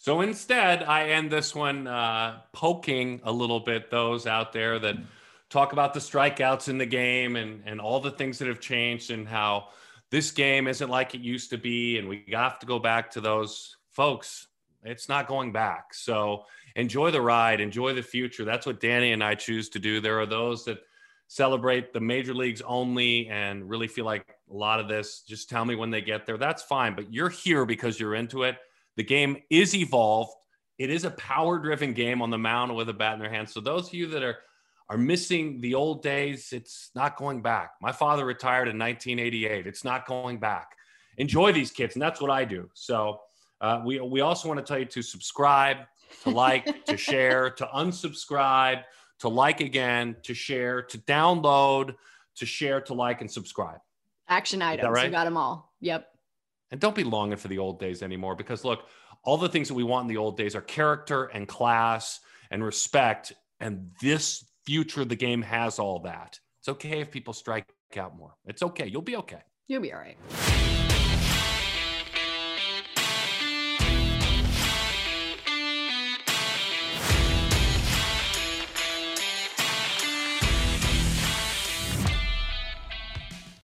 so 0.00 0.22
instead, 0.22 0.82
I 0.82 1.10
end 1.10 1.30
this 1.30 1.54
one 1.54 1.86
uh, 1.86 2.40
poking 2.54 3.20
a 3.22 3.30
little 3.30 3.60
bit 3.60 3.90
those 3.90 4.26
out 4.26 4.50
there 4.50 4.78
that 4.78 4.96
talk 5.50 5.74
about 5.74 5.92
the 5.92 6.00
strikeouts 6.00 6.70
in 6.70 6.78
the 6.78 6.86
game 6.86 7.36
and, 7.36 7.62
and 7.66 7.82
all 7.82 8.00
the 8.00 8.10
things 8.10 8.38
that 8.38 8.48
have 8.48 8.60
changed 8.60 9.10
and 9.10 9.28
how 9.28 9.68
this 10.10 10.30
game 10.30 10.68
isn't 10.68 10.88
like 10.88 11.14
it 11.14 11.20
used 11.20 11.50
to 11.50 11.58
be. 11.58 11.98
And 11.98 12.08
we 12.08 12.24
have 12.32 12.58
to 12.60 12.66
go 12.66 12.78
back 12.78 13.10
to 13.10 13.20
those 13.20 13.76
folks. 13.90 14.46
It's 14.84 15.06
not 15.06 15.26
going 15.26 15.52
back. 15.52 15.92
So 15.92 16.46
enjoy 16.76 17.10
the 17.10 17.20
ride, 17.20 17.60
enjoy 17.60 17.92
the 17.92 18.02
future. 18.02 18.46
That's 18.46 18.64
what 18.64 18.80
Dani 18.80 19.12
and 19.12 19.22
I 19.22 19.34
choose 19.34 19.68
to 19.68 19.78
do. 19.78 20.00
There 20.00 20.18
are 20.18 20.24
those 20.24 20.64
that 20.64 20.78
celebrate 21.26 21.92
the 21.92 22.00
major 22.00 22.32
leagues 22.32 22.62
only 22.62 23.28
and 23.28 23.68
really 23.68 23.86
feel 23.86 24.06
like 24.06 24.24
a 24.50 24.54
lot 24.54 24.80
of 24.80 24.88
this, 24.88 25.24
just 25.28 25.50
tell 25.50 25.66
me 25.66 25.74
when 25.74 25.90
they 25.90 26.00
get 26.00 26.24
there. 26.24 26.38
That's 26.38 26.62
fine. 26.62 26.94
But 26.94 27.12
you're 27.12 27.28
here 27.28 27.66
because 27.66 28.00
you're 28.00 28.14
into 28.14 28.44
it 28.44 28.56
the 29.00 29.04
game 29.04 29.38
is 29.48 29.74
evolved. 29.74 30.34
It 30.76 30.90
is 30.90 31.04
a 31.04 31.10
power 31.12 31.58
driven 31.58 31.94
game 31.94 32.20
on 32.20 32.28
the 32.28 32.36
mound 32.36 32.76
with 32.76 32.90
a 32.90 32.92
bat 32.92 33.14
in 33.14 33.20
their 33.20 33.30
hand. 33.30 33.48
So 33.48 33.58
those 33.58 33.88
of 33.88 33.94
you 33.94 34.06
that 34.08 34.22
are 34.22 34.36
are 34.90 34.98
missing 34.98 35.58
the 35.62 35.74
old 35.74 36.02
days, 36.02 36.52
it's 36.52 36.90
not 36.94 37.16
going 37.16 37.40
back. 37.40 37.70
My 37.80 37.92
father 37.92 38.26
retired 38.26 38.68
in 38.68 38.78
1988. 38.78 39.66
It's 39.66 39.84
not 39.84 40.06
going 40.06 40.38
back. 40.38 40.76
Enjoy 41.16 41.50
these 41.50 41.70
kids, 41.70 41.94
and 41.94 42.02
that's 42.02 42.20
what 42.20 42.30
I 42.30 42.44
do. 42.44 42.68
So 42.74 43.22
uh, 43.62 43.80
we 43.86 44.00
we 44.00 44.20
also 44.20 44.48
want 44.48 44.60
to 44.60 44.70
tell 44.70 44.78
you 44.78 44.84
to 44.84 45.00
subscribe, 45.00 45.78
to 46.24 46.28
like, 46.28 46.84
to 46.84 46.98
share, 46.98 47.48
to 47.52 47.64
unsubscribe, 47.74 48.82
to 49.20 49.28
like 49.30 49.62
again, 49.62 50.14
to 50.24 50.34
share, 50.34 50.82
to 50.82 50.98
download, 50.98 51.94
to 52.36 52.44
share, 52.44 52.82
to 52.82 52.92
like, 52.92 53.22
and 53.22 53.30
subscribe. 53.30 53.80
Action 54.28 54.60
items. 54.60 54.94
Right? 54.94 55.06
You 55.06 55.10
got 55.10 55.24
them 55.24 55.38
all. 55.38 55.72
Yep. 55.80 56.06
And 56.70 56.80
don't 56.80 56.94
be 56.94 57.04
longing 57.04 57.36
for 57.36 57.48
the 57.48 57.58
old 57.58 57.80
days 57.80 58.02
anymore 58.02 58.36
because 58.36 58.64
look, 58.64 58.86
all 59.24 59.36
the 59.36 59.48
things 59.48 59.68
that 59.68 59.74
we 59.74 59.84
want 59.84 60.04
in 60.04 60.08
the 60.08 60.16
old 60.16 60.36
days 60.36 60.54
are 60.54 60.60
character 60.60 61.24
and 61.26 61.46
class 61.46 62.20
and 62.50 62.64
respect. 62.64 63.32
And 63.58 63.90
this 64.00 64.44
future 64.64 65.02
of 65.02 65.08
the 65.08 65.16
game 65.16 65.42
has 65.42 65.78
all 65.78 66.00
that. 66.00 66.38
It's 66.60 66.68
okay 66.68 67.00
if 67.00 67.10
people 67.10 67.32
strike 67.34 67.66
out 67.96 68.16
more. 68.16 68.34
It's 68.46 68.62
okay. 68.62 68.86
You'll 68.86 69.02
be 69.02 69.16
okay. 69.16 69.42
You'll 69.66 69.82
be 69.82 69.92
all 69.92 70.00
right. 70.00 70.16